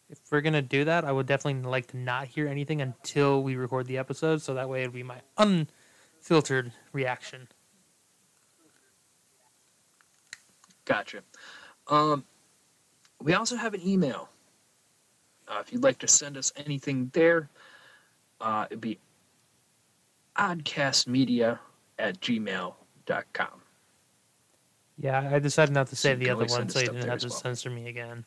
if 0.09 0.19
we're 0.31 0.41
gonna 0.41 0.61
do 0.61 0.85
that, 0.85 1.05
I 1.05 1.11
would 1.11 1.27
definitely 1.27 1.69
like 1.69 1.87
to 1.87 1.97
not 1.97 2.27
hear 2.27 2.47
anything 2.47 2.81
until 2.81 3.43
we 3.43 3.55
record 3.55 3.85
the 3.87 3.97
episode, 3.97 4.41
so 4.41 4.53
that 4.55 4.69
way 4.69 4.81
it'd 4.81 4.93
be 4.93 5.03
my 5.03 5.21
unfiltered 5.37 6.71
reaction. 6.91 7.47
Gotcha. 10.85 11.21
Um, 11.87 12.25
we 13.21 13.33
also 13.33 13.55
have 13.55 13.73
an 13.75 13.87
email. 13.87 14.29
Uh, 15.47 15.59
if 15.61 15.71
you'd 15.71 15.83
like 15.83 15.99
to 15.99 16.07
send 16.07 16.37
us 16.37 16.51
anything 16.55 17.11
there, 17.13 17.49
uh, 18.41 18.65
it'd 18.69 18.81
be 18.81 18.99
oddcastmedia 20.35 21.59
at 21.99 22.19
gmail.com. 22.21 23.61
Yeah, 24.97 25.29
I 25.31 25.39
decided 25.39 25.73
not 25.73 25.87
to 25.87 25.95
say 25.95 26.11
you 26.11 26.17
the 26.17 26.29
other 26.31 26.45
one, 26.45 26.69
so 26.69 26.79
you 26.79 26.87
didn't 26.87 27.07
have 27.07 27.19
to 27.19 27.27
well. 27.27 27.37
censor 27.37 27.69
me 27.69 27.87
again. 27.87 28.25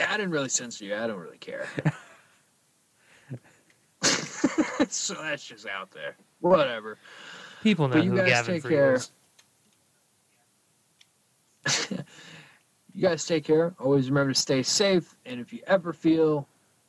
I 0.00 0.16
didn't 0.16 0.30
really 0.30 0.48
censor 0.48 0.84
you. 0.84 0.94
I 0.96 1.06
don't 1.06 1.18
really 1.18 1.38
care. 1.38 1.66
so 4.88 5.14
that's 5.14 5.44
just 5.44 5.66
out 5.66 5.90
there. 5.90 6.16
Whatever. 6.40 6.96
People 7.62 7.88
know 7.88 7.96
But 7.96 8.04
you 8.04 8.10
who 8.12 8.16
guys 8.16 8.28
Gavin 8.28 8.54
take 8.54 8.62
Free 8.62 8.70
care. 8.74 8.94
is. 8.94 9.10
you 12.92 13.02
guys 13.02 13.24
take 13.26 13.44
care. 13.44 13.74
Always 13.78 14.08
remember 14.10 14.32
to 14.32 14.38
stay 14.38 14.62
safe. 14.62 15.14
And 15.26 15.40
if 15.40 15.52
you 15.52 15.60
ever 15.66 15.92
feel 15.92 16.48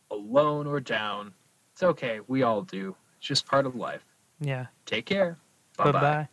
alone 0.09 0.67
or 0.67 0.79
down, 0.79 1.33
it's 1.73 1.83
okay. 1.83 2.19
We 2.27 2.43
all 2.43 2.61
do. 2.61 2.95
It's 3.17 3.27
just 3.27 3.45
part 3.45 3.65
of 3.65 3.75
life. 3.75 4.05
Yeah. 4.39 4.67
Take 4.85 5.05
care. 5.05 5.37
Bye 5.77 5.85
Bye 5.85 5.91
bye. 5.91 6.01
bye. 6.01 6.27